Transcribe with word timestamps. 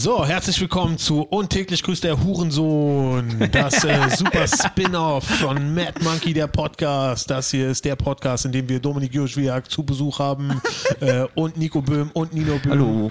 So, 0.00 0.24
herzlich 0.24 0.60
willkommen 0.60 0.96
zu 0.96 1.22
Untäglich 1.22 1.82
grüßt 1.82 2.04
der 2.04 2.22
Hurensohn, 2.22 3.48
das 3.50 3.82
äh, 3.82 3.98
super 4.16 4.46
Spin-off 4.46 5.24
von 5.24 5.74
Mad 5.74 5.94
Monkey, 6.04 6.32
der 6.32 6.46
Podcast. 6.46 7.28
Das 7.28 7.50
hier 7.50 7.70
ist 7.70 7.84
der 7.84 7.96
Podcast, 7.96 8.44
in 8.44 8.52
dem 8.52 8.68
wir 8.68 8.78
Dominik 8.78 9.12
Joschwiak 9.12 9.68
zu 9.68 9.82
Besuch 9.82 10.20
haben 10.20 10.62
äh, 11.00 11.24
und 11.34 11.56
Nico 11.56 11.82
Böhm 11.82 12.12
und 12.12 12.32
Nino 12.32 12.60
Böhm. 12.62 12.70
Hallo. 12.70 13.10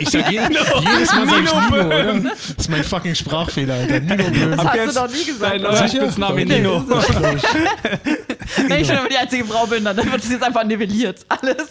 Ich 0.00 0.10
sag 0.10 0.28
je, 0.28 0.40
jedes 0.40 1.12
Mal 1.12 1.28
sag 1.28 1.44
ich 1.44 1.54
Nino, 1.54 1.86
oder? 1.86 2.14
Das 2.20 2.50
ist 2.50 2.68
mein 2.68 2.82
fucking 2.82 3.14
Sprachfehler, 3.14 3.74
Alter. 3.74 4.00
Nino 4.00 4.24
Böhm. 4.24 4.56
Das 4.56 4.66
hast 4.66 4.88
du 4.88 5.00
doch 5.00 5.12
nie 5.12 5.24
gesagt. 5.24 5.52
Dein 5.52 5.62
neuer 5.62 5.88
Spitzname. 5.88 6.44
Nino. 6.44 6.84
Wenn 8.56 8.80
ich 8.80 8.86
schon 8.86 8.96
immer 8.98 9.08
die 9.08 9.16
einzige 9.16 9.44
Frau 9.44 9.66
bin, 9.66 9.84
dann 9.84 9.96
wird 9.96 10.22
es 10.22 10.30
jetzt 10.30 10.42
einfach 10.42 10.64
nivelliert. 10.64 11.24
Alles. 11.28 11.68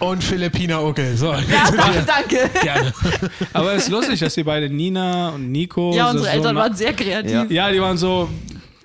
Und 0.00 0.22
Philippina 0.22 0.80
Uckel. 0.82 1.16
So, 1.16 1.32
Ja, 1.32 2.04
danke. 2.06 2.50
gerne. 2.62 2.92
Aber 3.52 3.74
es 3.74 3.84
ist 3.84 3.90
lustig, 3.90 4.20
dass 4.20 4.34
die 4.34 4.44
beiden 4.44 4.76
Nina 4.76 5.30
und 5.30 5.50
Nico. 5.50 5.94
Ja, 5.94 6.10
unsere 6.10 6.26
so 6.28 6.30
Eltern 6.32 6.56
waren 6.56 6.74
sehr 6.74 6.92
kreativ. 6.92 7.30
Ja. 7.32 7.44
Ja, 7.48 7.70
die 7.70 7.80
waren 7.80 7.96
so. 7.96 8.28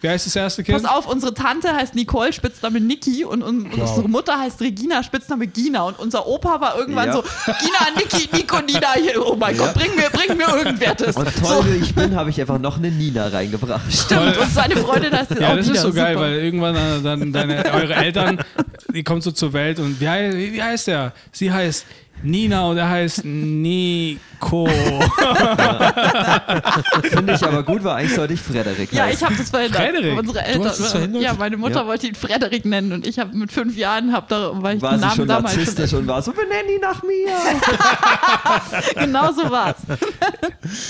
Wie 0.02 0.10
heißt 0.10 0.26
das 0.26 0.36
erste 0.36 0.64
Kind? 0.64 0.82
Pass 0.82 0.92
auf, 0.92 1.08
unsere 1.08 1.34
Tante 1.34 1.74
heißt 1.76 1.94
Nicole, 1.94 2.34
Spitzname 2.34 2.80
Niki 2.82 3.24
und, 3.24 3.44
und 3.44 3.72
unsere 3.72 4.10
Mutter 4.10 4.40
heißt 4.40 4.60
Regina, 4.62 5.04
Spitzname 5.04 5.46
Gina 5.48 5.84
und 5.84 6.00
unser 6.00 6.26
Opa 6.28 6.60
war 6.60 6.76
irgendwann 6.78 7.08
Ja. 7.08 7.14
so 7.14 7.22
Gina, 7.22 7.96
Niki, 7.98 8.28
Nico, 8.36 8.60
Nina, 8.62 8.94
hier, 8.96 9.24
oh 9.26 9.36
mein 9.36 9.56
Ja. 9.56 9.66
Gott, 9.68 9.76
bring 9.76 9.96
mir, 9.96 10.10
bring 10.10 10.38
mir 10.38 10.48
irgendwertes. 10.58 11.16
Und 11.16 11.30
toll, 11.40 11.64
wie 11.68 11.84
ich 11.84 11.94
bin, 11.94 12.16
habe 12.16 12.32
ich 12.32 12.42
einfach 12.42 12.58
noch 12.60 12.78
eine 12.78 12.90
Nina 12.90 13.28
reingebracht. 13.28 13.94
Stimmt, 13.94 14.38
und 14.38 14.52
seine 14.52 14.76
Freundin 14.78 15.14
heißt 15.16 15.32
Ja, 15.40 15.52
auch 15.52 15.56
das 15.56 15.68
Nina, 15.68 15.78
ist 15.78 15.82
so 15.84 15.94
geil, 15.94 16.14
super. 16.16 16.26
weil 16.26 16.34
irgendwann 16.40 16.74
dann, 16.74 17.04
dann 17.04 17.32
deine, 17.34 17.72
eure 17.72 17.94
Eltern, 17.94 18.44
die 18.94 19.04
kommen 19.04 19.22
so 19.22 19.32
zur 19.32 19.54
Welt 19.54 19.80
und 19.80 20.02
wie, 20.02 20.54
wie 20.54 20.64
heißt 20.64 20.88
der? 20.88 21.14
Sie 21.32 21.52
heißt 21.52 21.86
Nina 22.24 22.66
und 22.68 22.78
er 22.78 22.90
heißt 22.90 23.24
Nico. 23.26 24.68
Finde 27.04 27.34
ich 27.34 27.44
aber 27.44 27.64
gut, 27.64 27.84
weil 27.84 27.96
eigentlich 27.98 28.16
sollte 28.16 28.34
ich 28.34 28.42
Frederik 28.42 28.92
Ja, 28.92 29.04
heißen. 29.04 29.18
ich 29.18 29.24
habe 29.24 29.36
das 29.36 29.50
verhindert. 29.50 29.82
Frederik? 29.82 30.20
Unsere 30.20 30.44
Eltern, 30.44 30.66
hast 30.66 30.80
es 30.80 30.92
verhindert? 30.92 31.22
Ja, 31.22 31.34
meine 31.34 31.58
Mutter 31.58 31.82
Ja. 31.82 31.88
wollte 31.88 32.08
ihn 32.08 32.16
Frederik 32.16 32.66
nennen 32.66 32.92
und 32.92 33.08
ich 33.08 33.20
habe 33.20 33.36
mit 33.36 33.52
fünf 33.52 33.78
Jahren, 33.78 34.14
hab 34.14 34.28
da, 34.30 34.52
weil 34.56 34.78
ich 34.78 34.82
war 34.82 34.92
den 34.92 35.00
sie 35.00 35.06
Namen 35.06 35.16
schon 35.16 35.28
damals 35.28 35.56
narzisstisch 35.56 35.90
schon 35.92 36.00
und 36.02 36.08
war 36.08 36.22
so, 36.22 36.32
benenn 36.32 36.68
ihn 36.74 36.82
nach 36.82 37.02
mir. 37.04 37.30
genau 39.04 39.32
so 39.32 39.50
war's. 39.50 39.78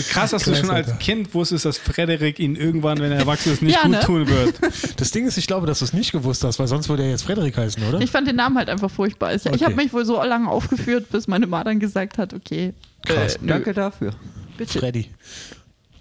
Krass, 0.10 0.32
dass 0.32 0.44
du 0.44 0.56
schon 0.56 0.70
als. 0.70 0.92
Kind 1.00 1.34
wusstest, 1.34 1.66
dass 1.66 1.78
Frederik 1.78 2.40
ihn 2.40 2.56
irgendwann, 2.56 3.00
wenn 3.00 3.12
er 3.12 3.20
erwachsen 3.20 3.54
ist, 3.54 3.62
nicht 3.62 3.76
Ja, 3.76 3.84
gut 3.84 3.92
ne? 3.92 4.00
tun 4.02 4.28
wird. 4.28 4.60
Das 4.98 5.12
Ding 5.12 5.26
ist, 5.26 5.38
ich 5.38 5.48
glaube, 5.48 5.66
dass 5.68 5.80
du 5.80 5.86
es 5.86 5.94
nicht 5.94 6.12
gewusst 6.12 6.44
hast, 6.44 6.60
weil 6.60 6.68
sonst 6.68 6.90
würde 6.90 7.04
er 7.04 7.10
jetzt 7.10 7.24
Frederik 7.24 7.58
heißen, 7.58 7.82
oder? 7.88 8.02
Ich 8.02 8.12
fand 8.12 8.28
den 8.28 8.36
Namen 8.36 8.58
halt 8.58 8.70
einfach 8.70 8.92
furchtbar. 8.92 9.34
Ich, 9.34 9.46
ich 9.46 9.52
Okay. 9.52 9.66
habe 9.66 9.76
mich 9.76 9.94
wohl 9.94 10.06
so 10.06 10.22
lange 10.24 10.50
aufgeführt, 10.50 11.10
bis 11.12 11.21
meine 11.28 11.48
Ma 11.48 11.64
dann 11.64 11.80
gesagt 11.80 12.18
hat, 12.18 12.34
okay, 12.34 12.74
Krass. 13.06 13.36
äh, 13.36 13.40
Danke 13.46 13.74
dafür. 13.74 14.12
bitte. 14.58 14.80
Freddy. 14.80 15.10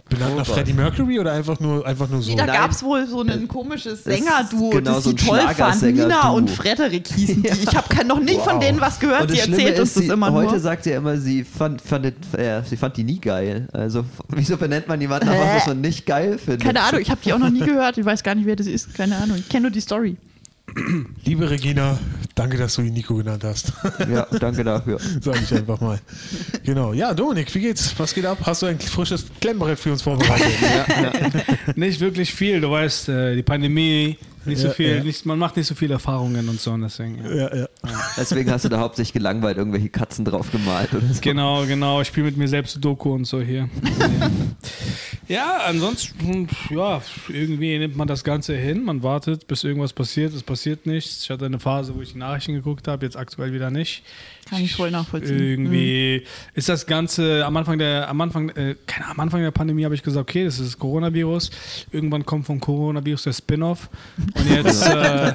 Benannt 0.09 0.37
nach. 0.39 0.45
Freddie 0.47 0.73
Mercury 0.73 1.21
oder 1.21 1.31
einfach 1.35 1.61
nur, 1.61 1.87
einfach 1.87 2.09
nur 2.09 2.21
so? 2.21 2.35
Da 2.35 2.45
Nein. 2.45 2.57
gab 2.57 2.73
es 2.73 2.83
wohl 2.83 3.07
so 3.07 3.21
ein 3.23 3.47
komisches 3.47 4.03
Das 4.03 4.13
ist 4.19 4.25
Sängerduo, 4.25 4.71
genau 4.71 4.95
das 4.95 5.05
so 5.05 5.13
toll 5.13 5.39
fanden. 5.39 5.55
Schlagersänger-Duo. 5.55 6.07
Nina 6.09 6.31
und 6.31 6.51
Frederik 6.51 7.07
hießen 7.07 7.43
die. 7.45 7.49
Ich 7.49 7.77
habe 7.77 8.05
noch 8.05 8.19
nicht 8.19 8.41
von 8.41 8.55
Wow. 8.57 8.61
denen 8.65 8.81
was 8.81 8.99
gehört. 8.99 9.23
Und 9.23 9.31
Sie 9.31 9.39
erzählt 9.39 9.79
uns 9.79 9.91
ist, 9.97 10.09
das 10.09 10.13
immer 10.13 10.33
heute 10.33 10.51
nur. 10.51 10.59
sagt 10.61 10.83
sie 10.83 10.91
ja 10.91 10.97
immer, 10.97 11.17
sie 11.17 11.45
fand, 11.45 11.81
fandet, 11.81 12.17
äh, 12.37 12.61
sie 12.65 12.77
fand 12.77 12.97
die 12.97 13.05
nie 13.05 13.21
geil. 13.21 13.69
Also, 13.73 14.05
wieso 14.31 14.57
benennt 14.57 14.89
man 14.89 15.01
jemanden 15.01 15.27
nach 15.29 15.39
was, 15.39 15.57
was 15.59 15.67
man 15.69 15.81
nicht 15.81 16.05
geil 16.07 16.39
findet? 16.39 16.65
Keine 16.65 16.81
Ahnung, 16.81 17.01
ich 17.01 17.11
habe 17.13 17.21
die 17.25 17.33
auch 17.33 17.39
noch 17.39 17.51
nie 17.51 17.61
gehört. 17.61 17.97
Ich 17.97 18.05
weiß 18.05 18.25
gar 18.25 18.35
nicht, 18.35 18.47
wer 18.47 18.57
das 18.57 18.67
ist. 18.67 18.93
Keine 18.95 19.17
Ahnung. 19.17 19.37
Ich 19.39 19.49
kenne 19.49 19.63
nur 19.63 19.71
die 19.71 19.81
Story. 19.81 20.17
Liebe 21.25 21.49
Regina, 21.51 21.99
danke, 22.35 22.57
dass 22.57 22.75
du 22.75 22.83
ihn 22.83 22.95
Nico 22.95 23.15
genannt 23.15 23.45
hast. 23.45 23.73
Ja, 24.13 24.27
danke 24.39 24.65
dafür. 24.65 24.99
Sag 25.21 25.43
ich 25.43 25.53
einfach 25.55 25.81
mal. 25.81 25.99
Genau. 26.65 26.93
Ja, 26.93 27.15
Dominik, 27.15 27.55
wie 27.55 27.61
geht's? 27.61 27.95
Was 27.99 28.15
geht 28.15 28.27
ab? 28.27 28.39
Hast 28.43 28.63
du 28.63 28.67
ein 28.67 28.79
frisches 28.79 29.27
Klemmbrett 29.41 29.79
für 29.79 29.93
uns 29.93 30.03
vorbereitet? 30.03 30.47
Ja, 30.61 31.03
ja. 31.03 31.13
Nicht 31.75 32.01
wirklich 32.01 32.33
viel, 32.33 32.61
du 32.61 32.71
weißt, 32.71 33.09
äh, 33.09 33.37
die 33.37 33.43
Pandemie, 33.43 34.17
nicht 34.47 34.63
Ja, 34.63 34.69
so 34.69 34.75
viel, 34.75 34.97
ja. 34.97 35.03
nicht, 35.05 35.27
man 35.27 35.39
macht 35.39 35.57
nicht 35.57 35.67
so 35.67 35.75
viele 35.75 35.95
Erfahrungen 35.95 36.49
und 36.49 36.61
so 36.61 36.73
und 36.73 36.83
deswegen. 36.83 37.25
Ja. 37.25 37.55
ja, 37.55 37.57
ja. 37.57 37.69
Deswegen 38.17 38.51
hast 38.51 38.65
du 38.65 38.69
da 38.69 38.79
hauptsächlich 38.79 39.13
gelangweilt 39.13 39.57
irgendwelche 39.59 39.89
Katzen 39.89 40.25
drauf 40.25 40.51
gemalt 40.51 40.93
oder 40.95 41.07
so. 41.13 41.21
Genau, 41.21 41.65
genau. 41.67 42.01
Ich 42.01 42.09
spiele 42.09 42.27
mit 42.27 42.37
mir 42.37 42.49
selbst 42.49 42.83
Doku 42.85 43.13
und 43.13 43.25
so 43.25 43.41
hier. 43.41 43.69
ja, 45.29 45.59
ansonsten, 45.67 46.49
ja, 46.71 47.03
irgendwie 47.29 47.79
nimmt 47.79 47.97
man 47.97 48.09
das 48.09 48.25
Ganze 48.25 48.57
hin. 48.57 48.85
Man 48.85 49.03
wartet, 49.03 49.47
bis 49.47 49.65
irgendwas 49.65 49.93
passiert. 49.93 50.35
Es 50.35 50.43
passiert 50.43 50.87
nichts. 50.87 51.25
Ich 51.25 51.31
hatte 51.31 51.47
eine 51.47 51.61
Phase, 51.61 51.95
wo 51.95 52.01
ich 52.01 52.13
die 52.13 52.19
Nachrichten 52.19 52.55
geguckt 52.55 52.89
habe, 52.89 53.05
jetzt 53.05 53.17
aktuell 53.17 53.53
wieder 53.53 53.71
nicht. 53.71 54.03
Kann 54.51 54.61
ich 54.63 54.75
voll 54.75 54.91
nachvollziehen. 54.91 55.39
Irgendwie 55.39 56.25
ist 56.55 56.69
das 56.69 56.85
Ganze 56.87 57.47
am 57.47 57.57
Anfang 57.57 57.79
der, 57.79 58.09
am 58.09 58.21
Anfang, 58.21 58.49
äh, 58.51 58.75
keine 58.87 59.05
Ahnung, 59.07 59.15
am 59.17 59.21
Anfang 59.21 59.43
der 59.43 59.51
Pandemie 59.53 59.85
habe 59.85 59.95
ich 59.95 60.03
gesagt, 60.03 60.29
okay, 60.29 60.45
das 60.45 60.59
ist 60.59 60.67
das 60.75 60.79
Coronavirus. 60.79 61.51
Irgendwann 61.93 62.27
kommt 62.27 62.47
vom 62.47 62.59
Coronavirus 62.61 63.23
der 63.23 63.33
Spin-off. 63.33 63.89
Und 64.35 64.51
jetzt, 64.51 64.87
äh, 64.87 65.33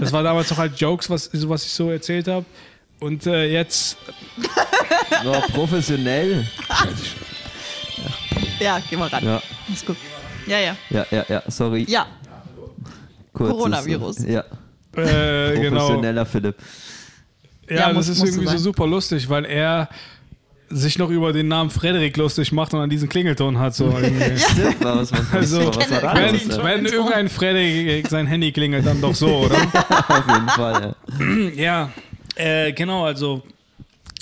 das 0.00 0.12
war 0.12 0.22
damals 0.22 0.50
noch 0.50 0.56
halt 0.58 0.76
Jokes, 0.80 1.08
was, 1.10 1.30
was 1.48 1.64
ich 1.66 1.72
so 1.72 1.90
erzählt 1.90 2.26
habe. 2.26 2.46
Und 3.00 3.26
äh, 3.26 3.46
jetzt 3.52 3.98
So, 5.22 5.32
professionell. 5.52 6.46
Ja, 8.60 8.80
geh 8.88 8.96
mal 8.96 9.08
ran. 9.08 9.24
Ja, 9.24 9.42
Ist 9.72 9.86
gut. 9.86 9.96
Ja, 10.46 10.58
ja. 10.58 10.76
ja, 10.90 11.06
ja, 11.10 11.24
ja, 11.28 11.42
sorry. 11.48 11.84
Ja, 11.88 12.06
Kurzes- 13.32 13.56
Coronavirus. 13.56 14.18
Ja, 14.26 14.44
äh, 14.96 15.58
genau. 15.60 15.80
professioneller 15.80 16.26
Philipp. 16.26 16.56
Ja, 17.68 17.76
Ja, 17.76 17.86
das 17.88 17.94
muss- 17.96 18.08
ist 18.08 18.18
muss 18.20 18.28
irgendwie 18.30 18.48
so 18.52 18.58
super 18.58 18.86
lustig, 18.86 19.28
weil 19.28 19.44
er 19.44 19.88
sich 20.70 20.98
noch 20.98 21.10
über 21.10 21.32
den 21.32 21.46
Namen 21.48 21.70
Frederik 21.70 22.16
lustig 22.16 22.50
macht 22.50 22.74
und 22.74 22.80
an 22.80 22.90
diesen 22.90 23.08
Klingelton 23.08 23.58
hat. 23.58 23.74
So 23.74 23.86
irgendwie. 24.02 24.38
Stimmt, 24.38 24.82
was, 24.82 25.12
was, 25.12 25.20
was, 25.20 25.32
Also, 25.32 25.66
was 25.74 25.90
wenn, 25.90 26.64
wenn 26.64 26.86
irgendein 26.86 27.28
Frederik 27.28 28.08
sein 28.08 28.26
Handy 28.26 28.50
klingelt, 28.50 28.84
dann 28.86 29.00
doch 29.00 29.14
so, 29.14 29.28
oder? 29.44 29.56
Auf 30.08 30.24
jeden 30.28 30.48
Fall, 30.48 30.94
ja. 31.18 31.48
ja, 31.54 31.90
äh, 32.34 32.72
genau, 32.72 33.04
also 33.04 33.42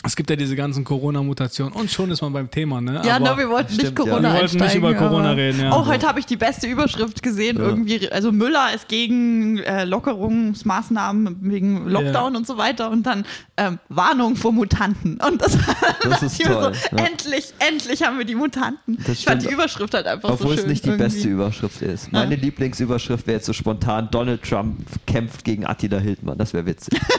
es 0.05 0.17
gibt 0.17 0.31
ja 0.31 0.37
diese 0.37 0.57
ganzen 0.57 0.83
Corona-Mutationen 0.85 1.73
und 1.75 1.91
schon 1.91 2.11
ist 2.11 2.21
man 2.23 2.33
beim 2.33 2.51
Thema, 2.51 2.81
ne? 2.81 3.03
Ja, 3.05 3.17
Aber- 3.17 3.31
no, 3.33 3.39
wir 3.39 3.49
wollten 3.49 3.73
nicht 3.73 3.81
stimmt, 3.87 3.99
ja. 4.01 4.05
Corona 4.05 4.35
Wir 4.35 4.41
wollten 4.41 4.57
nicht 4.59 4.75
über 4.75 4.95
Corona 4.95 5.31
reden, 5.33 5.61
ja. 5.61 5.73
Oh, 5.77 5.87
heute 5.87 6.09
habe 6.09 6.19
ich 6.19 6.27
die 6.27 6.37
beste 6.37 6.67
Überschrift 6.67 7.23
gesehen. 7.23 7.59
Ja. 7.59 7.65
Irgendwie, 7.67 8.11
also 8.11 8.33
Müller 8.33 8.75
ist 8.75 8.89
gegen 8.89 9.59
äh, 9.59 9.85
Lockerungsmaßnahmen 9.85 11.39
wegen 11.43 11.89
Lockdown 11.89 12.33
Ja. 12.33 12.39
und 12.39 12.47
so 12.47 12.57
weiter 12.59 12.91
und 12.91 13.05
dann 13.05 13.25
ähm, 13.57 13.79
Warnung 13.89 14.37
vor 14.37 14.53
Mutanten. 14.53 15.19
Und 15.27 15.41
das, 15.41 15.57
dachte 16.03 16.27
ist 16.27 16.43
toll, 16.43 16.75
So, 16.75 16.97
ja. 16.97 17.05
endlich, 17.05 17.53
endlich 17.59 18.03
haben 18.03 18.19
wir 18.19 18.25
die 18.25 18.35
Mutanten. 18.35 18.97
Das 19.07 19.19
ich 19.19 19.25
fand 19.25 19.43
stimmt. 19.43 19.51
die 19.51 19.55
Überschrift 19.55 19.95
halt 19.95 20.07
einfach 20.07 20.31
Obwohl 20.31 20.49
so 20.49 20.55
es 20.55 20.61
schön. 20.61 20.71
nicht 20.71 20.85
die 20.85 20.89
irgendwie. 20.91 21.05
beste 21.15 21.29
Überschrift 21.29 21.83
ist. 21.83 22.13
Meine 22.13 22.35
Lieblingsüberschrift 22.37 23.27
wäre 23.27 23.37
jetzt 23.37 23.47
so 23.47 23.53
spontan: 23.53 24.09
Donald 24.11 24.43
Trump 24.43 24.79
kämpft 25.07 25.45
gegen 25.45 25.67
Attila 25.67 25.99
Hildmann. 25.99 26.39
Das 26.39 26.53
wäre 26.53 26.67
witzig. 26.67 26.99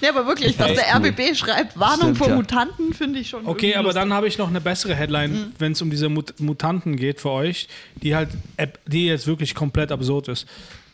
Nee, 0.00 0.08
aber 0.08 0.26
wirklich, 0.26 0.56
dass 0.56 0.72
der 0.74 0.84
cool. 0.96 1.06
RBB 1.08 1.34
schreibt 1.36 1.78
Warnung 1.78 2.00
Stimmt, 2.14 2.18
vor 2.18 2.28
ja. 2.28 2.36
Mutanten, 2.36 2.94
finde 2.94 3.18
ich 3.20 3.28
schon. 3.28 3.46
Okay, 3.46 3.74
aber 3.74 3.84
lustig. 3.84 4.02
dann 4.02 4.12
habe 4.12 4.28
ich 4.28 4.38
noch 4.38 4.48
eine 4.48 4.60
bessere 4.60 4.94
Headline, 4.94 5.52
wenn 5.58 5.72
es 5.72 5.82
um 5.82 5.90
diese 5.90 6.08
Mut 6.08 6.38
Mutanten 6.40 6.96
geht 6.96 7.20
für 7.20 7.30
euch, 7.30 7.68
die 7.96 8.14
halt, 8.14 8.30
App- 8.56 8.78
die 8.86 9.06
jetzt 9.06 9.26
wirklich 9.26 9.54
komplett 9.54 9.92
absurd 9.92 10.28
ist. 10.28 10.46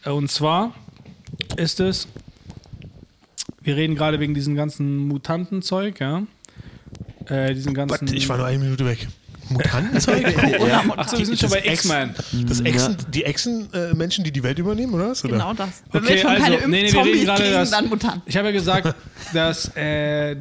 Und 0.04 0.30
zwar 0.30 0.74
ist 1.56 1.80
es, 1.80 2.06
wir 3.62 3.76
reden 3.76 3.94
gerade 3.96 4.20
wegen 4.20 4.34
diesem 4.34 4.54
ganzen 4.54 4.96
Mutantenzeug, 5.08 6.00
ja. 6.00 6.22
Äh, 7.26 7.54
diesen 7.54 7.74
ganzen. 7.74 8.00
Warte, 8.02 8.14
ich 8.14 8.28
war 8.28 8.36
nur 8.36 8.46
eine 8.46 8.58
Minute 8.58 8.86
weg. 8.86 9.08
Mutantenzeug? 9.48 10.22
ja. 10.68 10.82
Achso, 10.96 11.18
wir 11.18 11.26
sind 11.26 11.38
schon 11.38 11.50
bei 11.50 11.62
X-Men. 11.64 12.14
Das 12.48 12.58
Ja. 12.60 12.64
Echsen, 12.66 12.96
Die 13.12 13.24
Echsen-Menschen, 13.24 14.24
die 14.24 14.32
die 14.32 14.42
Welt 14.42 14.58
übernehmen, 14.58 14.94
oder 14.94 15.10
was? 15.10 15.22
Genau 15.22 15.52
das. 15.54 15.68
Wenn 15.92 16.02
Okay, 16.02 16.14
wir 16.14 16.18
schon 16.20 16.30
also, 16.30 16.42
keine 16.44 16.56
nee, 16.56 16.66
nee, 16.66 16.72
wir 16.72 16.76
reden 16.76 16.84
Impfzombies 16.94 17.24
gerade, 17.24 17.42
kriegen, 17.42 17.54
dass- 17.54 17.70
dann 17.70 17.88
Mutanten. 17.88 18.22
Ich 18.26 18.36
habe 18.36 18.48
ja 18.48 18.52
gesagt, 18.52 18.94
dass 19.34 19.70
äh, 19.76 20.32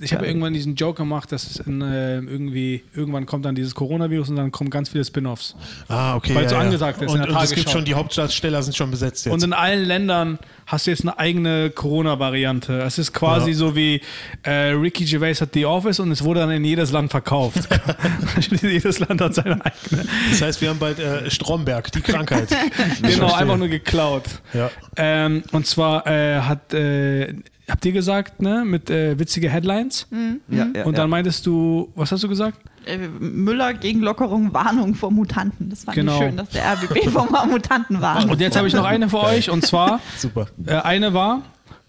ich 0.00 0.14
habe 0.14 0.26
irgendwann 0.26 0.52
diesen 0.52 0.74
Joke 0.74 0.98
gemacht, 0.98 1.32
dass 1.32 1.50
es 1.50 1.56
in, 1.58 1.80
äh, 1.82 2.16
irgendwie 2.16 2.82
irgendwann 2.94 3.26
kommt 3.26 3.44
dann 3.44 3.54
dieses 3.54 3.74
Coronavirus 3.74 4.30
und 4.30 4.36
dann 4.36 4.50
kommen 4.52 4.70
ganz 4.70 4.88
viele 4.88 5.04
Spin-offs. 5.04 5.54
Ah, 5.88 6.16
okay. 6.16 6.34
Weil 6.34 6.44
ja, 6.44 6.48
so 6.50 6.56
angesagt 6.56 7.02
ist 7.02 7.10
Und, 7.10 7.20
und 7.28 7.36
es 7.42 7.52
gibt 7.54 7.70
schon, 7.70 7.84
die 7.84 7.94
Hauptdarsteller 7.94 8.62
sind 8.62 8.76
schon 8.76 8.90
besetzt 8.90 9.26
jetzt. 9.26 9.32
Und 9.34 9.42
in 9.42 9.52
allen 9.52 9.84
Ländern 9.84 10.38
hast 10.72 10.86
du 10.86 10.90
jetzt 10.90 11.02
eine 11.02 11.18
eigene 11.18 11.70
Corona-Variante. 11.70 12.80
Es 12.80 12.98
ist 12.98 13.12
quasi 13.12 13.50
Ja. 13.50 13.56
so 13.56 13.76
wie 13.76 14.00
äh, 14.42 14.70
Ricky 14.70 15.04
Gervais 15.04 15.40
hat 15.40 15.50
The 15.52 15.66
Office 15.66 16.00
und 16.00 16.10
es 16.10 16.24
wurde 16.24 16.40
dann 16.40 16.50
in 16.50 16.64
jedes 16.64 16.90
Land 16.92 17.10
verkauft. 17.10 17.68
jedes 18.62 18.98
Land 18.98 19.20
hat 19.20 19.34
seine 19.34 19.64
eigene. 19.64 20.04
das 20.30 20.40
heißt, 20.42 20.60
wir 20.62 20.70
haben 20.70 20.78
bald 20.78 20.98
äh, 20.98 21.30
Stromberg, 21.30 21.92
die 21.92 22.00
Krankheit. 22.00 22.48
Genau, 23.02 23.32
einfach 23.32 23.56
nur 23.58 23.68
geklaut. 23.68 24.24
Ja. 24.54 24.70
Ähm, 24.96 25.42
und 25.52 25.66
zwar 25.66 26.06
äh, 26.06 26.40
hat, 26.40 26.72
äh, 26.72 27.34
habt 27.68 27.84
ihr 27.84 27.92
gesagt, 27.92 28.42
ne, 28.42 28.64
mit 28.64 28.90
äh, 28.90 29.18
witzige 29.18 29.48
Headlines? 29.50 30.06
Ja, 30.48 30.66
ja, 30.74 30.84
Und 30.84 30.92
ja. 30.92 30.98
dann 31.02 31.10
meintest 31.10 31.46
du, 31.46 31.90
was 31.94 32.12
hast 32.12 32.22
du 32.24 32.28
gesagt? 32.28 32.58
Äh, 32.84 32.98
Müller 32.98 33.74
gegen 33.74 34.00
Lockerung, 34.00 34.52
Warnung 34.52 34.94
vor 34.94 35.10
Mutanten. 35.12 35.70
Das 35.70 35.84
fand 35.84 35.94
Genau. 35.94 36.14
ich 36.14 36.18
schön, 36.18 36.36
dass 36.36 36.48
der 36.50 36.64
RBB 36.72 37.08
vor 37.12 37.26
Mutanten 37.46 38.00
warnt. 38.00 38.30
Und 38.30 38.40
jetzt 38.40 38.56
habe 38.56 38.66
ich 38.68 38.74
noch 38.74 38.84
eine 38.84 39.08
für 39.08 39.20
euch 39.20 39.50
und 39.50 39.64
zwar, 39.64 40.00
Super. 40.18 40.46
äh, 40.66 40.74
eine 40.76 41.14
war, 41.14 41.42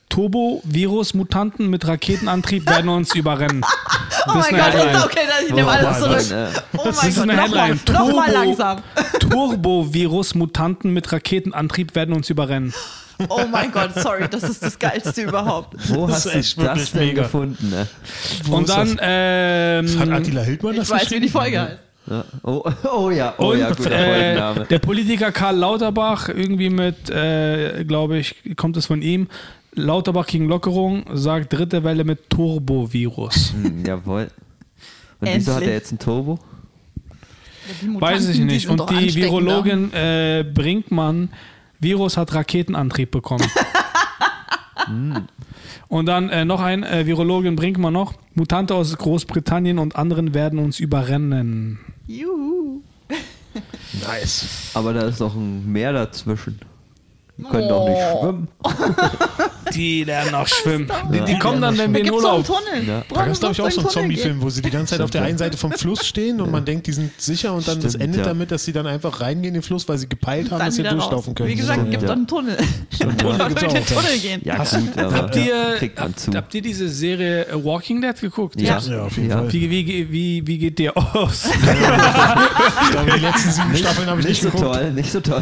Turbo-Virus-Mutanten 0.10 1.70
mit 1.72 1.88
Raketenantrieb 1.88 2.68
werden 2.70 2.90
uns 2.90 3.16
überrennen. 3.16 3.64
Oh 4.26 4.32
Das 4.36 4.46
ist 4.46 4.52
mein 4.54 4.62
eine 4.62 4.72
Gott, 4.72 4.80
Headline. 4.80 4.96
ist 4.96 5.06
okay, 5.06 5.20
dann 5.28 5.46
ich 5.48 5.54
nehme 5.54 5.68
alles 5.70 6.00
zurück. 6.00 6.16
das- 6.30 6.64
Oh 6.78 6.78
mein 7.02 7.10
ist 7.10 7.16
Gott, 7.18 7.24
eine 7.30 7.36
nochmal 7.42 7.68
Headline. 7.72 7.80
noch 7.94 8.16
mal 8.16 8.26
Turbo. 8.32 8.32
langsam. 8.40 8.78
Turbovirus-Mutanten 9.20 10.94
mit 10.94 11.12
Raketenantrieb 11.12 11.94
werden 11.96 12.16
uns 12.16 12.30
überrennen. 12.30 12.74
Oh 13.30 13.42
mein 13.52 13.72
Gott, 13.72 13.92
sorry, 13.96 14.26
das 14.30 14.44
ist 14.44 14.64
das 14.64 14.78
Geilste 14.80 15.24
überhaupt. 15.24 15.76
wo 15.90 16.08
Das 16.08 16.16
hast 16.18 16.26
du 16.26 16.30
echt 16.32 16.58
das 16.62 16.92
denn 16.92 17.08
mega. 17.08 17.24
gefunden? 17.24 17.70
Ne? 17.70 17.88
Und 18.50 18.70
dann, 18.70 18.96
das? 18.98 18.98
ähm, 19.02 20.00
Hat 20.00 20.10
Attila 20.10 20.42
Hildmann 20.42 20.74
Ich 20.74 20.80
das 20.80 20.90
weiß, 20.90 21.12
wie 21.12 21.20
die 21.20 21.30
Folge 21.30 21.62
heißt. 21.62 21.78
Ja. 22.10 22.26
Oh, 22.44 22.70
oh 22.94 23.10
ja, 23.12 23.34
oh 23.38 23.52
und, 23.52 23.60
ja, 23.60 23.70
guter 23.72 23.92
äh, 23.92 24.14
Folgenname. 24.14 24.66
der 24.66 24.80
Politiker 24.80 25.32
Karl 25.32 25.56
Lauterbach, 25.56 26.28
irgendwie 26.28 26.70
mit, 26.70 27.10
äh, 27.10 27.86
glaube 27.86 28.18
ich, 28.18 28.36
kommt 28.58 28.76
es 28.76 28.88
von 28.88 29.02
ihm. 29.02 29.28
Lauterbach 29.74 30.28
gegen 30.28 30.48
Lockerung 30.48 31.06
sagt 31.14 31.54
dritte 31.54 31.84
Welle 31.84 32.04
mit 32.04 32.30
Turbovirus. 32.30 33.54
Hm, 33.54 33.86
jawohl. 33.86 34.28
Und 35.22 35.30
wieso 35.34 35.56
hat 35.56 35.64
er 35.64 35.74
jetzt 35.74 35.92
ein 35.94 36.00
Turbo? 36.00 36.40
Mutanten, 37.82 38.02
Weiß 38.02 38.28
ich 38.28 38.40
nicht. 38.40 38.68
Und 38.68 38.90
die. 38.90 39.16
Virologin 39.16 39.94
äh, 39.94 40.44
Brinkmann, 40.44 41.30
Virus 41.84 42.18
hat 42.18 42.34
Raketenantrieb 42.34 43.12
bekommen. 43.12 43.46
Und 45.88 46.06
dann 46.08 46.30
äh, 46.30 46.44
noch 46.46 46.60
ein 46.62 46.84
äh, 46.84 47.06
Virologin 47.06 47.56
Brinkmann 47.56 47.94
noch. 47.94 48.14
Mutante 48.34 48.74
aus 48.76 48.98
Großbritannien 48.98 49.78
und 49.80 49.96
anderen 49.96 50.34
werden 50.34 50.58
uns 50.60 50.80
überrennen. 50.80 51.80
Juhu. 52.08 52.82
Nice. 54.08 54.72
Aber 54.74 54.94
da 54.94 55.02
ist 55.04 55.22
doch 55.22 55.36
ein 55.36 55.72
Meer 55.72 55.94
dazwischen. 55.94 56.60
Die 57.38 57.44
können 57.44 57.70
doch 57.70 57.88
nicht 57.88 58.00
Oh. 58.14 58.22
schwimmen. 58.22 58.48
Die 59.74 60.04
lernen 60.04 60.32
noch 60.32 60.48
schwimmen. 60.48 60.92
Die, 61.12 61.22
die 61.22 61.40
kommen 61.40 61.62
dann, 61.62 61.78
wenn 61.78 61.94
wir 61.94 62.02
in 62.02 62.06
es 62.08 62.12
so 62.12 62.18
einen 62.18 62.26
Urlaub. 62.26 62.46
Tunnel. 62.46 62.88
Ja. 62.88 63.04
Da 63.10 63.16
gab 63.16 63.28
es, 63.30 63.40
glaube 63.40 63.54
ich, 63.54 63.62
auch 63.62 63.72
so 63.72 63.82
einen 63.82 63.90
Zombie-Film, 63.90 64.42
wo 64.42 64.50
sie 64.50 64.62
die 64.62 64.70
ganze 64.70 64.92
Zeit 64.96 65.02
auf 65.02 65.12
der 65.12 65.24
einen 65.24 65.38
Seite 65.38 65.58
vom 65.58 65.72
Fluss 65.72 66.06
stehen 66.06 66.42
und 66.42 66.52
man 66.52 66.66
denkt, 66.66 66.88
die 66.88 66.94
sind 66.94 67.12
sicher 67.20 67.54
und 67.54 67.68
dann 67.68 67.80
das 67.82 67.92
Stimmt, 67.94 68.04
endet 68.04 68.20
ja. 68.22 68.26
damit, 68.26 68.52
dass 68.52 68.66
sie 68.66 68.74
dann 68.74 68.88
einfach 68.88 69.22
reingehen 69.22 69.54
in 69.56 69.62
den 69.62 69.64
Fluss, 69.64 69.88
weil 69.88 69.98
sie 69.98 70.08
gepeilt 70.10 70.52
haben, 70.52 70.60
Dann 70.60 70.68
dass 70.68 70.76
sie 70.76 70.82
wieder 70.82 70.92
raus. 70.92 71.00
durchlaufen 71.04 71.36
können. 71.36 71.50
Wie 71.50 71.56
gesagt, 71.56 71.90
gibt 71.92 72.04
doch 72.04 72.10
einen 72.12 72.28
Tunnel. 72.28 72.58
Tunnel 73.18 73.48
gibt's 73.48 73.64
in 73.64 73.70
auch. 73.70 73.86
Tunnel 73.86 74.20
gehen. 74.22 74.42
Ja, 74.44 74.58
gut, 74.58 74.68
Habt 75.14 75.36
ihr, 75.36 75.78
habt, 76.36 76.54
diese 76.54 76.90
Serie 76.90 77.46
äh, 77.48 77.64
Walking 77.64 78.02
Dead 78.02 78.20
geguckt? 78.20 78.60
Ja. 78.60 78.80
Ja, 78.80 79.04
auf 79.04 79.16
jeden 79.18 79.30
Ja. 79.30 79.38
Fall. 79.40 79.54
Wie, 79.54 79.70
wie, 79.70 80.12
wie, 80.12 80.48
wie 80.48 80.58
geht 80.58 80.80
dir 80.80 80.96
aus? 80.96 81.48
Ich 82.84 82.92
glaube, 82.92 83.12
die 83.16 83.20
letzten 83.20 83.52
sieben 83.52 83.76
Staffeln 83.78 84.08
habe 84.10 84.20
ich 84.22 84.28
nicht 84.28 84.44
nicht 84.44 84.52
so 84.54 84.58
geguckt. 84.60 84.76
toll, 84.80 84.92
nicht 84.94 85.12
so 85.12 85.20
toll. 85.20 85.42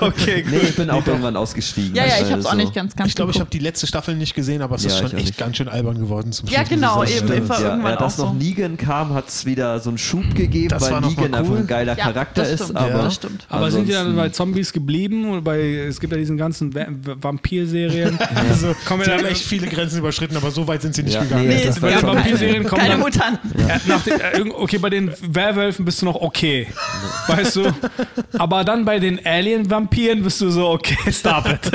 okay, 0.00 0.44
Nee, 0.48 0.58
ich 0.58 0.76
bin 0.76 0.90
auch 0.90 1.06
irgendwann 1.06 1.36
ausgestiegen. 1.36 1.94
Ja, 1.94 2.04
ja, 2.06 2.14
ich 2.24 2.30
hab's 2.32 2.44
so- 2.44 2.48
auch 2.50 2.54
nicht 2.54 2.74
ganz, 2.74 2.94
ganz 2.96 3.08
Ich 3.08 3.14
glaube, 3.14 3.32
ich 3.32 3.39
habe 3.40 3.50
die 3.50 3.58
letzte 3.58 3.86
Staffel 3.86 4.14
nicht 4.14 4.34
gesehen, 4.34 4.62
aber 4.62 4.76
es 4.76 4.84
Ja, 4.84 4.90
ist 4.90 4.98
schon 4.98 5.06
echt 5.16 5.26
nicht. 5.26 5.38
ganz 5.38 5.56
schön 5.56 5.68
albern 5.68 5.98
geworden 5.98 6.32
zum 6.32 6.48
Ja, 6.48 6.58
Schluss, 6.58 6.62
ich 6.64 6.68
genau, 6.76 7.04
eben. 7.04 7.28
Ja, 7.28 7.34
irgendwann 7.34 7.62
ja, 7.92 7.96
dass 7.96 8.14
auch 8.20 8.24
noch 8.26 8.32
so. 8.32 8.38
Negan 8.38 8.76
kam, 8.76 9.14
hat 9.14 9.28
es 9.28 9.44
wieder 9.46 9.80
so 9.80 9.90
einen 9.90 9.98
Schub 9.98 10.34
gegeben, 10.34 10.68
Das 10.68 10.82
weil 10.90 11.00
Negan 11.00 11.34
einfach 11.34 11.50
cool. 11.52 11.58
ein 11.58 11.66
geiler 11.66 11.96
Ja, 11.96 12.04
Charakter 12.04 12.42
das 12.42 12.60
ist. 12.60 12.76
Aber, 12.76 12.88
Ja, 12.88 13.02
das 13.02 13.14
stimmt. 13.14 13.46
Aber 13.48 13.70
sind 13.70 13.88
die 13.88 13.92
dann 13.92 14.14
bei 14.16 14.28
Zombies 14.28 14.72
geblieben? 14.72 15.30
Oder 15.30 15.40
bei, 15.42 15.60
es 15.88 15.98
gibt 16.00 16.12
ja 16.12 16.18
diesen 16.18 16.36
ganzen 16.36 16.74
Va- 16.74 16.86
Vampir-Serien. 17.20 18.18
Also, 18.50 18.74
kommen 18.86 19.04
wir 19.06 19.12
haben 19.12 19.22
dann 19.22 19.32
echt 19.32 19.44
viele 19.44 19.66
Grenzen 19.66 19.98
überschritten, 19.98 20.36
aber 20.36 20.50
so 20.50 20.66
weit 20.66 20.82
sind 20.82 20.94
sie 20.94 21.02
nicht 21.02 21.14
Ja, 21.14 21.22
gegangen. 21.22 21.48
nee, 21.48 21.54
Nee, 21.56 21.64
das 21.66 21.80
gab 21.80 21.92
schon- 22.00 22.08
Vampir-Serien 22.16 22.64
kommen 22.64 22.80
keine 22.82 22.96
Mutanten. 22.96 23.50
Ja, 23.86 23.98
den, 23.98 24.46
äh, 24.48 24.50
okay, 24.50 24.78
bei 24.78 24.90
den 24.90 25.10
Werwölfen 25.20 25.84
bist 25.84 26.02
du 26.02 26.06
noch 26.06 26.16
okay. 26.16 26.66
Weißt 27.26 27.56
du? 27.56 27.62
Aber 28.38 28.64
dann 28.64 28.84
bei 28.84 28.98
den 28.98 29.24
Alien-Vampiren 29.24 30.22
bist 30.22 30.40
du 30.40 30.50
so, 30.50 30.68
okay, 30.68 30.96
stop 31.12 31.46
it. 31.48 31.70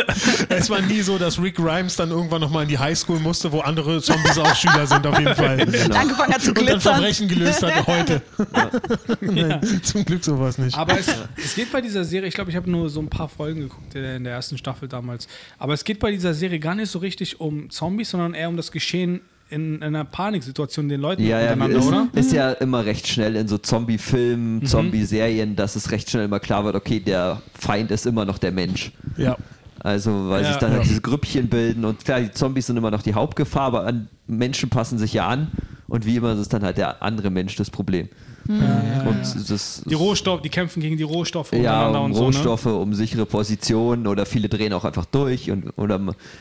Es 0.50 0.70
war 0.70 0.82
nie 0.82 1.02
so, 1.02 1.18
dass 1.18 1.42
Rick 1.42 1.55
Grimes 1.56 1.96
dann 1.96 2.12
irgendwann 2.12 2.42
nochmal 2.42 2.64
in 2.64 2.70
die 2.70 2.78
Highschool 2.78 3.20
musste, 3.20 3.52
wo 3.52 3.62
andere 3.62 4.02
Zombies 4.02 4.38
auch 4.38 4.56
Schüler 4.56 4.86
sind, 4.86 5.08
auf 5.08 5.18
jeden 5.18 5.36
Fall. 5.36 5.62
Angefangen 5.62 6.34
hat 6.34 6.42
zu 6.42 6.50
Und 6.50 6.58
dann 6.58 6.66
glitzern. 6.66 6.80
Verbrechen 6.80 7.28
gelöst 7.28 7.64
hat 7.64 7.88
heute. 7.88 8.22
Nein, 9.22 9.62
zum 9.84 10.06
Glück 10.06 10.24
sowas 10.24 10.58
nicht. 10.58 10.78
Aber 10.78 11.00
es, 11.00 11.08
es 11.44 11.56
geht 11.56 11.72
bei 11.72 11.82
dieser 11.82 12.04
Serie, 12.04 12.28
ich 12.28 12.36
glaube, 12.36 12.50
ich 12.52 12.56
habe 12.56 12.70
nur 12.70 12.90
so 12.90 13.00
ein 13.00 13.10
paar 13.10 13.30
Folgen 13.30 13.62
geguckt 13.62 13.96
in 13.96 14.24
der 14.24 14.34
ersten 14.34 14.58
Staffel 14.58 14.88
damals. 14.88 15.28
Aber 15.58 15.74
es 15.74 15.84
geht 15.84 16.00
bei 16.00 16.12
dieser 16.12 16.34
Serie 16.34 16.60
gar 16.60 16.76
nicht 16.76 16.90
so 16.92 17.00
richtig 17.00 17.40
um 17.40 17.70
Zombies, 17.70 18.10
sondern 18.12 18.34
eher 18.34 18.50
um 18.50 18.58
das 18.58 18.72
Geschehen 18.72 19.22
in, 19.50 19.84
einer 19.84 20.06
Paniksituation 20.06 20.90
den 20.90 21.02
Leuten 21.02 21.22
Ja, 21.22 21.40
ja, 21.40 21.54
untereinander, 21.54 21.78
ist, 21.80 21.86
oder? 21.88 22.08
ist 22.14 22.32
ja 22.34 22.52
immer 22.54 22.84
recht 22.86 23.08
schnell 23.08 23.36
in 23.36 23.48
so 23.48 23.58
Zombie-Filmen, 23.60 24.66
Zombie-Serien, 24.66 25.56
dass 25.56 25.76
es 25.76 25.92
recht 25.92 26.10
schnell 26.10 26.26
immer 26.26 26.40
klar 26.40 26.66
wird, 26.66 26.76
okay, 26.76 27.00
der 27.00 27.42
Feind 27.54 27.92
ist 27.92 28.06
immer 28.08 28.26
noch 28.26 28.38
der 28.40 28.52
Mensch. 28.52 28.92
ja. 29.18 29.38
Also, 29.86 30.30
weil 30.30 30.42
Ja. 30.42 30.48
sich 30.50 30.58
dann 30.58 30.72
halt 30.72 30.82
Ja. 30.82 30.88
diese 30.90 31.02
Grüppchen 31.02 31.48
bilden 31.48 31.86
und 31.86 32.04
klar, 32.04 32.20
die 32.20 32.32
Zombies 32.32 32.66
sind 32.66 32.76
immer 32.76 32.90
noch 32.90 33.04
die 33.04 33.14
Hauptgefahr, 33.14 33.68
aber 33.68 33.86
an 33.86 34.08
Menschen 34.26 34.68
passen 34.72 34.98
sich 34.98 35.14
ja 35.14 35.28
an 35.28 35.52
und 35.88 36.08
wie 36.08 36.16
immer 36.16 36.34
ist 36.34 36.40
es 36.40 36.50
dann 36.50 36.64
halt 36.64 36.78
der 36.80 37.04
andere 37.04 37.30
Mensch 37.30 37.56
das 37.56 37.70
Problem. 37.70 38.10
und 38.48 39.22
das 39.50 39.84
Die 39.86 39.94
Rohstoffe, 39.94 40.42
die 40.42 40.50
kämpfen 40.50 40.80
gegen 40.82 40.98
die 40.98 41.04
Rohstoffe 41.04 41.52
ja, 41.54 41.88
um 41.88 42.06
und 42.06 42.14
so. 42.14 42.20
Ne? 42.22 42.26
Rohstoffe, 42.28 42.66
um 42.68 42.94
sichere 42.96 43.26
Positionen 43.28 44.06
oder 44.08 44.26
viele 44.26 44.50
drehen 44.50 44.74
auch 44.74 44.86
einfach 44.86 45.06
durch 45.06 45.50
und 45.52 45.70
oder 45.78 46.00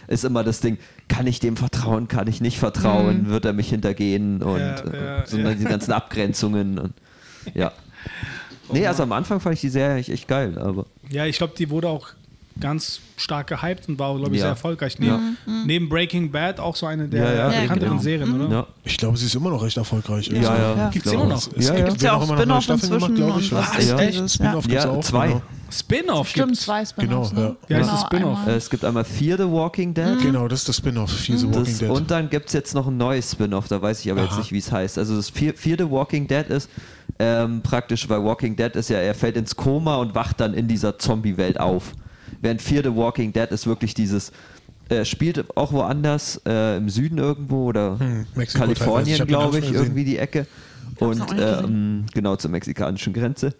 ist 0.08 0.24
immer 0.24 0.42
das 0.44 0.60
Ding, 0.60 0.78
kann 1.08 1.26
ich 1.26 1.38
dem 1.40 1.56
vertrauen, 1.58 2.08
kann 2.08 2.26
ich 2.28 2.40
nicht 2.42 2.58
vertrauen, 2.58 3.28
wird 3.28 3.44
er 3.44 3.52
mich 3.52 3.68
hintergehen 3.70 4.42
und 4.42 4.58
Ja, 4.58 4.76
äh, 4.84 5.04
ja, 5.20 5.26
so 5.26 5.36
ja. 5.38 5.52
diese 5.54 5.64
ganzen 5.68 5.92
Abgrenzungen 5.92 6.78
und 6.78 6.92
ja. 7.54 7.72
Nee, 8.72 8.86
also 8.86 9.02
am 9.02 9.12
Anfang 9.12 9.40
fand 9.40 9.54
ich 9.56 9.60
die 9.60 9.68
Serie 9.68 9.96
echt, 9.96 10.08
echt 10.08 10.28
geil, 10.28 10.58
aber 10.58 10.86
Ja, 11.10 11.26
ich 11.26 11.36
glaube, 11.36 11.52
die 11.58 11.68
wurde 11.68 11.88
auch 11.88 12.08
ganz 12.60 13.00
stark 13.16 13.48
gehypt 13.48 13.88
und 13.88 13.98
war, 13.98 14.14
glaube 14.16 14.30
ich, 14.32 14.38
Ja. 14.38 14.42
sehr 14.44 14.50
erfolgreich. 14.50 14.98
Neben, 14.98 15.36
neben 15.66 15.88
Breaking 15.88 16.30
Bad 16.30 16.60
auch 16.60 16.76
so 16.76 16.86
eine 16.86 17.08
der 17.08 17.24
Ja, 17.24 17.50
ja, 17.52 17.60
bekannteren 17.62 17.90
genau. 17.90 18.02
Serien, 18.02 18.40
oder? 18.40 18.54
ja. 18.54 18.66
Ich 18.84 18.96
glaube, 18.96 19.16
sie 19.16 19.26
ist 19.26 19.34
immer 19.34 19.50
noch 19.50 19.62
recht 19.62 19.76
erfolgreich. 19.76 20.28
Ja, 20.28 20.40
ja. 20.40 20.76
Ja. 20.76 20.88
Gibt's 20.90 21.08
ich 21.08 21.14
immer 21.14 21.26
noch? 21.26 21.36
Es 21.56 21.66
Ja, 21.68 21.74
gibt 21.74 22.00
ja. 22.02 22.12
Ja 22.12 22.14
auch 22.16 22.22
Spin-off 22.24 22.66
gemacht, 22.66 22.68
inzwischen 22.70 23.14
glaube 23.16 23.40
ich. 23.40 23.52
und 23.52 23.58
Was? 23.58 23.76
was. 23.76 23.88
Ja. 23.88 23.96
Dieses, 23.96 24.38
ja. 24.38 24.46
Spin-off 24.46 24.66
Ja, 24.68 24.88
auch. 24.90 25.00
zwei. 25.00 25.26
Genau, 25.28 25.42
Spin-off 25.70 26.28
Stimmt, 26.28 26.56
zwei 26.56 26.84
Spin-offs. 26.84 27.30
Genau, 27.30 27.42
ne? 27.48 27.56
ja. 27.68 27.76
Ja, 27.76 27.82
ist 27.82 27.88
Genau, 27.90 28.00
Spin-off. 28.06 28.38
einmal. 28.38 28.54
Äh, 28.54 28.56
Es 28.56 28.70
gibt 28.70 28.84
einmal 28.84 29.04
Fear 29.04 29.38
the 29.38 29.50
Walking 29.50 29.92
Dead. 29.94 30.20
genau 30.22 30.46
das 30.46 30.60
ist 30.60 30.68
das 30.68 30.76
Spin-off, 30.76 31.10
Fear 31.10 31.38
the 31.38 31.46
Walking 31.46 31.64
Das, 31.64 31.78
Dead. 31.78 31.90
und 31.90 32.10
dann 32.10 32.30
gibt 32.30 32.46
es 32.46 32.52
jetzt 32.52 32.74
noch 32.74 32.86
ein 32.86 32.96
neues 32.96 33.32
Spin-off, 33.32 33.66
da 33.66 33.82
weiß 33.82 34.04
ich 34.04 34.10
aber 34.12 34.20
jetzt 34.22 34.32
Aha. 34.32 34.38
nicht, 34.38 34.52
wie 34.52 34.58
es 34.58 34.70
heißt. 34.70 34.98
Also 34.98 35.16
das 35.16 35.30
vier- 35.30 35.54
vierte 35.54 35.90
Walking 35.90 36.28
Dead 36.28 36.46
ist 36.48 36.70
ähm, 37.18 37.60
praktisch, 37.62 38.08
weil 38.08 38.22
Walking 38.24 38.54
Dead 38.54 38.74
ist 38.76 38.88
ja, 38.90 38.98
er 38.98 39.14
fällt 39.14 39.36
ins 39.36 39.56
Koma 39.56 39.96
und 39.96 40.14
wacht 40.14 40.38
dann 40.40 40.54
in 40.54 40.68
dieser 40.68 40.96
Zombie-Welt 40.98 41.58
auf. 41.58 41.92
Während 42.44 42.60
vierte 42.60 42.94
Walking 42.94 43.32
Dead 43.32 43.50
ist 43.50 43.66
wirklich 43.66 43.94
dieses, 43.94 44.30
äh, 44.90 45.06
spielt 45.06 45.56
auch 45.56 45.72
woanders, 45.72 46.40
äh, 46.46 46.76
im 46.76 46.90
Süden 46.90 47.16
irgendwo 47.16 47.64
oder 47.64 47.98
Hm, 47.98 48.26
Kalifornien, 48.52 49.26
glaube 49.26 49.60
ich, 49.60 49.72
irgendwie 49.72 50.04
die 50.04 50.18
Ecke. 50.18 50.46
Und 50.98 51.24
ähm, 51.38 52.04
genau 52.12 52.36
zur 52.36 52.50
mexikanischen 52.50 53.14
Grenze. 53.14 53.54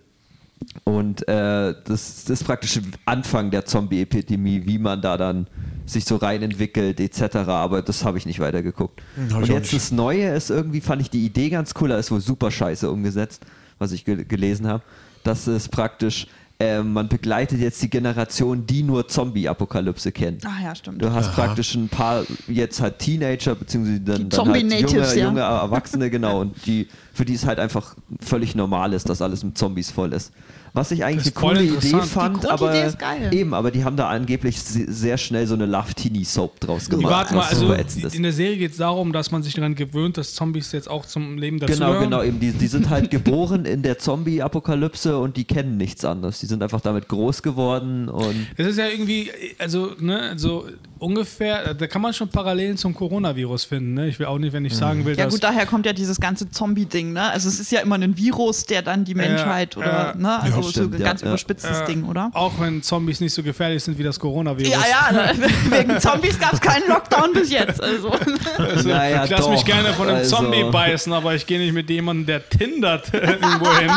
Und 0.85 1.27
äh, 1.27 1.75
das, 1.85 2.25
das 2.25 2.29
ist 2.29 2.45
praktisch 2.45 2.79
Anfang 3.07 3.51
der 3.51 3.65
Zombie-Epidemie, 3.65 4.63
wie 4.67 4.79
man 4.79 5.01
da 5.01 5.17
dann 5.17 5.47
sich 5.87 6.05
so 6.05 6.17
rein 6.17 6.43
entwickelt, 6.43 7.01
etc. 7.01 7.37
Aber 7.49 7.81
das 7.81 8.05
habe 8.05 8.19
ich 8.19 8.27
nicht 8.27 8.39
weitergeguckt. 8.39 9.01
Hm, 9.17 9.35
Und 9.37 9.49
jetzt 9.49 9.73
das 9.73 9.93
Neue 9.93 10.29
ist 10.35 10.51
irgendwie, 10.51 10.83
fand 10.83 11.01
ich 11.01 11.09
die 11.09 11.25
Idee 11.25 11.49
ganz 11.49 11.73
cool, 11.81 11.89
da 11.89 11.97
ist 11.99 12.11
wohl 12.11 12.21
super 12.21 12.51
scheiße 12.51 12.91
umgesetzt, 12.91 13.45
was 13.79 13.93
ich 13.93 14.05
ge 14.05 14.25
gelesen 14.25 14.67
habe. 14.69 14.83
Das 15.23 15.49
ist 15.49 15.71
praktisch, 15.71 16.27
äh, 16.61 16.83
man 16.83 17.09
begleitet 17.09 17.61
jetzt 17.61 17.83
die 17.83 17.91
Generation, 17.91 18.65
die 18.67 18.83
nur 18.83 19.09
Zombie-Apokalypse 19.09 20.13
kennt. 20.13 20.45
Ach 20.47 20.63
ja, 20.63 20.75
stimmt. 20.75 21.03
Du 21.03 21.11
hast 21.13 21.29
Aha. 21.29 21.35
praktisch 21.35 21.75
ein 21.75 21.89
paar 21.89 22.25
jetzt 22.47 22.81
halt 22.81 23.01
Teenager, 23.01 23.55
beziehungsweise 23.55 24.01
dann, 24.01 24.29
dann 24.29 24.49
halt 24.49 24.73
junge, 24.73 25.17
ja. 25.17 25.27
junge 25.27 25.41
Erwachsene, 25.41 26.11
genau, 26.11 26.41
und 26.41 26.65
die, 26.67 26.89
für 27.13 27.25
die 27.25 27.35
es 27.35 27.45
halt 27.45 27.59
einfach 27.59 27.97
völlig 28.21 28.55
normal 28.55 28.93
ist, 28.93 29.09
dass 29.09 29.21
alles 29.21 29.43
mit 29.43 29.59
Zombies 29.59 29.91
voll 29.91 30.13
ist. 30.13 30.33
Was 30.77 30.91
ich 30.91 31.05
eigentlich 31.05 31.27
eine 31.27 31.33
coole 31.35 31.63
Idee 31.63 32.01
fand, 32.03 32.43
Die 32.43 32.49
aber 32.49 32.73
geil. 32.99 33.29
eben, 33.33 33.55
aber 33.55 33.71
die 33.71 33.85
haben 33.85 33.97
da 33.97 34.09
angeblich 34.09 34.61
se- 34.61 34.93
sehr 34.93 35.17
schnell 35.19 35.47
so 35.47 35.55
eine 35.55 35.67
Love 35.67 35.95
Teenie 35.95 36.25
Soap 36.25 36.59
draus 36.59 36.87
Die 36.87 36.91
gemacht. 36.91 37.13
warten 37.13 37.37
mal, 37.37 37.45
also 37.47 37.73
in 37.73 38.25
der 38.25 38.33
Serie 38.33 38.57
geht 38.57 38.73
es 38.73 38.79
darum, 38.79 39.13
dass 39.13 39.31
man 39.31 39.45
sich 39.45 39.55
daran 39.55 39.77
gewöhnt, 39.77 40.17
dass 40.17 40.35
Zombies 40.35 40.73
jetzt 40.73 40.91
auch 40.91 41.07
zum 41.07 41.39
Leben 41.39 41.61
dazu 41.61 41.75
Genau, 41.75 42.01
genau, 42.01 42.23
eben. 42.25 42.41
Die, 42.41 42.51
die 42.51 42.67
sind 42.67 42.91
halt 42.91 43.09
geboren 43.11 43.67
in 43.67 43.83
der 43.83 43.99
Zombie-Apokalypse 43.99 45.17
und 45.19 45.37
die 45.37 45.45
kennen 45.45 45.77
nichts 45.77 46.05
anderes. 46.05 46.41
Die 46.41 46.47
sind 46.47 46.61
einfach 46.63 46.81
damit 46.81 47.07
groß 47.09 47.43
geworden 47.43 48.09
und 48.09 48.49
Es 48.57 48.67
ist 48.67 48.79
ja 48.79 48.89
irgendwie, 48.89 49.31
also, 49.59 49.93
ne, 50.01 50.33
so 50.37 50.67
ungefähr, 50.99 51.75
da 51.75 51.87
kann 51.87 52.01
man 52.03 52.13
schon 52.15 52.29
Parallelen 52.29 52.77
zum 52.77 52.95
Coronavirus 52.95 53.65
finden, 53.65 53.95
ne? 53.95 54.09
Ich 54.09 54.19
will 54.19 54.27
auch 54.27 54.39
nicht, 54.39 54.53
wenn 54.53 54.65
ich 54.65 54.75
sagen 54.75 55.05
will, 55.05 55.17
Ja 55.17 55.25
dass. 55.25 55.35
gut, 55.35 55.45
daher 55.45 55.67
kommt 55.67 55.87
ja 55.87 55.93
dieses 55.93 56.19
ganze 56.19 56.51
Zombie-Ding. 56.51 56.85
Ding, 56.95 57.13
ne? 57.13 57.23
Also 57.31 57.49
es 57.49 57.59
ist 57.61 57.73
ja 57.73 57.81
immer 57.81 57.97
ein 57.97 58.17
Virus, 58.17 58.65
der 58.67 58.83
dann 58.83 59.05
die 59.05 59.15
Menschheit 59.15 59.77
oder, 59.77 59.87
ja. 59.87 60.15
ne? 60.15 60.41
Also 60.41 60.61
Ja, 60.61 60.63
so 60.65 60.71
stimmt, 60.71 60.95
ein 60.95 61.01
ja, 61.01 61.07
ganz 61.09 61.21
ja. 61.23 61.29
überspitztes 61.29 61.81
Äh, 61.81 61.87
Ding, 61.87 62.05
oder? 62.05 62.31
Auch 62.35 62.53
wenn 62.61 62.83
Zombies 62.83 63.21
nicht 63.21 63.33
so 63.35 63.43
gefährlich 63.43 63.83
sind 63.85 63.99
wie 63.99 64.03
das 64.03 64.19
Coronavirus. 64.19 64.73
Ja, 64.73 64.81
ja, 65.13 65.33
ne? 65.33 65.49
wegen 65.71 66.01
Zombies 66.01 66.39
gab 66.39 66.53
es 66.55 66.61
keinen 66.61 66.89
Lockdown 66.89 67.33
bis 67.33 67.51
jetzt. 67.51 67.83
Also. 67.83 68.13
Also, 68.57 68.89
Naja, 68.89 69.25
ich 69.25 69.31
lasse 69.31 69.51
mich 69.51 69.65
gerne 69.65 69.89
von 69.95 70.07
einem 70.09 70.19
Also- 70.19 70.37
Zombie 70.37 70.65
beißen, 70.65 71.13
aber 71.13 71.35
ich 71.35 71.47
gehe 71.47 71.59
nicht 71.59 71.73
mit 71.73 71.89
jemandem, 71.91 72.27
der 72.27 72.49
tindert 72.49 73.05
irgendwo 73.13 73.71
hin. 73.77 73.91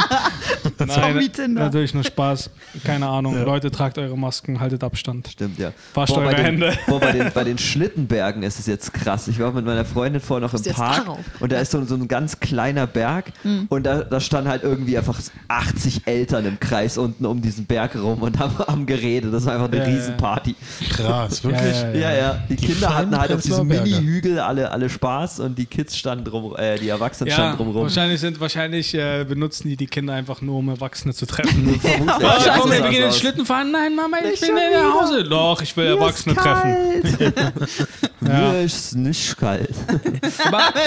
Nein, 0.80 0.90
Zombie-Tinder. 0.90 1.62
natürlich 1.64 1.94
nur 1.94 2.04
Spaß. 2.04 2.50
Keine 2.84 3.08
Ahnung. 3.08 3.44
Leute, 3.44 3.72
tragt 3.72 3.98
eure 3.98 4.18
Masken, 4.18 4.60
haltet 4.60 4.84
Abstand. 4.84 5.28
Stimmt, 5.32 5.58
ja. 5.60 5.72
Wascht 5.94 6.14
Boah, 6.14 6.22
bei 6.22 6.28
eure 6.28 6.36
den, 6.36 6.46
Hände. 6.46 6.78
Boah, 6.88 7.00
bei, 7.00 7.12
den, 7.12 7.32
bei 7.34 7.44
den 7.44 7.58
Schlittenbergen 7.58 8.44
ist 8.44 8.60
es 8.60 8.66
jetzt 8.68 8.94
krass. 8.94 9.28
Ich 9.28 9.40
war 9.40 9.52
mit 9.52 9.66
meiner 9.66 9.86
Freundin 9.86 10.22
vorher 10.22 10.48
noch 10.48 10.54
im 10.54 10.64
Park 10.74 11.06
darauf? 11.06 11.20
und 11.40 11.52
da 11.52 11.60
ist 11.60 11.72
so, 11.72 11.84
so 11.86 11.96
ein 11.96 12.08
ganz 12.08 12.40
kleiner 12.40 12.88
Berg 12.88 13.32
Hm. 13.44 13.66
und 13.70 13.84
da, 13.84 14.04
da 14.04 14.20
standen 14.20 14.50
halt 14.50 14.64
irgendwie 14.64 14.98
einfach 14.98 15.20
80 15.48 16.08
Eltern 16.08 16.46
im 16.46 16.57
Kreis 16.60 16.98
unten 16.98 17.26
um 17.26 17.42
diesen 17.42 17.66
Berg 17.66 17.96
rum 17.96 18.22
und 18.22 18.40
haben, 18.40 18.58
haben 18.60 18.86
geredet. 18.86 19.34
Das 19.34 19.46
war 19.46 19.54
einfach 19.54 19.68
eine 19.68 19.78
Ja, 19.78 19.84
ja, 19.84 19.90
ja. 19.90 19.96
Riesenparty. 19.98 20.56
Krass, 20.90 21.44
wirklich. 21.44 21.76
Ja, 21.76 21.92
Ja, 21.94 22.14
ja. 22.14 22.38
Die, 22.50 22.56
Kinder 22.56 22.96
hatten 22.96 23.18
halt 23.18 23.32
auf 23.32 23.42
diesem. 23.42 23.68
Mini-Hügel 23.68 24.40
alle, 24.40 24.72
alle 24.72 24.90
Spaß 24.90 25.40
und 25.42 25.58
die 25.58 25.66
Kids 25.66 25.98
standen 25.98 26.26
drum, 26.26 26.56
äh, 26.58 26.78
die 26.78 26.90
Erwachsenen 26.90 27.30
Ja, 27.30 27.36
standen 27.36 27.58
drumrum. 27.58 27.84
wahrscheinlich, 27.84 28.20
sind, 28.20 28.40
wahrscheinlich 28.40 28.94
äh, 28.94 29.26
benutzen 29.28 29.68
die 29.70 29.76
die 29.78 29.88
Kinder 29.88 30.14
einfach 30.14 30.42
nur, 30.42 30.58
um 30.58 30.70
Erwachsene 30.70 31.14
zu 31.14 31.26
treffen. 31.26 31.80
Vermutlich. 31.82 32.28
Ah, 32.28 32.44
Ja, 32.46 32.58
komm, 32.60 32.72
wir 32.72 32.82
gehen 32.90 33.04
ins. 33.04 33.18
Schlitten 33.18 33.46
fahren. 33.46 33.72
Nein, 33.72 33.96
Mama, 33.96 34.18
ich 34.32 34.40
schon 34.40 34.56
nicht 34.56 34.64
nach 34.74 34.80
wieder. 34.80 34.94
Hause. 35.02 35.24
Doch, 35.24 35.62
ich 35.62 35.76
will 35.76 35.88
Erwachsene 35.88 36.36
treffen. 36.36 36.76
Ja. 38.20 38.52
Mir 38.52 38.62
ist 38.64 38.96
nicht 38.96 39.38
kalt. 39.38 39.70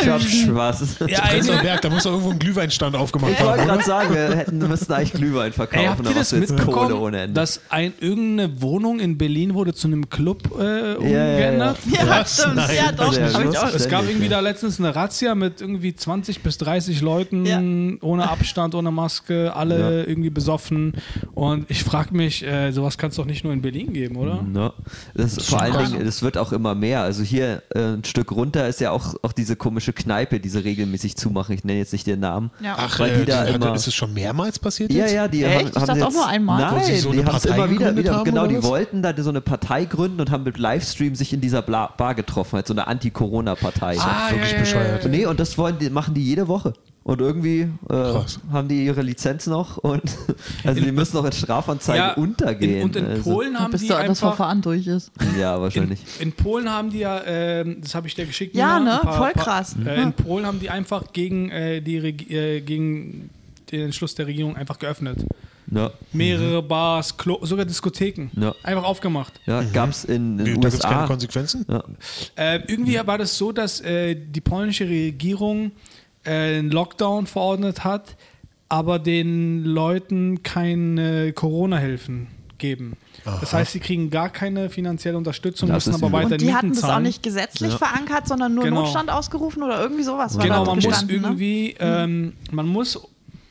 Ich 0.02 0.08
hab 0.08 0.20
Spaß. 0.20 0.96
ja, 1.06 1.22
Berg, 1.62 1.80
da 1.80 1.88
muss 1.88 2.02
doch 2.02 2.10
irgendwo 2.10 2.30
ein 2.32 2.38
Glühweinstand 2.38 2.96
aufgemacht 2.96 3.32
Ich 3.38 3.44
wollte 3.44 3.64
gerade 3.64 3.84
sagen, 3.84 4.12
wir 4.14 4.36
hätten, 4.36 4.58
müssten 4.58 4.92
eigentlich 4.92 5.12
Glühwein 5.12 5.52
ey, 5.60 5.66
verkaufen, 5.68 5.88
habt 6.06 6.08
ihr 6.08 6.14
das 6.14 6.32
mitbekommen, 6.32 6.92
ohne 6.94 7.20
Ende. 7.22 7.34
dass 7.34 7.60
ein, 7.68 7.92
irgendeine 8.00 8.60
Wohnung 8.62 9.00
in 9.00 9.18
Berlin 9.18 9.54
wurde 9.54 9.74
zu 9.74 9.88
einem 9.88 10.08
Club 10.10 10.50
äh, 10.58 10.62
ja, 10.62 10.90
ja. 10.92 10.96
umgeändert? 10.98 11.78
Ja, 11.90 12.08
Was? 12.08 12.40
stimmt. 12.42 12.56
Ja, 12.74 12.92
doch. 12.92 13.74
Es 13.74 13.88
gab 13.88 14.04
irgendwie 14.04 14.24
ja. 14.24 14.30
da 14.30 14.40
letztens 14.40 14.78
eine 14.78 14.94
Razzia 14.94 15.34
mit 15.34 15.60
irgendwie 15.60 15.94
20 15.94 16.42
bis 16.42 16.58
30 16.58 17.00
Leuten 17.00 17.46
Ja. 17.46 17.60
ohne 18.06 18.28
Abstand, 18.30 18.74
ohne 18.74 18.90
Maske, 18.90 19.54
alle 19.54 19.78
Ja. 19.78 19.90
irgendwie 20.08 20.30
besoffen. 20.30 20.94
Und 21.34 21.70
ich 21.70 21.84
frage 21.84 22.14
mich, 22.16 22.44
äh, 22.44 22.72
sowas 22.72 22.98
kann 22.98 23.10
es 23.10 23.16
doch 23.16 23.24
nicht 23.26 23.44
nur 23.44 23.52
in 23.52 23.62
Berlin 23.62 23.92
geben, 23.92 24.16
oder? 24.16 24.42
No. 24.42 24.72
Das 25.14 25.36
ist 25.36 25.48
vor 25.50 25.60
allen 25.60 25.72
krass. 25.72 25.90
Dingen, 25.90 26.04
das 26.04 26.22
wird 26.22 26.38
auch 26.38 26.52
immer 26.52 26.74
mehr. 26.74 27.02
Also 27.02 27.22
hier 27.22 27.62
äh, 27.74 27.80
ein 27.80 28.04
Stück 28.04 28.32
runter 28.32 28.68
ist 28.68 28.80
ja 28.80 28.90
auch, 28.90 29.14
auch 29.22 29.32
diese 29.32 29.56
komische 29.56 29.92
Kneipe, 29.92 30.40
die 30.40 30.48
sie 30.48 30.62
regelmäßig 30.62 31.16
zumachen. 31.16 31.54
Ich 31.54 31.64
nenne 31.64 31.78
jetzt 31.78 31.92
nicht 31.92 32.06
den 32.06 32.20
Namen. 32.20 32.50
Ja. 32.62 32.74
Ach, 32.78 32.98
Weil 32.98 33.10
äh, 33.12 33.18
die 33.20 33.24
da 33.26 33.44
die- 33.44 33.54
immer- 33.54 33.74
ist 33.74 33.86
es 33.86 33.94
schon 33.94 34.12
mehrmals 34.14 34.58
passiert 34.58 34.92
Ja, 34.92 35.04
jetzt? 35.04 35.14
ja, 35.14 35.28
die 35.28 35.42
Echt? 35.50 35.58
haben, 35.60 35.68
Ich 35.68 35.76
haben 35.76 35.86
dachte 35.86 35.98
jetzt, 36.00 36.06
auch 36.08 36.12
nur 36.12 36.26
einmal. 36.26 36.60
Nein, 36.60 36.84
sie 36.84 36.96
so 36.96 37.12
die 37.12 37.24
haben 37.24 37.36
es 37.36 37.44
immer 37.44 37.70
wieder, 37.70 37.96
wieder 37.96 38.14
haben, 38.16 38.24
genau, 38.24 38.46
die 38.46 38.58
was? 38.58 38.64
wollten 38.64 39.02
da 39.02 39.12
so 39.16 39.30
eine 39.30 39.40
Partei 39.40 39.84
gründen 39.84 40.20
und 40.20 40.30
haben 40.30 40.44
mit 40.44 40.58
Livestream 40.58 41.14
sich 41.14 41.32
in 41.32 41.40
dieser 41.40 41.62
Bla 41.62 41.88
Bar 41.96 42.14
getroffen, 42.14 42.56
halt 42.56 42.66
so 42.66 42.74
eine 42.74 42.86
Anti-Corona-Partei. 42.86 43.96
Ah, 43.98 44.30
wirklich 44.30 44.56
bescheuert. 44.56 45.06
Nee, 45.08 45.26
und 45.26 45.38
das 45.40 45.56
wollen 45.58 45.78
die, 45.78 45.90
machen 45.90 46.14
die 46.14 46.24
jede 46.24 46.48
Woche. 46.48 46.72
Und 47.02 47.20
irgendwie 47.22 47.62
äh, 47.88 48.14
haben 48.52 48.68
die 48.68 48.84
ihre 48.84 49.00
Lizenz 49.00 49.46
noch 49.46 49.78
und 49.78 50.02
also 50.64 50.80
die 50.80 50.92
müssen 50.92 51.16
noch 51.16 51.24
in 51.24 51.32
Strafanzeigen 51.32 52.04
Ja, 52.04 52.12
untergehen. 52.12 52.76
In, 52.76 52.82
und 52.84 52.96
in 52.96 53.06
also, 53.06 53.22
Polen 53.22 53.58
haben 53.58 53.70
Bis 53.72 53.80
die 53.80 53.88
da 53.88 53.94
das 54.00 54.10
einfach... 54.10 54.36
Verfahren 54.36 54.60
durch 54.60 54.86
ist. 54.86 55.10
Ja, 55.38 55.56
In, 55.56 55.62
wahrscheinlich. 55.62 56.00
in 56.20 56.32
Polen 56.32 56.70
haben 56.70 56.90
die 56.90 56.98
ja, 56.98 57.20
ähm, 57.24 57.78
das 57.80 57.94
habe 57.94 58.06
ich 58.06 58.14
dir 58.14 58.26
geschickt. 58.26 58.54
Ja, 58.54 58.78
Nina, 58.78 58.96
ne? 58.96 59.00
paar- 59.02 59.14
Voll 59.16 59.32
paar- 59.32 59.42
krass. 59.42 59.74
Äh, 59.84 60.02
in 60.02 60.12
Polen 60.12 60.44
haben 60.46 60.60
die 60.60 60.68
einfach 60.68 61.04
gegen, 61.12 61.48
äh, 61.50 61.80
die 61.80 61.96
äh, 61.96 62.60
gegen 62.60 63.30
den 63.70 63.82
Entschluss 63.86 64.14
der 64.14 64.26
Regierung 64.26 64.56
einfach 64.56 64.78
geöffnet. 64.78 65.18
Ja, 65.72 65.92
Mehrere 66.12 66.62
Bars, 66.62 67.16
Klo 67.16 67.38
sogar 67.44 67.64
Diskotheken. 67.64 68.28
Ja. 68.36 68.54
Einfach 68.64 68.82
aufgemacht. 68.84 69.40
ja 69.46 69.62
gab's 69.72 70.04
in 70.04 70.38
Wie, 70.40 70.44
den 70.44 70.60
Da 70.60 70.68
gibt 70.68 70.74
es 70.74 70.80
keine 70.80 70.96
USA. 71.02 71.06
Konsequenzen? 71.06 71.64
Ja. 71.68 71.84
Äh, 72.34 72.60
irgendwie 72.66 72.98
war 73.06 73.18
das 73.18 73.38
so, 73.38 73.52
dass 73.52 73.80
äh, 73.82 74.16
die 74.16 74.40
polnische 74.40 74.88
Regierung 74.88 75.70
äh, 76.24 76.58
einen 76.58 76.70
Lockdown 76.72 77.26
verordnet 77.26 77.84
hat, 77.84 78.16
aber 78.68 78.98
den 78.98 79.64
Leuten 79.64 80.42
keine 80.42 81.32
Corona-Hilfen 81.32 82.26
geben. 82.58 82.96
Das 83.24 83.52
heißt, 83.54 83.72
sie 83.72 83.80
kriegen 83.80 84.10
gar 84.10 84.28
keine 84.28 84.70
finanzielle 84.70 85.16
Unterstützung, 85.16 85.68
Das 85.68 85.86
müssen 85.86 86.02
aber 86.02 86.12
weiter 86.12 86.32
Und 86.32 86.40
die 86.40 86.46
Mieten 86.46 86.56
hatten 86.56 86.68
das 86.70 86.84
auch 86.84 86.88
zahlen. 86.88 87.02
nicht 87.04 87.22
gesetzlich 87.22 87.72
Ja. 87.72 87.78
verankert, 87.78 88.26
sondern 88.28 88.54
nur 88.54 88.64
Genau. 88.64 88.82
Notstand 88.82 89.08
ausgerufen 89.10 89.62
oder 89.62 89.80
irgendwie 89.80 90.02
sowas 90.02 90.36
war 90.36 90.42
Genau, 90.42 90.64
man 90.64 90.76
muss 90.78 91.04
ne? 91.06 91.12
irgendwie, 91.12 91.74
ähm, 91.78 92.32
man 92.50 92.66
muss, 92.66 92.98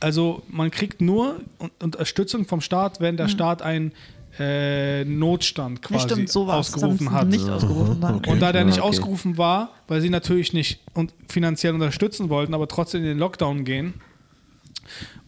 also 0.00 0.42
man 0.48 0.70
kriegt 0.70 1.00
nur 1.00 1.40
Un- 1.58 1.70
Unterstützung 1.82 2.44
vom 2.46 2.60
Staat, 2.60 3.00
wenn 3.00 3.16
der 3.16 3.28
Staat 3.28 3.62
einen 3.62 3.92
äh, 4.38 5.04
Notstand 5.04 5.80
Mhm. 5.80 5.82
Quasi 5.82 6.08
stimmt, 6.08 6.28
sowas. 6.30 6.72
ausgerufen 6.74 7.10
hat. 7.12 7.28
Nicht 7.28 7.48
ausgerufen 7.48 8.00
dann. 8.00 8.24
Und 8.24 8.40
da 8.40 8.52
der 8.52 8.64
nicht 8.64 8.78
okay. 8.78 8.88
ausgerufen 8.88 9.38
war, 9.38 9.70
weil 9.88 10.00
sie 10.00 10.08
natürlich 10.10 10.52
nicht 10.52 10.80
und 10.94 11.12
finanziell 11.28 11.74
unterstützen 11.74 12.28
wollten, 12.28 12.54
aber 12.54 12.68
trotzdem 12.68 13.00
in 13.02 13.08
den 13.08 13.18
Lockdown 13.18 13.64
gehen. 13.64 13.94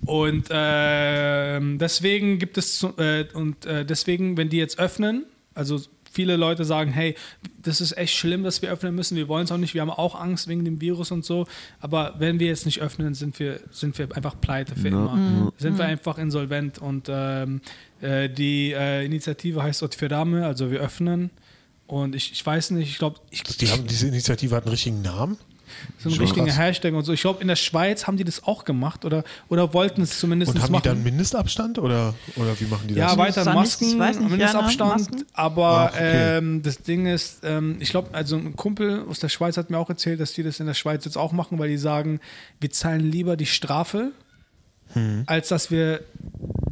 Und 0.04 0.48
ähm, 0.50 1.78
deswegen 1.78 2.38
gibt 2.38 2.58
es 2.58 2.78
zu, 2.78 2.88
äh, 2.98 3.26
und 3.34 3.64
äh, 3.66 3.84
deswegen, 3.84 4.36
wenn 4.36 4.48
die 4.48 4.56
jetzt 4.56 4.78
öffnen, 4.78 5.24
also 5.54 5.80
viele 6.12 6.36
Leute 6.36 6.64
sagen, 6.64 6.92
hey, 6.92 7.14
das 7.62 7.80
ist 7.80 7.96
echt 7.96 8.14
schlimm, 8.14 8.42
dass 8.42 8.62
wir 8.62 8.70
öffnen 8.70 8.94
müssen, 8.94 9.16
wir 9.16 9.28
wollen 9.28 9.44
es 9.44 9.52
auch 9.52 9.56
nicht, 9.56 9.74
wir 9.74 9.80
haben 9.80 9.90
auch 9.90 10.14
Angst 10.14 10.48
wegen 10.48 10.64
dem 10.64 10.80
Virus 10.80 11.10
und 11.10 11.24
so, 11.24 11.46
aber 11.80 12.14
wenn 12.18 12.38
wir 12.38 12.48
jetzt 12.48 12.66
nicht 12.66 12.80
öffnen, 12.80 13.14
sind 13.14 13.38
wir, 13.38 13.60
sind 13.70 13.98
wir 13.98 14.14
einfach 14.14 14.40
pleite 14.40 14.74
für 14.74 14.88
immer. 14.88 15.52
Sind 15.58 15.78
wir 15.78 15.84
einfach 15.84 16.18
insolvent. 16.18 16.78
Und 16.78 17.08
ähm, 17.08 17.60
äh, 18.00 18.28
die 18.28 18.72
äh, 18.72 19.04
Initiative 19.04 19.62
heißt 19.62 19.82
Otwieramy, 19.82 20.42
also 20.42 20.70
wir 20.70 20.80
öffnen. 20.80 21.30
Und 21.86 22.14
ich, 22.14 22.32
ich 22.32 22.44
weiß 22.44 22.70
nicht, 22.72 22.88
ich 22.88 22.98
glaube, 22.98 23.20
ich, 23.30 23.42
Die 23.42 23.68
haben, 23.68 23.86
diese 23.86 24.08
Initiative 24.08 24.56
hat 24.56 24.64
einen 24.64 24.70
richtigen 24.70 25.02
Namen? 25.02 25.36
So 25.98 26.08
ein 26.08 26.14
Schon 26.14 26.24
richtiger 26.24 26.46
krass. 26.46 26.58
Hashtag 26.58 26.94
und 26.94 27.04
so. 27.04 27.12
Ich 27.12 27.20
glaube, 27.20 27.40
in 27.42 27.48
der 27.48 27.56
Schweiz 27.56 28.06
haben 28.06 28.16
die 28.16 28.24
das 28.24 28.44
auch 28.44 28.64
gemacht 28.64 29.04
oder, 29.04 29.24
oder 29.48 29.72
wollten 29.74 30.02
es 30.02 30.18
zumindest 30.18 30.54
Und 30.54 30.60
haben 30.60 30.68
die 30.68 30.72
machen. 30.72 30.82
dann 30.84 31.02
Mindestabstand 31.02 31.78
oder, 31.78 32.14
oder 32.36 32.58
wie 32.60 32.64
machen 32.66 32.88
die 32.88 32.94
das? 32.94 33.12
ja, 33.12 33.18
weiter 33.18 33.44
nicht, 33.44 33.54
Masken, 33.54 33.84
ich 33.84 33.98
weiß 33.98 34.18
nicht, 34.18 34.30
Mindestabstand, 34.30 34.90
ne, 34.90 34.96
Masken. 35.16 35.26
aber 35.32 35.90
Ach, 35.92 35.94
okay. 35.94 36.38
ähm, 36.38 36.62
das 36.62 36.78
Ding 36.82 37.06
ist, 37.06 37.40
ähm, 37.44 37.76
ich 37.80 37.90
glaube, 37.90 38.08
also 38.12 38.36
ein 38.36 38.56
Kumpel 38.56 39.04
aus 39.08 39.18
der 39.20 39.28
Schweiz 39.28 39.56
hat 39.56 39.70
mir 39.70 39.78
auch 39.78 39.88
erzählt, 39.88 40.20
dass 40.20 40.32
die 40.32 40.42
das 40.42 40.60
in 40.60 40.66
der 40.66 40.74
Schweiz 40.74 41.04
jetzt 41.04 41.16
auch 41.16 41.32
machen, 41.32 41.58
weil 41.58 41.68
die 41.68 41.78
sagen, 41.78 42.20
wir 42.60 42.70
zahlen 42.70 43.00
lieber 43.00 43.36
die 43.36 43.46
Strafe, 43.46 44.12
Hm. 44.94 45.22
als 45.26 45.48
dass 45.48 45.70
wir 45.70 46.00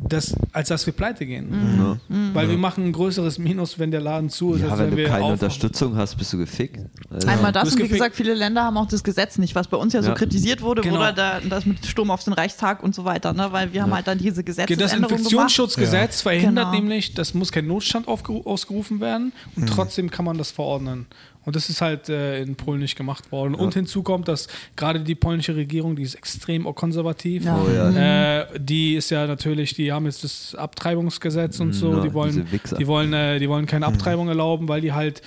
das, 0.09 0.35
als 0.53 0.69
dass 0.69 0.85
wir 0.87 0.93
pleite 0.93 1.25
gehen. 1.25 1.51
Mhm. 1.51 1.79
Ja. 2.09 2.35
Weil 2.35 2.49
wir 2.51 2.59
machen 2.59 2.85
ein 2.87 2.93
größeres 2.93 3.39
Minus, 3.39 3.79
wenn 3.79 3.93
der 3.93 4.01
Laden 4.01 4.29
zu 4.29 4.55
ist, 4.55 4.63
Ja, 4.63 4.71
als 4.71 4.79
wenn 4.81 4.87
wenn 4.87 4.91
du 4.91 4.97
wir 4.97 5.05
keine 5.05 5.19
aufmachen. 5.19 5.33
Unterstützung 5.35 5.95
hast, 5.95 6.17
bist 6.17 6.33
du 6.33 6.39
gefickt. 6.39 6.81
Also, 7.11 7.29
Einmal 7.29 7.53
das 7.53 7.65
Das 7.69 7.75
und 7.77 7.83
wie 7.85 7.89
gesagt, 7.89 8.17
viele 8.17 8.35
Länder 8.35 8.65
haben 8.65 8.77
auch 8.77 8.89
das 8.89 9.05
Gesetz 9.05 9.39
nicht, 9.39 9.55
was 9.55 9.69
bei 9.69 9.77
uns 9.77 9.93
ja 9.93 10.03
so 10.03 10.09
Ja. 10.09 10.15
kritisiert 10.17 10.63
wurde, 10.63 10.83
Genau. 10.83 10.99
wurde 10.99 11.15
da, 11.15 11.41
das 11.49 11.65
mit 11.65 11.87
Sturm 11.87 12.11
auf 12.11 12.25
den 12.25 12.33
Reichstag 12.33 12.83
und 12.83 12.93
so 12.93 13.05
weiter, 13.05 13.33
ne? 13.35 13.49
weil 13.53 13.73
wir 13.73 13.83
haben 13.83 13.95
halt 13.95 14.09
dann 14.09 14.19
diese 14.19 14.43
Das 14.43 14.45
Gesetzesänderung 14.47 15.03
gemacht. 15.03 15.13
Infektionsschutzgesetz 15.13 16.23
verhindert 16.23 16.73
Genau. 16.73 16.81
nämlich, 16.81 17.15
das 17.15 17.33
muss 17.35 17.53
kein 17.53 17.69
Notstand 17.69 18.09
ausgerufen 18.09 19.01
werden 19.01 19.33
und 19.55 19.69
trotzdem 19.69 20.11
kann 20.11 20.25
man 20.25 20.37
das 20.39 20.51
verordnen. 20.51 21.07
Und 21.51 21.57
das 21.57 21.69
ist 21.69 21.81
halt 21.81 22.09
äh, 22.09 22.43
in 22.43 22.55
Polen 22.55 22.79
nicht 22.79 22.95
gemacht 22.95 23.33
worden. 23.33 23.57
Und 23.57 23.75
hinzu 23.75 24.05
kommt, 24.05 24.29
dass 24.29 24.47
gerade 24.77 25.01
die 25.01 25.17
polnische 25.17 25.57
Regierung, 25.57 25.97
die 25.97 26.05
ist 26.05 26.15
extrem 26.15 26.63
konservativ. 26.77 27.45
Ja. 27.45 27.61
Oh 27.61 27.69
ja. 27.69 28.43
Äh, 28.43 28.47
die 28.57 28.95
ist 28.95 29.11
ja 29.11 29.27
natürlich, 29.27 29.75
die 29.75 29.91
haben 29.91 30.05
jetzt 30.05 30.23
das 30.23 30.55
Abtreibungsgesetz 30.55 31.59
und 31.59 31.73
so, 31.73 31.95
Ja, 31.95 32.03
die 32.03 32.15
wollen, 32.15 32.47
die 32.79 32.87
wollen, 32.87 33.13
äh, 33.13 33.41
die 33.41 33.49
wollen 33.49 33.67
keine 33.67 33.87
Abtreibung 33.87 34.29
erlauben, 34.29 34.69
weil 34.69 34.81
die 34.81 34.93
halt, 34.93 35.23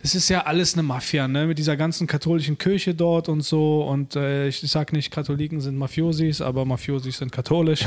es 0.00 0.14
ist 0.14 0.28
ja 0.28 0.42
alles 0.42 0.74
eine 0.74 0.84
Mafia, 0.84 1.26
ne, 1.26 1.46
mit 1.46 1.58
dieser 1.58 1.76
ganzen 1.76 2.06
katholischen 2.06 2.56
Kirche 2.56 2.94
dort 2.94 3.28
und 3.28 3.40
so. 3.40 3.82
Und 3.82 4.14
äh, 4.14 4.46
ich 4.46 4.60
sag 4.60 4.92
nicht, 4.92 5.10
Katholiken 5.10 5.60
sind 5.60 5.76
Mafiosis, 5.76 6.40
aber 6.40 6.64
Mafiosis 6.64 7.18
sind 7.18 7.32
katholisch. 7.32 7.80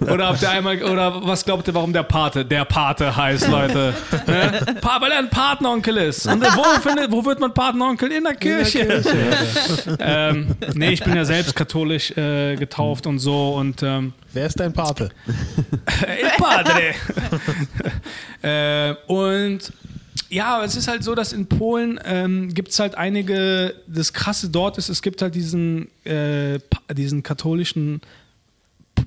oder 0.00 0.28
habt 0.28 0.42
ihr 0.42 0.50
einmal, 0.50 0.80
oder 0.80 1.26
was 1.26 1.44
glaubt 1.44 1.66
ihr, 1.66 1.74
warum 1.74 1.92
der 1.92 2.04
Pate, 2.04 2.44
der 2.44 2.64
Pate 2.66 3.16
heißt, 3.16 3.48
Leute? 3.48 3.94
Ne? 4.28 4.76
Pa, 4.80 5.00
weil 5.00 5.10
er 5.10 5.18
ein 5.18 5.30
Patenonkel 5.30 5.96
ist. 5.96 6.28
Und 6.28 6.42
wo, 6.42 6.62
findet, 6.80 7.10
wo 7.10 7.24
wird 7.24 7.40
man 7.40 7.52
Patenonkel? 7.52 8.12
In 8.12 8.22
der 8.22 8.34
Kirche. 8.34 9.02
ähm, 9.98 10.54
nee, 10.74 10.90
ich 10.90 11.02
bin 11.02 11.16
ja 11.16 11.24
selbst 11.24 11.56
katholisch 11.56 12.12
äh, 12.16 12.54
getauft 12.54 13.08
und 13.08 13.18
so 13.18 13.54
und 13.54 13.82
ähm, 13.82 14.12
Wer 14.36 14.46
ist 14.46 14.60
dein 14.60 14.74
Pate? 14.74 15.08
El 16.06 16.28
Padre. 16.36 16.94
äh, 18.42 18.94
und 19.10 19.72
ja, 20.28 20.62
es 20.62 20.76
ist 20.76 20.88
halt 20.88 21.02
so, 21.02 21.14
dass 21.14 21.32
in 21.32 21.46
Polen 21.46 21.98
ähm, 22.04 22.52
gibt 22.52 22.68
es 22.68 22.78
halt 22.78 22.96
einige, 22.96 23.74
das 23.86 24.12
Krasse 24.12 24.50
dort 24.50 24.76
ist, 24.76 24.90
es 24.90 25.00
gibt 25.00 25.22
halt 25.22 25.34
diesen, 25.34 25.88
äh, 26.04 26.58
diesen 26.92 27.22
katholischen 27.22 28.02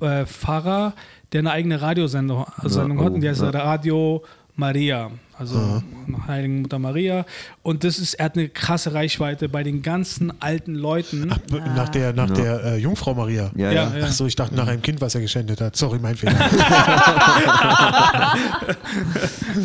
äh, 0.01 0.25
Pfarrer, 0.25 0.93
der 1.31 1.39
eine 1.39 1.51
eigene 1.51 1.79
Radiosendung 1.79 2.47
Sendung 2.63 2.97
oh, 2.97 3.03
hat 3.03 3.13
und 3.13 3.21
die 3.21 3.29
heißt 3.29 3.43
ja. 3.43 3.49
Radio 3.51 4.23
Maria, 4.55 5.11
also 5.39 5.81
nach 6.07 6.27
Heiligen 6.27 6.61
Mutter 6.63 6.77
Maria. 6.79 7.25
Und 7.63 7.83
das 7.85 7.97
ist, 7.97 8.15
er 8.15 8.25
hat 8.25 8.35
eine 8.35 8.49
krasse 8.49 8.93
Reichweite 8.93 9.47
bei 9.49 9.63
den 9.63 9.81
ganzen 9.81 10.33
alten 10.41 10.75
Leuten. 10.75 11.29
Ach, 11.31 11.37
b- 11.37 11.59
nach 11.59 11.89
der, 11.89 12.11
nach 12.13 12.29
der 12.29 12.63
äh, 12.63 12.77
Jungfrau 12.77 13.13
Maria. 13.13 13.49
Ja, 13.55 13.71
Ja, 13.71 13.89
ja. 13.89 13.97
ja. 13.99 14.05
Ach 14.07 14.11
so, 14.11 14.25
ich 14.25 14.35
dachte 14.35 14.53
nach 14.55 14.67
einem 14.67 14.81
Kind, 14.81 14.99
was 15.01 15.15
er 15.15 15.21
geschändet 15.21 15.61
hat. 15.61 15.75
Sorry, 15.77 15.97
mein 15.99 16.15
Fehler. 16.17 16.35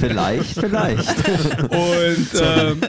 Vielleicht, 0.01 0.59
vielleicht. 0.59 1.29
Und 1.71 2.29
ähm, 2.43 2.81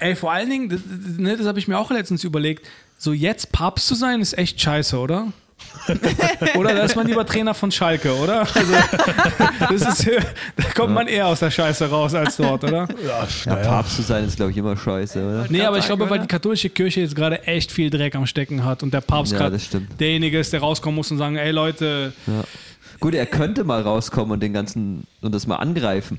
ey, 0.00 0.16
vor 0.16 0.32
allen 0.32 0.50
Dingen, 0.50 0.68
das, 0.68 0.80
das, 0.84 1.18
ne, 1.18 1.36
das 1.36 1.46
habe 1.46 1.58
ich 1.58 1.68
mir 1.68 1.78
auch 1.78 1.90
letztens 1.90 2.24
überlegt, 2.24 2.66
so 2.96 3.12
jetzt 3.12 3.52
Papst 3.52 3.86
zu 3.86 3.94
sein, 3.94 4.20
ist 4.20 4.36
echt 4.36 4.60
scheiße, 4.60 4.98
oder? 4.98 5.32
Oder 6.56 6.74
da 6.74 6.82
ist 6.82 6.96
man 6.96 7.06
lieber 7.06 7.24
Trainer 7.24 7.54
von 7.54 7.70
Schalke, 7.70 8.14
oder? 8.16 8.40
Also, 8.40 8.72
das 9.70 10.00
ist, 10.00 10.10
da 10.56 10.62
kommt 10.74 10.94
man 10.94 11.06
eher 11.06 11.26
aus 11.26 11.40
der 11.40 11.50
Scheiße 11.50 11.88
raus 11.88 12.14
als 12.14 12.36
dort, 12.36 12.64
oder? 12.64 12.86
ja, 13.06 13.26
Ja. 13.46 13.56
Papst 13.56 13.96
zu 13.96 14.02
sein 14.02 14.24
ist, 14.24 14.36
glaube 14.36 14.50
ich, 14.52 14.56
immer 14.56 14.76
scheiße, 14.76 15.18
oder? 15.18 15.46
Nee, 15.48 15.62
aber 15.62 15.78
ich 15.78 15.86
glaube, 15.86 16.08
weil 16.10 16.20
die 16.20 16.26
katholische 16.26 16.68
Kirche 16.70 17.00
jetzt 17.00 17.14
gerade 17.16 17.42
echt 17.44 17.72
viel 17.72 17.90
Dreck 17.90 18.14
am 18.14 18.26
Stecken 18.26 18.64
hat 18.64 18.82
und 18.82 18.92
der 18.92 19.00
Papst 19.00 19.32
Ja, 19.32 19.38
gerade 19.38 19.52
das 19.52 19.64
stimmt. 19.64 19.98
derjenige 20.00 20.38
ist, 20.38 20.52
der 20.52 20.60
rauskommen 20.60 20.96
muss 20.96 21.10
und 21.10 21.18
sagen, 21.18 21.36
ey 21.36 21.50
Leute, 21.50 22.12
Ja. 22.26 22.44
Gut, 23.00 23.14
er 23.14 23.26
könnte 23.26 23.62
mal 23.64 23.80
rauskommen 23.82 24.32
und 24.32 24.40
den 24.40 24.52
ganzen 24.52 25.06
und 25.22 25.32
das 25.34 25.46
mal 25.46 25.56
angreifen. 25.56 26.18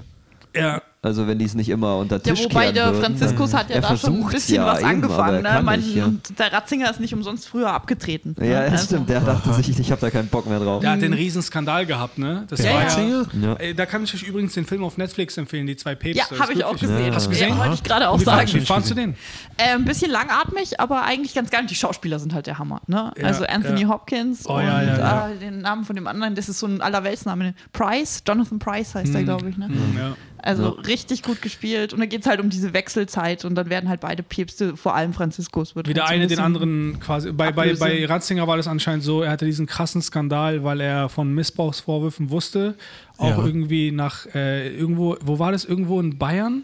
ja, 0.56 0.82
Also 1.02 1.28
wenn 1.28 1.40
die 1.40 1.46
es 1.46 1.56
nicht 1.56 1.70
immer 1.70 1.96
unter 1.96 2.18
Ja, 2.18 2.22
Tisch 2.34 2.44
wobei 2.44 2.64
kehren 2.64 2.76
der 2.76 2.86
würden, 2.88 3.02
Franziskus 3.02 3.52
dann- 3.52 3.60
hat 3.62 3.70
ja 3.70 3.76
er 3.78 3.82
da 3.84 3.96
schon 3.96 4.22
ein 4.22 4.28
bisschen 4.28 4.56
ja 4.56 4.66
was 4.66 4.80
eben, 4.80 4.90
angefangen. 4.90 5.44
Ne? 5.44 5.62
Man, 5.64 5.80
nicht, 5.80 5.96
ja. 5.96 6.04
Und 6.06 6.38
der 6.38 6.52
Ratzinger 6.52 6.92
ist 6.92 7.00
nicht 7.00 7.14
umsonst 7.14 7.48
früher 7.48 7.72
abgetreten. 7.72 8.36
ne? 8.38 8.50
Ja, 8.52 8.64
das 8.64 8.72
Also- 8.74 8.86
stimmt. 8.88 9.10
Der 9.10 9.22
dachte 9.22 9.54
sich, 9.54 9.80
ich 9.80 9.92
habe 9.92 10.02
da 10.02 10.10
keinen 10.10 10.28
Bock 10.28 10.46
mehr 10.46 10.60
drauf. 10.60 10.82
der 10.82 10.92
hat 10.92 11.02
den 11.02 11.14
riesen 11.14 11.42
Skandal 11.42 11.86
gehabt, 11.86 12.18
ne? 12.18 12.44
Das 12.50 12.60
Der 12.60 12.74
war 12.74 12.82
ja, 12.82 12.88
Ratzinger? 12.88 13.26
Ja. 13.42 13.54
Ey, 13.54 13.74
da 13.74 13.86
kann 13.86 14.04
ich 14.04 14.14
euch 14.14 14.24
übrigens 14.24 14.54
den 14.56 14.66
Film 14.66 14.84
auf 14.84 14.98
Netflix 14.98 15.38
empfehlen, 15.38 15.68
die 15.68 15.78
zwei 15.78 15.96
Päpste. 15.96 16.36
Ja, 16.36 16.40
habe 16.42 16.52
ich 16.52 16.66
auch 16.66 16.78
gesehen. 16.78 17.06
Ja. 17.08 17.14
Hast 17.16 17.28
du 17.28 17.30
gesehen? 17.30 17.50
Ja, 17.50 17.58
wollte 17.60 17.76
ich 17.76 17.84
gerade 17.84 18.10
auch 18.10 18.20
Wie, 18.20 18.26
sagen. 18.26 18.50
wie 18.54 18.60
fandst 18.60 18.92
du 18.92 18.96
den? 18.96 19.16
Äh, 19.56 19.76
ein 19.76 19.86
bisschen 19.86 20.12
langatmig, 20.12 20.82
aber 20.82 21.04
eigentlich 21.04 21.34
ganz 21.34 21.50
geil. 21.50 21.62
Und 21.62 21.70
die 21.72 21.76
Schauspieler 21.76 22.20
sind 22.20 22.34
halt 22.34 22.46
der 22.46 22.60
Hammer. 22.60 22.82
Ne? 22.88 23.14
Ja, 23.18 23.24
also 23.26 23.46
Anthony 23.46 23.84
ja. 23.84 23.88
Hopkins 23.88 24.46
Oh, 24.50 24.56
und 24.56 24.64
ja, 24.64 24.82
ja, 24.84 24.98
ja. 24.98 25.30
äh, 25.30 25.38
den 25.38 25.62
Namen 25.62 25.86
von 25.86 25.96
dem 25.96 26.08
anderen, 26.08 26.36
das 26.36 26.50
ist 26.50 26.60
so 26.60 26.68
ein 26.68 26.82
Allerweltsname. 26.82 27.54
Price, 27.72 28.22
Jonathan 28.28 28.60
Price 28.60 28.96
heißt 28.96 29.14
der, 29.14 29.24
glaube 29.24 29.50
ich. 29.50 29.56
Ne? 29.58 29.68
Hm, 29.68 29.98
ja. 29.98 30.16
Also 30.44 30.70
richtig 30.70 31.24
gut 31.24 31.42
gespielt. 31.42 31.94
Und 31.94 32.00
da 32.00 32.06
geht 32.06 32.22
es 32.22 32.28
halt 32.28 32.40
um 32.40 32.50
diese 32.50 32.74
Wechselzeit 32.74 33.46
und 33.46 33.56
dann 33.56 33.70
werden 33.70 33.90
halt 33.90 34.02
beide 34.02 34.24
Päpste, 34.24 34.76
vor 34.78 34.96
allem 34.96 35.14
Franziskus, 35.14 35.76
wird 35.76 35.88
Wie 35.88 35.94
der 35.94 36.04
halt 36.04 36.10
so 36.10 36.14
ein 36.16 36.22
eine 36.22 36.28
den 36.28 36.40
anderen 36.40 37.00
quasi. 37.00 37.32
Bei, 37.32 37.52
bei, 37.52 37.74
bei 37.76 38.06
Ratzinger 38.06 38.48
war 38.48 38.58
das 38.58 38.68
anscheinend 38.68 39.04
so, 39.04 39.22
er 39.22 39.32
hatte 39.32 39.46
diesen 39.46 39.66
krassen 39.66 40.02
Skandal, 40.02 40.64
weil 40.64 40.82
er 40.82 41.10
von 41.10 41.34
Missbrauchsvorwürfen 41.34 42.30
wusste. 42.30 42.76
Auch 43.18 43.38
Ja. 43.38 43.46
irgendwie 43.46 43.92
nach 43.92 44.26
äh, 44.34 44.70
irgendwo, 44.76 45.18
wo 45.22 45.40
war 45.40 45.52
das? 45.52 45.66
Irgendwo 45.66 46.00
in 46.00 46.18
Bayern? 46.18 46.64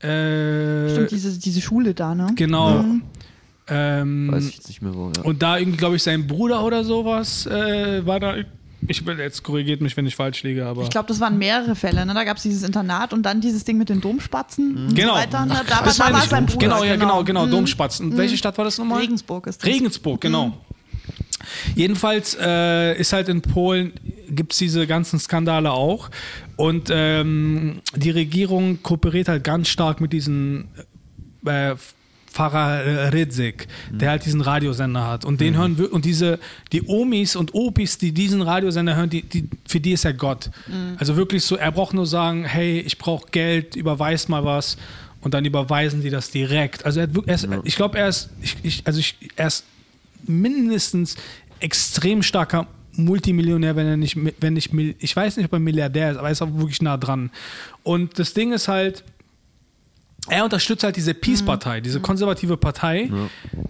Äh, 0.00 0.90
Stimmt, 0.90 1.10
diese, 1.10 1.38
diese 1.38 1.60
Schule 1.60 1.94
da, 1.94 2.14
ne? 2.14 2.32
genau. 2.34 2.84
Ähm, 3.68 4.28
Weiß 4.32 4.48
ich 4.48 4.56
jetzt 4.56 4.68
nicht 4.68 4.82
mehr 4.82 4.94
wo. 4.94 5.12
Ja. 5.16 5.22
und 5.22 5.40
da 5.42 5.56
irgendwie, 5.56 5.76
glaube 5.78 5.94
ich, 5.96 6.02
sein 6.02 6.26
Bruder 6.26 6.64
oder 6.64 6.82
sowas 6.84 7.46
äh, 7.46 8.04
war 8.04 8.18
da. 8.18 8.34
Ich 8.88 9.06
will 9.06 9.18
jetzt 9.18 9.42
korrigiert 9.42 9.80
mich, 9.80 9.96
wenn 9.96 10.06
ich 10.06 10.16
falsch 10.16 10.42
liege, 10.42 10.66
aber. 10.66 10.82
Ich 10.82 10.90
glaube, 10.90 11.06
das 11.08 11.20
waren 11.20 11.38
mehrere 11.38 11.76
Fälle. 11.76 12.04
Ne? 12.04 12.14
Da 12.14 12.24
gab 12.24 12.36
es 12.36 12.42
dieses 12.42 12.62
Internat 12.62 13.12
und 13.12 13.22
dann 13.22 13.40
dieses 13.40 13.64
Ding 13.64 13.78
mit 13.78 13.88
den 13.88 14.00
Domspatzen 14.00 14.76
und 14.88 14.94
Genau. 14.94 15.14
so 15.14 15.20
weiter. 15.20 15.46
Ne? 15.46 15.60
Da, 15.68 15.82
das 15.82 15.98
war 16.00 16.20
sein 16.22 16.46
Bruder. 16.46 16.58
Genau, 16.58 16.84
ja, 16.84 16.96
genau, 16.96 17.22
genau. 17.22 17.46
Mhm. 17.46 17.50
Domspatzen. 17.52 18.10
Und 18.10 18.16
welche 18.16 18.36
Stadt 18.36 18.58
war 18.58 18.64
das 18.64 18.78
nochmal? 18.78 19.00
Regensburg 19.00 19.46
ist 19.46 19.62
das. 19.62 19.68
Regensburg, 19.68 20.20
genau. 20.20 20.58
Jedenfalls 21.74 22.36
äh, 22.40 22.98
ist 22.98 23.12
halt 23.12 23.28
in 23.28 23.42
Polen, 23.42 23.92
gibt 24.28 24.52
es 24.52 24.58
diese 24.58 24.86
ganzen 24.86 25.18
Skandale 25.18 25.72
auch. 25.72 26.10
Und 26.56 26.88
ähm, 26.90 27.80
die 27.96 28.10
Regierung 28.10 28.82
kooperiert 28.82 29.28
halt 29.28 29.44
ganz 29.44 29.68
stark 29.68 30.00
mit 30.00 30.12
diesem 30.12 30.68
äh, 31.44 31.74
Pfarrer 32.32 33.12
Ridzik, 33.12 33.68
der 33.90 34.10
halt 34.10 34.24
diesen 34.24 34.40
Radiosender 34.40 35.06
hat. 35.06 35.24
Und 35.24 35.40
den 35.40 35.56
hören 35.56 35.78
wir, 35.78 35.92
und 35.92 36.04
diese, 36.04 36.38
die 36.72 36.82
Omis 36.86 37.36
und 37.36 37.54
Opis, 37.54 37.98
die 37.98 38.12
diesen 38.12 38.42
Radiosender 38.42 38.96
hören, 38.96 39.10
die, 39.10 39.22
die, 39.22 39.48
für 39.66 39.80
die 39.80 39.92
ist 39.92 40.04
er 40.04 40.14
Gott. 40.14 40.50
Also 40.96 41.16
wirklich 41.16 41.44
so, 41.44 41.56
er 41.56 41.72
braucht 41.72 41.94
nur 41.94 42.06
sagen, 42.06 42.44
hey, 42.44 42.80
ich 42.80 42.98
brauche 42.98 43.26
Geld, 43.30 43.76
überweis 43.76 44.28
mal 44.28 44.44
was. 44.44 44.76
Und 45.20 45.34
dann 45.34 45.44
überweisen 45.44 46.02
die 46.02 46.10
das 46.10 46.30
direkt. 46.30 46.84
Also 46.84 47.00
er, 47.00 47.08
er 47.26 47.34
ist, 47.34 47.48
ich 47.64 47.76
glaube, 47.76 47.98
er 47.98 48.08
ist, 48.08 48.30
ich, 48.40 48.56
ich, 48.62 48.82
also 48.84 48.98
ich, 48.98 49.16
er 49.36 49.46
ist 49.46 49.64
mindestens 50.26 51.16
extrem 51.60 52.22
starker 52.22 52.66
Multimillionär, 52.94 53.76
wenn 53.76 53.86
er 53.86 53.96
nicht, 53.96 54.18
wenn 54.40 54.54
nicht, 54.54 54.70
ich 54.98 55.16
weiß 55.16 55.36
nicht, 55.36 55.46
ob 55.46 55.52
er 55.52 55.58
Milliardär 55.58 56.10
ist, 56.10 56.16
aber 56.18 56.28
er 56.28 56.32
ist 56.32 56.42
auch 56.42 56.52
wirklich 56.54 56.82
nah 56.82 56.96
dran. 56.96 57.30
Und 57.82 58.18
das 58.18 58.34
Ding 58.34 58.52
ist 58.52 58.68
halt, 58.68 59.04
er 60.28 60.44
unterstützt 60.44 60.84
halt 60.84 60.96
diese 60.96 61.14
Peace-Partei, 61.14 61.80
diese 61.80 62.00
konservative 62.00 62.56
Partei, 62.56 63.10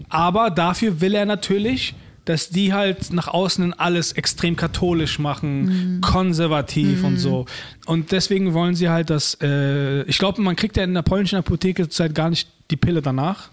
aber 0.09 0.50
dafür 0.50 1.00
will 1.00 1.14
er 1.14 1.25
natürlich, 1.25 1.94
dass 2.25 2.50
die 2.50 2.73
halt 2.73 3.12
nach 3.12 3.28
außen 3.28 3.73
alles 3.75 4.12
extrem 4.12 4.54
katholisch 4.54 5.18
machen, 5.18 5.99
konservativ 6.02 7.02
und 7.02 7.17
so. 7.19 7.47
Und 7.86 8.12
deswegen 8.12 8.54
wollen 8.54 8.75
sie 8.75 8.88
halt, 8.88 9.10
dass, 9.10 9.36
äh, 9.43 10.02
ich 10.02 10.19
glaube, 10.19 10.41
man 10.41 10.54
kriegt 10.54 10.76
ja 10.76 10.84
in 10.84 10.95
der 10.95 11.02
polnischen 11.02 11.36
Apotheke 11.36 11.82
zurzeit 11.84 12.15
gar 12.15 12.30
nicht 12.30 12.49
die 12.71 12.76
Pille 12.76 13.02
danach. 13.02 13.49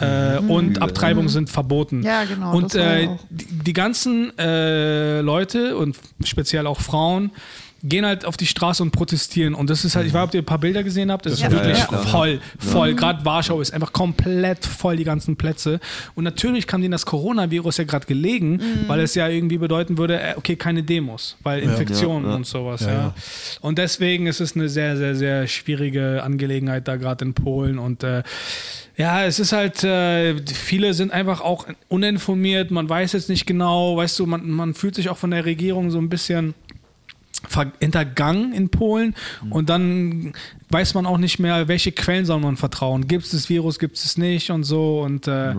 Äh, 0.00 0.38
und 0.38 0.80
Abtreibungen 0.80 1.28
sind 1.28 1.50
verboten. 1.50 2.02
Ja, 2.02 2.24
genau, 2.24 2.56
Und 2.56 2.74
äh, 2.74 3.04
ja 3.04 3.18
die, 3.28 3.44
die 3.44 3.72
ganzen 3.74 4.36
äh, 4.38 5.20
Leute 5.20 5.76
und 5.76 5.96
speziell 6.24 6.66
auch 6.66 6.80
Frauen 6.80 7.30
gehen 7.84 8.06
halt 8.06 8.24
auf 8.24 8.36
die 8.36 8.46
Straße 8.46 8.82
und 8.82 8.92
protestieren. 8.92 9.54
Und 9.54 9.68
das 9.68 9.84
ist 9.84 9.96
halt, 9.96 10.06
ich 10.06 10.12
weiß, 10.12 10.20
nicht, 10.22 10.28
ob 10.28 10.34
ihr 10.34 10.42
ein 10.42 10.46
paar 10.46 10.58
Bilder 10.58 10.82
gesehen 10.82 11.10
habt, 11.10 11.26
das, 11.26 11.32
Das 11.32 11.40
ist 11.40 11.44
ja, 11.44 11.50
wirklich 11.52 11.78
ja, 11.78 11.86
klar. 11.86 12.06
voll, 12.06 12.40
voll. 12.58 12.94
Gerade 12.94 13.24
Warschau 13.24 13.60
ist 13.60 13.72
einfach 13.74 13.92
komplett 13.92 14.64
voll, 14.64 14.96
die 14.96 15.04
ganzen 15.04 15.36
Plätze. 15.36 15.80
Und 16.14 16.24
natürlich 16.24 16.66
kam 16.66 16.80
denen 16.80 16.92
das 16.92 17.06
Coronavirus 17.06 17.78
ja 17.78 17.84
gerade 17.84 18.06
gelegen, 18.06 18.60
weil 18.86 19.00
es 19.00 19.14
ja 19.14 19.28
irgendwie 19.28 19.58
bedeuten 19.58 19.98
würde, 19.98 20.20
äh, 20.20 20.34
okay, 20.36 20.56
keine 20.56 20.82
Demos, 20.82 21.36
weil 21.42 21.60
Infektionen 21.62 22.24
Ja, 22.24 22.30
ja. 22.30 22.36
und 22.36 22.46
sowas. 22.46 22.82
Ja, 22.82 22.86
Ja, 22.86 22.92
ja. 22.94 23.14
Und 23.60 23.78
deswegen 23.78 24.26
ist 24.26 24.40
es 24.40 24.54
eine 24.54 24.68
sehr, 24.68 24.96
sehr, 24.96 25.16
sehr 25.16 25.46
schwierige 25.48 26.22
Angelegenheit 26.22 26.86
da 26.86 26.96
gerade 26.96 27.24
in 27.24 27.34
Polen. 27.34 27.78
Und 27.78 28.04
äh, 28.04 28.22
ja, 28.96 29.24
es 29.24 29.40
ist 29.40 29.52
halt, 29.52 29.82
äh, 29.82 30.36
viele 30.46 30.94
sind 30.94 31.12
einfach 31.12 31.40
auch 31.40 31.66
uninformiert, 31.88 32.70
man 32.70 32.88
weiß 32.88 33.12
jetzt 33.12 33.28
nicht 33.28 33.46
genau, 33.46 33.96
weißt 33.96 34.18
du, 34.18 34.26
man, 34.26 34.48
man 34.50 34.74
fühlt 34.74 34.94
sich 34.94 35.08
auch 35.08 35.16
von 35.16 35.30
der 35.30 35.44
Regierung 35.44 35.90
so 35.90 35.98
ein 35.98 36.08
bisschen 36.08 36.54
hintergangen 37.80 38.52
in 38.52 38.68
Polen 38.68 39.14
und 39.50 39.68
dann 39.68 40.32
weiß 40.70 40.94
man 40.94 41.06
auch 41.06 41.18
nicht 41.18 41.38
mehr, 41.38 41.68
welche 41.68 41.92
Quellen 41.92 42.24
soll 42.24 42.40
man 42.40 42.56
vertrauen. 42.56 43.08
Gibt 43.08 43.24
es 43.24 43.30
das 43.32 43.48
Virus, 43.48 43.78
gibt 43.78 43.96
es 43.96 44.04
es 44.04 44.18
nicht 44.18 44.50
und 44.50 44.64
so 44.64 45.00
und 45.00 45.26
äh, 45.28 45.54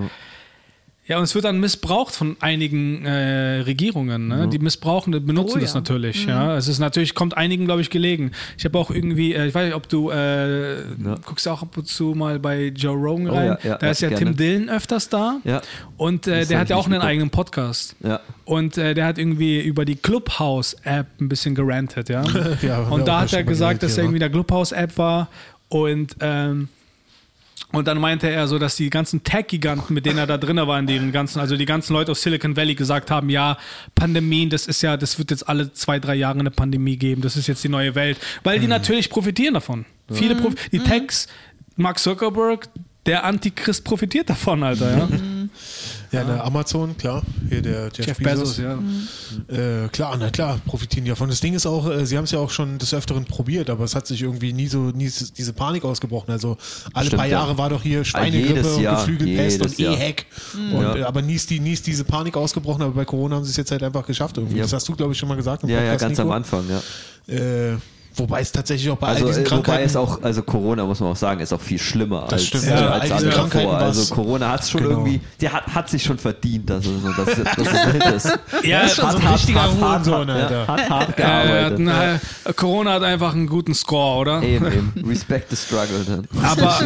ja, 1.05 1.17
und 1.17 1.23
es 1.25 1.35
wird 1.35 1.43
dann 1.43 1.59
missbraucht 1.59 2.15
von 2.15 2.37
einigen 2.39 3.05
äh, 3.05 3.59
Regierungen, 3.61 4.29
ne? 4.29 4.47
Die 4.47 4.59
missbrauchen, 4.59 5.11
die 5.11 5.19
benutzen 5.19 5.57
Oh, 5.57 5.59
das 5.59 5.73
ja. 5.73 5.79
natürlich, 5.79 6.25
ja. 6.25 6.55
Es 6.55 6.67
ist 6.69 6.79
natürlich, 6.79 7.13
kommt 7.13 7.35
einigen, 7.35 7.65
glaube 7.65 7.81
ich, 7.81 7.89
gelegen. 7.89 8.31
Ich 8.57 8.63
habe 8.63 8.77
auch 8.77 8.89
irgendwie, 8.89 9.33
äh, 9.33 9.47
ich 9.47 9.53
weiß 9.53 9.65
nicht, 9.65 9.75
ob 9.75 9.89
du 9.89 10.11
äh, 10.11 10.77
guckst 11.25 11.45
auch 11.47 11.61
ab 11.61 11.75
und 11.77 11.87
zu 11.87 12.13
mal 12.15 12.39
bei 12.39 12.67
Joe 12.67 12.95
Rogan 12.95 13.29
Oh, 13.29 13.33
rein. 13.35 13.45
ja, 13.47 13.57
ja, 13.63 13.77
da 13.77 13.89
ist 13.89 14.01
ja 14.01 14.09
ja, 14.09 14.17
Tim 14.17 14.35
gerne. 14.35 14.37
Dillon 14.37 14.69
öfters 14.69 15.09
da. 15.09 15.39
Ja. 15.43 15.61
Und 15.97 16.27
äh, 16.27 16.45
der 16.45 16.59
hat 16.59 16.69
ja 16.69 16.77
auch 16.77 16.85
einen 16.85 17.01
eigenen 17.01 17.29
Podcast. 17.29 17.95
Ja. 18.01 18.21
Und 18.45 18.77
äh, 18.77 18.93
der 18.93 19.05
hat 19.05 19.17
irgendwie 19.17 19.59
über 19.61 19.83
die 19.85 19.95
Clubhouse-App 19.97 21.07
ein 21.19 21.27
bisschen 21.29 21.53
gerantet, 21.55 22.07
ja. 22.09 22.23
Ja, 22.61 22.79
und 22.83 23.07
da 23.07 23.21
hat 23.21 23.33
er 23.33 23.43
gesagt, 23.43 23.83
dass 23.83 23.97
er 23.97 24.03
irgendwie 24.05 24.19
der 24.19 24.29
Clubhouse-App 24.29 24.97
war 24.97 25.27
und 25.69 26.15
ähm, 26.21 26.69
und 27.71 27.87
dann 27.87 27.99
meinte 27.99 28.29
er 28.29 28.47
so, 28.47 28.59
dass 28.59 28.75
die 28.75 28.89
ganzen 28.91 29.23
Tech-Giganten, 29.23 29.93
mit 29.95 30.05
denen 30.05 30.19
er 30.19 30.27
da 30.27 30.37
drin 30.37 30.57
war, 30.57 30.77
in 30.77 30.85
den 30.85 31.11
ganzen, 31.11 31.39
also 31.39 31.57
die 31.57 31.65
ganzen 31.65 31.93
Leute 31.93 32.11
aus 32.11 32.21
Silicon 32.21 32.55
Valley 32.55 32.75
gesagt 32.75 33.09
haben, 33.09 33.29
ja, 33.29 33.57
Pandemien, 33.95 34.49
das 34.51 34.67
ist 34.67 34.83
ja, 34.83 34.95
das 34.95 35.17
wird 35.17 35.31
jetzt 35.31 35.49
alle 35.49 35.73
zwei, 35.73 35.99
drei 35.99 36.13
Jahre 36.15 36.39
eine 36.39 36.51
Pandemie 36.51 36.97
geben, 36.97 37.21
das 37.21 37.35
ist 37.35 37.47
jetzt 37.47 37.63
die 37.63 37.69
neue 37.69 37.95
Welt. 37.95 38.19
Weil 38.43 38.57
Mhm. 38.57 38.61
die 38.61 38.67
natürlich 38.67 39.09
profitieren 39.09 39.55
davon. 39.55 39.85
Viele 40.11 40.35
prof 40.35 40.53
die 40.71 40.79
Techs, 40.79 41.27
Mark 41.75 41.97
Zuckerberg, 41.97 42.67
der 43.07 43.23
Antichrist 43.23 43.83
profitiert 43.83 44.29
davon, 44.29 44.61
Alter, 44.63 44.97
ja. 44.97 45.07
Ja, 46.13 46.23
der 46.23 46.43
Amazon, 46.45 46.95
klar. 46.97 47.23
Hier 47.49 47.61
der 47.61 47.89
Jeff, 47.93 48.05
Jeff 48.07 48.17
Bezos. 48.19 48.57
Bezos, 48.57 48.57
ja. 48.59 48.77
Äh, 49.85 49.87
klar, 49.89 50.15
na 50.17 50.29
klar, 50.29 50.59
profitieren 50.65 51.05
die 51.05 51.09
davon. 51.09 51.29
Das 51.29 51.39
Ding 51.39 51.53
ist 51.53 51.65
auch, 51.65 51.89
äh, 51.89 52.05
sie 52.05 52.17
haben 52.17 52.25
es 52.25 52.31
ja 52.31 52.39
auch 52.39 52.49
schon 52.51 52.77
des 52.77 52.93
Öfteren 52.93 53.25
probiert, 53.25 53.69
aber 53.69 53.83
es 53.83 53.95
hat 53.95 54.05
sich 54.07 54.21
irgendwie 54.21 54.53
nie 54.53 54.67
so, 54.67 54.77
nie 54.91 55.11
diese 55.37 55.53
Panik 55.53 55.83
ausgebrochen. 55.83 56.31
Also 56.31 56.57
alle 56.93 57.07
Stimmt, 57.07 57.19
paar 57.19 57.27
ja. 57.27 57.39
Jahre 57.39 57.57
war 57.57 57.69
doch 57.69 57.81
hier 57.81 58.05
Schweinegrippe 58.05 58.49
jedes 58.59 58.73
und 58.77 58.83
Geflügelpest 58.83 59.61
und. 59.63 59.79
E-Hack. 59.79 60.25
Und, 60.55 60.81
Ja. 60.81 60.95
äh, 60.97 61.03
Aber 61.03 61.21
nie 61.21 61.33
ist, 61.35 61.49
die, 61.49 61.59
nie 61.59 61.73
ist 61.73 61.85
diese 61.87 62.03
Panik 62.03 62.37
ausgebrochen, 62.37 62.81
aber 62.83 62.93
bei 62.93 63.05
Corona 63.05 63.35
haben 63.37 63.43
sie 63.43 63.51
es 63.51 63.57
jetzt 63.57 63.71
halt 63.71 63.83
einfach 63.83 64.05
geschafft 64.05 64.37
irgendwie. 64.37 64.57
Ja. 64.57 64.63
Das 64.63 64.73
hast 64.73 64.87
du, 64.87 64.95
glaube 64.95 65.13
ich, 65.13 65.17
schon 65.17 65.29
mal 65.29 65.35
gesagt. 65.35 65.63
im 65.63 65.69
Ja, 65.69 65.81
ja, 65.83 65.95
ganz 65.95 66.19
am 66.19 66.27
Nico. 66.27 66.35
Anfang, 66.35 66.63
ja. 66.69 67.33
Äh, 67.33 67.77
Wobei 68.15 68.41
es 68.41 68.51
tatsächlich 68.51 68.89
auch 68.91 68.97
bei 68.97 69.07
Also, 69.07 69.21
all 69.25 69.27
diesen 69.31 69.43
äh, 69.43 69.45
wobei 69.51 69.55
Krankheiten. 69.63 69.85
es 69.85 69.95
auch, 69.95 70.21
also 70.21 70.43
Corona 70.43 70.85
muss 70.85 70.99
man 70.99 71.11
auch 71.11 71.15
sagen, 71.15 71.39
ist 71.39 71.51
auch 71.53 71.59
viel 71.61 71.79
schlimmer 71.79 72.21
Das 72.23 72.33
als, 72.33 72.45
stimmt, 72.45 72.63
äh, 72.65 72.69
ja. 72.69 72.89
als 72.89 73.03
diese 73.03 73.15
alle 73.15 73.29
Krankheiten 73.29 73.65
davor. 73.71 73.77
Also 73.79 74.15
Corona 74.15 74.49
hat 74.51 74.61
es 74.61 74.69
schon 74.71 74.81
Genau. 74.83 74.91
irgendwie, 74.99 75.21
die 75.41 75.49
hat, 75.49 75.67
hat 75.67 75.89
sich 75.89 76.03
schon 76.03 76.17
verdient, 76.19 76.69
dass 76.69 76.85
es, 76.85 77.01
so- 77.01 77.11
dass, 77.13 77.27
es- 77.37 77.43
dass 77.43 77.57
es 77.57 77.67
ein 77.73 77.91
Hit 77.91 78.05
ist. 78.05 78.39
Ja, 78.63 78.81
ist 78.81 78.95
schon 78.95 79.09
so 79.11 79.17
ein 79.17 79.23
Hart, 79.23 79.35
richtiger 79.35 79.71
Hurensohn, 79.79 80.29
Alter. 80.29 80.67
Hat 80.67 80.89
hart 80.89 81.17
gearbeitet. 81.17 81.79
na, 81.79 82.19
Corona 82.55 82.93
hat 82.93 83.03
einfach 83.03 83.33
einen 83.33 83.47
guten 83.47 83.73
Score, 83.73 84.19
oder? 84.19 84.43
Eben, 84.43 84.65
eben. 84.97 85.05
Respect 85.09 85.49
the 85.49 85.55
struggle. 85.55 86.03
Dann. 86.07 86.27
Aber, 86.43 86.79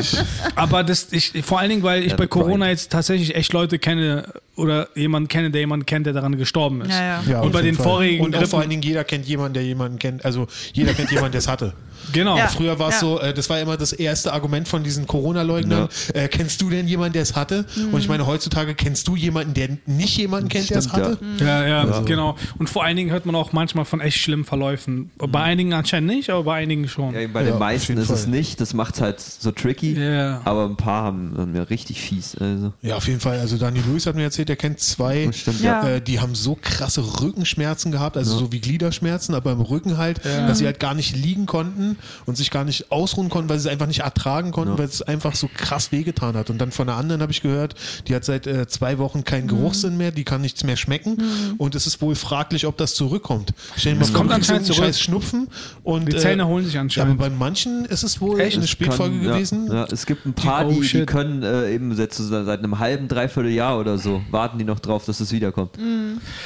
aber 0.55 0.83
das, 0.83 1.07
ich, 1.11 1.33
vor 1.43 1.59
allen 1.59 1.69
Dingen, 1.69 1.83
weil 1.83 2.03
ich 2.03 2.11
Ja, 2.11 2.15
bei 2.17 2.27
Corona 2.27 2.69
jetzt 2.69 2.91
tatsächlich 2.91 3.35
echt 3.35 3.51
Leute 3.53 3.79
kenne 3.79 4.31
oder 4.57 4.89
jemanden 4.95 5.27
kenne, 5.27 5.51
der 5.51 5.61
jemanden 5.61 5.85
kennt, 5.85 6.05
der 6.05 6.13
daran 6.13 6.37
gestorben 6.37 6.81
ist. 6.81 6.89
Ja, 6.91 7.21
ja. 7.21 7.23
Ja, 7.29 7.41
Und 7.41 7.51
bei 7.51 7.61
den 7.61 7.75
Fall. 7.75 7.85
vorigen 7.85 8.25
Und 8.25 8.35
auch 8.35 8.45
vor 8.47 8.59
allen 8.59 8.69
Dingen 8.69 8.81
jeder 8.81 9.03
kennt 9.03 9.25
jemanden, 9.25 9.53
der 9.53 9.63
jemanden 9.63 9.99
kennt. 9.99 10.25
Also 10.25 10.47
jeder 10.73 10.93
kennt 10.93 11.11
jemanden, 11.11 11.33
der 11.33 11.39
es 11.39 11.47
hatte. 11.47 11.73
Genau. 12.13 12.37
Ja. 12.37 12.47
Früher 12.47 12.79
war 12.79 12.89
es 12.89 12.95
Ja. 12.95 12.99
so, 13.01 13.19
äh, 13.19 13.33
das 13.33 13.49
war 13.49 13.59
immer 13.59 13.77
das 13.77 13.93
erste 13.93 14.33
Argument 14.33 14.67
von 14.67 14.83
diesen 14.83 15.07
Corona-Leugnern. 15.07 15.89
Äh, 16.13 16.27
kennst 16.27 16.61
du 16.61 16.69
denn 16.69 16.87
jemanden, 16.87 17.13
der 17.13 17.21
es 17.23 17.35
hatte? 17.35 17.65
Und 17.91 17.99
ich 17.99 18.07
meine, 18.07 18.25
heutzutage 18.27 18.75
kennst 18.75 19.07
du 19.07 19.15
jemanden, 19.15 19.53
der 19.53 19.69
nicht 19.85 20.17
jemanden 20.17 20.49
kennt, 20.49 20.69
der 20.69 20.77
es 20.77 20.91
hatte? 20.93 21.17
ja. 21.39 21.45
Ja, 21.65 21.85
ja, 21.85 21.99
genau. 22.01 22.35
Und 22.59 22.69
vor 22.69 22.83
allen 22.83 22.97
Dingen 22.97 23.11
hört 23.11 23.25
man 23.25 23.35
auch 23.35 23.53
manchmal 23.53 23.85
von 23.85 24.01
echt 24.01 24.17
schlimmen 24.19 24.45
Verläufen. 24.45 25.11
Bei 25.17 25.41
einigen 25.41 25.73
anscheinend 25.73 26.09
nicht, 26.09 26.29
aber 26.29 26.43
bei 26.43 26.55
einigen 26.57 26.87
schon. 26.87 27.13
Ja, 27.13 27.27
bei 27.27 27.43
Ja, 27.43 27.51
den 27.51 27.59
meisten 27.59 27.97
ist 27.97 28.09
es 28.09 28.27
nicht, 28.27 28.59
das 28.61 28.73
macht 28.73 28.95
es 28.95 29.01
halt 29.01 29.19
so 29.19 29.51
tricky. 29.51 29.93
Ja. 29.93 30.41
Aber 30.45 30.65
ein 30.65 30.75
paar 30.77 31.03
haben, 31.03 31.33
haben 31.37 31.51
mir 31.51 31.69
richtig 31.69 32.01
fies. 32.01 32.35
Also. 32.39 32.73
Ja, 32.81 32.95
auf 32.95 33.07
jeden 33.07 33.19
Fall. 33.19 33.39
Also 33.39 33.57
Daniel 33.57 33.83
Lewis 33.87 34.05
hat 34.05 34.15
mir 34.15 34.23
erzählt, 34.23 34.49
der 34.49 34.55
kennt 34.55 34.79
zwei, 34.79 35.29
stimmt, 35.31 35.61
Ja. 35.61 35.83
ja. 35.85 35.95
äh, 35.95 36.01
die 36.01 36.19
haben 36.19 36.35
so 36.35 36.57
krasse 36.61 37.01
Rückenschmerzen 37.21 37.91
gehabt, 37.91 38.17
also 38.17 38.37
so 38.37 38.51
wie 38.51 38.59
Gliederschmerzen, 38.59 39.35
aber 39.35 39.51
im 39.51 39.61
Rücken 39.61 39.97
halt, 39.97 40.21
dass 40.25 40.57
sie 40.59 40.65
halt 40.65 40.79
gar 40.79 40.93
nicht 40.93 41.15
liegen 41.15 41.45
konnten 41.45 41.96
und 42.25 42.37
sich 42.37 42.51
gar 42.51 42.63
nicht 42.63 42.91
ausruhen 42.91 43.29
konnten, 43.29 43.49
weil 43.49 43.59
sie 43.59 43.67
es 43.67 43.71
einfach 43.71 43.87
nicht 43.87 43.99
ertragen 44.01 44.51
konnten, 44.51 44.77
weil 44.77 44.85
es 44.85 45.01
einfach 45.01 45.35
so 45.35 45.49
krass 45.53 45.91
wehgetan 45.91 46.35
hat. 46.35 46.49
Und 46.49 46.59
dann 46.59 46.71
von 46.71 46.87
einer 46.89 46.97
anderen 46.97 47.21
habe 47.21 47.31
ich 47.31 47.41
gehört, 47.41 47.75
die 48.07 48.15
hat 48.15 48.25
seit 48.25 48.47
äh, 48.47 48.67
zwei 48.67 48.97
Wochen 48.97 49.23
keinen 49.23 49.47
Geruchssinn 49.47 49.97
mehr, 49.97 50.11
die 50.11 50.23
kann 50.23 50.41
nichts 50.41 50.63
mehr 50.63 50.77
schmecken 50.77 51.17
und 51.57 51.75
es 51.75 51.87
ist 51.87 52.01
wohl 52.01 52.15
fraglich, 52.15 52.65
ob 52.67 52.77
das 52.77 52.93
zurückkommt. 52.95 53.53
Stell 53.75 53.93
dir 53.93 53.95
mal 53.97 53.99
Das 54.01 54.09
vor, 54.09 54.19
kommt 54.19 54.31
anscheinend 54.31 54.65
zurück. 54.65 54.83
scheiß 54.85 54.99
Schnupfen 54.99 55.47
und 55.83 56.11
Die 56.11 56.17
Zähne 56.17 56.43
äh, 56.43 56.45
holen 56.45 56.65
sich 56.65 56.73
ja, 56.73 56.81
aber 56.81 56.85
anscheinend. 56.85 57.17
bei 57.19 57.29
manchen 57.29 57.85
ist 57.85 58.03
es 58.03 58.19
wohl 58.21 58.39
Echt? 58.39 58.57
eine 58.57 58.67
Spätfolge 58.67 59.17
kann- 59.19 59.27
gewesen. 59.33 59.67
Ja, 59.67 59.73
ja, 59.75 59.87
es 59.91 60.05
gibt 60.05 60.25
ein 60.25 60.33
paar, 60.33 60.65
Die- 60.65 60.77
oh, 60.77 60.81
die 60.81 61.05
können 61.05 61.43
äh, 61.43 61.73
eben 61.73 61.95
seit, 61.95 62.13
seit 62.13 62.59
einem 62.59 62.79
halben, 62.79 63.07
dreiviertel 63.07 63.51
Jahr 63.51 63.79
oder 63.79 63.97
so, 63.97 64.21
warten 64.31 64.57
die 64.57 64.65
noch 64.65 64.79
drauf, 64.79 65.05
dass 65.05 65.19
es 65.19 65.31
wiederkommt. 65.31 65.71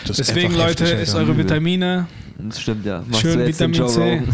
Das 0.07 0.19
ist 0.19 0.29
Deswegen, 0.29 0.53
Leute, 0.55 0.85
heftig, 0.85 1.01
ist 1.03 1.15
eure 1.15 1.37
Vitamine. 1.37 2.07
Das 2.43 2.59
stimmt, 2.61 2.85
ja. 2.85 3.03
Machst 3.07 3.21
Schön 3.21 3.47
Vitamin 3.47 3.87
C. 3.87 4.21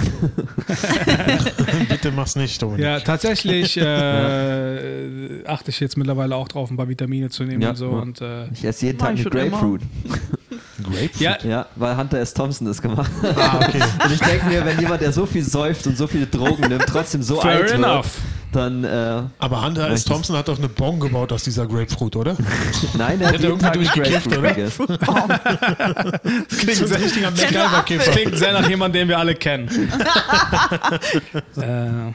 Bitte 1.90 2.12
mach's 2.12 2.36
nicht, 2.36 2.62
Dominik. 2.62 2.84
Ja, 2.86 3.00
tatsächlich 3.00 3.78
äh, 3.78 5.44
achte 5.46 5.70
ich 5.72 5.80
jetzt 5.80 5.98
mittlerweile 5.98 6.36
auch 6.36 6.48
drauf, 6.48 6.70
ein 6.72 6.78
paar 6.78 6.88
Vitamine 6.90 7.30
zu 7.30 7.44
nehmen 7.44 7.62
Ja, 7.62 7.70
und 7.72 7.76
so. 7.76 7.92
ja. 7.92 7.98
Und, 8.00 8.22
äh, 8.22 8.48
Ich 8.54 8.64
esse 8.64 8.86
jeden 8.88 8.98
Tag 9.00 9.10
eine. 9.10 9.24
Grapefruit. 9.24 9.82
Grapefruit. 10.84 11.20
ja, 11.20 11.38
Ja, 11.44 11.66
weil 11.76 11.98
Hunter 11.98 12.20
S. 12.20 12.34
Thompson 12.34 12.68
das 12.68 12.82
gemacht 12.82 13.12
hat. 13.22 13.38
Ah, 13.38 13.60
okay. 13.68 13.82
Und 14.06 14.14
ich 14.14 14.20
denke 14.20 14.46
mir, 14.48 14.66
wenn 14.66 14.80
jemand, 14.80 15.02
der 15.02 15.12
so 15.12 15.26
viel 15.26 15.44
säuft 15.44 15.86
und 15.88 15.98
so 15.98 16.08
viele 16.08 16.28
Drogen 16.28 16.68
nimmt, 16.70 16.86
trotzdem 16.88 17.22
so 17.24 17.40
Fair 17.42 17.56
alt 17.58 17.72
enough. 17.72 18.06
wird, 18.06 18.14
dann, 18.52 18.84
äh, 18.84 19.24
Aber 19.40 19.66
Hunter 19.66 19.90
S. 19.90 20.06
Thompson 20.06 20.36
hat 20.36 20.48
doch 20.48 20.58
eine 20.58 20.70
Bon 20.70 21.00
gebaut 21.00 21.32
aus 21.32 21.44
dieser 21.44 21.68
Grapefruit, 21.68 22.16
oder? 22.16 22.36
nein, 22.98 23.22
er 23.22 23.30
hat 23.30 23.44
irgendwie 23.44 23.66
Tag 23.66 23.74
durchgekifft, 23.74 24.30
Grapefruit 24.30 24.40
oder? 24.40 24.54
gegessen. 24.54 24.88
Klingt 26.48 26.94
ein 26.94 27.02
richtiger 27.02 27.32
MacGyver-Käfer. 27.32 28.12
klingt 28.12 28.38
sehr 28.38 28.54
nach 28.54 28.70
jemandem, 28.70 29.02
den 29.02 29.10
wir 29.10 29.20
alle 29.20 29.36
kennen. 29.36 29.70
äh, 31.58 32.14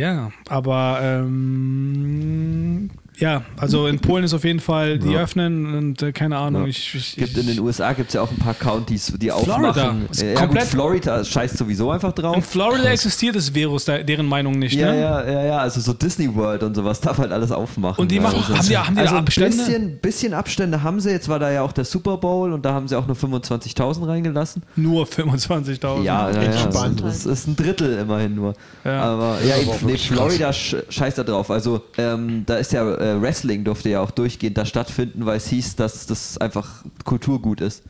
ja, 0.00 0.30
aber 0.48 0.98
ähm, 1.02 2.90
ja, 3.18 3.42
also 3.56 3.86
in 3.86 3.98
Polen 3.98 4.24
ist 4.24 4.34
auf 4.34 4.44
jeden 4.44 4.60
Fall, 4.60 4.98
die 4.98 5.12
Ja. 5.12 5.20
öffnen 5.22 5.74
und 5.74 6.02
äh, 6.02 6.12
keine 6.12 6.36
Ahnung, 6.36 6.62
Ja. 6.64 6.68
ich, 6.68 6.94
ich, 6.94 7.16
Gibt 7.16 7.36
in 7.38 7.46
den 7.46 7.58
USA 7.60 7.92
gibt 7.92 8.08
es 8.08 8.14
ja 8.14 8.22
auch 8.22 8.30
ein 8.30 8.38
paar 8.38 8.54
Counties, 8.54 9.12
die 9.16 9.28
Florida. 9.30 9.34
aufmachen. 9.56 10.08
Ist 10.10 10.22
Ja, 10.22 10.30
gut, 10.32 10.38
komplett- 10.40 10.66
Florida 10.68 11.24
scheißt 11.24 11.56
sowieso 11.56 11.90
einfach 11.90 12.10
in 12.16 12.22
drauf. 12.22 12.44
Florida 12.44 12.84
existiert 12.90 13.36
das 13.36 13.54
Virus, 13.54 13.84
da- 13.86 14.02
deren 14.02 14.26
Meinung 14.26 14.58
nicht, 14.58 14.74
Ja, 14.74 14.92
ne? 14.92 15.00
ja, 15.00 15.24
ja, 15.30 15.44
ja, 15.44 15.58
also 15.58 15.80
so 15.80 15.92
Disney 15.92 16.34
World 16.34 16.62
und 16.62 16.74
sowas 16.74 17.00
darf 17.00 17.18
halt 17.18 17.32
alles 17.32 17.50
aufmachen. 17.52 18.00
Und 18.02 18.10
die 18.10 18.20
machen, 18.20 18.36
Also- 18.38 18.56
haben 18.56 18.68
die, 18.68 18.76
haben 18.76 18.94
die 18.94 19.00
also 19.00 19.12
da 19.12 19.18
ein 19.18 19.24
Abstände? 19.24 19.56
bisschen, 19.56 19.98
bisschen 19.98 20.34
Abstände 20.34 20.82
haben 20.82 21.00
sie. 21.00 21.10
Jetzt 21.10 21.28
war 21.28 21.38
da 21.38 21.50
ja 21.50 21.62
auch 21.62 21.72
der 21.72 21.84
Super 21.84 22.16
Bowl 22.18 22.52
und 22.52 22.64
da 22.64 22.72
haben 22.74 22.86
sie 22.88 22.96
auch 22.96 23.06
nur 23.06 23.16
25.000 23.16 24.06
reingelassen. 24.06 24.62
Nur 24.76 25.06
25.000. 25.06 26.02
Ja, 26.04 26.30
ja, 26.30 26.42
ja. 26.42 26.42
Entspannt. 26.42 27.02
Das 27.02 27.24
ist 27.26 27.46
ein 27.46 27.56
Drittel 27.56 27.98
immerhin 27.98 28.34
nur. 28.34 28.54
Ja. 28.84 29.02
Aber 29.02 29.38
ja, 29.42 29.54
aber 29.56 29.80
in, 29.80 29.86
nee, 29.86 29.96
Florida 29.96 30.52
sch 30.52 30.76
scheißt 30.88 31.18
da 31.18 31.22
drauf. 31.24 31.50
Also 31.50 31.82
ähm, 31.98 32.42
da 32.46 32.56
ist 32.56 32.72
ja 32.72 32.82
äh, 33.06 33.20
Wrestling 33.22 33.64
durfte 33.64 33.88
ja 33.90 34.00
auch 34.00 34.10
durchgehend 34.10 34.58
da 34.58 34.64
stattfinden, 34.66 35.26
weil 35.26 35.36
es 35.36 35.46
hieß, 35.48 35.76
dass 35.76 36.06
das 36.06 36.38
einfach 36.38 36.84
Kulturgut 37.04 37.60
ist. 37.60 37.82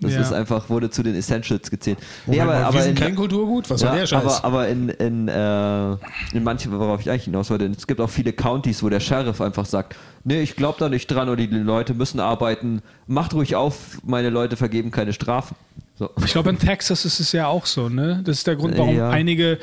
Das 0.00 0.12
Ja. 0.12 0.20
ist 0.22 0.32
einfach, 0.32 0.68
wurde 0.70 0.90
zu 0.90 1.02
den 1.02 1.14
Essentials 1.14 1.70
gezählt. 1.70 1.98
Nee, 2.26 2.40
aber, 2.40 2.52
mal, 2.52 2.64
aber 2.64 2.74
wir 2.74 2.82
sind 2.82 2.98
in, 2.98 3.04
kein 3.04 3.14
Kulturgut? 3.14 3.70
Was 3.70 3.80
soll 3.80 3.90
ja, 3.90 3.96
der 3.96 4.06
Scheiß? 4.06 4.22
aber, 4.22 4.44
aber 4.44 4.68
in, 4.68 4.88
in, 4.88 5.28
äh, 5.28 5.92
in 6.36 6.42
manchen, 6.42 6.72
worauf 6.78 7.00
ich 7.00 7.08
eigentlich 7.10 7.24
hinaus 7.24 7.48
wollte, 7.50 7.66
es 7.66 7.86
gibt 7.86 8.00
auch 8.00 8.10
viele 8.10 8.32
Counties, 8.32 8.82
wo 8.82 8.88
der 8.88 9.00
Sheriff 9.00 9.40
einfach 9.40 9.64
sagt, 9.66 9.94
nee, 10.24 10.42
ich 10.42 10.56
glaube 10.56 10.76
da 10.80 10.88
nicht 10.88 11.06
dran 11.06 11.28
oder 11.28 11.36
die 11.36 11.46
Leute 11.46 11.94
müssen 11.94 12.18
arbeiten, 12.20 12.82
macht 13.06 13.34
ruhig 13.34 13.54
auf, 13.56 13.98
meine 14.04 14.30
Leute 14.30 14.56
vergeben 14.56 14.90
keine 14.90 15.12
Strafen. 15.12 15.54
So. 15.96 16.10
Ich 16.24 16.32
glaube, 16.32 16.50
in 16.50 16.58
Texas 16.58 17.04
ist 17.04 17.20
es 17.20 17.30
ja 17.32 17.46
auch 17.46 17.64
so, 17.66 17.88
ne? 17.88 18.20
Das 18.24 18.38
ist 18.38 18.46
der 18.48 18.56
Grund, 18.56 18.76
warum 18.76 18.96
Ja. 18.96 19.10
einige 19.10 19.58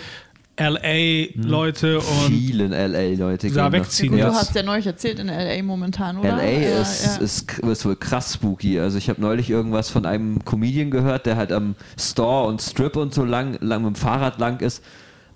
LA-Leute 0.59 1.99
und 1.99 2.27
Vielen 2.27 2.71
LA-Leute 2.71 3.49
Da 3.51 3.71
wegziehen 3.71 4.11
Gut, 4.11 4.19
Ja. 4.19 4.29
du 4.29 4.35
hast 4.35 4.53
ja 4.53 4.63
neulich 4.63 4.85
erzählt 4.85 5.19
in 5.19 5.27
LA 5.27 5.63
momentan, 5.63 6.17
oder? 6.17 6.35
LA 6.35 6.43
Ja, 6.43 6.81
ist, 6.81 7.05
ja. 7.05 7.15
Ist, 7.17 7.59
ist 7.59 7.85
wohl 7.85 7.95
krass 7.95 8.33
spooky. 8.33 8.79
Also 8.79 8.97
ich 8.97 9.09
habe 9.09 9.21
neulich 9.21 9.49
irgendwas 9.49 9.89
von 9.89 10.05
einem 10.05 10.43
Comedian 10.45 10.91
gehört, 10.91 11.25
der 11.25 11.35
halt 11.37 11.51
am 11.51 11.75
Store 11.99 12.47
und 12.47 12.61
Strip 12.61 12.95
und 12.95 13.13
so 13.13 13.23
lang, 13.23 13.57
lang 13.61 13.83
mit 13.83 13.95
dem 13.95 13.95
Fahrrad 13.95 14.39
lang 14.39 14.59
ist. 14.59 14.83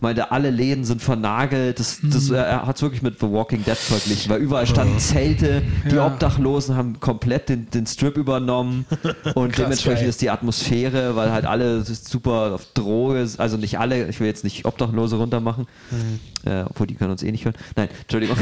Meinte, 0.02 0.32
alle 0.32 0.50
Läden 0.50 0.84
sind 0.84 1.02
vernagelt. 1.02 1.80
Das, 1.80 2.00
das, 2.04 2.30
Mhm. 2.30 2.36
Er 2.36 2.66
hat 2.66 2.76
es 2.76 2.82
wirklich 2.82 3.02
mit 3.02 3.20
The 3.20 3.32
Walking 3.32 3.64
Dead 3.64 3.78
verglichen, 3.78 4.30
weil 4.30 4.42
überall 4.42 4.68
standen 4.68 5.00
Zelte. 5.00 5.62
Die 5.90 5.96
Ja. 5.96 6.06
Obdachlosen 6.08 6.76
haben 6.76 7.00
komplett 7.00 7.50
den, 7.50 7.70
den 7.70 7.88
Strip 7.88 8.18
übernommen. 8.18 8.86
Und 9.36 9.58
dementsprechend 9.58 10.02
geil. 10.02 10.10
ist 10.10 10.22
die 10.22 10.30
Atmosphäre, 10.30 11.16
weil 11.16 11.32
halt 11.32 11.46
alle 11.46 11.82
super 11.84 12.52
auf 12.56 12.66
Droge, 12.74 13.28
also 13.38 13.58
nicht 13.58 13.80
alle, 13.80 14.08
ich 14.10 14.20
will 14.20 14.28
jetzt 14.28 14.44
nicht 14.44 14.66
Obdachlose 14.66 15.16
runtermachen, 15.16 15.66
Mhm. 15.92 16.20
Äh, 16.46 16.64
obwohl 16.70 16.88
die 16.88 16.96
können 16.96 17.12
uns 17.12 17.24
eh 17.24 17.32
nicht 17.32 17.46
hören. 17.46 17.56
Nein, 17.76 17.90
Entschuldigung. 18.02 18.38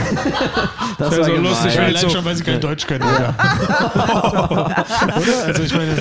das 0.98 1.12
Wäre 1.12 1.24
so 1.24 1.32
gemein. 1.32 1.44
lustig, 1.50 1.74
ja, 1.76 1.82
wenn 1.82 1.86
allein 1.88 2.02
so- 2.02 2.10
schon, 2.10 2.26
weil 2.26 2.36
sie 2.36 2.44
kein 2.44 2.60
Deutsch 2.60 2.86
können, 2.88 3.04
oder? 3.04 3.36
oder? 5.18 5.46
Also 5.46 5.64
ich 5.64 5.74
meine, 5.74 5.92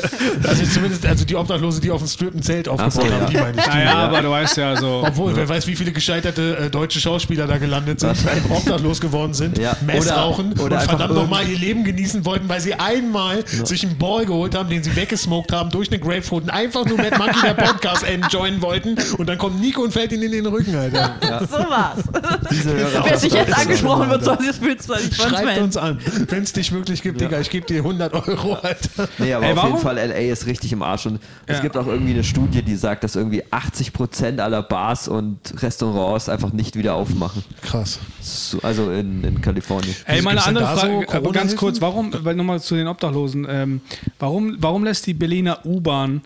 also 0.49 0.65
zumindest, 0.67 1.07
also 1.07 1.25
die 1.25 1.37
Obdachlose, 1.37 1.81
die 1.81 1.91
auf 1.91 2.01
dem 2.01 2.09
Strip 2.09 2.35
ein 2.35 2.43
Zelt 2.43 2.69
aufgebaut 2.69 2.93
so, 2.93 3.03
ja. 3.03 3.13
haben, 3.21 3.27
die 3.31 3.37
meine 3.37 3.59
ich. 3.61 3.67
Naja, 3.67 3.95
aber 3.95 4.23
du 4.23 4.31
weißt 4.31 4.57
ja 4.57 4.77
so. 4.77 5.05
Obwohl, 5.07 5.35
wer 5.37 5.49
weiß, 5.49 5.67
wie 5.67 5.77
viele 5.77 5.93
gescheiterte 5.93 6.57
äh, 6.57 6.71
deutsche 6.71 7.01
Schauspieler 7.01 7.47
da 7.47 7.59
gelandet 7.59 8.01
sind, 8.01 8.17
obdachlos 8.51 9.01
geworden 9.01 9.35
sind, 9.35 9.59
Ja. 9.59 9.77
Mess 9.87 10.07
Oder- 10.07 10.17
rauchen 10.17 10.53
oder 10.55 10.63
und 10.65 10.73
einfach 10.75 10.89
verdammt 10.99 11.15
nochmal 11.15 11.49
ihr 11.49 11.59
Leben 11.59 11.85
genießen 11.85 12.25
wollten, 12.25 12.49
weil 12.49 12.61
sie 12.61 12.75
einmal 12.75 13.45
sich 13.47 13.85
einen 13.85 13.99
Ball 13.99 14.27
geholt 14.27 14.55
haben, 14.55 14.69
den 14.69 14.83
sie 14.83 14.95
weggesmoked 14.97 15.53
haben 15.53 15.71
durch 15.71 15.89
eine 15.91 15.99
Grapefruit 15.99 16.45
und 16.45 16.51
einfach 16.51 16.85
nur 16.85 16.97
Mad 16.99 17.17
Monkey 17.19 17.41
der 17.43 17.55
Podcast 17.55 18.05
enjoyen 18.05 18.61
wollten 18.63 18.97
und 19.19 19.29
dann 19.29 19.39
kommt 19.39 19.61
Nico 19.61 19.83
und 19.83 19.93
fällt 19.93 20.13
ihnen 20.13 20.25
in 20.25 20.33
den 20.33 20.47
Rücken, 20.47 20.75
Alter. 20.75 21.17
So 21.51 21.57
war's. 21.97 22.05
Wer 23.05 23.19
sich 23.19 23.33
jetzt 23.33 23.57
angesprochen 23.57 24.11
wird, 24.11 24.25
soll 24.25 24.39
sich 24.41 24.57
von 24.57 24.71
uns 24.71 25.17
Schreibt 25.17 25.61
uns 25.61 25.77
an, 25.77 25.99
wenn 26.29 26.43
es 26.43 26.53
dich 26.53 26.73
wirklich 26.73 27.03
gibt, 27.03 27.21
Digga, 27.21 27.41
ich 27.41 27.51
gebe 27.51 27.67
dir 27.67 27.79
100 27.79 28.13
Euro, 28.29 28.55
Alter. 28.55 29.09
Nee, 29.19 29.33
aber 29.35 29.47
Ey, 29.47 29.51
auf 29.53 29.57
warum? 29.57 29.71
jeden 29.71 29.83
Fall 29.83 29.97
LA 29.97 30.33
ist 30.33 30.47
richtig 30.47 30.73
im 30.73 30.83
Arsch. 30.83 31.07
Und 31.07 31.21
es 31.47 31.57
Ja. 31.57 31.63
gibt 31.63 31.77
auch 31.77 31.87
irgendwie 31.87 32.13
eine 32.13 32.25
Studie, 32.25 32.63
die 32.63 32.77
sagt, 32.77 33.05
dass 33.05 33.17
irgendwie 33.17 33.45
80% 33.45 34.41
aller 34.41 34.63
Bars 34.63 35.09
und 35.09 35.39
Restaurants 35.63 36.29
einfach 36.29 36.53
nicht 36.53 36.77
wieder 36.77 36.95
aufmachen. 36.95 37.45
Krass. 37.63 37.99
So, 38.21 38.59
also 38.63 38.91
in, 38.91 39.23
in 39.25 39.41
Kalifornien. 39.41 39.95
Ey, 40.07 40.17
Wieso 40.17 40.25
meine 40.25 40.45
andere 40.45 40.65
da 40.65 40.75
so 40.75 40.81
Frage, 40.81 40.95
aber 40.95 41.07
ganz 41.09 41.13
Corona-Hilfen? 41.23 41.57
kurz, 41.59 41.81
warum, 41.81 42.15
weil 42.25 42.35
nochmal 42.35 42.61
zu 42.61 42.75
den 42.75 42.87
Obdachlosen, 42.87 43.47
ähm, 43.49 43.81
warum, 44.19 44.57
warum 44.61 44.85
lässt 44.85 45.07
die 45.07 45.15
Berliner 45.15 45.65
U-Bahn 45.65 46.23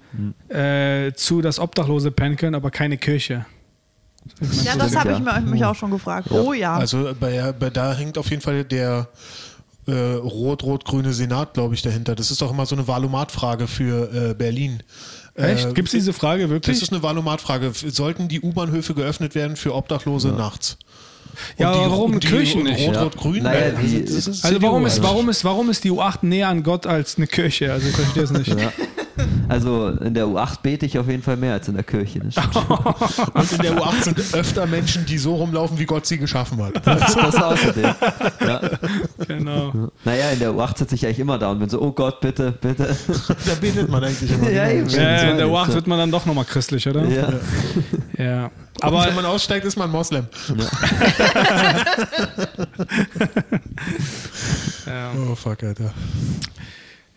äh, 0.49 1.13
zu, 1.13 1.41
dass 1.43 1.59
Obdachlose 1.59 2.11
pennen 2.11 2.37
können, 2.37 2.55
aber 2.55 2.71
keine 2.71 2.97
Kirche? 2.97 3.47
Ja, 4.65 4.77
das 4.77 4.95
habe 4.97 5.13
ich 5.13 5.19
Ja. 5.19 5.41
mir, 5.41 5.51
mich 5.51 5.65
auch 5.65 5.75
schon 5.75 5.91
gefragt. 5.91 6.31
Oh 6.31 6.53
ja. 6.53 6.77
Also 6.77 7.15
bei, 7.19 7.53
bei 7.53 7.71
da 7.71 7.95
hängt 7.95 8.19
auf 8.19 8.29
jeden 8.31 8.43
Fall 8.43 8.65
der 8.65 9.09
äh, 9.87 9.93
rot-rot-grüne 10.15 11.13
Senat, 11.13 11.55
glaube 11.55 11.75
ich, 11.75 11.83
dahinter. 11.83 12.15
Das 12.15 12.31
ist 12.31 12.43
doch 12.43 12.51
immer 12.51 12.67
so 12.67 12.75
eine 12.75 12.89
Valomat-Frage 12.89 13.67
für 13.69 14.31
äh, 14.31 14.35
Berlin. 14.35 14.83
Echt? 15.35 15.67
Äh, 15.67 15.73
Gibt 15.75 15.89
es 15.89 15.93
diese 15.93 16.13
Frage 16.13 16.43
Das 16.43 16.51
wirklich? 16.51 16.83
ist 16.83 16.93
eine 16.93 17.03
Valomat-Frage. 17.03 17.73
Sollten 17.73 18.29
die 18.29 18.41
U-Bahnhöfe 18.41 18.95
geöffnet 18.95 19.35
werden 19.35 19.57
für 19.57 19.75
Obdachlose 19.75 20.29
nachts? 20.29 20.77
Ja, 21.59 21.73
die- 21.73 21.79
aber 21.79 21.91
warum 21.91 22.19
die 22.21 22.27
Kirchen 22.27 22.63
nicht? 22.65 22.87
Rot-Rot-Grün? 22.89 23.43
Naja, 23.43 23.71
die- 23.81 23.97
ist 23.99 24.27
Also 24.29 24.33
CDU 24.33 24.63
warum 24.67 24.87
ist, 24.87 24.95
eigentlich. 24.97 25.11
warum, 25.11 25.29
ist, 25.29 25.45
warum 25.45 25.71
ist 25.71 25.85
die 25.85 25.91
U8 25.93 26.19
näher 26.23 26.49
an 26.49 26.63
Gott 26.63 26.87
als 26.87 27.17
eine 27.17 27.27
Kirche? 27.27 27.73
Also 27.73 27.89
ich 27.89 27.95
verstehe 27.95 28.23
es 28.23 28.31
nicht. 28.31 28.49
Ja. 28.49 28.73
Also 29.49 29.89
in 29.89 30.13
der 30.13 30.27
U8 30.27 30.61
bete 30.63 30.85
ich 30.85 30.99
auf 30.99 31.09
jeden 31.09 31.23
Fall 31.23 31.37
mehr 31.39 31.55
als 31.55 31.69
in 31.69 31.75
der 31.75 31.85
Kirche. 31.85 32.21
Und 32.21 33.53
in 33.53 33.59
der 33.63 33.77
U8 33.79 34.03
sind 34.03 34.35
öfter 34.35 34.67
Menschen, 34.67 35.07
die 35.07 35.17
so 35.17 35.37
rumlaufen, 35.37 35.79
wie 35.79 35.87
Gott 35.87 36.05
sie 36.05 36.19
geschaffen 36.19 36.63
hat. 36.63 36.87
Das, 36.87 37.15
das 37.15 37.35
außerdem. 37.37 37.95
Ja. 38.47 38.61
Genau. 39.27 39.73
Naja, 40.05 40.31
in 40.33 40.39
der 40.41 40.51
U8 40.51 40.79
sitze 40.79 40.97
ich 40.97 41.07
eigentlich 41.07 41.21
immer 41.21 41.39
da 41.39 41.51
und 41.51 41.61
bin 41.61 41.69
so, 41.69 41.81
oh 41.81 41.93
Gott, 41.93 42.21
bitte, 42.21 42.53
bitte. 42.61 42.95
Da 43.47 43.55
betet 43.61 43.89
man 43.89 44.05
eigentlich 44.05 44.31
immer. 44.33 44.51
Ja, 44.51 44.69
eben. 44.69 44.89
Äh, 44.91 45.31
in 45.31 45.37
der 45.39 45.47
so 45.47 45.53
U8 45.55 45.65
jetzt, 45.67 45.75
wird 45.75 45.87
man 45.87 45.99
dann 45.99 46.11
doch 46.11 46.27
nochmal 46.27 46.45
christlich, 46.45 46.87
oder? 46.87 47.05
Ja. 47.07 47.33
Ja. 48.19 48.51
Aber 48.81 48.99
Aber 48.99 49.09
wenn 49.09 49.15
man 49.15 49.25
aussteigt, 49.27 49.65
ist 49.65 49.77
man 49.77 49.91
Moslem. 49.91 50.27
ja. 54.87 55.13
Oh 55.29 55.35
fuck, 55.35 55.63
Alter. 55.63 55.93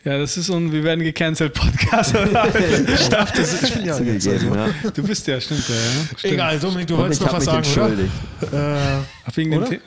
ja, 0.03 0.17
das 0.17 0.37
ist 0.37 0.47
so 0.47 0.55
ein 0.55 0.71
Wir 0.71 0.83
werden 0.83 1.03
gecancelt 1.03 1.53
Podcast. 1.53 2.15
oder? 2.15 2.47
Ich 2.93 3.09
darf 3.09 3.31
das. 3.33 3.61
Ich 3.63 3.73
bin 3.73 3.85
ja 3.85 3.97
jetzt 3.99 4.23
Zugegeben, 4.23 4.53
also. 4.59 4.71
ja. 4.83 4.91
du 4.91 5.03
bist 5.03 5.27
ja, 5.27 5.39
stimmt 5.39 5.67
ja. 5.69 5.75
ja. 5.75 5.81
Stimmt. 6.17 6.33
Egal, 6.33 6.59
Dominik, 6.59 6.87
du 6.87 6.95
Und 6.95 7.01
wolltest 7.01 7.21
noch 7.21 7.33
was 7.33 7.45
sagen, 7.45 7.67
oder? 8.51 8.97
Äh, 8.97 9.35
wegen 9.35 9.51
dem 9.51 9.79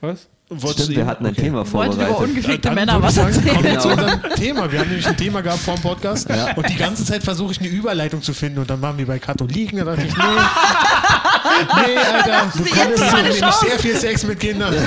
Was? 0.00 0.26
Wolltest 0.50 0.84
Stimmt, 0.84 0.96
wir 0.98 1.06
hatten 1.06 1.26
ein 1.26 1.32
okay. 1.32 1.42
Thema 1.42 1.58
Wollte 1.72 1.94
über 1.96 2.06
vorbereitet. 2.06 2.28
ungepflegte 2.28 2.68
Dann 2.68 2.74
Männer 2.74 3.02
was 3.02 3.14
sagen, 3.14 3.34
erzählen. 3.34 3.54
Kommen 3.54 3.64
wir 3.64 3.78
zu 3.78 3.88
unserem 3.88 4.20
Thema. 4.36 4.72
Wir 4.72 4.78
haben 4.80 4.88
nämlich 4.88 5.06
ein 5.06 5.16
Thema 5.16 5.40
gehabt 5.40 5.60
vor 5.60 5.74
dem 5.74 5.82
Podcast 5.82 6.28
und 6.56 6.68
die 6.68 6.76
ganze 6.76 7.04
Zeit 7.04 7.22
versuche 7.22 7.52
ich 7.52 7.60
eine 7.60 7.68
Überleitung 7.68 8.22
zu 8.22 8.34
finden 8.34 8.58
und 8.60 8.68
dann 8.70 8.80
waren 8.82 8.98
wir 8.98 9.06
bei 9.06 9.18
Katholiken. 9.18 9.78
Da 9.78 9.84
dachte 9.84 10.06
ich, 10.06 10.16
nee, 10.16 10.22
nee, 11.44 11.96
Alter, 11.96 12.50
du 12.56 12.64
konntest 12.64 13.12
meine 13.12 13.22
nämlich 13.22 13.40
Chance. 13.40 13.66
sehr 13.66 13.78
viel 13.78 13.96
Sex 13.96 14.24
mit 14.24 14.40
Kindern. 14.40 14.74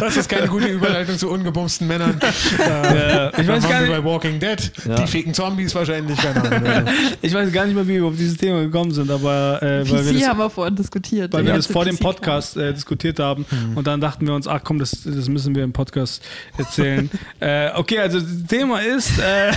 Das 0.00 0.16
ist 0.16 0.28
keine 0.28 0.46
gute 0.48 0.66
Überleitung 0.66 1.16
zu 1.18 1.30
ungebumsten 1.30 1.86
Männern. 1.86 2.18
Äh, 2.20 3.40
ich 3.40 3.48
weiß 3.48 3.62
gar 3.62 3.80
wir 3.80 3.88
nicht, 3.88 3.90
bei 3.90 4.04
Walking 4.04 4.38
Dead. 4.38 4.72
Ja. 4.86 4.94
Die 4.94 5.06
ficken 5.06 5.34
Zombies 5.34 5.74
wahrscheinlich, 5.74 6.18
keine 6.18 6.42
Ahnung. 6.42 6.94
Ich 7.22 7.32
weiß 7.32 7.52
gar 7.52 7.64
nicht 7.66 7.74
mehr, 7.74 7.86
wie 7.86 7.94
wir 7.94 8.04
auf 8.04 8.16
dieses 8.16 8.36
Thema 8.36 8.62
gekommen 8.62 8.92
sind, 8.92 9.10
aber 9.10 9.62
äh, 9.62 9.90
weil 9.90 10.04
wir 10.04 10.12
PC 10.12 10.18
das, 10.20 10.28
haben 10.28 10.38
wir 10.38 10.50
vorhin 10.50 10.76
diskutiert. 10.76 11.32
weil 11.32 11.44
wir 11.44 11.54
das 11.54 11.66
vor 11.66 11.84
dem. 11.84 11.96
Podcast 12.06 12.56
äh, 12.56 12.72
diskutiert 12.72 13.18
haben 13.18 13.44
und 13.74 13.86
dann 13.86 14.00
dachten 14.00 14.26
wir 14.26 14.34
uns, 14.34 14.46
ach 14.46 14.60
komm, 14.62 14.78
das, 14.78 15.02
das 15.04 15.28
müssen 15.28 15.54
wir 15.54 15.64
im 15.64 15.72
Podcast 15.72 16.22
erzählen. 16.56 17.10
äh, 17.40 17.70
okay, 17.74 17.98
also 17.98 18.20
das 18.20 18.46
Thema 18.48 18.80
ist, 18.80 19.18
äh, 19.18 19.52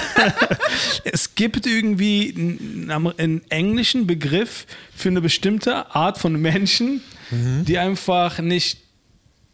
es 1.04 1.36
gibt 1.36 1.68
irgendwie 1.68 2.34
einen, 2.36 3.14
einen 3.18 3.42
englischen 3.50 4.08
Begriff 4.08 4.49
für 4.96 5.10
eine 5.10 5.22
bestimmte 5.22 5.94
Art 5.96 6.18
von 6.18 6.34
Menschen, 6.34 7.02
die 7.32 7.78
einfach 7.78 8.40
nicht 8.40 8.80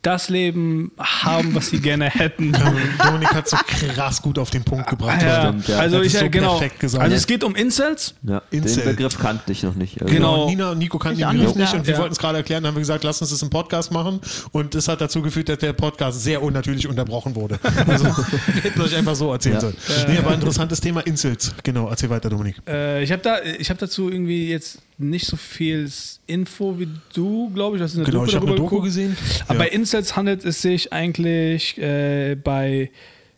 das 0.05 0.29
Leben 0.29 0.91
haben, 0.99 1.55
was 1.55 1.67
sie 1.69 1.79
gerne 1.79 2.09
hätten. 2.09 2.51
Dominik 3.03 3.33
hat 3.33 3.49
so 3.49 3.57
krass 3.65 4.21
gut 4.21 4.37
auf 4.39 4.49
den 4.49 4.63
Punkt 4.63 4.87
gebracht. 4.89 5.21
Ja, 5.21 5.47
stimmt, 5.47 5.67
ja. 5.67 5.77
also 5.79 5.97
Das 5.97 6.07
ich 6.07 6.13
ist 6.13 6.19
so 6.19 6.25
äh, 6.25 6.29
genau. 6.29 6.51
perfekt 6.57 6.79
gesagt. 6.79 7.03
Also 7.03 7.15
es 7.15 7.27
geht 7.27 7.43
um 7.43 7.55
Incels. 7.55 8.13
Ja, 8.23 8.41
Incel. 8.51 8.83
den 8.83 8.95
Begriff 8.95 9.17
kannte 9.17 9.51
ich 9.51 9.63
noch 9.63 9.75
nicht. 9.75 10.01
Also 10.01 10.13
Genau. 10.13 10.47
Nina 10.47 10.71
und 10.71 10.77
Nico 10.77 10.99
kannten 10.99 11.19
Ich 11.19 11.25
den 11.27 11.37
Begriff 11.37 11.55
nicht, 11.55 11.73
und 11.73 11.87
wir 11.87 11.93
Ja. 11.93 11.99
wollten 11.99 12.13
es 12.13 12.19
gerade 12.19 12.37
erklären, 12.37 12.63
dann 12.63 12.69
haben 12.71 12.75
wir 12.77 12.81
gesagt, 12.81 13.03
lass 13.03 13.21
uns 13.21 13.31
das 13.31 13.41
im 13.41 13.49
Podcast 13.49 13.91
machen 13.91 14.19
und 14.51 14.75
das 14.75 14.87
hat 14.87 15.01
dazu 15.01 15.21
geführt, 15.21 15.49
dass 15.49 15.57
der 15.59 15.73
Podcast 15.73 16.21
sehr 16.21 16.41
unnatürlich 16.43 16.87
unterbrochen 16.87 17.35
wurde. 17.35 17.59
Also 17.87 18.05
wir 18.05 18.63
hätten 18.63 18.81
euch 18.81 18.95
einfach 18.95 19.15
so 19.15 19.31
erzählen 19.31 19.55
Ja. 19.55 19.61
sollen. 19.61 19.75
Nee, 20.07 20.17
aber 20.17 20.33
interessantes 20.33 20.81
Thema 20.81 21.01
Incels. 21.01 21.53
Genau, 21.63 21.89
erzähl 21.89 22.09
weiter, 22.09 22.29
Dominik. 22.29 22.55
Äh, 22.67 23.03
ich 23.03 23.11
habe 23.11 23.21
da, 23.21 23.37
ich 23.41 23.69
habe 23.69 23.79
dazu 23.79 24.09
irgendwie 24.09 24.49
jetzt 24.49 24.79
nicht 24.97 25.25
so 25.27 25.35
viel 25.37 25.89
Info 26.27 26.79
wie 26.79 26.87
du, 27.13 27.49
glaube 27.53 27.77
ich. 27.77 27.83
Hast 27.83 27.95
du 27.95 27.99
eine 27.99 28.05
Genau, 28.05 28.19
Doku 28.19 28.29
ich 28.29 28.35
habe 28.35 28.45
eine 28.47 28.55
darüber 28.55 28.63
Doku 28.63 28.75
geguckt? 28.81 28.85
gesehen. 28.85 29.17
Aber 29.47 29.53
Ja. 29.55 29.59
bei 29.65 29.67
Incels 29.69 30.15
handelt 30.15 30.45
es 30.45 30.61
sich 30.61 30.93
eigentlich 30.93 31.77
äh, 31.77 32.35
bei, 32.35 32.91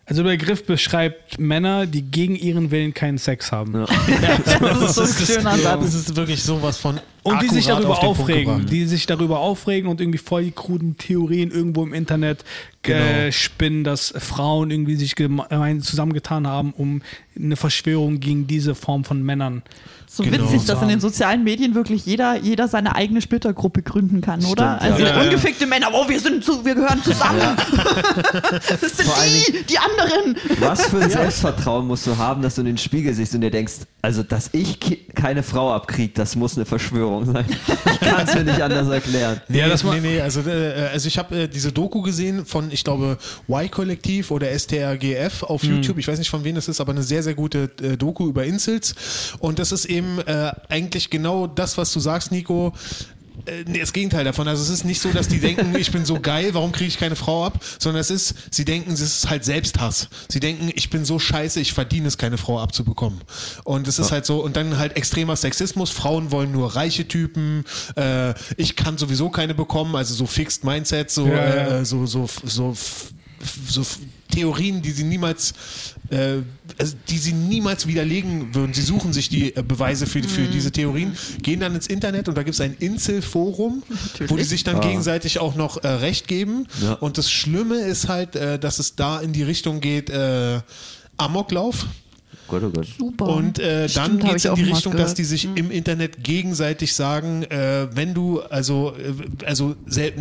also 0.06 0.24
der 0.24 0.30
Begriff 0.32 0.66
beschreibt 0.66 1.40
Männer, 1.40 1.86
die 1.86 2.04
gegen 2.04 2.36
ihren 2.36 2.72
Willen 2.72 2.94
keinen 2.94 3.18
Sex 3.18 3.52
haben. 3.52 3.74
Ja. 3.74 3.86
Das 4.60 4.82
ist 4.82 4.96
so 4.96 5.02
ein 5.02 5.26
schöner 5.28 5.58
Satz. 5.58 5.82
Das 5.86 5.94
ist 5.96 6.16
wirklich 6.16 6.44
sowas 6.44 6.78
von 6.78 7.00
Und 7.24 7.42
die 7.42 7.50
sich 7.50 7.66
darüber 7.68 7.98
auf 8.00 8.20
aufregen, 8.20 8.66
die 8.68 8.86
sich 8.86 9.06
darüber 9.06 9.40
aufregen 9.40 9.90
und 9.90 10.00
irgendwie 10.00 10.18
voll 10.20 10.46
die 10.46 10.52
kruden 10.52 10.98
Theorien 10.98 11.52
irgendwo 11.52 11.84
im 11.84 11.94
Internet 11.94 12.42
äh, 12.42 12.44
Genau. 12.84 13.32
spinnen, 13.32 13.84
dass 13.84 14.14
Frauen 14.18 14.72
irgendwie 14.72 14.96
sich 14.96 15.16
gemein 15.16 15.82
zusammengetan 15.82 16.48
haben, 16.48 16.72
um 16.72 17.02
eine 17.36 17.58
Verschwörung 17.58 18.20
gegen 18.22 18.48
diese 18.48 18.76
Form 18.76 19.04
von 19.04 19.22
Männern. 19.24 19.62
So 20.10 20.24
Genau. 20.24 20.44
witzig, 20.52 20.66
dass 20.66 20.82
in 20.82 20.88
den 20.88 21.00
sozialen 21.02 21.44
Medien 21.44 21.76
wirklich 21.76 22.06
jeder, 22.06 22.38
jeder 22.40 22.68
seine 22.70 22.96
eigene 22.96 23.22
Splittergruppe 23.22 23.82
gründen 23.82 24.22
kann, 24.22 24.44
oder? 24.46 24.78
Stimmt, 24.78 24.94
also 24.94 25.04
ja. 25.04 25.10
Ja, 25.10 25.16
ja. 25.18 25.24
ungefickte 25.24 25.68
Männer, 25.68 25.88
oh, 25.92 26.08
wir 26.08 26.20
sind 26.20 26.44
zu, 26.46 26.64
wir 26.66 26.76
gehören 26.76 27.04
zusammen. 27.04 27.42
das 28.82 28.98
sind 28.98 29.06
Vor 29.08 29.18
allen 29.18 29.32
die, 29.34 29.64
die 29.64 29.78
anderen. 29.78 30.38
Was 30.62 30.86
für 30.88 31.02
ein 31.02 31.10
Selbstvertrauen 31.10 31.88
musst 31.88 32.08
du 32.08 32.16
haben, 32.18 32.42
dass 32.42 32.56
du 32.56 32.62
in 32.62 32.68
den 32.68 32.78
Spiegel 32.78 33.14
siehst 33.14 33.36
und 33.36 33.42
dir 33.42 33.52
denkst, 33.52 33.74
also 34.02 34.24
dass 34.24 34.50
ich 34.54 34.80
keine 35.14 35.44
Frau 35.44 35.74
abkriege, 35.74 36.14
das 36.16 36.36
muss 36.38 36.56
eine 36.56 36.66
Verschwörung 36.66 37.26
sein. 37.26 37.46
Ich 37.92 38.00
kann 38.00 38.26
es 38.26 38.34
mir 38.34 38.44
nicht 38.46 38.62
anders 38.62 38.88
erklären. 38.88 39.42
Nee, 39.50 39.60
Ja, 39.60 39.68
das 39.68 39.84
nee, 39.84 40.00
nee, 40.00 40.22
also, 40.22 40.40
äh, 40.42 40.90
also 40.94 41.08
ich 41.08 41.18
habe 41.18 41.36
äh, 41.44 41.48
diese 41.50 41.74
Doku 41.74 42.02
gesehen 42.02 42.46
von, 42.46 42.72
ich 42.72 42.84
glaube, 42.86 43.18
Y-Kollektiv 43.50 44.32
oder 44.32 44.48
STRGF 44.58 45.44
auf 45.44 45.64
Hm. 45.64 45.76
YouTube. 45.76 45.98
Ich 45.98 46.08
weiß 46.08 46.18
nicht, 46.20 46.30
von 46.30 46.44
wem 46.46 46.56
das 46.56 46.68
ist, 46.70 46.80
aber 46.80 46.92
eine 46.94 47.04
sehr, 47.04 47.24
sehr 47.24 47.34
gute 47.34 47.70
äh, 47.82 47.98
Doku 47.98 48.28
über 48.30 48.46
Incels. 48.46 48.96
Und 49.40 49.60
das 49.60 49.72
ist 49.74 49.86
eben 49.86 49.97
äh, 50.26 50.52
eigentlich 50.70 51.10
genau 51.10 51.48
das, 51.48 51.78
was 51.78 51.92
du 51.94 52.00
sagst, 52.00 52.32
Nico. 52.32 52.74
Äh, 53.46 53.64
nee, 53.68 53.80
das 53.80 53.94
Gegenteil 53.94 54.26
davon. 54.26 54.48
Also 54.48 54.64
es 54.64 54.70
ist 54.70 54.84
nicht 54.84 55.00
so, 55.00 55.12
dass 55.12 55.28
die 55.28 55.40
denken, 55.40 55.76
ich 55.78 55.92
bin 55.92 56.06
so 56.06 56.20
geil, 56.20 56.54
warum 56.54 56.72
kriege 56.72 56.88
ich 56.88 56.98
keine 56.98 57.16
Frau 57.16 57.46
ab? 57.46 57.64
Sondern 57.78 58.02
es 58.02 58.10
ist, 58.10 58.34
sie 58.50 58.66
denken, 58.66 58.92
es 58.92 59.00
ist 59.00 59.30
halt 59.30 59.46
Selbsthass. 59.46 60.10
Sie 60.28 60.40
denken, 60.40 60.72
ich 60.74 60.90
bin 60.90 61.06
so 61.06 61.20
scheiße, 61.20 61.60
ich 61.60 61.72
verdiene 61.74 62.08
es, 62.08 62.18
keine 62.18 62.38
Frau 62.40 62.60
abzubekommen. 62.60 63.22
Und 63.64 63.88
es 63.88 64.00
ist 64.00 64.12
halt 64.12 64.26
so, 64.26 64.44
und 64.44 64.56
dann 64.58 64.78
halt 64.80 64.98
extremer 64.98 65.36
Sexismus. 65.36 65.92
Frauen 65.92 66.32
wollen 66.32 66.52
nur 66.52 66.76
reiche 66.76 67.08
Typen. 67.08 67.64
Äh, 67.96 68.34
ich 68.58 68.76
kann 68.76 68.98
sowieso 68.98 69.30
keine 69.30 69.54
bekommen. 69.54 69.96
Also 69.96 70.16
so 70.16 70.26
Fixed 70.26 70.64
Mindset, 70.64 71.12
so, 71.12 71.28
Ja, 71.28 71.34
ja. 71.36 71.78
Äh, 71.80 71.86
so, 71.86 72.08
so, 72.08 72.28
so, 72.44 72.76
so 73.68 73.82
f- 73.82 74.00
Theorien, 74.32 74.82
die 74.82 74.92
sie 74.92 75.04
niemals, 75.04 75.54
äh, 76.10 76.38
also 76.78 76.96
die 77.10 77.18
sie 77.18 77.34
niemals 77.34 77.88
widerlegen 77.88 78.54
würden. 78.54 78.74
Sie 78.74 78.82
suchen 78.82 79.14
sich 79.14 79.30
die 79.30 79.56
äh, 79.56 79.64
Beweise 79.64 80.06
für, 80.06 80.24
für 80.24 80.48
diese 80.48 80.72
Theorien, 80.72 81.16
gehen 81.42 81.60
dann 81.60 81.76
ins 81.76 81.88
Internet 81.88 82.28
und 82.30 82.38
da 82.38 82.44
gibt 82.44 82.56
es 82.56 82.62
ein 82.62 82.76
Insel-Forum, 82.80 83.84
wo 84.28 84.36
die 84.36 84.44
sich 84.44 84.64
dann 84.64 84.82
gegenseitig 84.82 85.40
auch 85.40 85.56
noch 85.56 85.84
äh, 85.84 85.88
Recht 85.88 86.28
geben. 86.28 86.68
Ja. 86.82 86.94
Und 86.94 87.18
das 87.18 87.32
Schlimme 87.32 87.78
ist 87.78 88.08
halt, 88.08 88.36
äh, 88.36 88.60
dass 88.60 88.80
es 88.80 88.96
da 88.96 89.20
in 89.20 89.34
die 89.34 89.44
Richtung 89.44 89.82
geht, 89.82 90.10
äh, 90.10 90.60
Amoklauf. 91.18 91.86
Gott, 92.48 92.64
oh 92.64 92.70
Gott. 92.70 92.88
Super. 92.98 93.26
Und 93.26 93.60
äh, 93.60 93.88
dann 93.88 94.20
geht 94.20 94.36
es 94.36 94.46
in 94.46 94.56
die 94.56 94.64
Richtung, 94.64 94.96
dass 94.96 95.14
die 95.14 95.24
sich 95.24 95.48
im 95.56 95.70
Internet 95.72 96.24
gegenseitig 96.24 96.94
sagen, 96.94 97.44
äh, 97.44 97.88
wenn 97.94 98.14
du, 98.14 98.42
also, 98.42 98.94
äh, 98.98 99.46
also, 99.46 99.76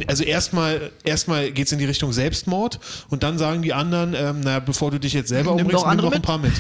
also 0.07 0.25
erstmal, 0.25 0.91
erstmal 1.05 1.51
geht 1.53 1.67
es 1.67 1.73
in 1.73 1.79
die 1.79 1.85
Richtung 1.85 2.13
Selbstmord 2.13 2.81
und 3.11 3.23
dann 3.23 3.39
sagen 3.39 3.63
die 3.63 3.73
anderen, 3.73 4.15
ähm, 4.15 4.41
na, 4.43 4.59
bevor 4.59 4.91
du 4.91 4.99
dich 4.99 5.13
jetzt 5.13 5.29
selber 5.29 5.55
Nimm 5.55 5.67
umbringst, 5.67 5.75
doch 5.85 5.91
nimm 5.91 5.91
andere 5.91 6.07
doch 6.09 6.13
ein 6.15 6.19
mit. 6.19 6.27
paar 6.27 6.39
mit. 6.39 6.53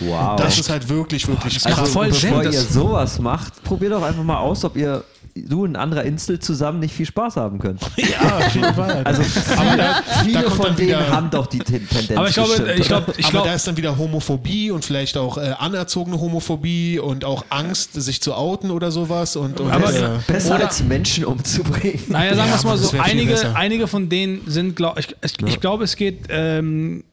Wow. 0.00 0.36
Das 0.36 0.58
ist 0.58 0.70
halt 0.70 0.88
wirklich, 0.88 1.26
wirklich 1.28 1.56
ist 1.56 1.66
krass. 1.66 1.90
voll 1.90 2.08
bevor 2.08 2.42
Sinn, 2.42 2.52
ihr 2.52 2.60
sowas 2.60 3.18
macht, 3.18 3.62
probiert 3.64 3.92
doch 3.92 4.02
einfach 4.02 4.22
mal 4.24 4.38
aus, 4.38 4.64
ob 4.64 4.76
ihr 4.76 5.04
du 5.36 5.62
und 5.64 5.72
ein 5.72 5.76
anderer 5.76 6.02
Insel 6.02 6.38
zusammen 6.40 6.80
nicht 6.80 6.92
viel 6.94 7.06
Spaß 7.06 7.36
haben 7.36 7.58
könnt. 7.60 7.80
Ja, 7.96 8.38
auf 8.38 8.54
jeden 8.54 8.74
Fall. 8.74 9.02
Also 9.04 9.22
aber 9.56 9.76
da, 9.76 10.02
viele 10.24 10.34
da 10.34 10.42
kommt 10.42 10.56
von 10.56 10.66
dann 10.66 10.76
denen 10.76 10.88
wieder, 10.88 11.10
haben 11.10 11.30
doch 11.30 11.46
die 11.46 11.58
Ten- 11.60 11.88
Tendenz. 11.88 12.10
Aber 12.18 12.28
ich 12.28 12.34
glaube, 12.34 12.48
bestimmt, 12.48 12.78
ich 12.80 12.86
glaube, 12.86 13.12
ich 13.16 13.24
aber 13.26 13.30
glaube, 13.32 13.48
da 13.48 13.54
ist 13.54 13.66
dann 13.66 13.76
wieder 13.76 13.96
Homophobie 13.96 14.70
und 14.72 14.84
vielleicht 14.84 15.09
auch 15.16 15.38
äh, 15.38 15.52
anerzogene 15.58 16.20
Homophobie 16.20 16.98
und 16.98 17.24
auch 17.24 17.44
Angst, 17.50 17.94
sich 17.94 18.20
zu 18.20 18.34
outen 18.34 18.70
oder 18.70 18.90
sowas. 18.90 19.36
Und, 19.36 19.60
und 19.60 19.70
Aber- 19.70 19.92
äh, 19.94 20.18
besser 20.26 20.56
oder- 20.56 20.64
als 20.66 20.82
Menschen 20.82 21.24
umzubringen. 21.24 22.00
Naja, 22.08 22.34
sagen 22.34 22.50
wir 22.50 22.56
es 22.56 22.62
Ja, 22.62 22.68
mal 22.68 22.78
so, 22.78 22.98
einige, 22.98 23.54
einige 23.56 23.86
von 23.86 24.08
denen 24.08 24.42
sind, 24.46 24.76
glaub, 24.76 24.98
ich, 24.98 25.08
ich, 25.24 25.32
ich 25.46 25.60
glaube, 25.60 25.84
es 25.84 25.96
geht, 25.96 26.24
ähm, 26.28 27.04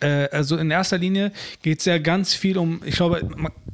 äh, 0.00 0.28
also 0.30 0.56
in 0.56 0.70
erster 0.70 0.98
Linie 0.98 1.32
geht 1.62 1.80
es 1.80 1.84
ja 1.86 1.98
ganz 1.98 2.34
viel 2.34 2.58
um, 2.58 2.80
ich 2.84 2.94
glaube, 2.96 3.26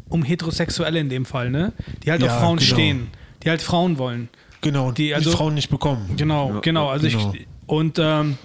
um 0.08 0.22
Heterosexuelle 0.22 0.98
in 1.00 1.08
dem 1.08 1.24
Fall, 1.24 1.50
ne? 1.50 1.72
Die 2.04 2.10
halt 2.10 2.22
Ja, 2.22 2.32
auf 2.34 2.40
Frauen 2.40 2.58
genau. 2.58 2.72
stehen, 2.74 3.08
die 3.42 3.50
halt 3.50 3.60
Frauen 3.62 3.98
wollen. 3.98 4.28
genau, 4.60 4.88
und 4.88 4.98
die- 4.98 5.06
die, 5.08 5.14
also- 5.14 5.30
Frauen 5.32 5.54
nicht 5.54 5.70
bekommen. 5.70 6.10
Genau, 6.16 6.60
genau. 6.62 6.88
Also 6.88 7.08
genau. 7.08 7.32
ich 7.34 7.46
und 7.66 7.98
ähm, 8.00 8.36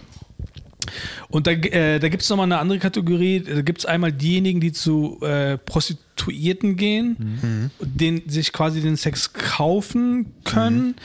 und 1.29 1.47
da, 1.47 1.51
äh, 1.51 1.99
da 1.99 2.09
gibt 2.09 2.23
es 2.23 2.29
nochmal 2.29 2.45
eine 2.45 2.59
andere 2.59 2.79
Kategorie. 2.79 3.41
Da 3.41 3.61
gibt 3.61 3.79
es 3.79 3.85
einmal 3.85 4.11
diejenigen, 4.11 4.59
die 4.59 4.71
zu 4.71 5.19
äh, 5.21 5.57
Prostituierten 5.57 6.75
gehen, 6.75 7.71
den, 7.79 8.27
sich 8.27 8.51
quasi 8.51 8.81
den 8.81 8.95
Sex 8.97 9.33
kaufen 9.33 10.33
können. 10.43 10.95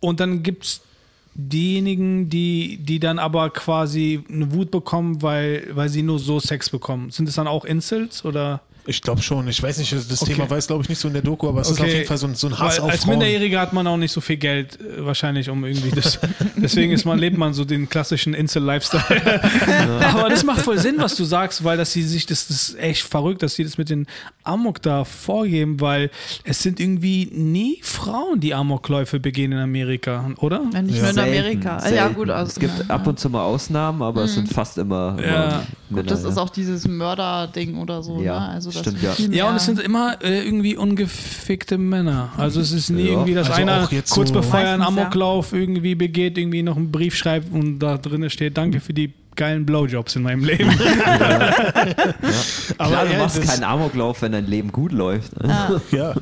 Und 0.00 0.20
dann 0.20 0.42
gibt 0.42 0.64
es 0.64 0.80
diejenigen, 1.34 2.28
die, 2.28 2.78
die 2.78 3.00
dann 3.00 3.18
aber 3.18 3.50
quasi 3.50 4.24
eine 4.28 4.52
Wut 4.52 4.70
bekommen, 4.70 5.22
weil, 5.22 5.68
weil 5.72 5.88
sie 5.88 6.02
nur 6.02 6.18
so 6.18 6.40
Sex 6.40 6.70
bekommen. 6.70 7.10
Sind 7.10 7.26
das 7.26 7.36
dann 7.36 7.46
auch 7.46 7.64
Incels 7.64 8.24
oder? 8.24 8.62
Ich 8.90 9.02
glaube 9.02 9.22
schon. 9.22 9.46
Ich 9.46 9.62
weiß 9.62 9.78
nicht, 9.78 9.92
das 9.92 10.20
Okay. 10.22 10.34
Thema 10.34 10.50
weiß, 10.50 10.66
glaube 10.66 10.82
ich, 10.82 10.88
nicht 10.88 10.98
so 10.98 11.06
in 11.06 11.14
der 11.14 11.22
Doku, 11.22 11.48
aber 11.48 11.60
es 11.60 11.70
ist 11.70 11.80
auf 11.80 11.86
jeden 11.86 12.06
Fall 12.06 12.18
so 12.18 12.26
ein, 12.26 12.34
so 12.34 12.48
ein 12.48 12.58
Hass 12.58 12.78
Weil 12.78 12.84
auf 12.86 12.90
als 12.90 13.02
Frauen. 13.04 13.10
Minderjähriger 13.18 13.60
hat 13.60 13.72
man 13.72 13.86
auch 13.86 13.96
nicht 13.96 14.10
so 14.10 14.20
viel 14.20 14.36
Geld, 14.36 14.78
äh, 14.80 15.04
wahrscheinlich, 15.04 15.48
um 15.48 15.64
irgendwie 15.64 15.90
das. 15.90 16.18
deswegen 16.56 16.90
ist 16.92 17.04
man, 17.04 17.18
lebt 17.20 17.38
man 17.38 17.54
so 17.54 17.64
den 17.64 17.88
klassischen 17.88 18.34
Insel-Lifestyle. 18.34 19.40
Aber 20.12 20.28
das 20.28 20.44
macht 20.44 20.62
voll 20.62 20.78
Sinn, 20.78 20.96
was 20.98 21.14
du 21.14 21.24
sagst, 21.24 21.62
weil 21.62 21.76
dass 21.78 21.92
sie 21.92 22.02
sich, 22.02 22.26
das, 22.26 22.48
das 22.48 22.70
ist 22.70 22.78
echt 22.80 23.02
verrückt, 23.02 23.42
dass 23.44 23.54
sie 23.54 23.62
das 23.64 23.78
mit 23.78 23.88
den 23.90 24.06
Amok 24.42 24.82
da 24.82 25.04
vorgeben, 25.04 25.80
weil 25.80 26.10
es 26.44 26.60
sind 26.62 26.80
irgendwie 26.80 27.28
nie 27.32 27.78
Frauen, 27.82 28.40
die 28.40 28.54
Amokläufe 28.54 29.20
begehen 29.20 29.52
in 29.52 29.58
Amerika, 29.58 30.30
oder? 30.38 30.62
Ja, 30.74 30.82
nicht 30.82 30.96
Ja. 30.96 31.00
nur 31.02 31.08
in 31.10 31.14
Selten, 31.14 31.30
Amerika. 31.38 31.76
Ah, 31.76 31.80
selten. 31.80 31.96
Ja, 31.96 32.08
gut, 32.08 32.30
also, 32.30 32.50
es 32.50 32.58
gibt 32.58 32.72
ja, 32.78 32.84
ab 32.94 33.06
und 33.06 33.18
zu 33.20 33.30
mal 33.30 33.44
Ausnahmen, 33.44 34.02
aber 34.02 34.24
es 34.24 34.34
sind 34.34 34.52
fast 34.52 34.78
immer, 34.78 35.16
immer 35.18 35.26
Ja. 35.26 35.62
Männer, 35.90 36.08
Das 36.08 36.24
ist 36.24 36.38
auch 36.38 36.50
dieses 36.50 36.86
Mörder-Ding 36.86 37.76
oder 37.78 38.02
so. 38.02 38.20
Ja, 38.22 38.38
ne? 38.40 38.48
also 38.50 38.70
das 38.70 38.80
stimmt, 38.80 39.02
ja. 39.02 39.14
Ja, 39.30 39.48
und 39.50 39.56
es 39.56 39.64
sind 39.64 39.78
immer 39.80 40.16
äh, 40.22 40.44
irgendwie 40.44 40.76
ungefickte 40.76 41.78
Männer. 41.78 42.30
Also 42.36 42.60
es 42.60 42.72
ist 42.72 42.90
nie 42.90 43.04
Ja. 43.04 43.10
irgendwie, 43.12 43.34
dass 43.34 43.50
Also 43.50 43.60
einer 43.62 43.86
kurz 43.86 44.10
so- 44.14 44.22
bevor 44.32 44.60
er 44.60 44.70
einen 44.74 44.78
Meistens, 44.80 44.96
ja. 44.96 45.02
Amoklauf 45.02 45.52
irgendwie 45.52 45.94
begeht, 45.94 46.38
irgendwie 46.38 46.62
noch 46.62 46.76
einen 46.76 46.90
Brief 46.90 47.14
schreibt 47.16 47.52
und 47.52 47.78
da 47.78 47.98
drin 47.98 48.28
steht, 48.30 48.56
danke 48.56 48.80
für 48.80 48.92
die 48.94 49.12
geilen 49.36 49.66
Blowjobs 49.66 50.16
in 50.16 50.22
meinem 50.22 50.44
Leben. 50.44 50.70
Aber 52.78 52.90
Klar, 52.90 53.06
du 53.06 53.12
ja, 53.12 53.18
machst 53.18 53.42
keinen 53.42 53.64
Amoklauf, 53.64 54.22
wenn 54.22 54.32
dein 54.32 54.46
Leben 54.46 54.72
gut 54.72 54.92
läuft. 54.92 55.32
Ja. 55.90 56.14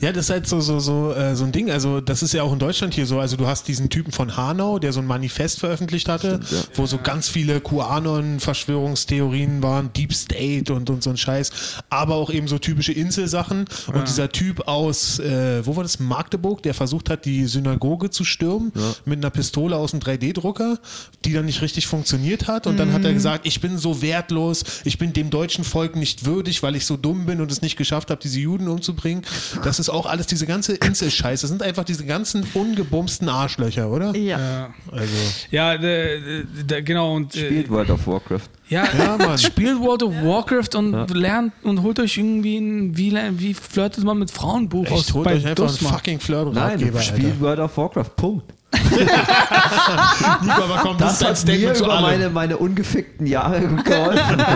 ja, 0.00 0.12
das 0.12 0.24
ist 0.24 0.30
halt 0.30 0.48
so, 0.48 0.60
so, 0.60 0.80
so, 0.80 1.12
äh, 1.12 1.36
so 1.36 1.44
ein 1.44 1.52
Ding. 1.52 1.70
Also, 1.70 2.00
das 2.00 2.22
ist 2.22 2.32
ja 2.32 2.42
auch 2.42 2.52
in 2.52 2.58
Deutschland 2.58 2.94
hier 2.94 3.06
so. 3.06 3.20
Also, 3.20 3.36
du 3.36 3.46
hast 3.46 3.68
diesen 3.68 3.88
Typen 3.88 4.10
von 4.10 4.36
Hanau, 4.36 4.78
der 4.78 4.92
so 4.92 5.00
ein 5.00 5.06
Manifest 5.06 5.60
veröffentlicht 5.60 6.08
hatte, 6.08 6.40
Stimmt, 6.42 6.50
ja. 6.50 6.58
wo 6.74 6.86
so 6.86 6.98
ganz 6.98 7.28
viele 7.28 7.60
QAnon-Verschwörungstheorien 7.60 9.62
waren, 9.62 9.92
Deep 9.92 10.14
State 10.14 10.72
und, 10.72 10.90
und 10.90 11.02
so 11.02 11.10
ein 11.10 11.16
Scheiß, 11.16 11.82
aber 11.90 12.16
auch 12.16 12.30
eben 12.30 12.48
so 12.48 12.58
typische 12.58 12.92
Inselsachen. 12.92 13.66
Und 13.92 14.08
dieser 14.08 14.30
Typ 14.30 14.66
aus, 14.66 15.18
äh, 15.18 15.64
wo 15.64 15.76
war 15.76 15.84
das? 15.84 16.00
Magdeburg, 16.00 16.62
der 16.62 16.74
versucht 16.74 17.10
hat, 17.10 17.24
die 17.24 17.46
Synagoge 17.46 18.10
zu 18.10 18.24
stürmen 18.24 18.72
mit 19.04 19.18
einer 19.18 19.30
Pistole 19.30 19.76
aus 19.76 19.92
dem 19.92 20.00
3D-Drucker, 20.00 20.78
die 21.24 21.32
dann 21.32 21.46
nicht 21.46 21.62
richtig 21.62 21.86
funktioniert 21.86 22.48
hat. 22.48 22.51
Und 22.66 22.78
dann 22.78 22.92
hat 22.92 23.04
er 23.04 23.12
gesagt, 23.12 23.46
ich 23.46 23.60
bin 23.60 23.78
so 23.78 24.02
wertlos, 24.02 24.64
ich 24.84 24.98
bin 24.98 25.12
dem 25.12 25.30
deutschen 25.30 25.64
Volk 25.64 25.96
nicht 25.96 26.24
würdig, 26.26 26.62
weil 26.62 26.76
ich 26.76 26.86
so 26.86 26.96
dumm 26.96 27.26
bin 27.26 27.40
und 27.40 27.50
es 27.50 27.62
nicht 27.62 27.76
geschafft 27.76 28.10
habe, 28.10 28.20
diese 28.22 28.38
Juden 28.40 28.68
umzubringen. 28.68 29.22
Das 29.64 29.78
ist 29.78 29.88
auch 29.88 30.06
alles 30.06 30.26
diese 30.26 30.46
ganze 30.46 30.74
Inselscheiße. 30.74 31.42
Das 31.42 31.50
sind 31.50 31.62
einfach 31.62 31.84
diese 31.84 32.04
ganzen 32.04 32.44
ungebumsten 32.54 33.28
Arschlöcher, 33.28 33.90
oder? 33.90 34.16
Ja. 34.16 34.38
ja, 34.38 34.74
Also, 34.90 35.14
ja 35.50 35.76
d- 35.78 36.44
d- 36.64 36.82
genau. 36.82 37.14
Und, 37.16 37.34
äh, 37.36 37.46
Spielt 37.46 37.70
World 37.70 37.90
of 37.90 38.06
Warcraft. 38.06 38.48
Ja, 38.68 38.84
Ja, 38.96 39.16
Mann. 39.18 39.38
spielt 39.38 39.78
World 39.80 40.02
of 40.02 40.14
Warcraft 40.22 40.76
und 40.76 41.14
lernt 41.14 41.52
und 41.62 41.82
holt 41.82 41.98
euch 42.00 42.16
irgendwie 42.16 42.56
ein, 42.58 42.96
wie, 42.96 43.12
wie 43.38 43.54
flirtet 43.54 44.02
man 44.04 44.18
mit 44.18 44.30
Frauenbuch 44.30 44.90
aus 44.90 45.00
echt, 45.00 45.14
holt 45.14 45.24
bei 45.24 45.32
euch 45.34 45.46
einfach 45.46 45.64
einen 45.64 45.72
Dusma. 45.72 45.88
fucking 45.92 46.14
Nein, 46.14 46.20
Flirt-Ratgeber, 46.20 47.00
spielt. 47.02 47.40
World 47.40 47.58
of 47.60 47.76
Warcraft. 47.76 48.10
Punkt. 48.16 48.52
Nico, 50.42 50.62
aber 50.62 50.78
komm, 50.82 50.98
das, 50.98 51.20
hat 51.22 51.30
mir 51.30 51.36
Statement 51.36 51.76
zu 51.76 51.84
über 51.84 51.92
allem. 51.94 52.02
meine, 52.02 52.30
meine 52.30 52.56
ungefickten 52.56 53.26
Jahre 53.26 53.60
geholfen. 53.60 54.44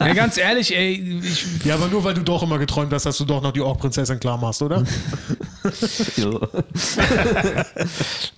Ja, 0.00 0.14
ganz 0.14 0.38
ehrlich, 0.38 0.74
ey, 0.74 1.20
ich, 1.22 1.64
Ja, 1.64 1.74
aber 1.74 1.88
nur 1.88 2.02
weil 2.04 2.14
du 2.14 2.22
doch 2.22 2.42
immer 2.42 2.58
geträumt 2.58 2.92
hast, 2.92 3.04
dass 3.04 3.18
du 3.18 3.24
doch 3.26 3.42
noch 3.42 3.52
die 3.52 3.60
Ork-Prinzessin 3.60 4.18
klar 4.18 4.38
machst, 4.38 4.62
oder? 4.62 4.82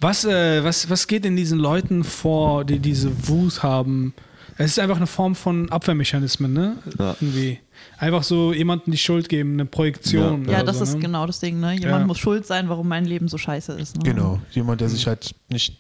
was, 0.01 0.25
äh, 0.25 0.65
was, 0.65 0.91
was 0.91 1.07
geht 1.07 1.25
in 1.25 1.37
diesen 1.37 1.61
Leuten 1.61 2.03
vor, 2.05 2.65
die 2.65 2.81
diese 2.81 3.29
Wut 3.29 3.63
haben? 3.63 4.13
Es 4.59 4.73
ist 4.73 4.79
einfach 4.81 4.97
eine 4.97 5.07
Form 5.07 5.35
von 5.35 5.71
Abwehrmechanismen, 5.71 6.53
ne? 6.53 6.77
Ja. 6.99 7.17
Irgendwie. 7.21 7.61
Einfach 8.03 8.25
so 8.25 8.53
jemandem 8.53 8.91
die 8.91 8.99
Schuld 8.99 9.29
geben, 9.29 9.53
eine 9.53 9.65
Projektion. 9.65 10.45
Ja, 10.49 10.57
oder 10.57 10.65
das 10.65 10.79
so, 10.79 10.83
ist 10.83 10.95
ne? 10.95 10.99
genau 11.03 11.25
das 11.25 11.39
Ding, 11.39 11.61
ne? 11.61 11.75
Jemand 11.75 12.01
Ja. 12.01 12.07
muss 12.09 12.19
schuld 12.19 12.45
sein, 12.45 12.69
warum 12.69 12.89
mein 12.89 13.05
Leben 13.05 13.29
so 13.29 13.39
scheiße 13.39 13.75
ist. 13.75 13.97
Ne? 13.97 14.03
Genau. 14.03 14.41
Jemand, 14.51 14.81
der 14.81 14.89
sich 14.89 15.07
halt 15.07 15.33
nicht 15.49 15.77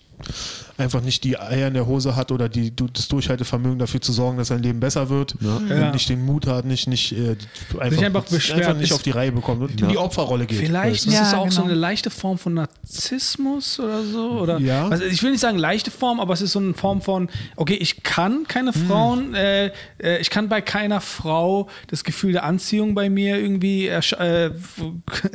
einfach 0.79 1.01
nicht 1.03 1.25
die 1.25 1.38
Eier 1.38 1.68
in 1.68 1.75
der 1.75 1.87
Hose 1.87 2.16
hat 2.16 2.33
oder 2.33 2.48
die, 2.48 2.72
das 2.92 3.09
Durchhaltevermögen 3.09 3.79
dafür 3.79 4.01
zu 4.01 4.12
sorgen, 4.12 4.38
dass 4.38 4.48
sein 4.48 4.62
Leben 4.62 4.81
besser 4.81 5.11
wird, 5.11 5.35
und 5.40 5.68
Ja. 5.68 5.90
nicht 5.92 6.09
den 6.09 6.25
Mut 6.25 6.46
hat, 6.46 6.64
nicht, 6.64 6.87
nicht, 6.88 7.12
äh, 7.12 7.37
einfach, 7.79 8.03
einfach 8.03 8.25
beschwert 8.25 8.59
einfach 8.61 8.75
nicht 8.75 8.90
ist- 8.90 8.92
auf 8.92 9.03
die 9.03 9.11
Reihe 9.11 9.33
bekommt 9.33 9.62
und 9.62 9.72
in 9.72 9.79
Ja. 9.79 9.87
die 9.88 9.98
Opferrolle 9.98 10.46
geht. 10.46 10.59
Vielleicht 10.59 11.07
ist 11.07 11.12
Ja, 11.14 11.22
es 11.29 11.35
auch 11.35 11.51
so 11.51 11.61
genau. 11.62 11.72
eine 11.72 11.81
leichte 11.81 12.11
Form 12.11 12.38
von 12.38 12.55
Narzissmus 12.55 13.79
oder 13.81 14.03
so. 14.05 14.31
Oder 14.40 14.59
Ja. 14.59 14.88
also 14.88 15.05
ich 15.05 15.22
will 15.22 15.33
nicht 15.33 15.40
sagen 15.40 15.59
leichte 15.59 15.90
Form, 15.90 16.20
aber 16.20 16.35
es 16.35 16.40
ist 16.40 16.53
so 16.53 16.59
eine 16.59 16.75
Form 16.75 17.03
von, 17.03 17.29
okay, 17.57 17.75
ich 17.75 18.03
kann 18.03 18.44
keine 18.48 18.72
Frauen, 18.72 19.35
äh, 19.35 19.72
äh, 20.03 20.18
ich 20.20 20.31
kann 20.31 20.48
bei 20.48 20.61
keiner 20.61 21.01
Frau 21.01 21.68
das 21.88 22.05
Gefühl 22.05 22.33
der 22.33 22.44
Anziehung 22.44 22.94
bei 22.94 23.11
mir 23.11 23.38
irgendwie 23.38 23.88
äh, 23.88 24.51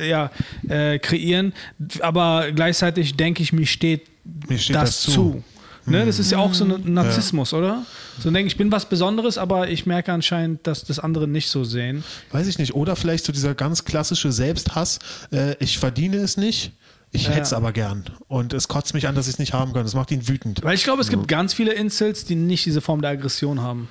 ja, 0.04 0.30
äh, 0.68 0.98
kreieren, 0.98 1.52
aber 2.00 2.52
gleichzeitig 2.52 3.16
denke 3.16 3.42
ich, 3.42 3.52
mir 3.52 3.66
steht, 3.66 4.02
Mir 4.48 4.58
steht 4.58 4.76
das, 4.76 4.90
das 4.90 5.00
zu. 5.02 5.10
zu. 5.12 5.44
Ne, 5.86 6.04
das 6.04 6.18
ist 6.18 6.30
ja 6.30 6.36
auch 6.38 6.52
so 6.52 6.64
ein 6.64 6.92
Narzissmus, 6.92 7.54
oder? 7.54 7.82
So 8.18 8.30
denke 8.30 8.48
ich, 8.48 8.52
ich 8.54 8.56
bin 8.58 8.70
was 8.70 8.86
Besonderes, 8.90 9.38
aber 9.38 9.70
ich 9.70 9.86
merke 9.86 10.12
anscheinend, 10.12 10.66
dass 10.66 10.84
das 10.84 10.98
andere 10.98 11.26
nicht 11.26 11.48
so 11.48 11.64
sehen. 11.64 12.04
Weiß 12.30 12.46
ich 12.46 12.58
nicht. 12.58 12.74
Oder 12.74 12.94
vielleicht 12.94 13.24
so 13.24 13.32
dieser 13.32 13.54
ganz 13.54 13.84
klassische 13.86 14.30
Selbsthass. 14.30 14.98
Äh, 15.32 15.54
ich 15.60 15.78
verdiene 15.78 16.18
es 16.18 16.36
nicht, 16.36 16.72
ich 17.10 17.24
Ja. 17.24 17.30
hätte 17.30 17.42
es 17.42 17.52
aber 17.54 17.72
gern. 17.72 18.04
Und 18.26 18.52
es 18.52 18.68
kotzt 18.68 18.92
mich 18.92 19.08
an, 19.08 19.14
dass 19.14 19.28
ich 19.28 19.34
es 19.34 19.38
nicht 19.38 19.54
haben 19.54 19.72
kann. 19.72 19.82
Das 19.84 19.94
macht 19.94 20.10
ihn 20.10 20.28
wütend. 20.28 20.62
Weil 20.62 20.74
ich 20.74 20.84
glaube, 20.84 21.00
es 21.00 21.08
gibt 21.08 21.26
ganz 21.26 21.54
viele 21.54 21.72
Incels, 21.72 22.26
die 22.26 22.34
nicht 22.34 22.66
diese 22.66 22.82
Form 22.82 23.00
der 23.00 23.12
Aggression 23.12 23.62
haben. 23.62 23.88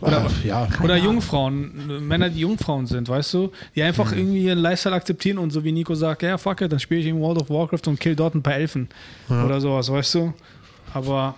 Oder, 0.00 0.26
ja. 0.44 0.68
Oder 0.82 0.96
Jungfrauen, 0.96 2.06
Männer, 2.06 2.28
die 2.28 2.40
Jungfrauen 2.40 2.86
sind, 2.86 3.08
weißt 3.08 3.34
du? 3.34 3.50
Die 3.74 3.82
einfach 3.82 4.12
irgendwie 4.12 4.44
ihren 4.44 4.58
Lifestyle 4.58 4.94
akzeptieren 4.94 5.38
und 5.38 5.50
so 5.50 5.64
wie 5.64 5.72
Nico 5.72 5.94
sagt, 5.94 6.22
ja, 6.22 6.38
fuck 6.38 6.60
it, 6.60 6.70
dann 6.70 6.78
spiele 6.78 7.00
ich 7.00 7.06
in 7.06 7.18
World 7.20 7.40
of 7.42 7.50
Warcraft 7.50 7.88
und 7.88 7.98
kill 7.98 8.14
dort 8.14 8.34
ein 8.34 8.42
paar 8.42 8.54
Elfen. 8.54 8.88
Oder 9.28 9.60
sowas, 9.60 9.90
weißt 9.90 10.14
du? 10.14 10.34
Aber 10.94 11.34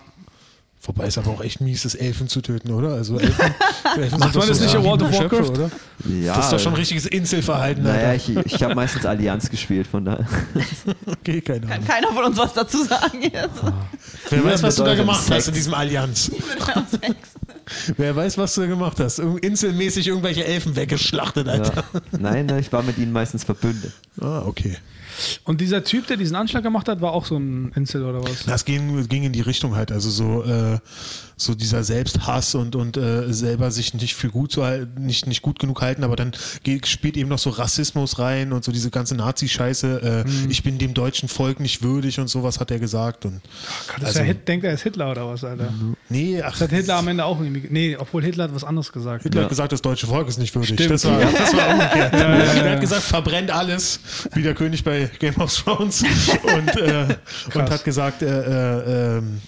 Wobei 0.83 1.05
es 1.05 1.17
aber 1.19 1.29
auch 1.29 1.43
echt 1.43 1.61
mies 1.61 1.85
ist, 1.85 1.93
Elfen 1.93 2.27
zu 2.27 2.41
töten, 2.41 2.71
oder? 2.71 2.93
Also 2.93 3.19
Elfen, 3.19 3.53
Elfen 3.97 4.19
Macht 4.19 4.33
man 4.33 4.47
das 4.47 4.57
so 4.57 4.63
nicht 4.63 4.73
in 4.73 4.83
World 4.83 5.03
of 5.03 5.11
Warcraft? 5.11 5.49
Oder? 5.51 5.71
Ja, 6.09 6.35
Das 6.35 6.45
ist 6.45 6.53
doch 6.53 6.59
schon 6.59 6.73
richtiges 6.73 7.05
Inselverhalten. 7.05 7.83
Naja, 7.83 8.15
ich, 8.15 8.35
ich 8.35 8.63
habe 8.63 8.73
meistens 8.73 9.05
Allianz 9.05 9.47
gespielt, 9.49 9.85
von 9.85 10.05
daher. 10.05 10.25
Okay, 11.07 11.39
keine 11.41 11.61
Kann 11.61 11.71
Ahnung. 11.73 11.87
keiner 11.87 12.07
von 12.07 12.23
uns 12.25 12.37
was 12.37 12.53
dazu 12.53 12.83
sagen 12.83 13.21
jetzt. 13.21 13.61
Wer 14.31 14.43
weiß, 14.43 14.63
was 14.63 14.75
du 14.75 14.83
da 14.83 14.95
gemacht 14.95 15.19
hast 15.19 15.27
Sex. 15.27 15.47
in 15.49 15.53
diesem 15.53 15.73
Allianz. 15.75 16.31
Wer 17.97 18.15
weiß, 18.15 18.37
was 18.37 18.55
du 18.55 18.61
da 18.61 18.67
gemacht 18.67 18.99
hast. 18.99 19.19
Inselmäßig 19.19 20.07
irgendwelche 20.07 20.45
Elfen 20.45 20.75
weggeschlachtet, 20.75 21.47
Alter. 21.47 21.83
Ja. 21.93 22.01
Nein, 22.19 22.45
nein, 22.45 22.59
ich 22.59 22.71
war 22.71 22.83
mit 22.83 22.97
ihnen 22.97 23.11
meistens 23.11 23.43
verbündet. 23.43 23.93
Ah, 24.19 24.43
okay. 24.45 24.77
und 25.43 25.61
dieser 25.61 25.83
Typ, 25.83 26.07
der 26.07 26.17
diesen 26.17 26.35
Anschlag 26.35 26.63
gemacht 26.63 26.87
hat, 26.87 27.01
war 27.01 27.13
auch 27.13 27.25
so 27.25 27.37
ein 27.37 27.71
Incel 27.75 28.05
oder 28.05 28.23
was? 28.23 28.45
Das 28.45 28.65
ging, 28.65 29.07
ging 29.07 29.23
in 29.23 29.33
die 29.33 29.41
Richtung 29.41 29.75
halt, 29.75 29.91
also 29.91 30.09
so, 30.09 30.43
äh, 30.43 30.79
so 31.43 31.55
dieser 31.55 31.83
Selbsthass 31.83 32.55
und, 32.55 32.75
und 32.75 32.97
äh, 32.97 33.31
selber 33.33 33.71
sich 33.71 33.93
nicht 33.93 34.15
für 34.15 34.29
gut 34.29 34.51
zu 34.51 34.63
halten, 34.63 35.05
nicht, 35.05 35.27
nicht 35.27 35.41
gut 35.41 35.59
genug 35.59 35.81
halten, 35.81 36.03
aber 36.03 36.15
dann 36.15 36.31
geht, 36.63 36.87
spielt 36.87 37.17
eben 37.17 37.29
noch 37.29 37.39
so 37.39 37.49
Rassismus 37.49 38.19
rein 38.19 38.53
und 38.53 38.63
so 38.63 38.71
diese 38.71 38.91
ganze 38.91 39.15
Nazi-Scheiße. 39.15 40.25
Äh, 40.27 40.29
Ich 40.49 40.63
bin 40.63 40.77
dem 40.77 40.93
deutschen 40.93 41.29
Volk 41.29 41.59
nicht 41.59 41.81
würdig 41.83 42.19
und 42.19 42.27
sowas 42.27 42.59
hat 42.59 42.71
er 42.71 42.79
gesagt. 42.79 43.25
Und, 43.25 43.41
Gott, 43.87 43.95
also- 44.05 44.07
ist 44.09 44.15
ja 44.17 44.23
Hit, 44.23 44.47
denkt 44.47 44.65
er 44.65 44.73
ist 44.73 44.83
Hitler 44.83 45.11
oder 45.11 45.27
was, 45.27 45.43
Alter? 45.43 45.73
nee, 46.09 46.41
ach, 46.41 46.51
Das 46.51 46.61
hat 46.61 46.69
Hitler 46.71 46.95
am 46.97 47.07
Ende 47.07 47.25
auch 47.25 47.39
irgendwie. 47.41 47.67
Nee, 47.69 47.95
obwohl 47.97 48.23
Hitler 48.23 48.45
hat 48.45 48.55
was 48.55 48.63
anderes 48.63 48.91
gesagt. 48.91 49.23
Hitler 49.23 49.41
Ja. 49.41 49.43
hat 49.45 49.49
gesagt, 49.49 49.71
das 49.71 49.81
deutsche 49.81 50.07
Volk 50.07 50.27
ist 50.27 50.37
nicht 50.37 50.53
würdig. 50.55 50.73
Stimmt. 50.73 50.91
Das 50.91 51.05
war, 51.05 51.19
das 51.19 51.53
war 51.55 51.69
umgekehrt. 51.73 52.13
ja, 52.13 52.19
Er 52.19 52.71
hat 52.73 52.81
gesagt, 52.81 53.03
verbrennt 53.03 53.51
alles, 53.51 53.99
wie 54.33 54.43
der 54.43 54.53
König 54.53 54.83
bei 54.83 55.09
Game 55.19 55.35
of 55.37 55.53
Thrones. 55.55 56.03
Und, 56.43 56.75
äh, 56.77 57.15
und 57.55 57.69
hat 57.69 57.83
gesagt, 57.83 58.21
äh, 58.21 58.27
äh, 58.27 59.17
ähm, 59.17 59.41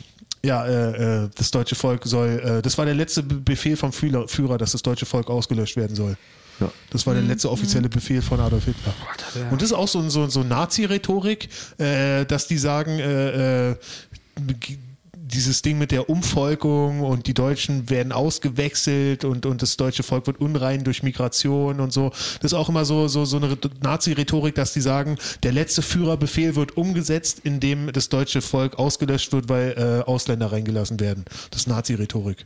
ja, 0.46 0.66
äh, 0.66 1.24
äh, 1.24 1.30
das 1.36 1.52
deutsche 1.52 1.76
Volk 1.76 2.02
soll, 2.06 2.40
äh, 2.44 2.62
das 2.62 2.78
war 2.78 2.86
der 2.86 2.96
letzte 2.96 3.24
Be- 3.24 3.36
Befehl 3.36 3.78
vom 3.78 3.92
Führer, 3.94 4.28
Führer, 4.28 4.58
dass 4.58 4.74
das 4.74 4.82
deutsche 4.82 5.06
Volk 5.06 5.30
ausgelöscht 5.30 5.76
werden 5.78 5.96
soll. 5.96 6.18
Ja. 6.60 6.72
Das 6.92 7.08
war 7.08 7.14
der 7.14 7.24
letzte 7.24 7.50
offizielle 7.50 7.90
Befehl 7.90 8.22
von 8.22 8.40
Adolf 8.40 8.66
Hitler. 8.66 8.94
ja. 9.36 9.50
Und 9.50 9.62
das 9.62 9.70
ist 9.72 9.76
auch 9.76 9.88
so, 9.88 10.08
so, 10.10 10.28
so 10.28 10.44
Nazi-Rhetorik, 10.44 11.50
äh, 11.80 12.26
dass 12.26 12.48
die 12.48 12.58
sagen, 12.58 13.00
äh, 13.00 13.70
äh, 13.72 13.76
dieses 15.26 15.62
Ding 15.62 15.78
mit 15.78 15.92
der 15.92 16.10
Umvolkung 16.10 17.02
und 17.02 17.28
die 17.28 17.34
Deutschen 17.34 17.90
werden 17.90 18.12
ausgewechselt 18.12 19.24
und, 19.24 19.46
und 19.46 19.62
das 19.62 19.78
deutsche 19.78 20.04
Volk 20.04 20.28
wird 20.28 20.42
unrein 20.42 20.84
durch 20.84 21.02
Migration 21.02 21.80
und 21.80 21.94
so. 21.94 22.10
Das 22.42 22.52
ist 22.52 22.54
auch 22.54 22.68
immer 22.68 22.84
so, 22.84 23.08
so, 23.08 23.24
so 23.24 23.38
eine 23.38 23.58
Nazi-Rhetorik, 23.82 24.56
dass 24.56 24.74
die 24.74 24.82
sagen, 24.82 25.18
der 25.44 25.54
letzte 25.54 25.82
Führerbefehl 25.82 26.56
wird 26.56 26.76
umgesetzt, 26.76 27.40
indem 27.44 27.92
das 27.94 28.10
deutsche 28.10 28.42
Volk 28.42 28.78
ausgelöscht 28.78 29.32
wird, 29.32 29.48
weil 29.48 29.76
äh, 29.78 30.10
Ausländer 30.10 30.52
reingelassen 30.52 31.00
werden. 31.00 31.24
Das 31.52 31.62
ist 31.62 31.68
Nazi-Rhetorik. 31.68 32.46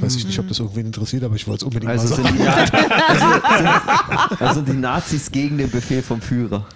Weiß 0.00 0.16
ich 0.16 0.24
nicht, 0.24 0.38
ob 0.38 0.48
das 0.48 0.60
irgendwen 0.60 0.86
interessiert, 0.86 1.24
aber 1.24 1.36
ich 1.36 1.46
wollte 1.46 1.66
es 1.66 1.74
unbedingt 1.74 1.92
Also 1.92 2.08
mal 2.08 2.16
sind, 2.16 2.24
sagen. 2.24 2.38
die, 2.38 2.82
also, 3.08 4.28
sind, 4.30 4.42
also 4.42 4.60
die 4.62 4.72
Nazis 4.72 5.30
gegen 5.30 5.58
den 5.58 5.70
Befehl 5.70 6.02
vom 6.02 6.22
Führer. 6.22 6.66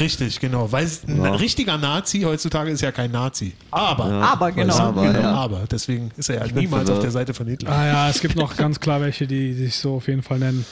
Richtig, 0.00 0.40
genau. 0.40 0.70
Weil 0.72 0.88
ein 1.08 1.24
Ja. 1.24 1.34
richtiger 1.34 1.78
Nazi 1.78 2.20
heutzutage 2.22 2.70
ist 2.70 2.80
ja 2.80 2.92
kein 2.92 3.10
Nazi. 3.10 3.52
Aber. 3.70 4.04
Aber 4.04 4.52
genau. 4.52 4.76
Aber, 4.76 5.02
genau, 5.02 5.20
ja. 5.20 5.32
aber. 5.34 5.64
Deswegen 5.70 6.10
ist 6.16 6.28
er 6.28 6.46
ja 6.46 6.52
niemals 6.52 6.88
auf 6.90 7.00
der 7.00 7.10
Seite 7.10 7.34
von 7.34 7.46
Hitler. 7.46 7.70
Ah 7.70 7.86
ja, 7.86 8.08
es 8.10 8.20
gibt 8.20 8.36
noch 8.36 8.56
ganz 8.56 8.80
klar 8.80 9.00
welche, 9.00 9.26
die 9.26 9.52
sich 9.54 9.76
so 9.76 9.96
auf 9.96 10.08
jeden 10.08 10.22
Fall 10.22 10.38
nennen. 10.38 10.64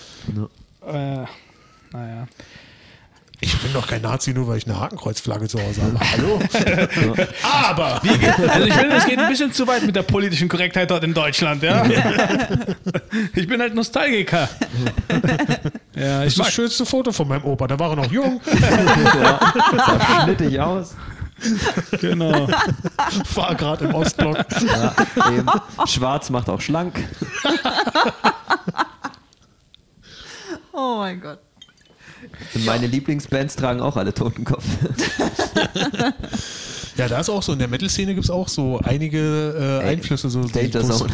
Äh, 0.87 1.25
naja. 1.93 2.27
Ich 3.45 3.59
bin 3.59 3.73
doch 3.73 3.89
kein 3.89 4.03
Nazi, 4.03 4.33
nur 4.33 4.47
weil 4.47 4.59
ich 4.59 4.69
eine 4.69 4.79
Hakenkreuzflagge 4.79 5.49
zu 5.49 5.59
Hause 5.61 5.83
habe. 5.83 5.99
Hallo? 5.99 6.39
Aber 7.43 8.01
Also 8.49 8.67
ich 8.69 8.75
finde, 8.75 8.95
es 8.95 9.05
geht 9.05 9.19
ein 9.19 9.29
bisschen 9.29 9.53
zu 9.53 9.67
weit 9.67 9.83
mit 9.85 9.97
der 9.97 10.03
politischen 10.05 10.49
Korrektheit 10.49 10.89
dort 10.89 11.03
in 11.03 11.13
Deutschland, 11.13 11.61
ja. 11.61 11.85
Ich 13.35 13.49
bin 13.49 13.61
halt 13.61 13.75
Nostalgiker. 13.75 14.49
Ja, 15.97 16.19
das 16.23 16.35
ich 16.35 16.39
ist 16.39 16.39
das 16.39 16.53
schönste 16.53 16.87
Foto 16.87 17.11
von 17.11 17.27
meinem 17.27 17.45
Opa. 17.45 17.67
Da 17.67 17.77
war 17.81 17.91
er 17.91 17.97
noch 17.97 18.13
jung, 18.13 18.41
Sah 18.45 20.23
schnittig 20.23 20.61
aus. 20.61 20.95
genau. 22.01 22.47
war 23.35 23.55
gerade 23.57 23.87
im 23.87 23.95
Ostblock. 23.95 24.39
Ja, 24.65 24.95
eben. 25.33 25.47
Schwarz 25.87 26.31
macht 26.31 26.49
auch 26.49 26.61
schlank. 26.61 26.95
Oh 30.73 30.99
mein 30.99 31.21
Gott. 31.21 31.41
Und 32.55 32.65
meine 32.65 32.87
Lieblingsbands 32.87 33.57
tragen 33.57 33.81
auch 33.81 33.97
alle 33.97 34.15
Totenkopf. 34.15 34.65
Ja, 36.97 37.09
da 37.09 37.21
ist 37.21 37.31
auch 37.31 37.43
so, 37.43 37.55
in 37.55 37.59
der 37.59 37.69
Metal-Szene 37.69 38.15
gibt 38.15 38.25
es 38.25 38.31
auch 38.31 38.49
so 38.49 38.79
einige 38.85 39.81
äh, 39.83 39.89
Einflüsse. 39.89 40.29
So, 40.29 40.45
Danger 40.45 40.83
Zone. 40.83 41.11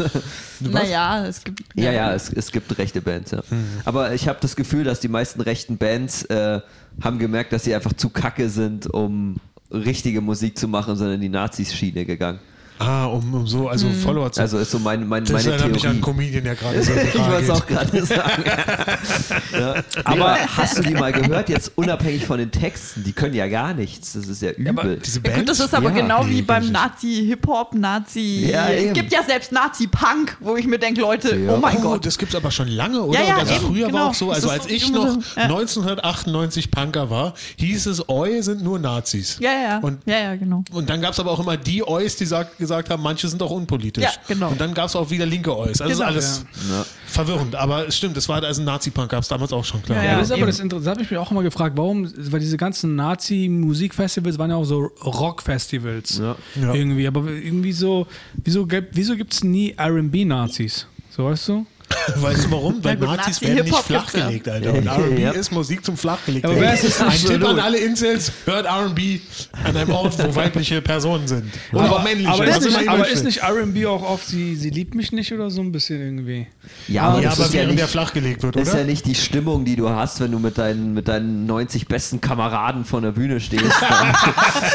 Naja, 0.60 1.26
es 1.26 1.44
gibt. 1.44 1.62
Ja, 1.74 1.92
ja, 1.92 2.14
es, 2.14 2.32
es 2.32 2.50
gibt 2.50 2.76
rechte 2.78 3.02
Bands, 3.02 3.30
ja. 3.30 3.42
Aber 3.84 4.14
ich 4.14 4.28
habe 4.28 4.38
das 4.40 4.56
Gefühl, 4.56 4.84
dass 4.84 5.00
die 5.00 5.08
meisten 5.08 5.40
rechten 5.40 5.76
Bands 5.76 6.24
äh, 6.24 6.60
haben 7.02 7.18
gemerkt, 7.18 7.52
dass 7.52 7.64
sie 7.64 7.74
einfach 7.74 7.92
zu 7.92 8.08
kacke 8.08 8.48
sind, 8.48 8.86
um 8.86 9.36
richtige 9.70 10.20
Musik 10.20 10.58
zu 10.58 10.68
machen, 10.68 10.96
sondern 10.96 11.16
in 11.16 11.20
die 11.20 11.28
Nazis-Schiene 11.28 12.04
gegangen. 12.04 12.40
Ah, 12.82 13.04
um, 13.04 13.34
um 13.34 13.46
so, 13.46 13.68
also 13.68 13.90
Follower 13.90 14.32
zu 14.32 14.40
Also 14.40 14.56
ist 14.58 14.70
so 14.70 14.78
mein, 14.78 15.06
mein, 15.06 15.22
Das 15.24 15.44
meine 15.44 15.50
erinnert 15.56 15.72
mich 15.74 15.86
an 15.86 16.00
Theorie. 16.00 16.00
Comedian, 16.00 16.44
der 16.44 16.54
gerade 16.54 16.82
so 16.82 16.92
Ich 16.94 17.14
wollte 17.14 17.42
es 17.44 17.50
auch 17.50 17.66
gerade 17.66 18.06
sagen. 18.06 18.42
ja. 19.52 19.74
Aber 20.04 20.36
hast 20.56 20.78
du 20.78 20.82
die 20.82 20.94
mal 20.94 21.12
gehört, 21.12 21.50
jetzt 21.50 21.72
unabhängig 21.76 22.24
von 22.24 22.38
den 22.38 22.50
Texten? 22.50 23.04
Die 23.04 23.12
können 23.12 23.34
ja 23.34 23.48
gar 23.48 23.74
nichts. 23.74 24.14
Das 24.14 24.26
ist 24.26 24.40
ja 24.40 24.52
übel. 24.52 24.98
Diese 25.04 25.18
Ja, 25.18 25.22
Band? 25.24 25.36
gut, 25.40 25.48
das 25.50 25.60
ist 25.60 25.74
aber 25.74 25.90
Ja. 25.90 25.94
genau 25.96 26.26
wie 26.26 26.40
beim 26.40 26.62
ich. 26.64 26.70
Nazi-Hip-Hop, 26.70 27.74
Nazi. 27.74 28.48
Ja, 28.50 28.68
es 28.70 28.94
gibt 28.94 29.12
ja 29.12 29.22
selbst 29.24 29.52
Nazi-Punk, 29.52 30.38
wo 30.40 30.56
ich 30.56 30.66
mir 30.66 30.78
denke, 30.78 31.02
Leute, 31.02 31.36
Ja. 31.36 31.52
oh 31.52 31.58
mein 31.58 31.76
oh, 31.78 31.80
Gott. 31.82 32.06
das 32.06 32.16
gibt 32.16 32.32
es 32.32 32.36
aber 32.36 32.50
schon 32.50 32.68
lange, 32.68 33.02
oder? 33.02 33.20
Ja, 33.20 33.26
ja, 33.26 33.34
Und 33.34 33.40
also 33.40 33.54
eben, 33.54 33.66
früher 33.66 33.82
war 33.84 33.90
genau. 33.90 34.06
auch 34.08 34.14
so, 34.14 34.30
also 34.30 34.48
als 34.48 34.64
so 34.64 34.70
ich 34.70 34.90
noch 34.90 35.06
so, 35.08 35.18
ja. 35.36 35.42
1998 35.44 36.70
Punker 36.70 37.10
war, 37.10 37.34
hieß 37.56 37.86
es, 37.86 38.08
Oi 38.08 38.40
sind 38.40 38.62
nur 38.62 38.78
Nazis. 38.78 39.36
Ja, 39.40 39.50
ja. 39.52 39.78
Und, 39.80 40.00
ja, 40.06 40.18
ja, 40.18 40.36
genau. 40.36 40.64
und 40.72 40.88
dann 40.88 41.00
gab 41.02 41.12
es 41.12 41.20
aber 41.20 41.30
auch 41.30 41.40
immer 41.40 41.56
die 41.58 41.82
Ois, 41.86 42.16
die 42.16 42.26
sagt, 42.26 42.58
gesagt 42.70 42.90
haben, 42.90 43.02
manche 43.02 43.28
sind 43.28 43.42
auch 43.42 43.50
unpolitisch. 43.50 44.04
Ja, 44.04 44.10
genau. 44.28 44.48
Und 44.50 44.60
dann 44.60 44.72
gab 44.74 44.86
es 44.86 44.96
auch 44.96 45.10
wieder 45.10 45.26
linke 45.26 45.56
Ois. 45.56 45.80
Also 45.80 45.84
Genau. 45.84 45.92
ist 45.94 46.00
alles 46.02 46.44
Ja. 46.70 46.86
verwirrend. 47.06 47.54
Aber 47.56 47.86
es 47.88 47.96
stimmt, 47.96 48.16
es 48.16 48.28
war 48.28 48.42
also 48.42 48.62
Nazi-Punk, 48.62 49.10
gab 49.10 49.22
es 49.22 49.28
damals 49.28 49.52
auch 49.52 49.64
schon, 49.64 49.82
klar. 49.82 49.98
Ja, 50.02 50.12
Ja, 50.12 50.18
das 50.18 50.26
ist 50.28 50.32
aber 50.32 50.38
eben. 50.38 50.46
das 50.46 50.58
Interessante. 50.60 50.84
Das 50.84 50.90
habe 50.92 51.02
ich 51.02 51.10
mich 51.10 51.18
auch 51.18 51.30
immer 51.30 51.42
gefragt, 51.42 51.76
warum, 51.76 52.10
weil 52.30 52.40
diese 52.40 52.56
ganzen 52.56 52.94
Nazi-Musikfestivals 52.96 54.38
waren 54.38 54.50
ja 54.50 54.56
auch 54.56 54.64
so 54.64 54.90
Rock-Festivals. 55.04 56.18
Ja. 56.18 56.36
Ja. 56.60 56.74
Irgendwie, 56.74 57.06
aber 57.06 57.28
irgendwie 57.28 57.72
so, 57.72 58.06
wieso, 58.44 58.66
gibt- 58.66 58.96
wieso 58.96 59.16
gibt 59.16 59.32
es 59.32 59.42
nie 59.44 59.74
RB-Nazis? 59.78 60.86
So 61.16 61.24
weißt 61.24 61.48
du? 61.48 61.66
Weißt 62.16 62.44
du 62.46 62.50
warum? 62.52 62.82
Weil 62.82 62.96
Nazis 62.96 63.40
Nazi- 63.40 63.46
werden 63.48 63.64
nicht 63.64 63.76
flachgelegt, 63.76 64.48
Alter. 64.48 64.72
Und 64.74 64.86
R&B 64.86 65.22
Ja. 65.22 65.30
ist 65.32 65.50
Musik 65.52 65.84
zum 65.84 65.96
Flachgelegt. 65.96 66.44
Aber 66.44 66.58
wer 66.60 66.74
ist 66.74 66.84
es 66.84 67.00
Ein? 67.00 67.10
Tipp 67.12 67.44
an 67.44 67.58
alle 67.58 67.78
Incels, 67.78 68.32
hört 68.44 68.66
R&B 68.66 69.20
an 69.64 69.76
einem 69.76 69.90
Ort, 69.90 70.16
wo 70.18 70.34
weibliche 70.34 70.80
Personen 70.82 71.26
sind. 71.26 71.44
Oder 71.72 71.90
auch 71.92 72.02
männliche. 72.02 72.30
aber, 72.30 72.46
ist 72.46 72.64
nicht, 72.64 72.88
aber 72.88 73.08
ist 73.08 73.24
nicht 73.24 73.42
RB 73.42 73.86
auch 73.86 74.02
oft, 74.08 74.26
sie, 74.26 74.54
sie 74.56 74.70
liebt 74.70 74.94
mich 74.94 75.12
nicht 75.12 75.32
oder 75.32 75.50
so 75.50 75.60
ein 75.62 75.72
bisschen 75.72 76.00
irgendwie? 76.00 76.46
Ja, 76.88 77.02
aber, 77.08 77.20
ja, 77.22 77.30
das 77.30 77.38
aber 77.38 77.46
ist 77.48 77.54
ja 77.54 77.60
während 77.60 77.78
der 77.78 77.84
nicht, 77.86 77.92
flachgelegt 77.92 78.42
wird, 78.42 78.56
ist 78.56 78.68
ja 78.68 78.74
oder? 78.74 78.84
nicht 78.84 79.06
die 79.06 79.14
Stimmung, 79.14 79.64
die 79.64 79.76
du 79.76 79.88
hast, 79.88 80.20
wenn 80.20 80.30
du 80.32 80.38
mit 80.38 80.58
deinen, 80.58 80.94
mit 80.94 81.08
deinen 81.08 81.46
90 81.46 81.86
besten 81.88 82.20
Kameraden 82.20 82.84
vor 82.84 83.00
der 83.00 83.12
Bühne 83.12 83.40
stehst. 83.40 83.64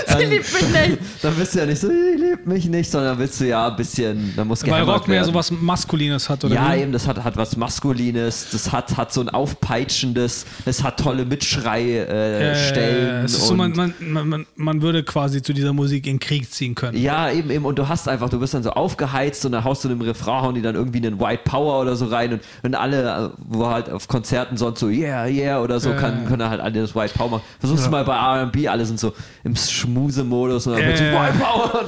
Dann, 0.08 0.20
Sie 0.20 0.26
liebt 0.26 0.54
mich 0.54 0.62
nicht. 0.70 0.98
dann 1.22 1.36
bist 1.36 1.56
du 1.56 1.60
ja 1.60 1.66
nicht 1.66 1.80
so, 1.82 1.90
ich 1.90 2.20
lieb 2.20 2.46
mich 2.46 2.66
nicht, 2.66 2.90
sondern 2.90 3.18
willst 3.18 3.40
du 3.40 3.46
ja 3.48 3.68
ein 3.68 3.76
bisschen, 3.76 4.34
da 4.36 4.44
muss 4.46 4.66
Weil 4.66 4.84
Rock 4.84 5.08
mehr 5.08 5.18
werden. 5.18 5.28
so 5.28 5.34
was 5.34 5.52
Maskulines 5.52 6.30
hat, 6.30 6.44
oder 6.44 6.56
Ja, 6.56 6.74
wie? 6.74 6.82
eben, 6.82 6.92
das 6.92 7.05
hat, 7.08 7.24
hat 7.24 7.38
was 7.38 7.58
Maskulines, 7.58 8.48
das 8.52 8.72
hat, 8.72 8.96
hat 8.98 9.14
so 9.14 9.22
ein 9.22 9.30
aufpeitschendes, 9.30 10.46
es 10.66 10.84
hat 10.84 11.00
tolle 11.00 11.26
Mitschrei-Stellen. 11.26 13.22
Äh, 13.22 13.26
ist 13.26 13.42
so, 13.48 13.54
und- 13.54 13.58
man, 13.76 13.94
man, 14.00 14.28
man, 14.28 14.46
man- 14.56 14.82
würde 14.82 15.04
quasi 15.04 15.42
zu 15.42 15.54
dieser 15.54 15.74
Musik 15.74 16.06
in 16.08 16.16
den 16.16 16.20
Krieg 16.20 16.52
ziehen 16.52 16.76
können. 16.76 16.98
Ja, 17.02 17.32
eben, 17.32 17.50
eben. 17.50 17.66
Und 17.66 17.80
du 17.80 17.88
hast 17.88 18.08
einfach, 18.10 18.30
du 18.30 18.40
bist 18.40 18.54
dann 18.54 18.62
so 18.64 18.72
aufgeheizt 18.72 19.46
und 19.46 19.54
dann 19.54 19.64
haust 19.64 19.84
du 19.84 19.90
in 19.90 19.98
dem 19.98 20.06
Refrain, 20.06 20.42
hauen 20.44 20.56
die 20.56 20.62
dann 20.62 20.76
irgendwie 20.76 20.98
einen 21.06 21.20
White 21.20 21.44
Power 21.46 21.82
oder 21.82 21.96
so 21.96 22.06
rein 22.08 22.34
und, 22.34 22.42
und 22.64 22.76
alle, 22.76 23.32
äh, 23.34 23.38
wo 23.38 23.68
halt 23.68 23.90
auf 23.90 24.08
Konzerten 24.08 24.58
sonst 24.58 24.80
so, 24.80 24.88
yeah, 24.90 25.26
yeah 25.28 25.62
oder 25.62 25.80
so, 25.80 25.92
Ja, 25.92 25.96
kann, 25.98 26.24
ja. 26.24 26.30
können 26.30 26.50
halt 26.50 26.60
alle 26.62 26.82
das 26.82 26.94
White 26.96 27.14
Power 27.18 27.30
machen. 27.30 27.42
Versuchst 27.60 27.86
du 27.86 27.90
mal 27.90 28.04
bei 28.04 28.16
R&B, 28.16 28.68
alle 28.68 28.86
sind 28.86 29.00
so 29.00 29.14
im 29.44 29.56
Schmusemodus 29.56 30.68
und 30.68 30.74
dann 30.74 30.82
Ja, 30.82 30.88
wird 30.88 30.98
so 30.98 31.04
ja. 31.06 31.24
White 31.24 31.38
Power. 31.40 31.82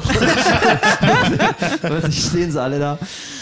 Und 1.92 2.04
dann 2.04 2.12
stehen 2.12 2.52
sie 2.52 2.62
alle 2.62 2.80
da. 2.80 2.98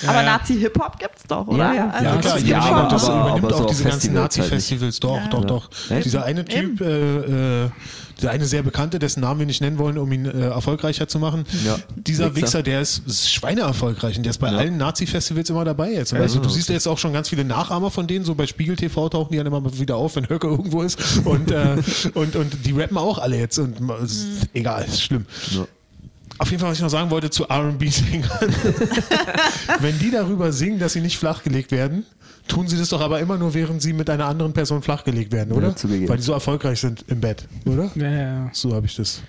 Aber 0.07 0.23
Nazi-Hip-Hop 0.23 0.99
gibt's 0.99 1.23
doch, 1.27 1.47
oder? 1.47 1.57
Ja, 1.57 1.64
ja. 1.73 1.89
Also, 1.89 2.05
Ja, 2.05 2.15
klar, 2.17 2.37
jeder 2.39 2.49
ja, 2.57 2.67
übernimmt, 2.69 2.91
das, 2.91 3.09
aber- 3.09 3.21
übernimmt 3.21 3.45
aber 3.45 3.55
auch 3.55 3.59
so 3.61 3.67
diese 3.67 3.83
ganzen 3.83 3.99
Festivals 4.13 4.37
Nazi-Festivals. 4.37 4.99
Doch, 4.99 5.27
doch, 5.29 5.45
doch. 5.45 5.69
Dieser 6.03 6.23
eine 6.25 6.45
Typ, 6.45 6.81
äh, 6.81 7.63
äh, 7.65 7.69
dieser 8.17 8.31
eine 8.31 8.45
sehr 8.45 8.63
bekannte, 8.63 8.97
dessen 8.97 9.19
Namen 9.19 9.39
wir 9.41 9.45
nicht 9.45 9.59
nennen 9.59 9.77
wollen, 9.77 9.97
um 9.97 10.09
ihn 10.11 10.25
äh, 10.25 10.47
erfolgreicher 10.47 11.07
zu 11.07 11.19
machen. 11.19 11.43
Ja. 11.65 11.77
Dieser 11.95 12.33
Wichser. 12.35 12.45
Wichser, 12.45 12.63
der 12.63 12.79
ist, 12.81 13.05
ist 13.05 13.29
schweineerfolgreich 13.33 14.15
und 14.17 14.23
der 14.23 14.29
ist 14.31 14.37
bei 14.37 14.51
Ja. 14.51 14.57
allen 14.57 14.77
Nazi-Festivals 14.77 15.49
immer 15.49 15.65
dabei 15.65 15.91
jetzt. 15.91 16.13
Also, 16.13 16.39
du 16.39 16.47
siehst 16.49 16.69
ja 16.69 16.75
jetzt 16.75 16.87
auch 16.87 16.97
schon 16.97 17.11
ganz 17.11 17.27
viele 17.29 17.43
Nachahmer 17.43 17.91
von 17.91 18.07
denen, 18.07 18.23
so 18.23 18.33
bei 18.35 18.47
Spiegel 18.47 18.75
TV 18.77 19.09
tauchen 19.09 19.31
die 19.31 19.37
dann 19.37 19.47
immer 19.47 19.61
wieder 19.77 19.97
auf, 19.97 20.15
wenn 20.15 20.29
Höcke 20.29 20.47
irgendwo 20.47 20.81
ist. 20.81 20.97
Und, 21.25 21.51
äh, 21.51 21.75
und, 22.13 22.35
und 22.37 22.65
die 22.65 22.71
rappen 22.71 22.97
auch 22.97 23.17
alle 23.17 23.37
jetzt. 23.37 23.59
Und 23.59 23.75
es 24.03 24.11
ist 24.13 24.49
egal, 24.53 24.85
ist 24.85 25.01
schlimm. 25.01 25.25
Ja. 25.51 25.65
Auf 26.37 26.49
jeden 26.49 26.59
Fall, 26.59 26.71
was 26.71 26.77
ich 26.77 26.83
noch 26.83 26.89
sagen 26.89 27.09
wollte 27.11 27.29
zu 27.29 27.43
RB-Singern. 27.45 28.29
Wenn 29.79 29.97
die 29.99 30.11
darüber 30.11 30.51
singen, 30.51 30.79
dass 30.79 30.93
sie 30.93 31.01
nicht 31.01 31.17
flachgelegt 31.17 31.71
werden, 31.71 32.05
tun 32.47 32.67
sie 32.67 32.77
das 32.77 32.89
doch 32.89 33.01
aber 33.01 33.19
immer 33.19 33.37
nur, 33.37 33.53
während 33.53 33.81
sie 33.81 33.93
mit 33.93 34.09
einer 34.09 34.25
anderen 34.25 34.53
Person 34.53 34.81
flachgelegt 34.81 35.31
werden, 35.31 35.53
oder? 35.53 35.69
Ja. 35.69 36.09
Weil 36.09 36.17
die 36.17 36.23
so 36.23 36.33
erfolgreich 36.33 36.79
sind 36.79 37.05
im 37.07 37.21
Bett, 37.21 37.45
oder? 37.65 37.89
Ja, 37.95 38.09
ja, 38.09 38.21
ja. 38.21 38.49
So 38.51 38.73
habe 38.73 38.85
ich 38.85 38.95
das. 38.95 39.21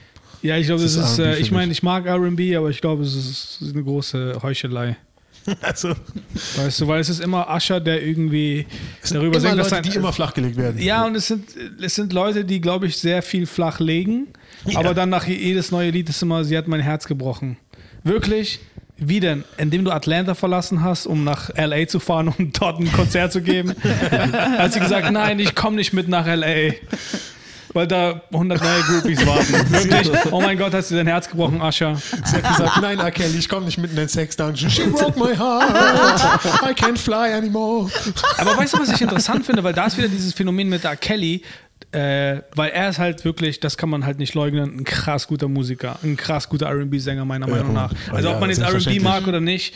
Ja, 0.42 0.56
ich 0.56 0.66
glaube, 0.66 0.82
Das 0.82 0.94
das 0.94 1.12
ist 1.12 1.18
ist, 1.18 1.24
äh, 1.24 1.38
ich 1.38 1.50
meine, 1.50 1.72
ich 1.72 1.82
mag 1.82 2.06
RB, 2.06 2.56
aber 2.56 2.70
ich 2.70 2.80
glaube, 2.80 3.02
es 3.04 3.14
ist, 3.14 3.60
es 3.62 3.72
eine 3.72 3.82
große 3.82 4.38
Heuchelei. 4.42 4.96
Also, 5.62 5.94
Weißt 6.56 6.80
du, 6.80 6.88
weil 6.88 7.00
es 7.00 7.08
ist 7.08 7.20
immer 7.20 7.48
Ascher, 7.48 7.78
der 7.78 8.04
irgendwie 8.04 8.66
darüber 9.08 9.26
immer 9.26 9.40
singt, 9.40 9.58
dass 9.58 9.70
Leute, 9.70 9.70
sein, 9.70 9.82
die 9.84 9.96
immer 9.96 10.12
flachgelegt 10.12 10.56
werden. 10.56 10.82
Ja, 10.82 11.06
und 11.06 11.14
es 11.14 11.28
sind, 11.28 11.44
es 11.80 11.94
sind 11.94 12.12
Leute, 12.12 12.44
die, 12.44 12.60
glaube 12.60 12.86
ich, 12.88 12.96
sehr 12.98 13.22
viel 13.22 13.46
flach 13.46 13.78
legen, 13.78 14.26
Ja. 14.64 14.78
aber 14.80 14.94
dann 14.94 15.10
nach 15.10 15.26
jedes 15.26 15.70
neue 15.70 15.90
Lied 15.90 16.08
ist 16.08 16.22
immer, 16.22 16.44
sie 16.44 16.56
hat 16.56 16.66
mein 16.68 16.80
Herz 16.80 17.06
gebrochen. 17.06 17.56
Wirklich? 18.02 18.60
Wie 18.98 19.20
denn? 19.20 19.44
Indem 19.58 19.84
du 19.84 19.90
Atlanta 19.90 20.34
verlassen 20.34 20.82
hast, 20.82 21.06
um 21.06 21.22
nach 21.22 21.50
L.A. 21.54 21.86
zu 21.86 22.00
fahren, 22.00 22.28
um 22.28 22.52
dort 22.52 22.80
ein 22.80 22.90
Konzert 22.90 23.30
zu 23.32 23.42
geben? 23.42 23.74
hat 24.58 24.72
sie 24.72 24.80
gesagt, 24.80 25.10
nein, 25.10 25.38
ich 25.38 25.54
komme 25.54 25.76
nicht 25.76 25.92
mit 25.92 26.08
nach 26.08 26.26
L.A., 26.26 26.72
weil 27.74 27.86
da 27.86 28.22
100 28.32 28.62
neue 28.62 28.80
Groupies 28.84 29.26
warten. 29.26 29.52
Wirklich? 29.70 30.10
Oh 30.32 30.40
mein 30.40 30.56
Gott, 30.56 30.72
hast 30.72 30.90
du 30.90 30.94
dein 30.94 31.06
Herz 31.08 31.28
gebrochen, 31.28 31.60
Ascher? 31.60 31.94
Sie 32.24 32.36
hat 32.36 32.56
gesagt, 32.56 32.80
nein, 32.80 32.98
R. 32.98 33.10
Kelly, 33.10 33.36
ich 33.38 33.50
komme 33.50 33.66
nicht 33.66 33.76
mit 33.76 33.90
in 33.90 33.96
den 33.96 34.08
Sex-Dungeon. 34.08 34.70
She 34.70 34.86
broke 34.86 35.18
my 35.18 35.36
heart. 35.36 35.70
I 36.62 36.72
can't 36.72 36.96
fly 36.96 37.34
anymore. 37.34 37.90
Aber 38.38 38.56
weißt 38.56 38.72
du, 38.72 38.78
was 38.78 38.88
ich 38.88 39.02
interessant 39.02 39.44
finde? 39.44 39.62
Weil 39.62 39.74
da 39.74 39.86
ist 39.86 39.98
wieder 39.98 40.08
dieses 40.08 40.32
Phänomen 40.32 40.70
mit 40.70 40.86
R. 40.86 40.96
Kelly, 40.96 41.42
äh, 41.92 42.42
weil 42.54 42.70
er 42.70 42.88
ist 42.90 42.98
halt 42.98 43.24
wirklich, 43.24 43.60
das 43.60 43.76
kann 43.76 43.88
man 43.88 44.04
halt 44.04 44.18
nicht 44.18 44.34
leugnen, 44.34 44.78
ein 44.78 44.84
krass 44.84 45.26
guter 45.28 45.48
Musiker, 45.48 45.98
ein 46.02 46.16
krass 46.16 46.48
guter 46.48 46.68
RB-Sänger, 46.70 47.24
meiner 47.24 47.46
Meinung 47.46 47.72
nach. 47.72 47.92
Also, 48.12 48.28
ja, 48.28 48.34
ob 48.34 48.40
man 48.40 48.50
jetzt 48.50 48.62
RB 48.62 49.00
mag 49.00 49.26
oder 49.26 49.40
nicht, 49.40 49.74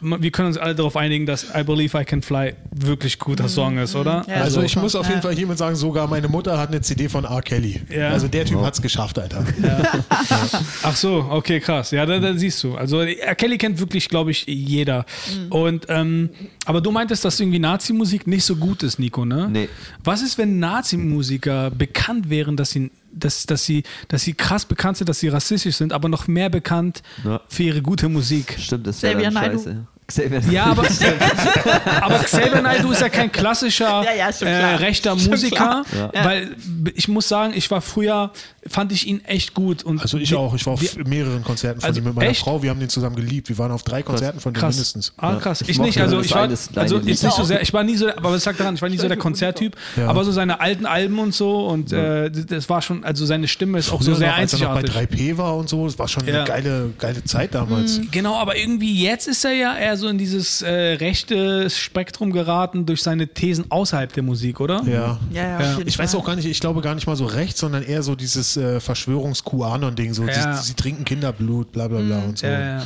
wir 0.00 0.30
können 0.30 0.48
uns 0.48 0.56
alle 0.58 0.74
darauf 0.74 0.96
einigen, 0.96 1.26
dass 1.26 1.46
I 1.54 1.62
Believe 1.62 2.00
I 2.00 2.04
Can 2.04 2.22
Fly 2.22 2.54
wirklich 2.74 3.18
guter 3.18 3.48
Song 3.48 3.78
ist, 3.78 3.94
oder? 3.94 4.24
Ja. 4.28 4.36
Also 4.36 4.62
ich 4.62 4.76
muss 4.76 4.94
auf 4.94 5.06
jeden 5.06 5.18
Ja. 5.18 5.22
Fall 5.22 5.34
hiermit 5.34 5.58
sagen, 5.58 5.76
sogar 5.76 6.06
meine 6.06 6.28
Mutter 6.28 6.58
hat 6.58 6.68
eine 6.70 6.80
CD 6.80 7.08
von 7.08 7.24
R. 7.24 7.42
Kelly. 7.42 7.80
Ja. 7.94 8.08
Also 8.10 8.28
der 8.28 8.44
Typ 8.44 8.60
hat's 8.62 8.80
geschafft, 8.80 9.18
Alter. 9.18 9.44
Ach 10.82 10.96
so, 10.96 11.26
okay, 11.30 11.60
krass. 11.60 11.90
Ja, 11.90 12.06
da, 12.06 12.18
da 12.18 12.34
siehst 12.34 12.62
du. 12.62 12.74
Also 12.74 13.00
R. 13.00 13.34
Kelly 13.34 13.58
kennt 13.58 13.78
wirklich, 13.78 14.08
glaube 14.08 14.30
ich, 14.30 14.46
jeder. 14.46 15.04
Und 15.50 15.86
ähm, 15.88 16.30
aber 16.64 16.80
du 16.80 16.90
meintest, 16.90 17.24
dass 17.24 17.38
irgendwie 17.40 17.58
Nazi-Musik 17.58 18.26
nicht 18.26 18.44
so 18.44 18.56
gut 18.56 18.82
ist, 18.82 18.98
Nico, 18.98 19.24
ne? 19.24 19.48
Nee. 19.50 19.68
Was 20.04 20.22
ist, 20.22 20.38
wenn 20.38 20.58
Nazi-Musiker 20.58 21.70
bekannt 21.70 22.30
wären, 22.30 22.56
dass 22.56 22.70
sie, 22.70 22.90
dass, 23.12 23.46
dass, 23.46 23.64
sie, 23.64 23.82
dass 24.08 24.22
sie 24.22 24.34
krass 24.34 24.64
bekannt 24.66 24.96
sind, 24.98 25.08
dass 25.08 25.20
sie 25.20 25.28
rassistisch 25.28 25.76
sind, 25.76 25.92
aber 25.92 26.08
noch 26.08 26.26
mehr 26.28 26.48
bekannt 26.50 27.02
Ja. 27.24 27.40
für 27.48 27.62
ihre 27.64 27.82
gute 27.82 28.08
Musik? 28.08 28.56
Stimmt, 28.58 28.86
das 28.86 29.02
wäre 29.02 29.20
dann 29.22 29.32
scheiße. 29.32 29.86
Xavier 30.10 30.40
Ja, 30.50 30.64
aber, 30.66 30.84
aber 32.00 32.18
Xavier 32.18 32.62
Naidoo 32.62 32.90
ist 32.92 33.00
ja 33.00 33.08
kein 33.08 33.30
klassischer 33.32 34.02
Ja, 34.04 34.14
ja, 34.14 34.46
äh, 34.46 34.74
rechter 34.76 35.18
Schon 35.18 35.30
Musiker, 35.30 35.84
klar. 35.88 36.12
weil 36.12 36.56
ich 36.94 37.08
muss 37.08 37.28
sagen, 37.28 37.52
ich 37.54 37.70
war 37.70 37.80
früher, 37.80 38.30
fand 38.66 38.92
ich 38.92 39.06
ihn 39.06 39.24
echt 39.24 39.54
gut. 39.54 39.82
Und 39.82 40.00
Also 40.02 40.18
ich 40.18 40.30
wir- 40.30 40.38
auch. 40.38 40.54
Ich 40.54 40.66
war 40.66 40.74
auf 40.74 40.82
wir- 40.82 41.06
mehreren 41.06 41.42
Konzerten 41.44 41.80
von 41.80 41.88
Also 41.88 42.00
ihm 42.00 42.04
mit 42.04 42.14
meiner 42.14 42.30
echt? 42.30 42.40
Frau. 42.40 42.62
Wir 42.62 42.70
haben 42.70 42.80
den 42.80 42.88
zusammen 42.88 43.16
geliebt. 43.16 43.48
Wir 43.48 43.56
waren 43.58 43.70
auf 43.72 43.82
drei 43.82 44.02
Konzerten 44.02 44.40
von 44.40 44.52
Krass. 44.52 44.74
mindestens. 44.74 45.12
Ah, 45.16 45.36
krass. 45.36 45.62
Ich, 45.62 45.70
Ich 45.70 45.78
nicht, 45.78 46.00
also 46.00 46.20
ich 46.20 46.32
war, 46.34 46.42
also 46.42 46.98
jetzt 46.98 47.22
nicht 47.22 47.34
so 47.34 47.44
sehr, 47.44 47.62
ich 47.62 47.72
war 47.72 47.84
nie 47.84 47.96
so, 47.96 48.08
aber 48.10 48.32
was 48.32 48.44
sagt 48.44 48.60
daran, 48.60 48.74
ich 48.74 48.82
war 48.82 48.88
nie 48.88 48.98
so 48.98 49.08
der 49.08 49.16
Konzerttyp, 49.30 49.76
Ja. 49.96 50.08
aber 50.08 50.24
so 50.24 50.32
seine 50.32 50.60
alten 50.60 50.86
Alben 50.86 51.18
und 51.18 51.32
so 51.34 51.66
und 51.66 51.92
äh, 51.92 52.30
das 52.30 52.68
war 52.68 52.82
schon, 52.82 53.04
also 53.04 53.24
seine 53.26 53.48
Stimme 53.48 53.78
ist 53.78 53.90
auch 53.92 54.02
so 54.02 54.14
sehr 54.14 54.28
noch, 54.30 54.36
als 54.36 54.52
er 54.54 54.58
noch 54.60 54.74
bei 54.74 54.80
einzigartig. 54.80 55.18
3P 55.20 55.38
war 55.38 55.56
und 55.56 55.68
so. 55.68 55.86
Es 55.86 55.98
war 55.98 56.08
schon 56.08 56.26
Ja. 56.26 56.36
eine 56.36 56.44
geile, 56.44 56.90
geile 56.98 57.24
Zeit 57.24 57.54
damals. 57.54 58.00
Genau, 58.10 58.34
aber 58.36 58.56
irgendwie 58.56 59.02
jetzt 59.02 59.26
ist 59.28 59.44
er 59.44 59.52
ja 59.52 59.76
eher 59.76 59.96
so 59.96 59.99
in 60.08 60.18
dieses 60.18 60.62
äh, 60.62 60.70
rechte 60.94 61.68
Spektrum 61.70 62.32
geraten 62.32 62.86
durch 62.86 63.02
seine 63.02 63.28
Thesen 63.28 63.66
außerhalb 63.70 64.12
der 64.12 64.22
Musik, 64.22 64.60
oder? 64.60 64.82
Ja. 64.84 65.18
Ja, 65.32 65.60
ja, 65.60 65.78
Ich 65.84 65.98
weiß 65.98 66.14
auch 66.14 66.24
gar 66.24 66.36
nicht, 66.36 66.46
ich 66.46 66.60
glaube 66.60 66.80
gar 66.80 66.94
nicht 66.94 67.06
mal 67.06 67.16
so 67.16 67.26
rechts, 67.26 67.60
sondern 67.60 67.82
eher 67.82 68.02
so 68.02 68.14
dieses 68.14 68.56
äh, 68.56 68.80
Verschwörungs-QAnon-Ding. 68.80 70.14
So, 70.14 70.24
Ja. 70.24 70.56
sie, 70.56 70.68
sie 70.68 70.74
trinken 70.74 71.04
Kinderblut, 71.04 71.72
bla 71.72 71.88
bla 71.88 72.00
bla 72.00 72.18
und 72.20 72.38
so. 72.38 72.46
Ja, 72.46 72.60
ja. 72.78 72.82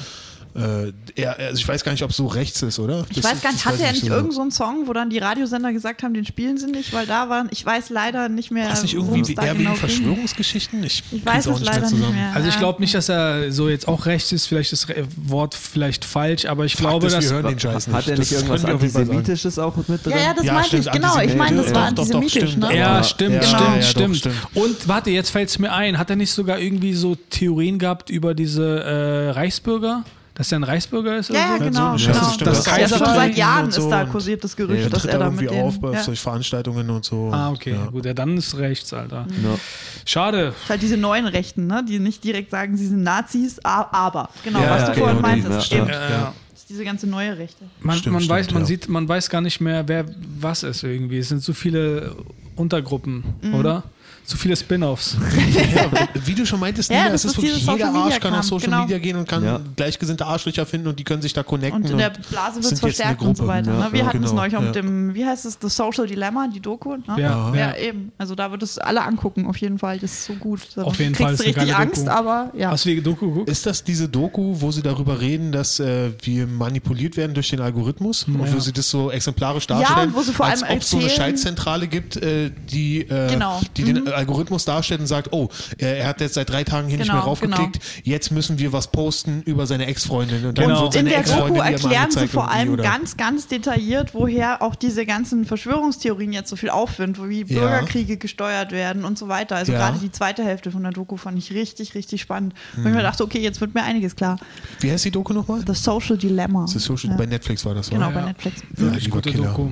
Äh, 0.56 0.92
er, 1.16 1.36
also 1.38 1.58
ich 1.58 1.66
weiß 1.66 1.82
gar 1.82 1.90
nicht, 1.90 2.02
ob 2.04 2.10
es 2.10 2.16
so 2.16 2.26
rechts 2.28 2.62
ist, 2.62 2.78
oder? 2.78 3.04
Ich 3.10 3.16
Das- 3.20 3.24
weiß 3.24 3.42
gar 3.42 3.50
das 3.50 3.54
nicht, 3.54 3.66
hatte 3.66 3.76
ich 3.78 3.82
er 3.82 3.92
nicht 3.92 4.06
so. 4.06 4.12
irgend 4.12 4.32
so 4.34 4.40
einen 4.40 4.50
Song, 4.52 4.86
wo 4.86 4.92
dann 4.92 5.10
die 5.10 5.18
Radiosender 5.18 5.72
gesagt 5.72 6.02
haben, 6.04 6.14
den 6.14 6.24
spielen 6.24 6.58
sie 6.58 6.66
nicht, 6.66 6.92
weil 6.92 7.06
da 7.06 7.28
waren, 7.28 7.48
ich 7.50 7.66
weiß 7.66 7.90
leider 7.90 8.28
nicht 8.28 8.52
mehr. 8.52 8.64
War 8.64 8.70
das 8.70 8.82
nicht 8.82 8.94
irgendwie 8.94 9.34
da 9.34 9.46
eher 9.46 9.54
genau. 9.56 9.74
Verschwörungsgeschichten? 9.74 10.84
Ich, 10.84 11.02
Ich 11.10 11.26
weiß 11.26 11.48
auch 11.48 11.56
es 11.58 11.64
leider 11.64 11.90
nicht 11.90 12.12
mehr. 12.12 12.30
Also 12.34 12.48
ich 12.48 12.58
glaube 12.58 12.80
nicht, 12.80 12.94
dass 12.94 13.08
er 13.08 13.50
so 13.50 13.68
jetzt 13.68 13.88
auch 13.88 14.06
rechts 14.06 14.30
ist, 14.30 14.46
vielleicht 14.46 14.72
ist 14.72 14.88
das 14.88 14.96
Wort 15.16 15.54
vielleicht 15.54 16.04
falsch, 16.04 16.44
aber 16.46 16.64
ich 16.64 16.74
Fakt 16.76 16.82
glaube, 16.88 17.06
ist, 17.08 17.14
dass 17.16 17.24
wir 17.24 17.32
hören 17.32 17.46
den 17.48 17.58
Scheiß 17.58 17.86
nicht. 17.88 17.96
Hat 17.96 18.06
er 18.06 18.16
Das 18.16 18.18
nicht 18.30 18.32
irgendwas 18.32 18.60
Fall 18.62 18.70
sagen. 18.70 18.82
Antisemitisches 18.84 19.58
auch 19.58 19.76
mit 19.76 20.06
drin? 20.06 20.12
Ja, 20.12 20.18
ja, 20.22 20.34
das 20.34 20.44
Ja, 20.44 20.52
meinte 20.54 20.76
ich, 20.76 20.90
genau. 20.92 21.18
Ich 21.20 21.34
meine, 21.34 21.56
das 21.56 21.74
war 21.74 21.90
Doch, 21.92 22.02
antisemitisch, 22.04 22.56
ne? 22.56 22.76
Ja, 22.76 23.02
stimmt, 23.02 23.44
stimmt. 23.82 24.16
stimmt. 24.16 24.34
Und 24.54 24.86
warte, 24.86 25.10
jetzt 25.10 25.30
fällt 25.30 25.48
es 25.48 25.58
mir 25.58 25.72
ein. 25.72 25.98
Hat 25.98 26.10
er 26.10 26.16
nicht 26.16 26.30
sogar 26.32 26.60
irgendwie 26.60 26.94
so 26.94 27.16
Theorien 27.16 27.78
gehabt 27.80 28.08
über 28.10 28.34
diese 28.34 28.82
äh, 28.84 29.30
Reichsbürger? 29.30 30.04
Dass 30.36 30.50
er 30.50 30.58
ein 30.58 30.64
Reichsbürger 30.64 31.18
ist? 31.18 31.30
oder 31.30 31.38
Ja, 31.38 31.46
ja, 31.52 31.58
so? 31.58 31.64
genau. 31.64 31.78
Ja, 31.78 31.96
genau. 31.96 32.18
das 32.18 32.34
stimmt. 32.34 32.46
Das 32.50 32.64
Das 32.64 32.76
ja, 32.78 32.88
schon 32.88 32.98
seit 33.06 33.36
Jahren 33.36 33.70
so 33.70 33.82
ist 33.82 33.88
da 33.88 34.04
kursiert 34.04 34.42
das 34.42 34.56
Gerücht, 34.56 34.92
dass 34.92 35.02
tritt 35.02 35.12
er 35.12 35.18
da 35.20 35.30
mit 35.30 35.48
auf 35.48 35.80
bei 35.80 35.92
ja. 35.92 36.02
solchen 36.02 36.20
Veranstaltungen 36.20 36.90
und 36.90 37.04
so. 37.04 37.30
Ah, 37.32 37.50
okay, 37.52 37.72
Ja. 37.74 37.86
gut. 37.86 38.04
Ja, 38.04 38.14
dann 38.14 38.36
ist 38.36 38.56
rechts, 38.56 38.92
Alter. 38.92 39.26
Ja. 39.44 39.56
Schade. 40.04 40.52
Ist 40.64 40.68
halt 40.68 40.82
diese 40.82 40.96
neuen 40.96 41.26
Rechten, 41.26 41.68
ne? 41.68 41.84
die 41.88 42.00
nicht 42.00 42.24
direkt 42.24 42.50
sagen, 42.50 42.76
sie 42.76 42.88
sind 42.88 43.04
Nazis, 43.04 43.60
aber. 43.62 44.28
Genau, 44.42 44.60
Ja, 44.60 44.70
was 44.70 44.80
ja, 44.82 44.86
du 44.88 44.94
genau, 44.94 45.04
vorhin 45.06 45.16
die- 45.18 45.22
meintest. 45.22 45.52
ja, 45.52 45.60
stimmt. 45.60 45.88
Ja. 45.90 46.32
Das 46.50 46.60
ist 46.60 46.68
diese 46.68 46.84
ganze 46.84 47.06
neue 47.06 47.38
Rechte. 47.38 47.64
Man, 47.80 47.96
Stimmt, 47.98 48.14
man, 48.14 48.22
stimmt, 48.22 48.30
weiß, 48.38 48.50
man, 48.52 48.62
ja. 48.62 48.66
sieht, 48.66 48.88
man 48.88 49.08
weiß 49.08 49.30
gar 49.30 49.40
nicht 49.40 49.60
mehr, 49.60 49.86
wer 49.86 50.04
was 50.40 50.64
ist 50.64 50.82
irgendwie. 50.82 51.18
Es 51.18 51.28
sind 51.28 51.42
so 51.44 51.52
viele 51.52 52.16
Untergruppen, 52.56 53.22
Mhm. 53.42 53.54
oder? 53.54 53.82
So 54.26 54.36
viele 54.36 54.56
Spin-offs. 54.56 55.16
Ja, 55.74 55.90
wie 56.24 56.34
du 56.34 56.46
schon 56.46 56.60
meintest, 56.60 56.90
Ja, 56.90 56.98
Nina, 56.98 57.10
das 57.10 57.24
es 57.24 57.32
ist 57.32 57.38
ist 57.38 57.42
wirklich 57.42 57.66
jeder 57.66 57.86
Social 57.86 57.96
Arsch 57.96 58.20
kann 58.20 58.34
auf 58.34 58.44
Social 58.44 58.64
genau. 58.70 58.82
Media 58.82 58.98
gehen 58.98 59.16
und 59.16 59.28
kann 59.28 59.44
Ja. 59.44 59.60
gleichgesinnte 59.76 60.24
Arschlöcher 60.26 60.66
finden 60.66 60.88
und 60.88 60.98
die 60.98 61.04
können 61.04 61.22
sich 61.22 61.32
da 61.32 61.42
connecten. 61.42 61.82
Und 61.82 61.90
in 61.90 61.98
der 61.98 62.10
Blase 62.10 62.62
wird 62.62 62.72
es 62.72 62.80
verstärkt 62.80 63.22
und 63.22 63.36
so 63.36 63.46
weiter. 63.46 63.72
Ja, 63.72 63.78
ne? 63.86 63.92
Wir 63.92 64.00
ja, 64.00 64.06
hatten 64.06 64.22
es 64.22 64.30
genau, 64.30 64.42
neulich 64.42 64.56
auch 64.56 64.60
mit 64.62 64.74
ja. 64.76 64.82
dem, 64.82 65.14
wie 65.14 65.24
heißt 65.24 65.44
es, 65.46 65.58
The 65.60 65.68
Social 65.68 66.06
Dilemma, 66.06 66.48
die 66.48 66.60
Doku. 66.60 66.96
Ne? 66.96 67.02
Ja, 67.08 67.16
ja, 67.18 67.54
ja. 67.54 67.76
eben. 67.76 68.12
Also 68.18 68.34
da 68.34 68.50
wird 68.50 68.62
es 68.62 68.78
alle 68.78 69.02
angucken, 69.02 69.46
auf 69.46 69.56
jeden 69.58 69.78
Fall. 69.78 69.98
Das 69.98 70.12
ist 70.12 70.24
so 70.26 70.34
gut. 70.34 70.60
Da 70.74 70.82
Auf 70.82 70.98
jeden 70.98 71.14
Fall, 71.14 71.34
ist 71.34 71.40
eine 71.40 71.48
richtig 71.48 71.56
geile 71.68 71.76
Angst, 71.76 72.06
Doku. 72.06 72.16
aber 72.16 72.50
ja. 72.56 72.70
Hast 72.70 72.84
du 72.84 72.90
die 72.90 73.02
Doku 73.02 73.28
geguckt? 73.28 73.48
Ist 73.50 73.66
das 73.66 73.84
diese 73.84 74.08
Doku, 74.08 74.54
wo 74.60 74.70
sie 74.70 74.82
darüber 74.82 75.20
reden, 75.20 75.52
dass 75.52 75.80
äh, 75.80 76.10
wir 76.22 76.46
manipuliert 76.46 77.16
werden 77.16 77.34
durch 77.34 77.50
den 77.50 77.60
Algorithmus? 77.60 78.24
Und 78.24 78.44
Ja. 78.46 78.54
wo 78.54 78.58
sie 78.60 78.72
das 78.72 78.88
so 78.88 79.10
exemplarisch 79.10 79.66
darstellen? 79.66 80.08
und 80.08 80.14
wo 80.14 80.22
sie 80.22 80.32
vor 80.32 80.46
als 80.46 80.62
allem 80.62 80.76
ob 80.76 80.82
es 80.82 80.90
so 80.90 80.98
eine 80.98 81.10
Schaltzentrale 81.10 81.86
gibt, 81.88 82.16
äh, 82.16 82.50
die, 82.70 83.00
äh, 83.02 83.30
Genau. 83.30 83.60
die 83.76 83.82
den 83.84 84.03
Algorithmus 84.12 84.64
darstellt 84.64 85.00
und 85.00 85.06
sagt, 85.06 85.32
oh, 85.32 85.48
er 85.78 86.06
hat 86.06 86.20
jetzt 86.20 86.34
seit 86.34 86.50
drei 86.50 86.64
Tagen 86.64 86.88
hier 86.88 86.98
nicht 86.98 87.06
Genau, 87.06 87.18
mehr 87.18 87.24
raufgeklickt, 87.24 87.78
jetzt 88.02 88.30
müssen 88.30 88.58
wir 88.58 88.72
was 88.72 88.88
posten 88.90 89.42
über 89.46 89.66
seine 89.66 89.86
Ex-Freundin. 89.86 90.44
Und 90.46 90.58
dann 90.58 90.66
Genau. 90.68 90.82
wird 90.84 90.96
In 90.96 91.06
der 91.06 91.22
Doku 91.22 91.54
erklären 91.60 92.10
sie 92.10 92.28
vor 92.28 92.50
allem 92.50 92.76
ganz, 92.76 93.16
ganz 93.16 93.46
detailliert, 93.46 94.14
woher 94.14 94.62
auch 94.62 94.74
diese 94.74 95.06
ganzen 95.06 95.44
Verschwörungstheorien 95.44 96.32
jetzt 96.32 96.50
so 96.50 96.56
viel 96.56 96.70
aufwind, 96.70 97.18
wo 97.18 97.28
wie 97.28 97.40
Ja. 97.44 97.60
Bürgerkriege 97.60 98.16
gesteuert 98.16 98.72
werden 98.72 99.04
und 99.04 99.18
so 99.18 99.28
weiter. 99.28 99.56
Also 99.56 99.72
Ja. 99.72 99.78
gerade 99.78 99.98
die 99.98 100.10
zweite 100.10 100.44
Hälfte 100.44 100.70
von 100.70 100.82
der 100.82 100.92
Doku 100.92 101.16
fand 101.16 101.38
ich 101.38 101.52
richtig, 101.52 101.94
richtig 101.94 102.20
spannend. 102.22 102.54
Wo 102.76 102.88
ich 102.88 102.94
mir 102.94 103.02
dachte, 103.02 103.22
okay, 103.24 103.40
jetzt 103.40 103.60
wird 103.60 103.74
mir 103.74 103.82
einiges 103.82 104.16
klar. 104.16 104.38
Wie 104.80 104.90
heißt 104.90 105.04
die 105.04 105.10
Doku 105.10 105.32
nochmal? 105.32 105.62
The 105.66 105.74
Social 105.74 106.16
Dilemma. 106.18 106.64
Ist 106.64 106.78
Social, 106.80 107.10
ja. 107.10 107.16
Bei 107.16 107.26
Netflix 107.26 107.64
war 107.64 107.74
das, 107.74 107.90
Genau, 107.90 108.06
oder? 108.06 108.14
bei 108.14 108.20
Ja. 108.20 108.26
Netflix. 108.26 108.62
Ja, 108.78 108.88
lieber 108.90 109.10
gute 109.16 109.30
Killer. 109.32 109.48
Doku. 109.48 109.70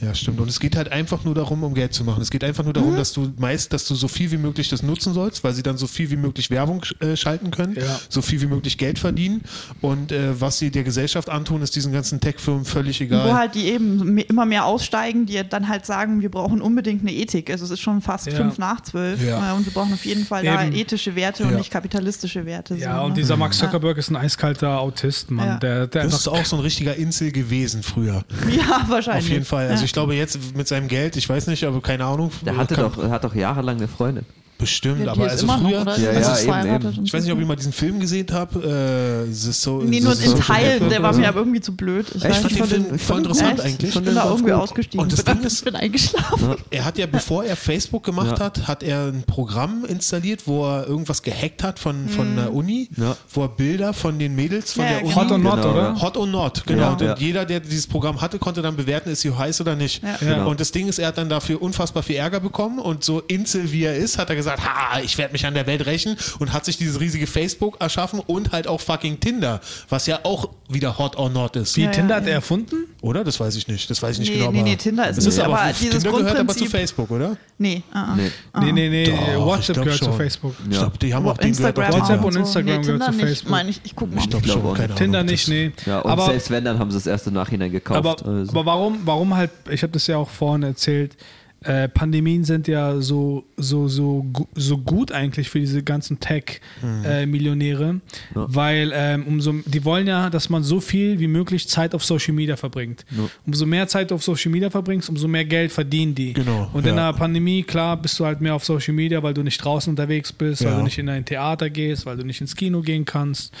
Ja, 0.00 0.14
stimmt. 0.14 0.40
Und 0.40 0.48
es 0.48 0.60
geht 0.60 0.76
halt 0.76 0.90
einfach 0.92 1.24
nur 1.24 1.34
darum, 1.34 1.62
um 1.62 1.74
Geld 1.74 1.94
zu 1.94 2.04
machen. 2.04 2.22
Es 2.22 2.30
geht 2.30 2.44
einfach 2.44 2.64
nur 2.64 2.72
darum, 2.72 2.92
Mhm. 2.92 2.96
dass 2.96 3.12
du 3.12 3.32
meist, 3.54 3.72
dass 3.72 3.84
du 3.86 3.94
so 3.94 4.08
viel 4.08 4.30
wie 4.30 4.36
möglich 4.36 4.68
das 4.68 4.82
nutzen 4.82 5.14
sollst, 5.14 5.44
weil 5.44 5.52
sie 5.54 5.62
dann 5.62 5.76
so 5.78 5.86
viel 5.86 6.10
wie 6.10 6.16
möglich 6.16 6.50
Werbung 6.50 6.84
äh, 7.00 7.16
schalten 7.16 7.50
können, 7.50 7.76
Ja. 7.76 7.98
so 8.08 8.22
viel 8.22 8.40
wie 8.40 8.46
möglich 8.46 8.78
Geld 8.78 8.98
verdienen. 8.98 9.42
Und 9.80 10.12
äh, 10.12 10.40
was 10.40 10.58
sie 10.58 10.70
der 10.70 10.82
Gesellschaft 10.84 11.28
antun, 11.30 11.62
ist 11.62 11.74
diesen 11.76 11.92
ganzen 11.92 12.20
Tech-Firmen 12.20 12.64
völlig 12.64 13.00
egal. 13.00 13.28
Wo 13.28 13.34
halt 13.34 13.54
die 13.54 13.66
eben 13.66 14.14
me- 14.14 14.22
immer 14.22 14.46
mehr 14.46 14.64
aussteigen, 14.66 15.26
die 15.26 15.40
dann 15.48 15.68
halt 15.68 15.86
sagen, 15.86 16.20
wir 16.20 16.30
brauchen 16.30 16.60
unbedingt 16.60 17.02
eine 17.02 17.12
Ethik. 17.12 17.50
Also 17.50 17.64
es 17.64 17.70
ist 17.70 17.80
schon 17.80 18.00
fast 18.00 18.26
Ja. 18.26 18.34
fünf 18.34 18.58
nach 18.58 18.80
zwölf 18.82 19.22
Ja. 19.24 19.52
äh, 19.52 19.54
und 19.56 19.64
wir 19.66 19.72
brauchen 19.72 19.92
auf 19.92 20.04
jeden 20.04 20.24
Fall 20.26 20.42
da 20.44 20.64
Eben. 20.64 20.74
ethische 20.74 21.14
Werte 21.16 21.44
und 21.44 21.54
nicht 21.56 21.70
kapitalistische 21.70 22.44
Werte. 22.46 22.76
Ja, 22.76 22.98
so, 22.98 23.04
und 23.04 23.10
ne? 23.10 23.16
dieser 23.16 23.36
Mark 23.36 23.54
Zuckerberg 23.54 23.96
ist 23.98 24.10
ein 24.10 24.16
eiskalter 24.16 24.80
Autist, 24.80 25.30
Mann. 25.30 25.46
Ja. 25.46 25.56
Der, 25.58 25.86
der 25.86 26.04
das 26.04 26.14
ist 26.14 26.28
auch 26.28 26.44
so 26.44 26.56
ein 26.56 26.62
richtiger 26.62 26.94
Insel 26.96 27.30
gewesen 27.32 27.82
früher. 27.82 28.24
Ja, 28.54 28.84
wahrscheinlich. 28.88 29.24
Auf 29.24 29.30
jeden 29.30 29.44
Fall. 29.44 29.68
Also 29.68 29.80
Ja. 29.80 29.84
ich 29.86 29.92
glaube 29.92 30.14
jetzt 30.14 30.38
mit 30.56 30.68
seinem 30.68 30.88
Geld, 30.88 31.16
ich 31.16 31.28
weiß 31.28 31.46
nicht, 31.48 31.64
aber 31.64 31.80
keine 31.80 32.04
Ahnung. 32.04 32.30
Der 32.44 32.56
hatte 32.56 32.74
doch, 32.76 32.98
er 32.98 33.10
hat 33.10 33.24
doch 33.24 33.33
jahrelang 33.34 33.76
eine 33.76 33.88
Freundin. 33.88 34.26
Bestimmt, 34.58 35.06
aber 35.08 35.24
also 35.28 35.44
immer 35.44 35.58
früher. 35.58 35.84
Ja, 35.98 36.10
ist 36.10 36.44
ja, 36.46 36.62
eben, 36.64 36.74
eben. 36.74 36.86
und 36.98 37.06
Ich 37.06 37.12
weiß 37.12 37.22
nicht, 37.24 37.32
ob 37.32 37.38
ihr 37.40 37.46
mal 37.46 37.56
diesen 37.56 37.72
Film 37.72 38.00
gesehen 38.00 38.26
habt. 38.32 38.56
Äh, 38.56 39.26
so 39.32 39.82
Nee, 39.82 40.00
nur 40.00 40.12
in 40.20 40.34
Teilen, 40.40 40.88
der 40.88 41.02
war 41.02 41.12
mir 41.14 41.28
aber 41.28 41.40
irgendwie 41.40 41.60
zu 41.60 41.74
blöd. 41.76 42.06
Ich, 42.14 42.24
Ich 42.24 42.30
fand 42.32 42.50
den 42.50 42.64
Film 42.66 42.84
den- 42.86 42.94
ich 42.96 43.02
voll 43.02 43.18
interessant 43.18 43.58
Echt? 43.58 43.66
eigentlich. 43.66 43.96
Ich 43.96 44.02
bin 44.02 44.14
da 44.14 44.24
irgendwie 44.26 44.52
gut. 44.52 44.60
ausgestiegen. 44.60 45.00
Und 45.02 45.12
das 45.12 45.22
bin, 45.22 45.38
Ding 45.38 45.44
ist- 45.46 45.64
bin 45.64 45.76
eingeschlafen. 45.76 46.54
Er 46.70 46.84
hat 46.84 46.98
ja, 46.98 47.06
bevor 47.06 47.44
er 47.44 47.56
Facebook 47.56 48.04
gemacht 48.04 48.38
Ja. 48.38 48.44
hat, 48.46 48.66
hat 48.68 48.82
er 48.82 49.06
ein 49.06 49.24
Programm 49.26 49.84
installiert, 49.86 50.42
wo 50.46 50.66
er 50.66 50.86
irgendwas 50.86 51.22
gehackt 51.22 51.62
hat 51.62 51.78
von, 51.78 52.08
von 52.08 52.36
der 52.36 52.52
Uni, 52.52 52.88
Ja. 52.96 53.16
wo 53.32 53.42
er 53.42 53.48
Bilder 53.48 53.92
von 53.92 54.18
den 54.18 54.34
Mädels 54.34 54.72
von 54.72 54.84
Ja, 54.84 54.90
der 54.94 55.04
Uni. 55.04 55.14
Hot 55.14 55.30
or 55.30 55.38
not, 55.38 55.56
Genau, 55.62 55.70
oder? 55.72 56.00
Hot 56.00 56.16
or 56.16 56.26
not, 56.26 56.62
genau. 56.66 56.80
Ja. 56.82 56.92
Und 56.92 57.00
Ja. 57.00 57.16
jeder, 57.18 57.44
der 57.44 57.60
dieses 57.60 57.86
Programm 57.86 58.20
hatte, 58.20 58.38
konnte 58.38 58.62
dann 58.62 58.76
bewerten, 58.76 59.10
ist 59.10 59.20
sie 59.22 59.34
heiß 59.34 59.60
oder 59.60 59.76
nicht. 59.76 60.02
Genau. 60.20 60.48
Und 60.50 60.60
das 60.60 60.72
Ding 60.72 60.88
ist, 60.88 60.98
er 60.98 61.08
hat 61.08 61.18
dann 61.18 61.28
dafür 61.28 61.60
unfassbar 61.62 62.02
viel 62.02 62.16
Ärger 62.16 62.40
bekommen 62.40 62.78
und 62.78 63.04
so 63.04 63.20
Insel 63.20 63.72
wie 63.72 63.84
er 63.84 63.96
ist, 63.96 64.18
hat 64.18 64.30
er 64.30 64.36
gesagt, 64.36 64.43
ha, 64.52 65.00
ich 65.00 65.18
werde 65.18 65.32
mich 65.32 65.46
an 65.46 65.54
der 65.54 65.66
Welt 65.66 65.86
rächen 65.86 66.16
und 66.38 66.52
hat 66.52 66.64
sich 66.64 66.76
dieses 66.76 67.00
riesige 67.00 67.26
Facebook 67.26 67.80
erschaffen 67.80 68.20
und 68.20 68.52
halt 68.52 68.66
auch 68.66 68.80
fucking 68.80 69.20
Tinder, 69.20 69.60
was 69.88 70.06
ja 70.06 70.20
auch 70.22 70.48
wieder 70.68 70.98
Hot 70.98 71.16
or 71.16 71.30
not 71.30 71.56
ist. 71.56 71.76
Wie 71.76 71.82
Ja, 71.82 71.86
ja, 71.86 71.92
Tinder 71.92 72.14
hat 72.16 72.22
ja. 72.24 72.30
er 72.30 72.34
erfunden? 72.36 72.86
Oder? 73.00 73.24
Das 73.24 73.38
weiß 73.40 73.56
ich 73.56 73.68
nicht. 73.68 73.88
Das 73.90 74.02
weiß 74.02 74.14
ich 74.14 74.20
nicht 74.20 74.32
Nee, 74.32 74.38
genau. 74.38 74.52
nee, 74.52 74.62
nee, 74.62 74.76
Tinder 74.76 75.08
ist 75.08 75.24
nicht, 75.24 75.38
aber, 75.40 75.60
aber 75.60 75.72
dieses 75.72 76.02
Tinder 76.02 76.18
gehört 76.18 76.38
aber 76.38 76.54
zu 76.54 76.66
Facebook, 76.66 77.10
oder? 77.10 77.36
Nee, 77.58 77.82
uh 77.94 78.16
Nee. 78.16 78.30
Nee, 78.60 78.72
nee, 78.72 78.88
nee. 78.88 79.04
Doch, 79.06 79.12
ich 79.12 79.36
WhatsApp 79.38 79.76
gehört 79.76 79.98
zu 79.98 80.04
schon. 80.06 80.16
Facebook. 80.16 80.54
Ich 80.68 80.74
Ja. 80.74 80.80
glaube, 80.82 80.98
die 80.98 81.14
haben 81.14 81.28
auch 81.28 81.36
den 81.38 81.52
gehört 81.52 81.76
Instagram 81.78 81.94
auch 81.94 82.00
WhatsApp 82.08 82.24
und. 82.24 82.36
Instagram 82.36 82.64
nee, 82.64 82.70
gehört 82.70 82.84
Tinder 82.86 83.06
zu 83.06 83.12
nicht, 83.12 83.26
Facebook. 83.26 83.50
meine 83.50 83.70
ich. 83.70 83.80
Ich 83.84 83.96
guck 83.96 84.14
mal. 84.14 84.24
Ich 84.24 84.30
schon, 84.30 84.62
auch 84.62 84.74
keine 84.74 84.74
nicht. 84.74 84.78
Ahnung. 84.84 84.96
Tinder 84.96 85.22
nicht, 85.22 85.48
nee. 85.48 85.72
Ja, 85.86 86.00
und 86.00 86.10
aber, 86.10 86.26
selbst 86.26 86.50
wenn, 86.50 86.64
dann 86.64 86.78
haben 86.78 86.90
sie 86.90 86.98
es 86.98 87.06
erst 87.06 87.26
im 87.26 87.34
Nachhinein 87.34 87.70
gekauft. 87.70 87.98
aber, 87.98 88.26
also. 88.26 88.50
aber 88.52 88.66
warum, 88.66 88.98
warum 89.04 89.34
halt, 89.36 89.50
ich 89.70 89.82
habe 89.82 89.92
das 89.92 90.06
ja 90.06 90.16
auch 90.16 90.28
vorhin 90.30 90.62
erzählt, 90.64 91.16
äh, 91.64 91.88
Pandemien 91.88 92.44
sind 92.44 92.68
ja 92.68 93.00
so, 93.00 93.44
so, 93.56 93.88
so, 93.88 94.24
so 94.54 94.78
gut 94.78 95.12
eigentlich 95.12 95.48
für 95.48 95.58
diese 95.60 95.82
ganzen 95.82 96.20
Tech-Millionäre, 96.20 98.00
Ja. 98.34 98.46
weil 98.48 98.92
ähm, 98.94 99.26
umso, 99.26 99.54
die 99.66 99.84
wollen 99.84 100.06
ja, 100.06 100.30
dass 100.30 100.48
man 100.50 100.62
so 100.62 100.80
viel 100.80 101.18
wie 101.20 101.26
möglich 101.26 101.68
Zeit 101.68 101.94
auf 101.94 102.04
Social 102.04 102.34
Media 102.34 102.56
verbringt. 102.56 103.04
Ja. 103.10 103.24
Umso 103.46 103.66
mehr 103.66 103.88
Zeit 103.88 104.12
auf 104.12 104.22
Social 104.22 104.50
Media 104.52 104.70
verbringst, 104.70 105.08
umso 105.08 105.28
mehr 105.28 105.44
Geld 105.44 105.72
verdienen 105.72 106.14
die. 106.14 106.32
Genau, 106.34 106.70
Und 106.72 106.86
in 106.86 106.96
ja. 106.96 107.12
der 107.12 107.18
Pandemie, 107.18 107.62
klar, 107.62 107.96
bist 107.96 108.18
du 108.20 108.26
halt 108.26 108.40
mehr 108.40 108.54
auf 108.54 108.64
Social 108.64 108.94
Media, 108.94 109.22
weil 109.22 109.34
du 109.34 109.42
nicht 109.42 109.62
draußen 109.62 109.90
unterwegs 109.90 110.32
bist, 110.32 110.64
weil 110.64 110.76
du 110.76 110.82
nicht 110.82 110.98
in 110.98 111.08
ein 111.08 111.24
Theater 111.24 111.70
gehst, 111.70 112.06
weil 112.06 112.16
du 112.16 112.24
nicht 112.24 112.40
ins 112.40 112.54
Kino 112.56 112.80
gehen 112.82 113.04
kannst. 113.04 113.52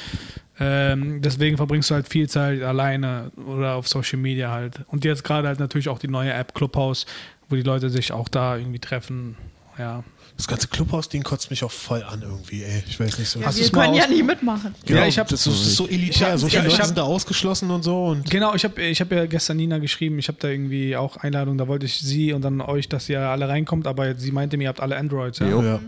Ähm, 0.60 1.20
deswegen 1.20 1.56
verbringst 1.56 1.90
du 1.90 1.94
halt 1.96 2.08
viel 2.08 2.28
Zeit 2.28 2.62
alleine 2.62 3.32
oder 3.48 3.74
auf 3.74 3.88
Social 3.88 4.20
Media 4.20 4.52
halt. 4.52 4.76
Und 4.86 5.04
jetzt 5.04 5.24
gerade 5.24 5.48
halt 5.48 5.58
natürlich 5.58 5.88
auch 5.88 5.98
die 5.98 6.06
neue 6.06 6.32
App 6.32 6.54
Clubhouse, 6.54 7.06
wo 7.48 7.56
die 7.56 7.62
Leute 7.62 7.90
sich 7.90 8.12
auch 8.12 8.28
da 8.28 8.56
irgendwie 8.56 8.78
treffen. 8.78 9.36
Ja, 9.78 10.04
Das 10.36 10.48
ganze 10.48 10.66
Clubhaus-Ding 10.66 11.22
kotzt 11.22 11.48
mich 11.50 11.62
auch 11.62 11.70
voll 11.70 12.02
an 12.02 12.20
irgendwie, 12.22 12.64
ey. 12.64 12.82
Ich 12.88 12.98
weiß 12.98 13.18
nicht 13.20 13.28
so. 13.28 13.38
Ja, 13.38 13.46
Hast 13.46 13.60
wir 13.60 13.70
können 13.70 13.94
ja 13.94 14.08
nie 14.08 14.22
mitmachen. 14.24 14.74
Genau, 14.84 15.00
Ja, 15.02 15.06
ich 15.06 15.16
hab- 15.16 15.28
das 15.28 15.46
ist 15.46 15.76
so 15.76 15.86
elitär. 15.86 16.36
So 16.36 16.48
ich 16.48 16.54
viele 16.54 16.64
Leute 16.68 16.80
ich 16.80 16.84
sind 16.86 16.98
da 16.98 17.02
ausgeschlossen 17.04 17.70
und 17.70 17.84
so. 17.84 18.06
Und 18.06 18.28
Genau, 18.28 18.52
ich 18.52 18.64
habe 18.64 18.82
ich 18.82 19.00
hab 19.00 19.12
ja 19.12 19.26
gestern 19.26 19.58
Nina 19.58 19.78
geschrieben, 19.78 20.18
ich 20.18 20.26
habe 20.26 20.36
da 20.40 20.48
irgendwie 20.48 20.96
auch 20.96 21.16
Einladung, 21.18 21.56
da 21.56 21.68
wollte 21.68 21.86
ich 21.86 22.00
sie 22.00 22.32
und 22.32 22.42
dann 22.42 22.60
euch, 22.60 22.88
dass 22.88 23.08
ihr 23.08 23.20
alle 23.20 23.48
reinkommt, 23.48 23.86
aber 23.86 24.16
sie 24.16 24.32
meinte 24.32 24.56
mir, 24.56 24.64
ihr 24.64 24.68
habt 24.70 24.80
alle 24.80 24.96
Androids. 24.96 25.38
Ja, 25.38 25.46
ja. 25.62 25.80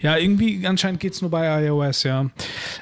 ja 0.00 0.16
irgendwie 0.16 0.64
anscheinend 0.64 1.00
geht 1.00 1.14
es 1.14 1.20
nur 1.20 1.32
bei 1.32 1.64
iOS, 1.66 2.04
ja. 2.04 2.30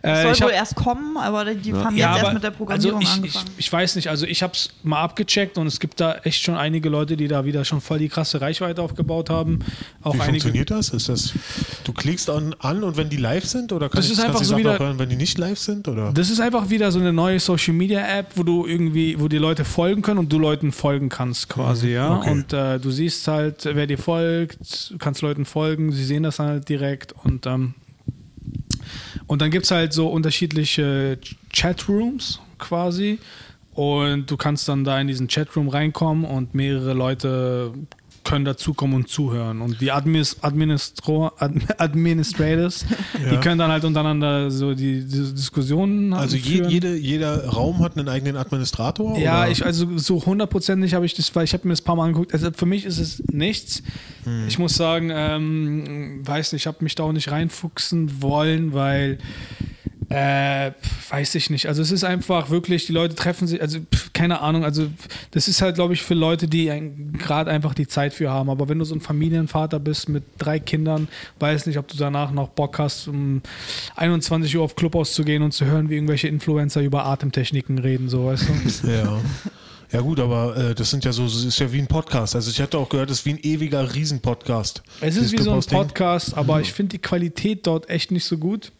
Das 0.02 0.18
Äh, 0.18 0.22
soll 0.22 0.32
ich 0.32 0.40
wohl 0.42 0.48
hab- 0.48 0.54
erst 0.56 0.74
kommen, 0.76 1.16
aber 1.16 1.54
die 1.54 1.72
haben 1.72 1.96
ja, 1.96 2.08
jetzt 2.10 2.18
aber 2.18 2.22
erst 2.24 2.34
mit 2.34 2.42
der 2.44 2.50
Programmierung 2.50 3.00
also 3.00 3.02
ich, 3.02 3.08
ich, 3.08 3.36
angefangen. 3.36 3.50
ich 3.56 3.72
weiß 3.72 3.96
nicht, 3.96 4.08
also 4.10 4.26
ich 4.26 4.42
habe 4.42 4.52
es 4.52 4.68
mal 4.82 5.00
abgecheckt 5.00 5.56
und 5.56 5.66
es 5.66 5.80
gibt 5.80 5.98
da 5.98 6.16
echt 6.24 6.42
schon 6.42 6.56
einige 6.56 6.90
Leute, 6.90 7.16
die 7.16 7.26
da 7.26 7.46
wieder 7.46 7.64
schon 7.64 7.80
voll 7.80 8.00
die 8.00 8.10
krasse 8.10 8.42
Reichweite 8.42 8.82
aufgebaut 8.82 9.30
haben. 9.30 9.60
Auch 10.02 10.12
Wie 10.14 10.20
einige. 10.20 10.32
funktioniert 10.42 10.70
das? 10.70 11.05
Ist 11.08 11.34
das, 11.34 11.40
du 11.84 11.92
klickst 11.92 12.28
an, 12.30 12.54
an 12.58 12.82
und 12.84 12.96
wenn 12.96 13.08
die 13.08 13.16
live 13.16 13.44
sind 13.44 13.72
oder 13.72 13.88
kann 13.88 13.96
Das 13.98 14.06
ich, 14.06 14.12
ist 14.12 14.20
einfach 14.24 14.38
so 14.38 14.44
Sachen 14.44 14.58
wieder- 14.58 14.74
auch 14.74 14.78
hören, 14.80 14.98
wenn 14.98 15.08
die 15.08 15.16
nicht 15.16 15.38
live 15.38 15.58
sind? 15.58 15.88
Oder? 15.88 16.12
Das 16.12 16.30
ist 16.30 16.40
einfach 16.40 16.70
wieder 16.70 16.90
so 16.92 16.98
eine 16.98 17.12
neue 17.12 17.38
Social 17.40 17.74
Media 17.74 18.06
App, 18.18 18.32
wo 18.34 18.42
du 18.42 18.66
irgendwie, 18.66 19.18
wo 19.20 19.28
die 19.28 19.38
Leute 19.38 19.64
folgen 19.64 20.02
können 20.02 20.18
und 20.18 20.32
du 20.32 20.38
Leuten 20.38 20.72
folgen 20.72 21.08
kannst 21.08 21.48
quasi, 21.48 21.90
ja. 21.90 22.16
okay. 22.16 22.30
Und 22.30 22.52
äh, 22.52 22.78
du 22.78 22.90
siehst 22.90 23.26
halt, 23.28 23.64
wer 23.64 23.86
dir 23.86 23.98
folgt, 23.98 24.94
kannst 24.98 25.22
Leuten 25.22 25.44
folgen, 25.44 25.92
sie 25.92 26.04
sehen 26.04 26.22
das 26.22 26.38
halt 26.38 26.68
direkt 26.68 27.12
und 27.24 27.46
ähm, 27.46 27.74
und 29.26 29.42
dann 29.42 29.50
gibt 29.50 29.64
es 29.64 29.70
halt 29.72 29.92
so 29.92 30.08
unterschiedliche 30.08 31.18
Chatrooms 31.52 32.38
quasi. 32.58 33.18
Und 33.74 34.30
du 34.30 34.36
kannst 34.36 34.68
dann 34.68 34.84
da 34.84 34.98
in 35.00 35.06
diesen 35.08 35.26
Chatroom 35.28 35.68
reinkommen 35.68 36.24
und 36.24 36.54
mehrere 36.54 36.94
Leute 36.94 37.72
können 38.26 38.44
dazukommen 38.44 38.96
und 38.96 39.08
zuhören. 39.08 39.60
Und 39.60 39.80
die 39.80 39.92
Admis, 39.92 40.36
Administro, 40.42 41.30
Ad, 41.38 41.60
Administrators, 41.78 42.84
die 43.18 43.34
Ja. 43.34 43.40
können 43.40 43.58
dann 43.58 43.70
halt 43.70 43.84
untereinander 43.84 44.50
so 44.50 44.74
die, 44.74 45.04
die 45.04 45.32
Diskussionen 45.34 46.12
Also 46.12 46.36
je, 46.36 46.64
jede, 46.66 46.96
jeder 46.96 47.46
Raum 47.46 47.78
hat 47.80 47.96
einen 47.96 48.08
eigenen 48.08 48.36
Administrator? 48.36 49.16
Ja, 49.18 49.42
oder? 49.42 49.50
ich, 49.50 49.64
also 49.64 49.96
so 49.96 50.24
hundertprozentig 50.26 50.94
habe 50.94 51.06
ich 51.06 51.14
das, 51.14 51.34
weil 51.34 51.44
ich 51.44 51.52
habe 51.52 51.66
mir 51.68 51.72
das 51.72 51.80
ein 51.80 51.84
paar 51.84 51.96
Mal 51.96 52.06
angeguckt. 52.06 52.32
Also 52.34 52.50
für 52.52 52.66
mich 52.66 52.84
ist 52.84 52.98
es 52.98 53.22
nichts. 53.30 53.82
Hm. 54.24 54.46
Ich 54.48 54.58
muss 54.58 54.74
sagen, 54.74 55.10
ähm, 55.12 56.20
weiß 56.26 56.52
nicht, 56.52 56.62
ich 56.62 56.66
habe 56.66 56.78
mich 56.82 56.94
da 56.94 57.04
auch 57.04 57.12
nicht 57.12 57.30
reinfuchsen 57.30 58.22
wollen, 58.22 58.72
weil 58.74 59.18
äh, 60.08 60.70
weiß 61.10 61.34
ich 61.34 61.50
nicht. 61.50 61.66
Also 61.66 61.82
es 61.82 61.90
ist 61.90 62.04
einfach 62.04 62.50
wirklich, 62.50 62.86
die 62.86 62.92
Leute 62.92 63.14
treffen 63.14 63.46
sich, 63.48 63.60
also 63.60 63.80
pf, 63.80 64.12
keine 64.12 64.40
Ahnung, 64.40 64.64
also 64.64 64.86
das 65.32 65.48
ist 65.48 65.62
halt, 65.62 65.74
glaube 65.74 65.94
ich, 65.94 66.02
für 66.02 66.14
Leute, 66.14 66.46
die 66.48 66.70
ein- 66.70 67.12
gerade 67.18 67.50
einfach 67.50 67.74
die 67.74 67.86
Zeit 67.88 68.14
für 68.14 68.30
haben. 68.30 68.48
Aber 68.48 68.68
wenn 68.68 68.78
du 68.78 68.84
so 68.84 68.94
ein 68.94 69.00
Familienvater 69.00 69.80
bist 69.80 70.08
mit 70.08 70.22
drei 70.38 70.58
Kindern, 70.60 71.08
weiß 71.40 71.66
nicht, 71.66 71.78
ob 71.78 71.88
du 71.88 71.96
danach 71.96 72.30
noch 72.30 72.48
Bock 72.50 72.78
hast, 72.78 73.08
um 73.08 73.42
21 73.96 74.56
Uhr 74.56 74.62
auf 74.62 74.76
Clubhaus 74.76 75.12
zu 75.12 75.24
gehen 75.24 75.42
und 75.42 75.52
zu 75.52 75.64
hören, 75.64 75.90
wie 75.90 75.94
irgendwelche 75.94 76.28
Influencer 76.28 76.82
über 76.82 77.04
Atemtechniken 77.06 77.78
reden, 77.78 78.08
so 78.08 78.26
weißt 78.26 78.44
du. 78.48 78.88
Ja. 78.90 79.18
Ja 79.92 80.00
gut, 80.00 80.18
aber 80.18 80.56
äh, 80.56 80.74
das 80.74 80.90
sind 80.90 81.04
ja 81.04 81.12
so, 81.12 81.22
das 81.24 81.44
ist 81.44 81.60
ja 81.60 81.72
wie 81.72 81.78
ein 81.78 81.86
Podcast. 81.86 82.34
Also 82.34 82.50
ich 82.50 82.60
hatte 82.60 82.76
auch 82.76 82.88
gehört, 82.88 83.08
das 83.08 83.20
ist 83.20 83.24
wie 83.24 83.30
ein 83.30 83.38
ewiger 83.42 83.94
Riesenpodcast. 83.94 84.82
Es 85.00 85.16
ist 85.16 85.30
wie 85.32 85.38
so 85.38 85.52
ein. 85.52 85.60
Podcast, 85.60 86.36
aber 86.36 86.60
ich 86.60 86.72
finde 86.72 86.90
die 86.90 86.98
Qualität 86.98 87.66
dort 87.68 87.88
echt 87.88 88.10
nicht 88.10 88.24
so 88.24 88.36
gut. 88.36 88.72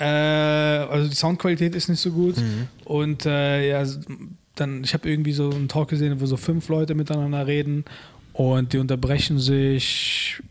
Äh, 0.00 0.04
also 0.04 1.08
die 1.08 1.14
Soundqualität 1.14 1.74
ist 1.74 1.88
nicht 1.88 2.00
so 2.00 2.10
gut. 2.10 2.36
Und 2.84 3.26
äh, 3.26 3.68
ja, 3.68 3.86
dann, 4.56 4.82
ich 4.82 4.94
habe 4.94 5.08
irgendwie 5.08 5.32
so 5.32 5.50
einen 5.50 5.68
Talk 5.68 5.88
gesehen, 5.88 6.20
wo 6.20 6.26
so 6.26 6.36
fünf 6.36 6.68
Leute 6.68 6.94
miteinander 6.94 7.46
reden 7.46 7.84
und 8.32 8.72
die 8.72 8.78
unterbrechen 8.78 9.38
sich 9.38 10.42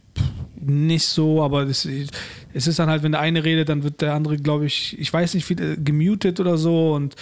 nicht 0.62 1.06
so, 1.06 1.42
aber 1.42 1.66
das, 1.66 1.88
es 2.54 2.68
ist 2.68 2.80
dann 2.80 2.90
halt, 2.90 3.04
wenn 3.04 3.14
der 3.14 3.22
eine 3.22 3.44
redet, 3.44 3.70
dann 3.70 3.84
wird 3.84 4.02
der 4.02 4.14
andere, 4.14 4.38
glaube 4.38 4.66
ich, 4.66 5.00
ich 5.00 5.12
weiß 5.12 5.34
nicht, 5.34 5.50
wie, 5.50 5.54
äh, 5.54 5.78
gemutet 5.78 6.40
oder 6.40 6.58
so 6.58 6.94
und 6.94 7.16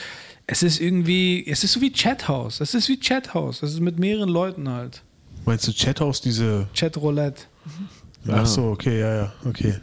es 0.47 0.63
ist 0.63 0.79
irgendwie, 0.79 1.45
es 1.45 1.63
ist 1.63 1.73
so 1.73 1.81
wie 1.81 1.91
Chathouse. 1.91 2.61
Es 2.61 2.73
ist 2.73 2.87
wie 2.87 2.97
Chathouse. 2.97 3.63
Es 3.63 3.73
ist 3.73 3.81
mit 3.81 3.99
mehreren 3.99 4.29
Leuten 4.29 4.69
halt. 4.69 5.03
Meinst 5.45 5.67
du 5.67 5.73
Chathouse, 5.73 6.21
diese. 6.21 6.67
Chatroulette. 6.73 7.43
Ach 8.29 8.45
so, 8.45 8.71
okay, 8.71 8.99
ja, 8.99 9.15
ja, 9.15 9.33
okay. 9.45 9.75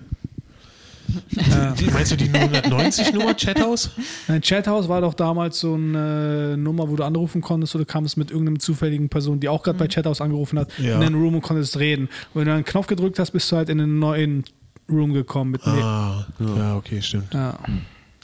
Die, 1.78 1.90
meinst 1.90 2.12
du 2.12 2.16
die 2.16 2.28
090-Nummer 2.28 3.34
Chathouse? 3.36 3.90
Nein, 4.28 4.40
Chathouse 4.42 4.88
war 4.88 5.00
doch 5.00 5.14
damals 5.14 5.60
so 5.60 5.74
eine 5.74 6.56
Nummer, 6.56 6.88
wo 6.88 6.96
du 6.96 7.04
anrufen 7.04 7.40
konntest 7.40 7.74
oder 7.74 7.84
kamst 7.84 8.16
mit 8.16 8.30
irgendeinem 8.30 8.60
zufälligen 8.60 9.08
Person, 9.08 9.40
die 9.40 9.48
auch 9.48 9.62
gerade 9.62 9.78
bei 9.78 9.88
Chathouse 9.88 10.20
angerufen 10.20 10.58
hat, 10.58 10.68
Ja. 10.78 10.94
in 10.96 11.00
den 11.00 11.14
Room 11.14 11.34
und 11.36 11.42
konntest 11.42 11.78
reden. 11.78 12.04
Und 12.32 12.40
wenn 12.40 12.46
du 12.46 12.54
einen 12.54 12.64
Knopf 12.64 12.86
gedrückt 12.86 13.18
hast, 13.18 13.30
bist 13.32 13.50
du 13.52 13.56
halt 13.56 13.68
in 13.68 13.80
einen 13.80 13.98
neuen 13.98 14.44
Room 14.90 15.12
gekommen 15.12 15.52
mit 15.52 15.66
mir. 15.66 15.82
Ah, 15.82 16.26
ja, 16.40 16.76
okay, 16.76 17.00
stimmt. 17.00 17.32
Ja. 17.32 17.54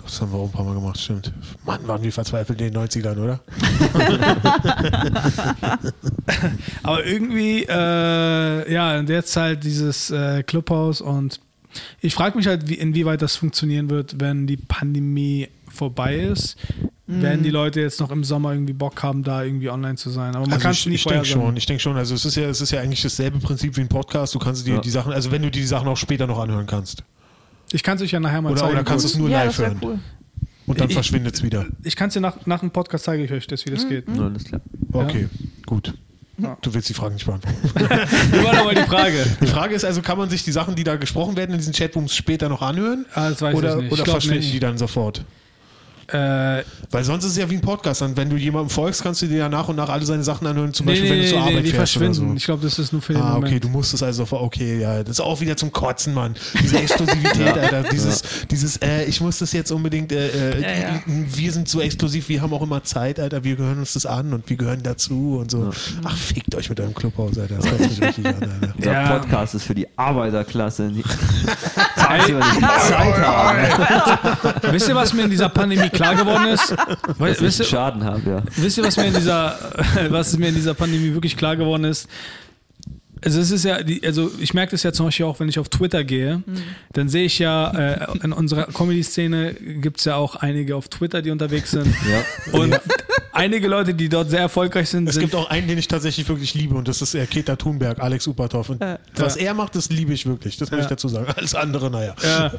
Das 0.02 0.18
haben 0.22 0.32
wir 0.32 0.38
auch 0.38 0.46
ein 0.46 0.52
paar 0.52 0.64
Mal 0.64 0.74
gemacht, 0.74 0.98
stimmt. 0.98 1.30
Mann, 1.66 1.86
waren 1.86 2.02
wir 2.02 2.10
verzweifelt 2.10 2.58
in 2.62 2.72
den 2.72 2.82
90ern, 2.82 3.18
oder? 3.18 3.40
Aber 6.82 7.04
irgendwie, 7.04 7.64
äh, 7.68 8.72
ja, 8.72 8.98
und 8.98 9.08
jetzt 9.08 9.36
halt 9.36 9.64
dieses 9.64 10.10
äh, 10.10 10.42
Clubhouse 10.42 11.00
und 11.00 11.40
ich 12.00 12.14
frage 12.14 12.36
mich 12.36 12.46
halt, 12.46 12.68
wie, 12.68 12.74
inwieweit 12.74 13.22
das 13.22 13.36
funktionieren 13.36 13.90
wird, 13.90 14.20
wenn 14.20 14.46
die 14.46 14.56
Pandemie 14.56 15.48
vorbei 15.68 16.16
ist. 16.16 16.56
Werden 17.06 17.42
die 17.42 17.50
Leute 17.50 17.80
jetzt 17.80 17.98
noch 17.98 18.12
im 18.12 18.22
Sommer 18.22 18.52
irgendwie 18.52 18.72
Bock 18.72 19.02
haben, 19.02 19.24
da 19.24 19.42
irgendwie 19.42 19.68
online 19.68 19.96
zu 19.96 20.10
sein? 20.10 20.30
Aber 20.36 20.42
man 20.46 20.52
Also 20.52 20.62
kann 20.62 20.72
ich, 20.72 20.80
es 20.80 20.86
nie 20.86 20.94
ich 20.94 21.02
denke 21.04 21.24
schon, 21.24 21.56
ich 21.56 21.66
denke 21.66 21.80
schon. 21.82 21.96
Also 21.96 22.14
es 22.14 22.24
ist 22.24 22.36
ja, 22.36 22.44
es 22.48 22.60
ist 22.60 22.70
ja 22.70 22.80
eigentlich 22.80 23.02
dasselbe 23.02 23.40
Prinzip 23.40 23.76
wie 23.76 23.80
ein 23.80 23.88
Podcast. 23.88 24.32
Du 24.32 24.38
kannst 24.38 24.64
dir 24.64 24.74
Ja. 24.76 24.80
die 24.80 24.90
Sachen, 24.90 25.12
also 25.12 25.32
wenn 25.32 25.42
du 25.42 25.50
dir 25.50 25.60
die 25.60 25.66
Sachen 25.66 25.88
auch 25.88 25.96
später 25.96 26.28
noch 26.28 26.38
anhören 26.38 26.66
kannst. 26.66 27.02
Ich 27.72 27.82
kann 27.82 27.96
es 27.96 28.02
euch 28.02 28.12
ja 28.12 28.20
nachher 28.20 28.40
mal 28.42 28.52
Oder, 28.52 28.60
zeigen. 28.60 28.74
oder 28.74 28.84
kannst 28.84 29.04
du 29.06 29.08
es 29.08 29.16
nur 29.18 29.28
ja, 29.28 29.42
live 29.44 29.58
hören. 29.58 29.78
cool. 29.82 29.98
Und 30.66 30.80
dann 30.80 30.88
verschwindet 30.88 31.34
es 31.34 31.42
wieder. 31.42 31.66
Ich 31.82 31.96
kann 31.96 32.08
es 32.08 32.14
dir 32.14 32.20
nach, 32.20 32.46
nach 32.46 32.60
dem 32.60 32.70
Podcast 32.70 33.04
zeige 33.04 33.24
ich 33.24 33.32
euch 33.32 33.48
das, 33.48 33.66
wie 33.66 33.70
das 33.70 33.88
geht. 33.88 34.08
Alles 34.08 34.44
klar. 34.44 34.60
Okay, 34.92 35.28
gut. 35.66 35.92
Ja. 36.42 36.56
Du 36.62 36.72
willst 36.74 36.88
die 36.88 36.94
Frage 36.94 37.14
nicht 37.14 37.26
beantworten. 37.26 37.56
War 38.44 38.54
nochmal 38.54 38.74
die 38.74 38.82
Frage? 38.82 39.26
Die 39.40 39.46
Frage 39.46 39.74
ist 39.74 39.84
also, 39.84 40.00
kann 40.02 40.16
man 40.18 40.30
sich 40.30 40.42
die 40.44 40.52
Sachen, 40.52 40.74
die 40.74 40.84
da 40.84 40.96
gesprochen 40.96 41.36
werden 41.36 41.52
in 41.52 41.58
diesen 41.58 41.72
Chatrooms 41.72 42.14
später 42.14 42.48
noch 42.48 42.62
anhören? 42.62 43.06
Ah, 43.14 43.30
das 43.30 43.42
weiß 43.42 43.54
oder 43.54 43.76
ich 43.76 43.82
nicht. 43.82 43.92
oder 43.92 44.02
Ich 44.04 44.10
verschwinden 44.10 44.40
nicht. 44.40 44.54
die 44.54 44.60
dann 44.60 44.78
sofort? 44.78 45.24
Äh, 46.12 46.64
Weil 46.90 47.04
sonst 47.04 47.24
ist 47.24 47.32
es 47.32 47.36
ja 47.38 47.48
wie 47.50 47.54
ein 47.56 47.60
Podcast. 47.60 48.00
Dann, 48.00 48.16
wenn 48.16 48.28
du 48.30 48.36
jemandem 48.36 48.70
folgst, 48.70 49.02
kannst 49.02 49.22
du 49.22 49.26
dir 49.26 49.38
ja 49.38 49.48
nach 49.48 49.68
und 49.68 49.76
nach 49.76 49.88
alle 49.88 50.04
seine 50.04 50.22
Sachen 50.24 50.46
anhören. 50.46 50.72
Zum 50.74 50.86
nee, 50.86 50.92
Beispiel, 50.92 51.10
nee, 51.10 51.14
wenn 51.14 51.18
du 51.20 51.24
nee, 51.24 51.30
zur 51.30 51.40
nee, 51.40 51.50
Arbeit 51.50 51.66
die 51.66 51.70
fährst 51.70 51.96
oder 51.96 52.04
verschwinden. 52.06 52.30
so. 52.30 52.36
Ich 52.36 52.44
glaube, 52.44 52.62
das 52.62 52.78
ist 52.78 52.92
nur 52.92 53.02
für 53.02 53.12
den 53.14 53.22
Ah, 53.22 53.34
Moment. 53.34 53.46
okay, 53.46 53.60
du 53.60 53.68
musst 53.68 53.94
es 53.94 54.02
also, 54.02 54.26
okay, 54.30 54.80
ja, 54.80 55.00
das 55.02 55.10
ist 55.10 55.20
auch 55.20 55.40
wieder 55.40 55.56
zum 55.56 55.72
Kotzen, 55.72 56.14
Mann. 56.14 56.34
Diese 56.62 56.78
Exklusivität, 56.78 57.48
Alter, 57.58 57.82
dieses, 57.90 58.22
dieses, 58.50 58.76
äh, 58.78 59.04
ich 59.04 59.20
muss 59.20 59.38
das 59.38 59.52
jetzt 59.52 59.70
unbedingt, 59.70 60.12
äh, 60.12 60.28
äh, 60.28 60.60
Ja, 60.62 60.92
ja. 60.94 61.02
wir 61.06 61.52
sind 61.52 61.68
so 61.68 61.80
exklusiv, 61.80 62.28
wir 62.28 62.42
haben 62.42 62.52
auch 62.52 62.62
immer 62.62 62.82
Zeit, 62.82 63.20
Alter, 63.20 63.44
wir 63.44 63.56
gehören 63.56 63.78
uns 63.78 63.92
das 63.92 64.06
an 64.06 64.32
und 64.32 64.48
wir 64.48 64.56
gehören 64.56 64.82
dazu 64.82 65.38
und 65.40 65.50
so. 65.50 65.70
Ach, 66.04 66.16
fickt 66.16 66.54
euch 66.54 66.68
mit 66.68 66.80
eurem 66.80 66.94
Clubhaus, 66.94 67.38
Alter, 67.38 67.56
das 67.56 67.66
kotzt 67.66 67.90
mich 67.90 68.02
richtig 68.02 68.26
an, 68.26 68.34
Alter. 68.34 68.74
Ja. 68.90 69.18
Podcast 69.18 69.54
ist 69.54 69.64
für 69.64 69.74
die 69.74 69.86
Arbeiterklasse. 69.96 70.90
Die 71.00 71.02
Zeit 71.96 72.32
haben. 73.18 73.58
Wisst 74.72 74.88
ihr, 74.88 74.94
was 74.94 75.12
mir 75.12 75.24
in 75.24 75.30
dieser 75.30 75.48
Pandemie 75.48 75.88
klar 76.00 76.14
geworden 76.16 76.46
ist? 76.46 76.70
We 77.18 77.28
Dass 77.28 77.36
ich 77.36 77.42
wisst, 77.42 77.66
Schaden 77.66 78.04
habe, 78.04 78.22
ja. 78.28 78.42
wisst 78.56 78.78
ihr, 78.78 78.84
was 78.84 78.96
mir 78.96 79.06
in 79.06 79.14
dieser, 79.14 79.56
was 80.08 80.36
mir 80.36 80.48
in 80.48 80.54
dieser 80.54 80.74
Pandemie 80.74 81.12
wirklich 81.12 81.36
klar 81.36 81.56
geworden 81.56 81.84
ist? 81.84 82.08
Also 83.22 83.38
es 83.38 83.50
ist 83.50 83.64
ja, 83.66 83.78
also 84.02 84.30
ich 84.40 84.54
merke 84.54 84.70
das 84.70 84.82
ja 84.82 84.94
zum 84.94 85.06
Beispiel 85.06 85.26
auch, 85.26 85.38
wenn 85.40 85.48
ich 85.50 85.58
auf 85.58 85.68
Twitter 85.68 86.04
gehe, 86.04 86.42
dann 86.94 87.10
sehe 87.10 87.26
ich 87.26 87.38
ja, 87.38 87.70
äh, 87.70 88.06
in 88.22 88.32
unserer 88.32 88.64
Comedy-Szene 88.64 89.52
gibt 89.52 89.98
es 89.98 90.06
ja 90.06 90.14
auch 90.16 90.36
einige 90.36 90.74
auf 90.74 90.88
Twitter, 90.88 91.20
die 91.20 91.30
unterwegs 91.30 91.70
sind. 91.70 91.86
ja. 92.10 92.58
Und 92.58 92.80
einige 93.32 93.68
Leute, 93.68 93.94
die 93.94 94.08
dort 94.08 94.30
sehr 94.30 94.40
erfolgreich 94.40 94.88
sind, 94.88 95.08
Es 95.08 95.14
sind 95.14 95.22
gibt 95.22 95.34
auch 95.34 95.48
einen, 95.50 95.68
den 95.68 95.78
ich 95.78 95.88
tatsächlich 95.88 96.28
wirklich 96.28 96.54
liebe 96.54 96.74
und 96.74 96.88
das 96.88 97.00
ist 97.02 97.14
äh, 97.14 97.26
Keta 97.26 97.56
Thunberg, 97.56 97.98
Alex 98.00 98.26
Upatov. 98.26 98.70
Und 98.70 98.82
was 99.16 99.36
er 99.36 99.54
macht, 99.54 99.76
das 99.76 99.88
liebe 99.90 100.12
ich 100.12 100.26
wirklich, 100.26 100.56
das 100.56 100.70
muss 100.70 100.78
Ja. 100.78 100.84
ich 100.84 100.88
dazu 100.90 101.08
sagen. 101.08 101.26
Alles 101.36 101.54
andere, 101.54 101.90
naja. 101.90 102.14
Ja, 102.22 102.52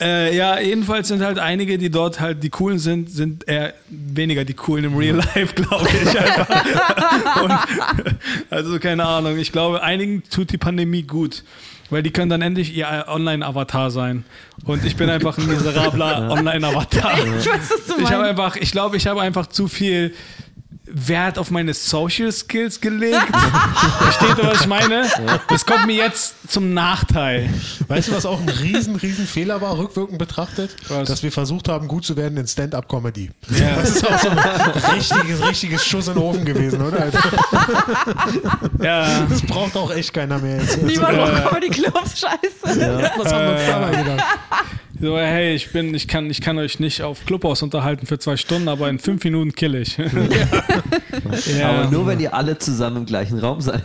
äh, 0.00 0.36
ja, 0.36 0.58
jedenfalls 0.60 1.08
sind 1.08 1.22
halt 1.22 1.38
einige, 1.38 1.78
die 1.78 1.90
dort 1.90 2.20
halt 2.20 2.42
die 2.42 2.50
coolen 2.50 2.78
sind, 2.78 3.10
sind 3.10 3.48
eher 3.48 3.74
weniger 3.88 4.44
die 4.44 4.54
coolen 4.54 4.84
im 4.84 4.96
Real 4.96 5.16
Life, 5.16 5.54
glaube 5.54 5.88
ich. 5.88 6.08
Und, 7.42 7.52
also 8.50 8.78
keine 8.78 9.04
Ahnung. 9.04 9.38
Ich 9.38 9.52
glaube, 9.52 9.82
einigen 9.82 10.22
tut 10.30 10.50
die 10.52 10.58
Pandemie 10.58 11.02
gut. 11.02 11.44
Weil 11.92 12.02
die 12.02 12.10
können 12.10 12.30
dann 12.30 12.40
endlich 12.40 12.74
ihr 12.74 13.04
Online-Avatar 13.06 13.90
sein. 13.90 14.24
Und 14.64 14.82
ich 14.84 14.96
bin 14.96 15.10
einfach 15.10 15.36
ein 15.36 15.46
miserabler 15.46 16.30
Online-Avatar. 16.30 17.12
Ich 17.38 17.46
weiß, 17.46 17.70
was 17.70 17.86
du 17.86 18.02
Ich 18.02 18.10
habe 18.10 18.22
meinst. 18.22 18.30
einfach, 18.30 18.56
ich 18.56 18.72
glaube, 18.72 18.96
ich 18.96 19.06
habe 19.06 19.20
einfach 19.20 19.46
zu 19.46 19.68
viel 19.68 20.14
Wert 20.94 21.38
auf 21.38 21.50
meine 21.50 21.72
Social 21.74 22.30
Skills 22.32 22.80
gelegt. 22.80 23.16
Versteht 23.98 24.38
ihr, 24.38 24.44
was 24.50 24.60
ich 24.62 24.66
meine? 24.66 25.06
Das 25.48 25.64
kommt 25.66 25.86
mir 25.86 25.96
jetzt 25.96 26.34
zum 26.48 26.74
Nachteil. 26.74 27.48
Weißt 27.88 28.08
du, 28.08 28.12
was 28.12 28.26
auch 28.26 28.40
ein 28.40 28.48
riesen, 28.48 28.96
riesen 28.96 29.26
Fehler 29.26 29.60
war, 29.60 29.78
rückwirkend 29.78 30.18
betrachtet? 30.18 30.76
Was? 30.88 31.08
Dass 31.08 31.22
wir 31.22 31.32
versucht 31.32 31.68
haben, 31.68 31.88
gut 31.88 32.04
zu 32.04 32.16
werden 32.16 32.36
in 32.36 32.46
Stand-Up-Comedy. 32.46 33.30
Ja. 33.58 33.76
Das 33.76 33.90
ist 33.96 34.06
auch 34.06 34.18
so 34.18 34.28
ein 34.28 34.38
richtiges, 34.94 35.42
richtiges 35.46 35.84
Schuss 35.86 36.08
in 36.08 36.14
den 36.14 36.22
Ofen 36.22 36.44
gewesen, 36.44 36.82
oder? 36.82 37.06
Ja. 38.82 39.26
Das 39.28 39.42
braucht 39.42 39.76
auch 39.76 39.90
echt 39.92 40.12
keiner 40.12 40.38
mehr 40.38 40.56
jetzt. 40.58 40.82
Niemand 40.82 41.16
Ja. 41.16 41.24
braucht 41.26 41.48
Comedy 41.48 41.68
Clubs, 41.70 42.20
scheiße. 42.20 43.10
Was 43.16 43.32
haben 43.32 43.46
wir 43.46 43.52
uns 43.52 43.66
dabei 43.66 43.90
gedacht? 44.02 44.24
So, 45.02 45.18
hey, 45.18 45.52
ich 45.52 45.72
bin, 45.72 45.92
ich 45.94 46.06
kann, 46.06 46.30
ich 46.30 46.40
kann 46.40 46.58
euch 46.58 46.78
nicht 46.78 47.02
auf 47.02 47.26
Clubhaus 47.26 47.60
unterhalten 47.62 48.06
für 48.06 48.20
zwei 48.20 48.36
Stunden, 48.36 48.68
aber 48.68 48.88
in 48.88 49.00
fünf 49.00 49.24
Minuten 49.24 49.52
kill 49.52 49.74
ich. 49.74 49.96
ja. 51.58 51.70
Aber 51.70 51.90
nur 51.90 52.06
wenn 52.06 52.20
ihr 52.20 52.32
alle 52.32 52.56
zusammen 52.56 52.98
im 52.98 53.06
gleichen 53.06 53.40
Raum 53.40 53.60
seid. 53.60 53.82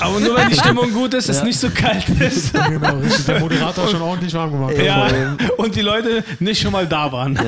Aber 0.00 0.18
nur 0.20 0.34
wenn 0.34 0.48
die 0.48 0.56
Stimmung 0.56 0.90
gut 0.94 1.12
ist, 1.12 1.28
es 1.28 1.42
nicht 1.42 1.58
so 1.58 1.68
kalt 1.68 2.08
ist. 2.08 2.54
Genau, 2.64 2.96
richtig. 2.96 3.26
Der 3.26 3.40
Moderator 3.40 3.88
schon 3.88 4.00
ordentlich 4.00 4.32
warm 4.32 4.52
gemacht. 4.52 4.78
Ja. 4.78 5.36
Und 5.58 5.76
die 5.76 5.82
Leute 5.82 6.24
nicht 6.40 6.62
schon 6.62 6.72
mal 6.72 6.86
da 6.86 7.12
waren. 7.12 7.34
Ja. 7.34 7.42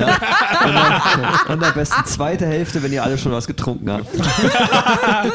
Und, 0.65 0.75
dann, 0.75 1.57
und 1.57 1.65
am 1.65 1.75
besten 1.75 2.05
zweite 2.05 2.47
Hälfte, 2.47 2.83
wenn 2.83 2.93
ihr 2.93 3.03
alle 3.03 3.17
schon 3.17 3.33
was 3.33 3.47
getrunken 3.47 3.91
habt. 3.91 4.07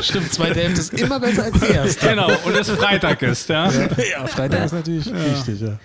Stimmt, 0.03 0.32
zweite 0.32 0.59
Hälfte 0.59 0.82
ist 0.82 0.93
immer 0.93 1.19
besser 1.19 1.45
als 1.45 1.59
die 1.59 1.73
erste. 1.73 2.09
Genau, 2.09 2.29
und 2.45 2.55
es 2.55 2.69
Freitag 2.69 3.23
ist, 3.23 3.49
ja. 3.49 3.71
Ja, 3.71 4.27
Freitag 4.27 4.65
ist 4.65 4.73
natürlich 4.73 5.07
wichtig, 5.07 5.61
ja. 5.61 5.79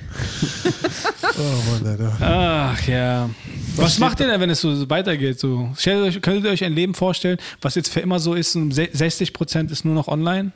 Oh 1.38 1.72
Mann, 1.72 1.86
Alter. 1.87 2.16
Ach 2.20 2.87
ja. 2.89 3.30
Was 3.76 3.99
macht 3.99 4.20
ihr 4.20 4.26
denn, 4.26 4.41
wenn 4.41 4.51
es 4.51 4.61
so 4.61 4.89
weitergeht? 4.91 5.39
So, 5.39 5.70
stellt 5.76 6.03
euch, 6.03 6.22
könntet 6.22 6.45
ihr 6.45 6.51
euch 6.51 6.64
ein 6.64 6.72
Leben 6.74 6.95
vorstellen, 6.95 7.39
was 7.61 7.74
jetzt 7.74 7.89
für 7.93 8.01
immer 8.01 8.18
so 8.18 8.34
ist, 8.34 8.57
und 8.57 8.72
se- 8.72 8.89
60 8.93 9.32
Prozent 9.32 9.70
ist 9.70 9.84
nur 9.84 9.95
noch 9.95 10.09
online? 10.09 10.53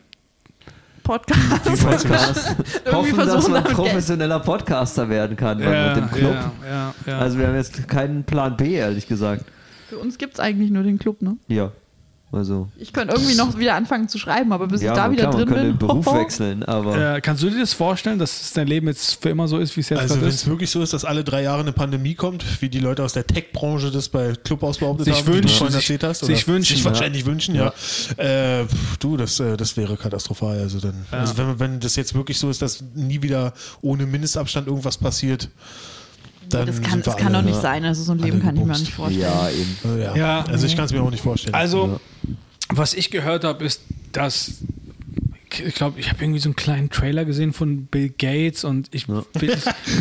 Podcast. 1.03 1.83
Podcast. 1.83 2.57
Hoffen, 2.93 3.17
dass 3.19 3.49
man 3.49 3.65
professioneller 3.65 4.39
Podcaster 4.41 5.09
werden 5.09 5.37
kann 5.37 5.59
weil 5.65 5.89
mit 5.89 5.97
dem 5.97 6.11
Club. 6.11 6.35
ja, 6.35 6.53
ja, 6.69 6.95
ja. 7.07 7.19
Also 7.19 7.39
wir 7.39 7.49
haben 7.49 7.57
jetzt 7.57 7.89
keinen 7.89 8.25
Plan 8.25 8.57
B, 8.57 8.75
ehrlich 8.75 9.09
gesagt. 9.09 9.45
Für 9.89 9.99
uns 9.99 10.19
gibt 10.19 10.35
es 10.35 10.41
eigentlich 10.41 10.71
nur 10.71 10.83
den 10.85 10.99
Club, 10.99 11.21
ne? 11.23 11.37
Ja. 11.49 11.73
Also. 12.33 12.69
Ich 12.77 12.93
könnte 12.93 13.15
irgendwie 13.15 13.35
noch 13.35 13.59
wieder 13.59 13.75
anfangen 13.75 14.09
zu 14.09 14.17
schreiben, 14.17 14.53
aber 14.53 14.69
bis 14.69 14.83
ja, 14.83 14.93
ich 14.93 14.97
da 14.99 15.11
wieder 15.11 15.23
klar, 15.23 15.33
man 15.33 15.41
drin 15.41 15.49
könnte 15.49 15.63
bin. 15.63 15.73
den 15.73 15.79
Beruf 15.79 16.07
hoho. 16.07 16.15
wechseln, 16.21 16.63
aber. 16.63 17.17
äh, 17.17 17.21
kannst 17.21 17.43
du 17.43 17.51
dir 17.51 17.59
das 17.59 17.73
vorstellen, 17.73 18.21
dass 18.21 18.53
dein 18.53 18.69
Leben 18.69 18.87
jetzt 18.87 19.21
für 19.21 19.31
immer 19.31 19.49
so 19.49 19.59
ist, 19.59 19.77
wie 19.77 19.81
es 19.81 19.89
jetzt 19.89 19.99
Also 20.01 20.15
gerade 20.15 20.27
wenn 20.27 20.29
ist? 20.31 20.43
es 20.43 20.47
wirklich 20.47 20.71
so 20.71 20.81
ist, 20.81 20.93
dass 20.93 21.05
alle 21.05 21.25
drei 21.25 21.43
Jahre 21.43 21.61
eine 21.63 21.73
Pandemie 21.73 22.15
kommt, 22.15 22.45
wie 22.63 22.69
die 22.69 22.79
Leute 22.79 23.03
aus 23.03 23.15
der 23.15 23.27
Tech-Branche 23.27 23.91
das 23.91 24.09
bei 24.09 24.33
Clubhaus 24.45 24.79
behauptet 24.79 25.07
Sich 25.07 25.17
haben, 25.17 25.27
du 25.27 25.33
wünschen, 25.35 25.57
vorhin 25.59 25.73
sich- 25.73 25.83
erzählt 25.91 26.05
hast, 26.05 26.25
sich 26.25 26.47
oder 26.47 26.55
wünschen, 26.55 26.77
sich 26.77 26.85
ja. 26.85 26.91
wahrscheinlich 26.93 27.27
wünschen, 27.27 27.55
ja. 27.57 27.73
Äh, 28.17 28.65
pf, 28.65 28.97
du, 28.99 29.17
das, 29.17 29.41
äh, 29.41 29.57
das 29.57 29.77
wäre 29.77 29.97
katastrophal. 29.97 30.59
Also 30.61 30.79
dann, 30.79 30.95
Ja. 31.11 31.19
also 31.19 31.37
wenn, 31.37 31.59
wenn 31.59 31.81
das 31.81 31.97
jetzt 31.97 32.15
wirklich 32.15 32.39
so 32.39 32.49
ist, 32.49 32.63
dass 32.63 32.85
nie 32.95 33.23
wieder 33.23 33.53
ohne 33.83 34.07
Mindestabstand 34.07 34.69
irgendwas 34.69 34.99
passiert, 34.99 35.49
dann 36.55 36.67
Das 36.67 36.81
kann, 36.83 36.91
sind 36.91 37.07
wir 37.07 37.13
das 37.13 37.17
kann 37.17 37.35
alle, 37.35 37.39
doch 37.39 37.45
nicht 37.45 37.57
ja. 37.57 37.63
sein. 37.63 37.85
Also 37.85 38.03
so 38.03 38.13
ein 38.13 38.19
Leben 38.19 38.41
kann 38.41 38.55
ich 38.57 38.61
mir 38.61 38.67
gebumst. 38.67 38.81
nicht 38.83 38.95
vorstellen. 38.95 39.23
ja, 39.23 39.49
eben. 39.51 39.77
Äh, 39.99 40.05
ja. 40.05 40.17
Ja. 40.17 40.45
Also 40.45 40.67
ich 40.67 40.77
kann 40.77 40.85
es 40.87 40.93
mir 40.93 41.03
auch 41.03 41.11
nicht 41.11 41.23
vorstellen. 41.23 41.55
Also, 41.55 42.01
was 42.69 42.95
ich 42.95 43.11
gehört 43.11 43.45
habe, 43.45 43.65
ist, 43.65 43.83
dass 44.13 44.55
ich 45.67 45.75
glaube, 45.75 45.99
ich 45.99 46.09
habe 46.11 46.23
irgendwie 46.23 46.39
so 46.39 46.49
einen 46.49 46.55
kleinen 46.57 46.91
Trailer 46.91 47.25
gesehen 47.25 47.53
von 47.53 47.87
Bill 47.87 48.09
Gates 48.11 48.63
und 48.63 48.87
ich 48.93 49.09
will, 49.09 49.25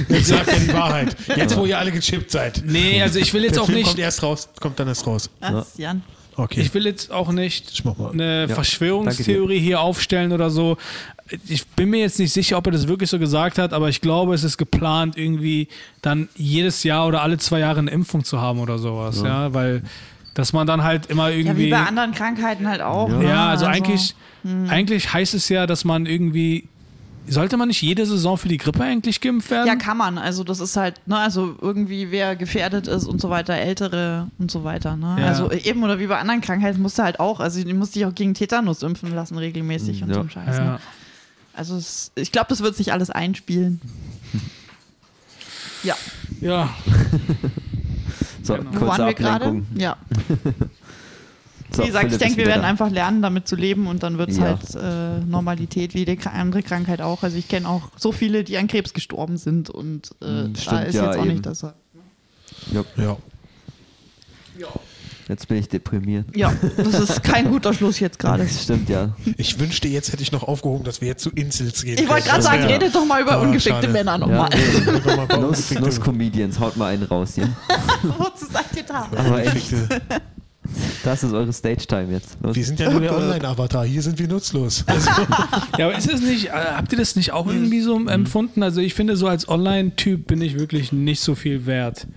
Jetzt 0.07 0.27
sagt 0.27 0.47
er 0.47 0.59
die 0.59 0.71
Wahrheit. 0.73 1.15
Jetzt, 1.35 1.57
wo 1.57 1.65
ihr 1.65 1.79
alle 1.79 1.91
gechippt 1.91 2.29
seid. 2.29 2.61
nee, 2.65 3.01
also 3.01 3.17
ich 3.17 3.33
will 3.33 3.43
jetzt 3.43 3.55
Der 3.55 3.63
auch 3.63 3.65
Film 3.65 3.79
nicht, 3.79 3.87
kommt 3.87 3.99
erst 3.99 4.21
raus, 4.21 4.47
kommt 4.59 4.79
dann 4.79 4.87
erst 4.87 5.07
raus. 5.07 5.29
Was, 5.39 5.75
Jan? 5.77 6.03
Okay. 6.39 6.61
ich 6.61 6.73
will 6.73 6.85
jetzt 6.85 7.11
auch 7.11 7.31
nicht 7.31 7.83
eine 8.13 8.47
Ja, 8.47 8.55
Verschwörungstheorie 8.55 9.59
hier 9.59 9.81
aufstellen 9.81 10.31
oder 10.31 10.49
so. 10.49 10.77
Ich 11.47 11.67
bin 11.67 11.89
mir 11.89 11.99
jetzt 11.99 12.17
nicht 12.17 12.33
sicher, 12.33 12.57
ob 12.57 12.65
er 12.67 12.71
das 12.71 12.87
wirklich 12.87 13.09
so 13.09 13.19
gesagt 13.19 13.57
hat, 13.57 13.73
aber 13.73 13.89
ich 13.89 14.01
glaube, 14.01 14.33
es 14.33 14.43
ist 14.43 14.57
geplant, 14.57 15.17
irgendwie 15.17 15.67
dann 16.01 16.29
jedes 16.35 16.83
Jahr 16.83 17.07
oder 17.07 17.21
alle 17.21 17.37
zwei 17.37 17.59
Jahre 17.59 17.79
eine 17.79 17.91
Impfung 17.91 18.23
zu 18.23 18.41
haben 18.41 18.59
oder 18.59 18.79
sowas, 18.79 19.21
ja, 19.21 19.53
weil 19.53 19.83
dass 20.33 20.53
man 20.53 20.65
dann 20.65 20.83
halt 20.83 21.07
immer 21.07 21.29
Ja, 21.29 21.35
wie 21.35 21.39
irgendwie 21.41 21.69
bei 21.69 21.81
anderen 21.81 22.13
Krankheiten 22.13 22.67
halt 22.67 22.81
auch. 22.81 23.09
Ja. 23.09 23.17
ne? 23.17 23.27
Ja, 23.27 23.49
also, 23.49 23.65
eigentlich, 23.65 24.15
eigentlich 24.69 25.11
heißt 25.13 25.33
es 25.33 25.49
ja, 25.49 25.67
dass 25.67 25.83
man 25.83 26.05
irgendwie. 26.05 26.69
Sollte 27.29 27.57
man 27.57 27.67
nicht 27.67 27.81
jede 27.81 28.05
Saison 28.05 28.37
für 28.37 28.47
die 28.47 28.57
Grippe 28.57 28.83
eigentlich 28.83 29.21
geimpft 29.21 29.49
werden? 29.51 29.67
Ja, 29.67 29.75
kann 29.75 29.97
man. 29.97 30.17
Also 30.17 30.43
das 30.43 30.59
ist 30.59 30.75
halt, 30.75 30.95
ne, 31.07 31.17
also 31.17 31.55
irgendwie 31.61 32.11
wer 32.11 32.35
gefährdet 32.35 32.87
ist 32.87 33.05
und 33.05 33.21
so 33.21 33.29
weiter, 33.29 33.53
Ältere 33.55 34.27
und 34.39 34.49
so 34.51 34.63
weiter. 34.63 34.95
Ne? 34.95 35.17
Ja. 35.19 35.27
Also 35.27 35.51
eben 35.51 35.83
oder 35.83 35.99
wie 35.99 36.07
bei 36.07 36.17
anderen 36.17 36.41
Krankheiten 36.41 36.81
musst 36.81 36.97
du 36.99 37.03
halt 37.03 37.19
auch, 37.19 37.39
also 37.39 37.63
du 37.63 37.73
musst 37.73 37.95
dich 37.95 38.05
auch 38.05 38.15
gegen 38.15 38.33
Tetanus 38.33 38.81
impfen 38.83 39.13
lassen 39.13 39.37
regelmäßig 39.37 40.01
und 40.03 40.09
Ja. 40.09 40.15
so 40.15 40.19
ein 40.21 40.29
Scheiß. 40.29 40.57
ja. 40.57 40.63
Ne? 40.63 40.79
Also 41.53 41.75
es, 41.75 42.11
ich 42.15 42.31
glaube, 42.31 42.47
das 42.49 42.61
wird 42.61 42.75
sich 42.75 42.93
alles 42.93 43.09
einspielen. 43.09 43.81
Ja, 45.83 45.95
ja. 46.41 46.69
So, 48.41 48.55
Genau. 48.55 48.69
wo 48.73 48.77
kurze 48.79 48.87
waren 48.87 49.05
wir 49.07 49.13
gerade? 49.13 49.45
Ablenkung. 49.45 49.67
Ja, 49.77 49.97
So, 51.75 51.83
wie 51.83 51.87
gesagt, 51.87 52.11
ich 52.11 52.17
denke, 52.17 52.37
wir 52.37 52.47
werden 52.47 52.63
da. 52.63 52.67
einfach 52.67 52.89
lernen, 52.89 53.21
damit 53.21 53.47
zu 53.47 53.55
leben 53.55 53.87
und 53.87 54.01
dann 54.03 54.17
wird 54.17 54.29
es 54.31 54.37
Ja. 54.37 54.43
halt 54.43 54.75
äh, 54.75 55.19
Normalität, 55.25 55.93
wie 55.93 55.99
jede 55.99 56.17
andere 56.31 56.63
Krankheit 56.63 57.01
auch. 57.01 57.23
Also 57.23 57.37
ich 57.37 57.47
kenne 57.47 57.67
auch 57.69 57.89
so 57.97 58.11
viele, 58.11 58.43
die 58.43 58.57
an 58.57 58.67
Krebs 58.67 58.93
gestorben 58.93 59.37
sind 59.37 59.69
und 59.69 60.09
äh, 60.21 60.25
Hm, 60.25 60.53
da 60.53 60.61
stimmt, 60.61 60.83
ist 60.87 60.95
ja, 60.95 61.05
jetzt 61.05 61.17
auch 61.17 61.23
eben. 61.25 61.33
nicht 61.33 61.45
das. 61.45 61.61
Ja, 61.61 62.83
Ja. 62.97 64.67
jetzt 65.27 65.47
bin 65.47 65.57
ich 65.57 65.69
deprimiert. 65.69 66.35
Ja, 66.35 66.51
das 66.77 66.99
ist 66.99 67.23
kein 67.23 67.49
guter 67.49 67.73
Schluss 67.73 67.99
jetzt 67.99 68.17
gerade. 68.19 68.43
Das 68.43 68.63
stimmt, 68.63 68.89
ja. 68.89 69.15
Ich 69.37 69.59
wünschte, 69.59 69.87
jetzt 69.87 70.11
hätte 70.11 70.23
ich 70.23 70.31
noch 70.31 70.43
aufgehoben, 70.43 70.83
dass 70.83 71.01
wir 71.01 71.07
jetzt 71.09 71.21
zu 71.23 71.29
Insels 71.29 71.83
gehen. 71.83 71.99
Ich 72.01 72.09
wollte 72.09 72.27
gerade 72.27 72.41
sagen, 72.41 72.63
wär- 72.63 72.69
redet 72.69 72.95
doch 72.95 73.05
mal 73.05 73.21
über 73.21 73.33
Ah, 73.33 73.41
ungefickte 73.41 73.81
schade. 73.81 73.87
Männer 73.93 74.13
ja 74.13 74.17
nochmal. 74.17 74.49
ungefickte- 74.49 75.79
Nuss-Comedians, 75.79 76.59
haut 76.59 76.75
mal 76.77 76.87
einen 76.93 77.03
raus 77.03 77.35
hier. 77.35 77.47
Wozu 78.03 78.45
seid 78.51 78.65
ihr 78.75 78.83
da? 78.83 79.07
Aber 79.15 79.45
echt, 79.45 79.71
das 81.03 81.23
ist 81.23 81.33
eure 81.33 81.53
Stage-Time 81.53 82.11
jetzt. 82.11 82.37
Los. 82.41 82.55
Wir 82.55 82.65
sind 82.65 82.79
ja 82.79 82.91
nur 82.91 83.01
der 83.01 83.15
Online-Avatar. 83.17 83.85
Hier 83.85 84.01
sind 84.01 84.19
wir 84.19 84.27
nutzlos. 84.27 84.83
Also, 84.99 85.09
ja, 85.77 85.87
aber 85.87 85.97
ist 85.97 86.11
es 86.11 86.21
nicht, 86.21 86.47
äh, 86.47 86.51
habt 86.51 86.91
ihr 86.91 86.97
das 86.97 87.15
nicht 87.15 87.31
auch 87.31 87.47
irgendwie 87.47 87.81
so 87.81 87.97
empfunden? 88.07 88.63
Also 88.63 88.81
ich 88.81 88.93
finde, 88.93 89.15
so 89.15 89.27
als 89.27 89.47
Online-Typ 89.47 90.27
bin 90.27 90.41
ich 90.41 90.59
wirklich 90.59 90.91
nicht 90.91 91.21
so 91.21 91.35
viel 91.35 91.65
wert. 91.65 92.07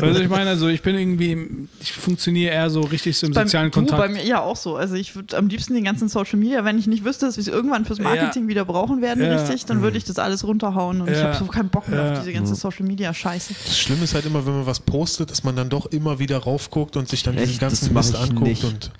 Also 0.00 0.20
ich 0.20 0.28
meine, 0.28 0.50
also 0.50 0.68
ich 0.68 0.82
bin 0.82 0.94
irgendwie, 0.96 1.68
ich 1.80 1.92
funktioniere 1.92 2.52
eher 2.54 2.70
so 2.70 2.80
richtig 2.80 3.16
so 3.16 3.26
im 3.26 3.32
Beim, 3.32 3.46
sozialen 3.46 3.70
du, 3.70 3.78
Kontakt. 3.80 4.00
bei 4.00 4.08
mir 4.08 4.24
ja 4.24 4.40
auch 4.40 4.56
so. 4.56 4.76
Also 4.76 4.94
ich 4.94 5.14
würde 5.14 5.36
am 5.36 5.48
liebsten 5.48 5.74
den 5.74 5.84
ganzen 5.84 6.08
Social 6.08 6.38
Media, 6.38 6.64
wenn 6.64 6.78
ich 6.78 6.86
nicht 6.86 7.04
wüsste, 7.04 7.26
dass 7.26 7.36
wir 7.36 7.42
es 7.42 7.48
irgendwann 7.48 7.84
fürs 7.84 7.98
Marketing 7.98 8.48
wieder 8.48 8.64
brauchen 8.64 9.02
werden, 9.02 9.22
Ja. 9.22 9.36
richtig, 9.36 9.64
dann 9.66 9.82
würde 9.82 9.98
ich 9.98 10.04
das 10.04 10.18
alles 10.18 10.44
runterhauen 10.44 11.00
und 11.00 11.08
ich 11.10 11.16
Ja. 11.16 11.24
habe 11.24 11.36
so 11.36 11.46
keinen 11.46 11.68
Bock 11.68 11.88
mehr 11.88 12.02
Ja. 12.04 12.12
auf 12.12 12.18
diese 12.20 12.32
ganze 12.32 12.54
Social 12.54 12.86
Media 12.86 13.12
Scheiße. 13.14 13.54
das 13.64 13.78
Schlimme 13.78 14.04
ist 14.04 14.14
halt 14.14 14.26
immer, 14.26 14.46
wenn 14.46 14.54
man 14.54 14.66
was 14.66 14.80
postet, 14.80 15.30
dass 15.30 15.44
man 15.44 15.56
dann 15.56 15.68
doch 15.68 15.86
immer 15.86 16.18
wieder 16.18 16.38
raufguckt 16.38 16.96
und 16.96 17.08
sich 17.08 17.22
dann 17.22 17.36
diesen 17.36 17.50
Echt? 17.50 17.60
ganzen 17.60 17.86
Das 17.86 17.92
mach 17.94 18.02
Mist 18.02 18.14
ich 18.14 18.30
anguckt. 18.30 18.48
nicht. 18.48 18.64
Und, 18.64 18.90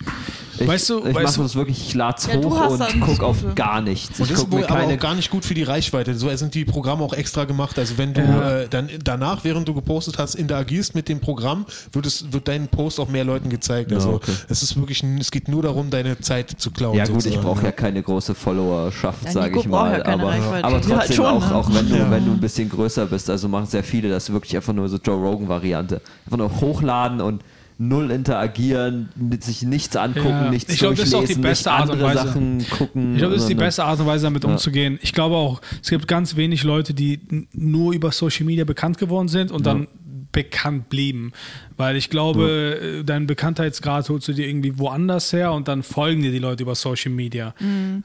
Ich, 0.59 0.67
Weißt 0.67 0.89
du- 0.89 0.99
ich 0.99 1.05
weißt 1.13 1.23
mache 1.23 1.35
du- 1.37 1.43
das 1.43 1.55
wirklich, 1.55 1.87
ich 1.87 1.93
lad's 1.93 2.27
Ja, 2.27 2.37
du 2.37 2.49
hoch 2.49 2.69
und 2.71 2.79
dann 2.79 2.99
guck 2.99 3.15
so 3.17 3.23
auf 3.25 3.37
gar 3.55 3.81
nichts. 3.81 4.19
und 4.19 4.25
Ich 4.25 4.31
das 4.31 4.41
ist 4.43 4.51
wohl 4.51 4.65
aber 4.65 4.83
auch 4.85 4.97
gar 4.99 5.13
nicht 5.15 5.29
gut 5.29 5.45
für 5.45 5.53
die 5.53 5.63
Reichweite. 5.63 6.15
So 6.15 6.35
sind 6.35 6.53
die 6.55 6.65
Programme 6.65 7.03
auch 7.03 7.13
extra 7.13 7.43
gemacht. 7.45 7.77
Also 7.77 7.97
wenn 7.97 8.13
du 8.13 8.21
Ja. 8.21 8.59
äh, 8.61 8.67
dann 8.67 8.89
danach, 9.03 9.43
während 9.43 9.67
du 9.67 9.73
gepostet 9.73 10.17
hast, 10.17 10.35
interagierst 10.35 10.95
mit 10.95 11.09
dem 11.09 11.19
Programm, 11.19 11.65
wird, 11.91 12.05
es, 12.05 12.31
wird 12.31 12.47
dein 12.47 12.67
Post 12.67 12.99
auch 12.99 13.07
mehr 13.09 13.23
Leuten 13.23 13.49
gezeigt. 13.49 13.91
Ja, 13.91 13.97
Also 13.97 14.13
okay. 14.13 14.31
es 14.49 14.63
ist 14.63 14.75
wirklich, 14.77 15.03
es 15.19 15.31
geht 15.31 15.47
nur 15.47 15.61
darum, 15.63 15.89
deine 15.89 16.19
Zeit 16.19 16.49
zu 16.57 16.71
klauen. 16.71 16.95
Ja 16.97 17.05
gut, 17.05 17.17
ich 17.17 17.23
sozusagen. 17.23 17.45
brauche 17.45 17.63
ja 17.65 17.71
keine 17.71 18.01
große 18.01 18.33
Followerschaft, 18.35 19.25
Ja, 19.25 19.31
sage 19.31 19.59
ich 19.59 19.67
mal. 19.67 19.97
ja 19.97 20.03
keine 20.03 20.23
aber, 20.23 20.33
aber 20.33 20.73
halt 20.75 20.83
trotzdem 20.85 21.15
schon, 21.15 21.25
auch, 21.25 21.49
ne? 21.49 21.55
auch 21.55 21.69
wenn, 21.73 21.89
du, 21.89 21.95
Ja. 21.97 22.09
wenn 22.11 22.25
du 22.25 22.31
ein 22.31 22.39
bisschen 22.39 22.69
größer 22.69 23.05
bist, 23.05 23.29
also 23.29 23.47
machen 23.47 23.65
sehr 23.67 23.83
viele 23.83 24.09
das 24.09 24.31
wirklich 24.31 24.55
einfach 24.55 24.73
nur 24.73 24.89
so 24.89 24.97
Joe 24.97 25.15
Rogan-Variante. 25.17 26.01
Einfach 26.25 26.37
nur 26.37 26.61
hochladen 26.61 27.21
und 27.21 27.41
null 27.79 28.09
interagieren, 28.11 29.09
mit 29.15 29.43
sich 29.43 29.61
nichts 29.61 29.95
angucken, 29.95 30.29
Ja. 30.29 30.49
nichts 30.49 30.73
Ich 30.73 30.79
glaub, 30.79 30.95
das 30.95 31.07
ist 31.07 31.13
auch 31.13 31.19
die 31.21 31.35
durchlesen, 31.35 31.41
beste 31.43 31.69
nicht 31.69 31.79
Art 31.79 31.89
und 31.89 31.91
andere 31.93 32.09
Weise. 32.09 32.27
Sachen 32.27 32.65
gucken. 32.69 33.11
Ich 33.13 33.17
glaube, 33.19 33.33
das 33.35 33.43
ist 33.43 33.49
die 33.49 33.55
beste 33.55 33.83
Art 33.83 33.99
und 33.99 34.05
Weise, 34.07 34.23
damit 34.23 34.43
Ja. 34.43 34.49
umzugehen. 34.49 34.99
Ich 35.01 35.13
glaube 35.13 35.35
auch, 35.35 35.61
es 35.81 35.89
gibt 35.89 36.07
ganz 36.07 36.35
wenig 36.35 36.63
Leute, 36.63 36.93
die 36.93 37.19
nur 37.53 37.93
über 37.93 38.11
Social 38.11 38.45
Media 38.45 38.65
bekannt 38.65 38.97
geworden 38.97 39.27
sind 39.27 39.51
und 39.51 39.65
dann 39.65 39.87
bekannt 40.31 40.89
blieben. 40.89 41.31
Weil 41.77 41.95
ich 41.95 42.09
glaube, 42.09 42.99
äh, 42.99 43.03
deinen 43.03 43.27
Bekanntheitsgrad 43.27 44.09
holst 44.09 44.27
du 44.27 44.33
dir 44.33 44.47
irgendwie 44.47 44.77
woanders 44.77 45.31
her 45.33 45.51
und 45.53 45.67
dann 45.67 45.83
folgen 45.83 46.21
dir 46.21 46.31
die 46.31 46.39
Leute 46.39 46.63
über 46.63 46.75
Social 46.75 47.11
Media. 47.11 47.53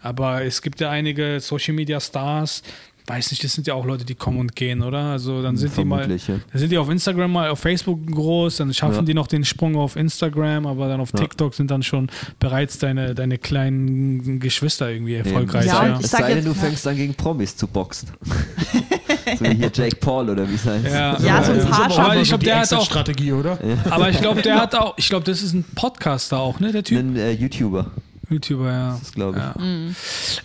Aber 0.02 0.42
es 0.44 0.62
gibt 0.62 0.80
ja 0.80 0.90
einige 0.90 1.40
Social 1.40 1.74
Media 1.74 2.00
Stars, 2.00 2.62
weiß 3.06 3.30
nicht, 3.32 3.42
das 3.42 3.52
sind 3.52 3.66
ja 3.66 3.74
auch 3.74 3.84
Leute, 3.84 4.04
die 4.04 4.14
kommen 4.14 4.38
und 4.38 4.54
gehen, 4.56 4.82
oder? 4.82 4.98
Also 4.98 5.42
dann 5.42 5.56
sind 5.56 5.76
die 5.76 5.84
mal, 5.84 6.06
dann 6.06 6.20
sind 6.54 6.70
die 6.70 6.78
auf 6.78 6.88
Instagram 6.88 7.32
mal, 7.32 7.48
auf 7.50 7.58
Facebook 7.58 8.06
groß, 8.06 8.58
dann 8.58 8.72
schaffen 8.72 8.96
Ja. 8.96 9.02
die 9.02 9.14
noch 9.14 9.26
den 9.26 9.44
Sprung 9.44 9.76
auf 9.76 9.96
Instagram, 9.96 10.66
aber 10.66 10.88
dann 10.88 11.00
auf 11.00 11.10
Ja. 11.12 11.20
TikTok 11.20 11.54
sind 11.54 11.70
dann 11.70 11.82
schon 11.82 12.08
bereits 12.38 12.78
deine, 12.78 13.14
deine 13.14 13.38
kleinen 13.38 14.38
Geschwister 14.40 14.90
irgendwie 14.90 15.14
erfolgreich. 15.16 15.66
Ja, 15.66 15.86
Ja, 15.88 15.98
Es 16.00 16.10
sei 16.10 16.34
denn, 16.34 16.44
du 16.44 16.54
fängst 16.54 16.86
an 16.86 16.96
gegen 16.96 17.14
Promis 17.14 17.56
zu 17.56 17.66
boxen. 17.66 18.08
So 19.38 19.44
wie 19.44 19.54
hier 19.54 19.70
Jake 19.72 19.96
Paul 19.96 20.28
oder 20.30 20.48
wie 20.50 20.54
es 20.56 20.66
heißt. 20.66 20.84
Ja, 20.84 21.16
Ja, 21.20 21.42
so 21.44 21.52
ein 21.52 21.60
paar 21.68 21.98
aber 21.98 22.16
ich 22.16 22.28
glaube, 22.28 22.40
die 22.42 22.46
der 22.50 22.58
hat 22.60 22.72
auch. 22.72 22.78
Exit-Strategie, 22.78 23.32
oder? 23.32 23.56
Aber 23.88 24.10
ich 24.10 24.20
glaube, 24.20 24.42
der 24.42 24.56
hat 24.60 24.74
auch. 24.74 24.94
Ich 24.96 25.08
glaube, 25.08 25.24
das 25.24 25.42
ist 25.42 25.52
ein 25.54 25.64
Podcaster 25.76 26.38
auch, 26.38 26.58
ne? 26.60 26.72
Der 26.72 26.82
Typ. 26.82 26.98
Ein 26.98 27.16
äh, 27.16 27.30
YouTuber, 27.32 27.86
YouTuber, 28.32 28.70
ja. 28.70 28.98
das 28.98 29.12
glaube 29.12 29.38
ich. 29.38 29.42
Ja. 29.44 29.64
Mhm. 29.64 29.96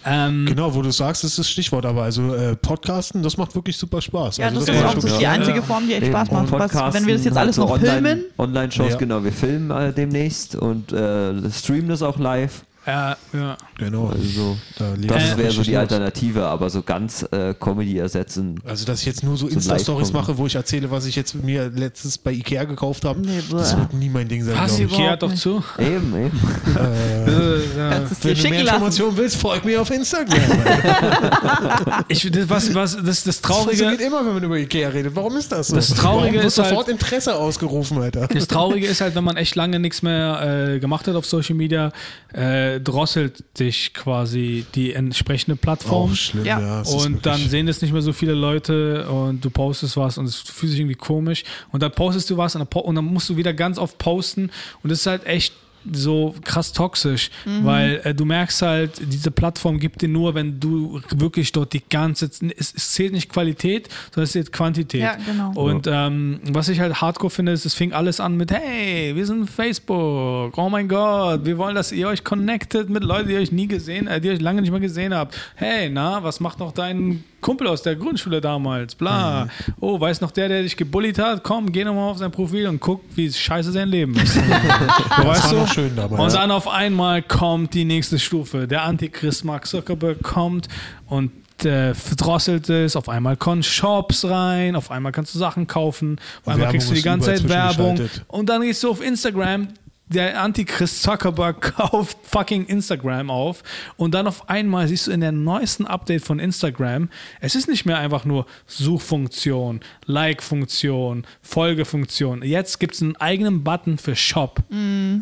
Ähm, 0.05 0.45
Genau, 0.47 0.73
wo 0.73 0.81
du 0.81 0.91
sagst, 0.91 1.23
ist 1.23 1.38
das 1.39 1.49
Stichwort. 1.49 1.85
Aber 1.85 2.03
also 2.03 2.33
äh, 2.35 2.55
Podcasten, 2.55 3.23
das 3.23 3.38
macht 3.38 3.55
wirklich 3.55 3.77
super 3.77 4.01
Spaß. 4.01 4.38
Ja, 4.38 4.47
also, 4.47 4.59
das 4.59 4.67
muss 4.67 4.77
ist 4.77 4.83
auch 4.85 4.95
wirklich 4.95 5.17
die 5.17 5.27
einzige 5.27 5.61
Form, 5.61 5.88
die 5.88 5.93
echt 5.93 6.07
Spaß 6.07 6.31
macht. 6.31 6.51
Was, 6.51 6.93
wenn 6.93 7.05
wir 7.07 7.15
das 7.15 7.25
jetzt 7.25 7.38
alles 7.38 7.57
halt 7.57 7.67
so 7.69 7.73
noch 7.75 7.81
online, 7.81 8.07
filmen, 8.07 8.23
Online-Shows, 8.38 8.91
Ja. 8.91 8.97
genau. 8.97 9.23
Wir 9.23 9.31
filmen 9.31 9.71
äh, 9.71 9.93
demnächst 9.93 10.55
und 10.55 10.91
äh, 10.91 11.49
streamen 11.51 11.89
das 11.89 12.01
auch 12.01 12.17
live. 12.17 12.63
Ja, 12.88 13.17
ja. 13.33 13.57
Genau. 13.77 14.07
Also, 14.07 14.57
Da 14.79 14.85
das 14.95 15.38
wäre 15.38 15.51
so 15.51 15.61
die 15.61 15.71
los. 15.73 15.79
Alternative, 15.81 16.45
aber 16.45 16.69
so 16.69 16.81
ganz 16.81 17.23
äh, 17.31 17.53
Comedy 17.59 17.97
ersetzen. 17.99 18.59
Also, 18.65 18.85
dass 18.85 19.01
ich 19.01 19.05
jetzt 19.05 19.23
nur 19.23 19.38
so 19.38 19.47
So 19.47 19.53
Insta-Stories 19.53 20.13
mache, 20.13 20.38
wo 20.38 20.47
ich 20.47 20.55
erzähle, 20.55 20.89
was 20.89 21.05
ich 21.05 21.15
jetzt 21.15 21.35
mir 21.35 21.69
letztens 21.69 22.17
bei 22.17 22.31
Ikea 22.31 22.63
gekauft 22.63 23.05
habe, 23.05 23.19
Nee, 23.19 23.41
das 23.51 23.77
wird 23.77 23.93
nie 23.93 24.09
mein 24.09 24.27
Ding 24.27 24.43
sein, 24.43 24.55
Passt. 24.55 24.79
Ikea 24.79 25.15
doch 25.17 25.33
zu. 25.35 25.63
Eben, 25.77 26.13
eben. 26.15 26.39
Äh, 26.75 27.57
ja. 27.77 27.89
kannst 27.89 28.23
Wenn 28.23 28.35
du 28.35 28.49
mehr 28.49 28.63
lassen. 28.63 28.75
Informationen 28.75 29.17
willst, 29.17 29.35
folg 29.38 29.65
mir 29.65 29.81
auf 29.81 29.91
Instagram. 29.91 30.38
Ich, 32.09 32.29
das, 32.31 32.49
was, 32.49 32.73
was, 32.73 32.95
das, 32.95 33.03
das 33.05 33.23
Das 33.23 33.41
Traurige. 33.41 33.67
funktioniert 33.83 34.01
immer, 34.01 34.25
wenn 34.25 34.33
man 34.35 34.43
über 34.43 34.57
Ikea 34.57 34.89
redet. 34.89 35.15
Warum 35.15 35.35
ist 35.38 35.51
das 35.51 35.67
so? 35.67 35.75
Das 35.75 35.89
Traurige 35.89 36.35
Warum 36.38 36.47
ist 36.47 36.57
halt- 36.57 36.69
sofort 36.69 36.88
Interesse 36.89 37.35
ausgerufen, 37.35 37.97
Alter. 38.01 38.27
Das 38.27 38.47
Traurige 38.47 38.88
ist 38.88 39.01
halt, 39.01 39.15
wenn 39.15 39.23
man 39.23 39.35
echt 39.38 39.55
lange 39.55 39.79
nichts 39.79 40.01
mehr 40.01 40.73
äh, 40.75 40.79
gemacht 40.79 41.07
hat 41.07 41.15
auf 41.15 41.25
Social 41.25 41.55
Media, 41.55 41.91
äh, 42.33 42.76
drosselt 42.80 43.43
dich 43.59 43.93
quasi 43.93 44.65
die 44.75 44.93
entsprechende 44.93 45.55
Plattform. 45.55 46.11
Auch 46.11 46.15
schlimm, 46.15 46.45
Ja. 46.45 46.59
ja. 46.59 46.82
es 46.82 46.93
Und 46.93 47.25
dann 47.25 47.39
sehen 47.39 47.67
das 47.67 47.82
nicht 47.82 47.91
mehr 47.93 48.01
so 48.01 48.13
viele 48.13 48.34
Leute 48.34 49.07
und 49.09 49.43
du 49.43 49.49
postest 49.49 49.97
was 49.97 50.17
und 50.17 50.25
es 50.25 50.36
fühlt 50.36 50.71
sich 50.71 50.80
irgendwie 50.80 50.95
komisch. 50.95 51.43
Und 51.71 51.84
dann 51.84 51.91
postest 51.91 52.30
du 52.30 52.38
was 52.38 52.55
und 52.55 52.59
dann, 52.59 52.67
po- 52.67 52.80
und 52.82 52.95
dann 52.95 53.05
musst 53.05 53.30
du 53.30 53.38
wieder 53.38 53.53
ganz 53.53 53.78
oft 53.78 53.97
posten. 53.97 54.49
Und 54.84 54.91
das 54.91 54.99
ist 55.01 55.07
halt 55.07 55.25
echt 55.25 55.53
so 55.93 56.35
krass 56.43 56.73
toxisch, 56.73 57.29
weil 57.63 58.01
äh, 58.03 58.13
du 58.13 58.25
merkst 58.25 58.61
halt, 58.61 58.91
diese 59.01 59.31
Plattform 59.31 59.79
gibt 59.79 60.01
dir 60.01 60.09
nur, 60.09 60.35
wenn 60.35 60.59
du 60.59 61.01
wirklich 61.15 61.51
dort 61.51 61.73
die 61.73 61.83
ganze 61.89 62.29
Zeit, 62.29 62.53
es, 62.57 62.73
es 62.75 62.91
zählt 62.91 63.13
nicht 63.13 63.29
Qualität, 63.29 63.89
sondern 64.11 64.23
es 64.23 64.31
zählt 64.31 64.51
Quantität. 64.51 65.01
Ja, 65.01 65.15
genau. 65.15 65.51
Und 65.53 65.88
ähm, 65.88 66.39
was 66.49 66.69
ich 66.69 66.79
halt 66.79 67.01
hardcore 67.01 67.31
finde, 67.31 67.51
ist, 67.51 67.65
es 67.65 67.73
fing 67.73 67.93
alles 67.93 68.19
an 68.19 68.35
mit, 68.38 68.51
hey, 68.51 69.15
wir 69.15 69.25
sind 69.25 69.49
Facebook, 69.49 70.57
oh 70.57 70.69
mein 70.69 70.88
Gott, 70.88 71.45
wir 71.45 71.57
wollen, 71.57 71.75
dass 71.75 71.91
ihr 71.91 72.07
euch 72.07 72.23
connectet 72.23 72.89
mit 72.89 73.03
Leuten, 73.03 73.27
die 73.27 73.33
ihr 73.33 73.39
euch 73.39 73.51
nie 73.51 73.67
gesehen, 73.67 74.07
äh, 74.07 74.21
die 74.21 74.27
ihr 74.27 74.33
euch 74.33 74.41
lange 74.41 74.61
nicht 74.61 74.71
mehr 74.71 74.79
gesehen 74.79 75.13
habt. 75.13 75.38
Hey, 75.55 75.89
na, 75.89 76.23
was 76.23 76.39
macht 76.39 76.59
noch 76.59 76.71
dein 76.71 77.23
Kumpel 77.41 77.67
aus 77.67 77.81
der 77.81 77.95
Grundschule 77.95 78.41
damals? 78.41 78.95
Bla. 78.95 79.45
Mhm. 79.45 79.73
Oh, 79.79 79.99
weiß 79.99 80.21
noch 80.21 80.31
der, 80.31 80.49
der 80.49 80.63
dich 80.63 80.75
gebullied 80.75 81.19
hat? 81.19 81.43
Komm, 81.43 81.71
geh 81.71 81.83
nochmal 81.83 82.09
auf 82.11 82.17
sein 82.17 82.31
Profil 82.31 82.67
und 82.67 82.79
guck, 82.79 83.01
wie 83.15 83.31
scheiße 83.31 83.71
sein 83.71 83.89
Leben 83.89 84.15
ist. 84.15 84.35
das 85.17 85.25
weißt 85.25 85.53
war 85.53 85.65
du? 85.65 85.71
schön 85.71 85.95
damals. 85.95 86.21
Und 86.21 86.33
dann 86.33 86.51
auf 86.51 86.67
einmal 86.67 87.21
kommt 87.21 87.73
die 87.73 87.85
nächste 87.85 88.19
Stufe. 88.19 88.67
Der 88.67 88.83
Antichrist 88.83 89.45
Mark 89.45 89.67
Zuckerberg 89.67 90.21
kommt 90.23 90.67
und 91.05 91.31
äh, 91.63 91.93
verdrosselt 91.93 92.69
es. 92.69 92.95
Auf 92.95 93.09
einmal 93.09 93.38
kommen 93.38 93.63
Shops 93.63 94.25
rein, 94.25 94.75
auf 94.75 94.91
einmal 94.91 95.11
kannst 95.11 95.33
du 95.35 95.39
Sachen 95.39 95.67
kaufen, 95.67 96.19
auf 96.41 96.47
einmal 96.47 96.59
Werbung 96.59 96.71
kriegst 96.71 96.89
du 96.89 96.93
die 96.93 96.99
ist 96.99 97.05
ganze 97.05 97.35
Zeit 97.35 97.49
Werbung. 97.49 97.99
Und 98.27 98.49
dann 98.49 98.61
gehst 98.61 98.83
du 98.83 98.89
auf 98.91 99.01
Instagram. 99.01 99.69
Der 100.10 100.41
Antichrist 100.41 101.03
Zuckerberg 101.03 101.62
kauft 101.76 102.18
fucking 102.24 102.66
Instagram 102.66 103.30
auf 103.30 103.64
und 103.97 104.14
dann 104.14 104.28
auf 104.28 104.49
einmal 104.49 104.88
siehst 104.88 105.08
du 105.08 105.12
in 105.12 105.20
der 105.20 105.34
neuesten 105.34 105.86
Update 105.86 106.24
von 106.24 106.39
Instagram, 106.39 107.10
es 107.41 107.55
ist 107.55 107.68
nicht 107.68 107.86
mehr 107.86 107.97
einfach 107.97 108.24
nur 108.24 108.45
Suchfunktion, 108.68 109.82
Like-Funktion, 110.05 111.26
Folgefunktion. 111.41 112.41
Jetzt 112.43 112.80
gibt 112.80 112.95
es 112.95 113.01
einen 113.01 113.18
eigenen 113.18 113.64
Button 113.64 113.97
für 113.97 114.16
Shop. 114.16 114.64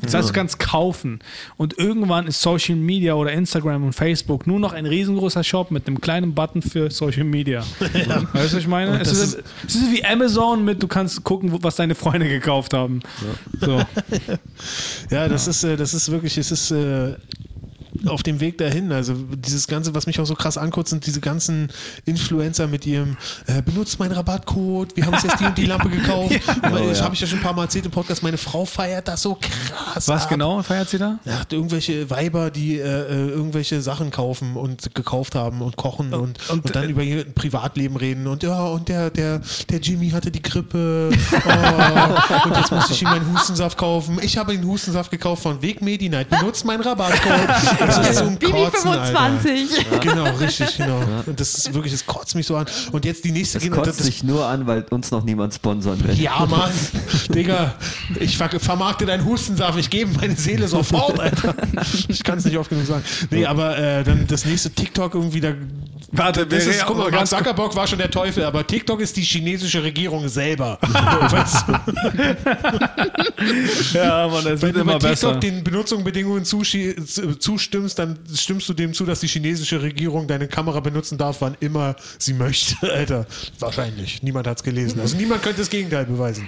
Das 0.02 0.14
heißt, 0.14 0.30
du 0.30 0.34
kannst 0.34 0.60
kaufen. 0.60 1.20
Und 1.58 1.78
irgendwann 1.78 2.28
ist 2.28 2.42
Social 2.42 2.76
Media 2.76 3.16
oder 3.16 3.32
Instagram 3.32 3.84
und 3.86 3.94
Facebook 3.94 4.46
nur 4.46 4.60
noch 4.60 4.74
ein 4.74 4.86
riesengroßer 4.86 5.44
Shop 5.44 5.72
mit 5.72 5.88
einem 5.88 6.00
kleinen 6.00 6.36
Button 6.36 6.62
für 6.62 6.92
Social 6.92 7.24
Media. 7.24 7.64
Weißt 7.80 8.06
du, 8.06 8.34
was 8.34 8.54
ich 8.54 8.68
meine? 8.68 9.00
Es 9.02 9.12
ist, 9.12 9.44
es 9.68 9.76
ist 9.76 9.92
wie 9.92 10.06
Amazon 10.06 10.64
mit, 10.64 10.82
du 10.84 10.88
kannst 10.88 11.24
gucken, 11.24 11.52
was 11.64 11.76
deine 11.76 11.96
Freunde 11.96 12.28
gekauft 12.28 12.74
haben. 12.74 13.02
So. 13.60 13.82
Ja, 15.10 15.28
das 15.28 15.48
ist, 15.48 15.64
äh, 15.64 15.78
das 15.78 15.94
ist 15.94 16.12
wirklich, 16.12 16.38
es 16.38 16.52
ist 16.52 16.72
äh, 16.72 17.16
auf 18.06 18.24
dem 18.24 18.40
Weg 18.40 18.58
dahin. 18.58 18.92
Also 18.92 19.14
dieses 19.14 19.68
Ganze, 19.68 19.94
was 19.96 20.08
mich 20.08 20.20
auch 20.20 20.26
so 20.26 20.36
krass 20.36 20.58
ankotzt, 20.58 20.90
sind 20.90 21.06
diese 21.06 21.22
ganzen 21.22 21.70
Influencer 22.06 22.68
mit 22.68 22.86
ihrem 22.86 23.18
äh, 23.48 23.62
benutzt 23.62 24.00
meinen 24.00 24.12
Rabattcode, 24.12 24.96
wir 24.96 25.06
haben 25.06 25.14
uns 25.14 25.24
jetzt 25.24 25.40
die 25.40 25.46
und 25.46 25.58
die 25.58 25.66
Lampe 25.66 25.90
gekauft. 25.90 26.36
Weil, 26.62 26.88
das 26.88 27.00
ja. 27.00 27.06
habe 27.06 27.16
ich 27.16 27.22
ja 27.22 27.28
schon 27.28 27.40
ein 27.40 27.44
paar 27.44 27.54
Mal 27.54 27.64
erzählt 27.64 27.86
im 27.86 27.92
Podcast, 27.92 28.24
meine 28.24 28.38
Frau 28.38 28.66
feiert 28.66 29.08
das 29.08 29.22
so 29.22 29.36
krass. 29.36 30.08
Was 30.08 30.24
ab. 30.24 30.30
genau 30.30 30.62
feiert 30.64 30.90
sie 30.90 30.98
da? 30.98 31.20
Ja, 31.26 31.42
irgendwelche 31.50 32.10
Weiber, 32.10 32.52
die 32.52 32.78
äh, 32.78 32.82
äh, 32.82 33.30
irgendwelche 33.30 33.82
Sachen 33.82 34.12
kaufen 34.12 34.56
und 34.56 34.94
gekauft 34.96 35.36
haben 35.36 35.62
und 35.62 35.76
kochen 35.76 36.14
und, 36.14 36.50
und, 36.50 36.66
und, 36.66 36.76
dann 36.76 36.86
äh, 36.86 36.92
über 36.92 37.04
ihr 37.04 37.26
Privatleben 37.26 37.98
reden 37.98 38.28
und 38.28 38.44
ja, 38.44 38.66
und 38.66 38.90
der, 38.90 39.10
der, 39.10 39.42
der 39.70 39.80
Jimmy 39.80 40.10
hatte 40.10 40.32
die 40.32 40.42
Grippe 40.42 41.10
oh, 41.46 42.48
und 42.48 42.58
jetzt 42.58 42.72
muss 42.72 42.90
ich 42.90 43.02
ihm 43.02 43.10
meinen 43.10 43.34
Hustensaft 43.34 43.78
kaufen. 43.78 44.20
Ich 44.22 44.38
habe 44.38 44.54
den 44.54 44.66
Hustensaft 44.66 45.12
gekauft 45.12 45.44
von 45.44 45.62
Weg 45.62 45.82
Medi 45.82 46.10
Night. 46.10 46.30
Benutzt 46.30 46.66
meinen 46.66 46.82
Rabattcode. 46.82 47.85
Das 47.88 48.10
ist 48.10 48.18
zum 48.20 48.36
Bibi 48.38 48.52
Kotzen, 48.52 48.90
Alter. 48.90 49.40
25. 49.40 50.00
Genau, 50.02 50.24
richtig, 50.38 50.78
genau. 50.78 51.00
Und 51.26 51.40
das 51.40 51.56
ist 51.56 51.74
wirklich, 51.74 51.94
das 51.94 52.06
kotzt 52.06 52.36
mich 52.36 52.46
so 52.48 52.56
an. 52.56 52.66
Und 52.92 53.06
jetzt 53.06 53.24
die 53.24 53.32
nächste 53.32 53.60
Das 53.60 53.70
kotzt 53.70 54.04
sich 54.04 54.24
nur 54.24 54.46
an, 54.46 54.68
weil 54.68 54.84
uns 54.90 55.12
noch 55.12 55.24
niemand 55.24 55.54
sponsern 55.54 56.04
will. 56.04 56.20
ja, 56.20 56.46
Mann. 56.46 56.72
Digga, 57.30 57.76
ich 58.20 58.38
ver 58.38 58.50
vermarkte 58.60 59.06
deinen 59.06 59.26
Hustensaft. 59.26 59.78
Ich 59.80 59.90
gebe 59.90 60.12
meine 60.20 60.36
Seele 60.36 60.68
sofort, 60.68 61.20
Alter. 61.20 61.56
Ich 62.08 62.24
kann 62.24 62.38
es 62.38 62.46
nicht 62.46 62.58
oft 62.58 62.70
genug 62.70 62.86
sagen. 62.86 63.04
Nee, 63.32 63.46
aber 63.46 63.78
äh, 63.78 64.04
dann 64.04 64.28
das 64.28 64.46
nächste 64.46 64.70
TikTok 64.70 65.16
irgendwie 65.16 65.42
da. 65.42 65.54
Warte, 66.18 66.46
das 66.48 66.66
wir- 66.66 66.72
ist, 66.74 66.86
guck 66.86 66.98
mal, 66.98 67.04
Mark 67.04 67.14
ganz- 67.14 67.30
Zuckerberg 67.30 67.76
war 67.76 67.88
schon 67.88 68.00
der 68.00 68.10
Teufel, 68.12 68.44
aber 68.44 68.66
TikTok 68.66 69.02
ist 69.02 69.16
die 69.18 69.22
chinesische 69.24 69.84
Regierung 69.84 70.28
selber. 70.28 70.78
weißt 70.82 71.66
du? 71.68 71.74
Ja, 73.94 74.28
man, 74.28 74.46
Wenn 74.46 74.62
wird 74.62 74.76
du 74.76 74.80
immer 74.82 74.94
bei 75.00 75.10
besser. 75.10 75.34
TikTok 75.34 75.42
den 75.42 75.64
Benutzungsbedingungen 75.64 76.46
zustimmst, 76.46 78.00
dann 78.00 78.18
stimmst 78.34 78.70
du 78.70 78.74
dem 78.74 78.94
zu, 78.94 79.06
dass 79.06 79.20
die 79.20 79.28
chinesische 79.28 79.82
Regierung 79.82 80.28
deine 80.28 80.48
Kamera 80.48 80.80
benutzen 80.80 81.18
darf, 81.18 81.38
wann 81.42 81.56
immer 81.60 81.96
sie 82.18 82.34
möchte. 82.34 82.76
Alter, 82.94 83.26
wahrscheinlich. 83.60 84.24
Niemand 84.24 84.48
hat 84.48 84.58
es 84.58 84.64
gelesen. 84.64 85.00
Also 85.00 85.18
niemand 85.18 85.44
könnte 85.44 85.60
das 85.60 85.70
Gegenteil 85.70 86.06
beweisen. 86.06 86.48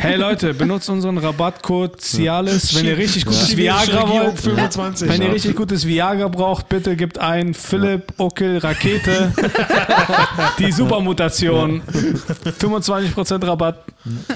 Hey 0.00 0.16
Leute, 0.16 0.54
benutzt 0.54 0.88
unseren 0.88 1.18
Rabattcode 1.18 2.00
Cialis, 2.00 2.74
wenn 2.74 2.86
ihr 2.86 2.96
richtig 2.96 3.24
gutes 3.24 3.56
Viagra 3.56 4.08
wollt. 4.08 4.40
25. 4.40 5.08
Wenn 5.08 5.22
ihr 5.22 5.32
richtig 5.32 5.56
gutes 5.56 5.86
Viagra 5.86 6.28
braucht, 6.28 6.68
bitte 6.68 6.96
gebt 6.96 7.18
ein 7.18 7.54
Philipp 7.54 8.12
Uckel 8.18 8.58
Rakete. 8.58 9.32
Die 10.58 10.72
Supermutation. 10.72 11.82
25% 12.60 13.46
Rabatt 13.46 13.78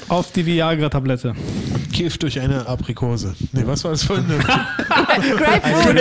auf 0.09 0.33
die 0.33 0.47
Viagra-Tablette. 0.47 1.35
Kifft 1.93 2.22
durch 2.22 2.39
eine 2.41 2.66
Aprikose. 2.66 3.34
Nee, 3.53 3.62
was 3.64 3.82
war 3.84 3.93
das 3.93 4.03
für 4.05 4.14
eine? 4.16 4.39
Grapefruit. 4.39 5.97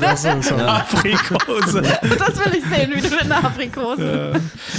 Grapefruit. 0.00 0.44
Sorry. 0.44 0.62
Aprikose. 0.62 1.82
Das 1.82 2.38
will 2.38 2.58
ich 2.58 2.64
sehen, 2.64 2.92
wie 2.94 3.00
du 3.00 3.10
mit 3.10 3.22
einer 3.22 3.44
Aprikose. 3.44 4.32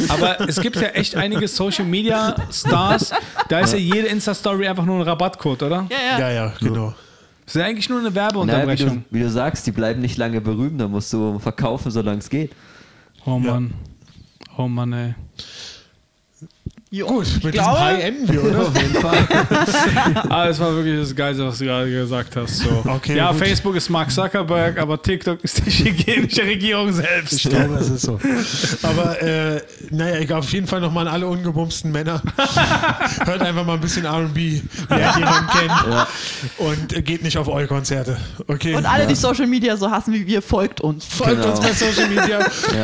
Aber 0.10 0.48
es 0.48 0.60
gibt 0.60 0.76
ja 0.76 0.90
echt 0.90 1.16
einige 1.16 1.48
Social 1.48 1.86
Media 1.86 2.36
Stars, 2.52 3.12
da 3.50 3.60
ist 3.60 3.74
ja 3.74 3.80
jede 3.80 4.08
Insta-Story 4.08 4.68
einfach 4.68 4.86
nur 4.86 4.98
ein 4.98 5.02
Rabattcode, 5.04 5.64
oder? 5.64 5.88
Ja, 5.90 6.20
ja. 6.20 6.20
Ja, 6.20 6.32
ja, 6.32 6.54
genau. 6.60 6.94
Das 7.46 7.56
ist 7.56 7.60
ja 7.60 7.66
eigentlich 7.68 7.90
nur 7.90 8.00
eine 8.00 8.10
Naja, 8.10 8.30
wie, 8.30 8.34
du, 8.34 8.46
Werbeunterbrechung. 8.46 9.06
wie 9.10 9.20
du 9.20 9.30
sagst, 9.30 9.68
die 9.68 9.72
bleiben 9.72 10.02
nicht 10.02 10.18
lange 10.18 10.40
berühmt, 10.40 10.80
da 10.80 10.88
musst 10.88 11.12
du 11.12 11.40
verkaufen, 11.40 11.92
solange 11.92 12.20
es 12.20 12.30
geht. 12.30 12.52
Oh 13.26 13.38
Mann. 13.40 13.74
Oh 14.58 14.68
Mann, 14.68 14.94
ey. 14.94 15.16
Jo, 16.96 17.08
Gut, 17.08 17.26
ich 17.26 17.44
mit 17.44 17.56
diesem 17.56 17.66
glaube, 17.66 17.80
High 17.80 18.04
enden 18.04 18.32
wir, 18.32 18.44
oder? 18.44 18.60
Auf 18.68 18.80
jeden 18.80 18.94
Fall. 18.94 19.28
Ah, 20.30 20.48
das 20.48 20.60
war 20.60 20.76
wirklich 20.76 21.00
das 21.00 21.16
Geilste, 21.16 21.44
was 21.46 21.58
du 21.58 21.66
gerade 21.66 21.90
gesagt 21.90 22.36
hast. 22.36 22.58
So. 22.60 22.84
Okay, 22.86 23.18
ja, 23.18 23.32
gut. 23.32 23.40
Facebook 23.40 23.76
ist 23.76 23.90
Mark 23.90 24.12
Zuckerberg, 24.12 24.78
aber 24.80 25.02
TikTok 25.02 25.44
ist 25.44 25.66
die 25.66 25.72
chinesische 25.72 26.44
Regierung 26.44 26.92
selbst. 26.94 27.34
Ich 27.34 27.50
glaube, 27.50 27.76
das 27.80 27.90
ist 27.90 28.02
so. 28.04 28.20
Aber 28.84 29.20
äh, 29.22 29.62
naja, 29.90 30.18
egal, 30.20 30.40
auf 30.40 30.52
jeden 30.54 30.68
Fall 30.68 30.82
nochmal 30.82 31.08
an 31.08 31.14
alle 31.14 31.28
ungebumsten 31.28 31.92
Männer. 31.92 32.22
Hört 33.26 33.42
einfach 33.42 33.66
mal 33.66 33.74
ein 33.74 33.82
bisschen 33.82 34.06
RB, 34.06 34.36
wer 34.90 35.14
jemanden 35.18 35.50
kennt. 35.52 36.08
Und 36.58 36.94
äh, 36.94 37.02
geht 37.02 37.24
nicht 37.24 37.38
auf 37.38 37.48
eure 37.48 37.68
Konzerte. 37.68 38.18
Okay. 38.48 38.76
Und 38.76 38.86
alle, 38.86 39.08
die 39.08 39.16
Social 39.16 39.48
Media 39.48 39.78
so 39.78 39.90
hassen 39.90 40.14
wie 40.14 40.28
wir, 40.28 40.42
folgt 40.44 40.82
uns. 40.82 41.06
Folgt 41.06 41.42
Genau. 41.42 41.50
uns 41.50 41.60
bei 41.60 41.74
Social 41.74 42.08
Media. 42.10 42.40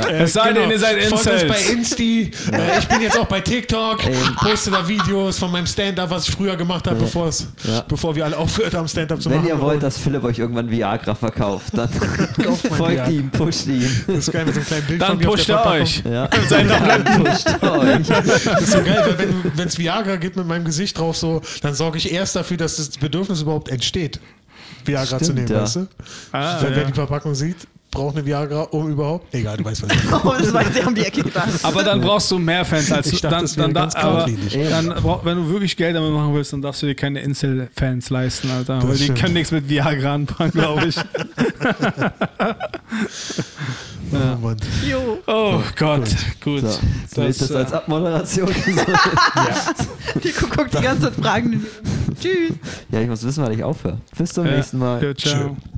Äh, 0.10 0.24
Es 0.24 0.34
sei 0.34 0.53
denn, 0.53 0.70
ihr 0.72 0.80
seid 0.80 1.03
Folgt 1.03 1.28
uns 1.28 1.43
Incels. 1.43 1.47
bei 1.47 1.72
Insti. 1.74 2.32
Äh, 2.51 2.80
ich 2.80 2.88
bin 2.88 3.01
jetzt 3.01 3.18
auch 3.20 3.28
bei 3.28 3.41
TikTok. 3.41 3.99
Ähm, 4.06 4.36
poste 4.38 4.72
da 4.72 4.88
Videos 4.88 5.38
von 5.39 5.52
meinem 5.52 5.66
Stand-up, 5.68 6.10
was 6.10 6.28
ich 6.28 6.36
früher 6.36 6.56
gemacht 6.56 6.88
habe, 6.88 6.97
bevor 6.97 7.28
es, 7.28 7.47
Ja. 7.64 7.82
bevor 7.88 8.16
wir 8.16 8.26
alle 8.26 8.38
aufgehört 8.38 8.74
haben, 8.74 8.88
Stand-up 8.88 9.22
zu 9.22 9.30
Wenn 9.30 9.38
machen. 9.38 9.50
ihr 9.50 9.60
wollt, 9.62 9.84
dass 9.84 9.97
Philipp 9.97 10.24
euch 10.24 10.39
irgendwann 10.39 10.70
Viagra 10.70 11.16
verkauft, 11.16 11.68
dann 11.74 11.89
folgt 12.78 13.10
ihm, 13.10 13.30
pusht 13.30 13.68
ihn. 13.68 13.89
das 14.08 14.18
ist 14.18 14.32
geil 14.32 14.45
mit 14.45 14.54
so 14.56 14.60
einem 14.62 14.68
kleinen 14.68 14.86
Bild 14.88 15.02
Dann 15.02 15.08
von 15.10 15.18
mir 15.18 15.28
auf 15.30 15.36
pusht 15.36 15.50
der 15.50 15.58
er 15.58 15.72
euch. 15.72 16.04
Ja. 16.10 16.28
Dann 16.28 17.24
pusht 17.24 17.47
euch. 17.64 18.08
Das 18.08 18.62
ist 18.62 18.72
so 18.72 18.82
geil, 18.84 19.16
weil 19.18 19.28
wenn 19.56 19.68
es 19.68 19.78
Viagra 19.78 20.16
gibt 20.16 20.36
mit 20.36 20.47
meinem 20.47 20.66
Gesicht 20.66 20.97
drauf, 20.97 21.18
so, 21.18 21.41
dann 21.62 21.74
sorge 21.74 21.97
ich 21.97 22.12
erst 22.12 22.36
dafür, 22.36 22.58
dass 22.58 22.78
das 22.78 22.89
Bedürfnis 22.89 23.41
überhaupt 23.41 23.70
entsteht, 23.70 24.20
Viagra 24.86 25.18
zu 25.18 25.26
Stimmt, 25.26 25.39
nehmen, 25.39 25.52
ja. 25.52 25.62
weißt 25.64 25.76
du? 25.78 25.88
Ah, 26.32 26.58
wer 26.62 26.78
ja. 26.78 26.84
die 26.86 26.93
Verpackung 26.93 27.36
sieht, 27.36 27.68
braucht 27.92 28.16
eine 28.16 28.26
Viagra, 28.26 28.62
um 28.64 28.92
überhaupt. 28.92 29.34
Egal, 29.34 29.58
du 29.58 29.66
weißt 29.66 29.84
was 29.84 29.92
ich 29.92 30.04
meine. 30.06 30.24
Oh, 30.26 30.34
das 30.38 30.54
war 30.54 30.64
sehr 30.66 30.88
um 30.88 30.94
die 30.96 31.02
Ecke 31.06 31.24
gedacht. 31.24 31.50
Aber 31.64 31.84
dann 31.84 32.02
brauchst 32.02 32.30
du 32.32 32.38
mehr 32.40 32.64
Fans 32.66 32.92
als 32.92 33.12
Ich 33.12 33.22
du. 33.22 33.28
dachte, 33.30 33.56
Dann, 33.56 33.74
das 33.74 33.96
wäre 33.96 34.70
dann, 34.70 34.92
aber, 34.92 34.94
dann 34.94 35.04
brauch, 35.04 35.26
wenn 35.26 35.38
du 35.38 35.50
wirklich 35.50 35.76
Geld 35.76 35.96
damit 35.96 36.12
machen 36.12 36.34
willst, 36.34 36.54
dann 36.54 36.62
darfst 36.62 36.82
du 36.82 36.88
dir 36.88 36.96
keine 36.96 37.22
Incel-Fans 37.22 38.10
leisten, 38.10 38.52
Alter. 38.52 38.82
weil 38.88 38.96
die 38.98 39.04
stimmt. 39.04 39.20
können 39.20 39.34
nichts 39.34 39.52
mit 39.52 39.68
Viagra 39.70 40.14
anfangen, 40.16 40.52
glaube 40.52 40.88
ich. 40.88 40.96
Oh, 44.12 44.38
Mann. 44.42 44.58
Jo. 44.88 45.20
Oh 45.28 45.62
Gott, 45.78 46.10
gut. 46.44 46.62
So, 46.62 46.80
so 47.14 47.22
ist 47.22 47.42
das 47.42 47.52
äh, 47.52 47.58
als 47.58 47.74
Abmoderation. 47.74 48.50
Die 50.24 50.32
guckt 50.32 50.74
die 50.74 50.82
ganze 50.82 51.04
Zeit 51.04 51.14
Fragen. 51.24 51.64
Tschüss. 52.20 52.54
ja, 52.92 53.02
ich 53.02 53.08
muss 53.08 53.24
wissen, 53.24 53.44
wann 53.44 53.52
ich 53.54 53.64
aufhöre. 53.64 54.00
Bis 54.18 54.34
zum 54.34 54.48
ja. 54.48 54.56
nächsten 54.56 54.80
Mal. 54.80 55.04
Ja, 55.04 55.16
ciao. 55.16 55.56
Tschö. 55.56 55.70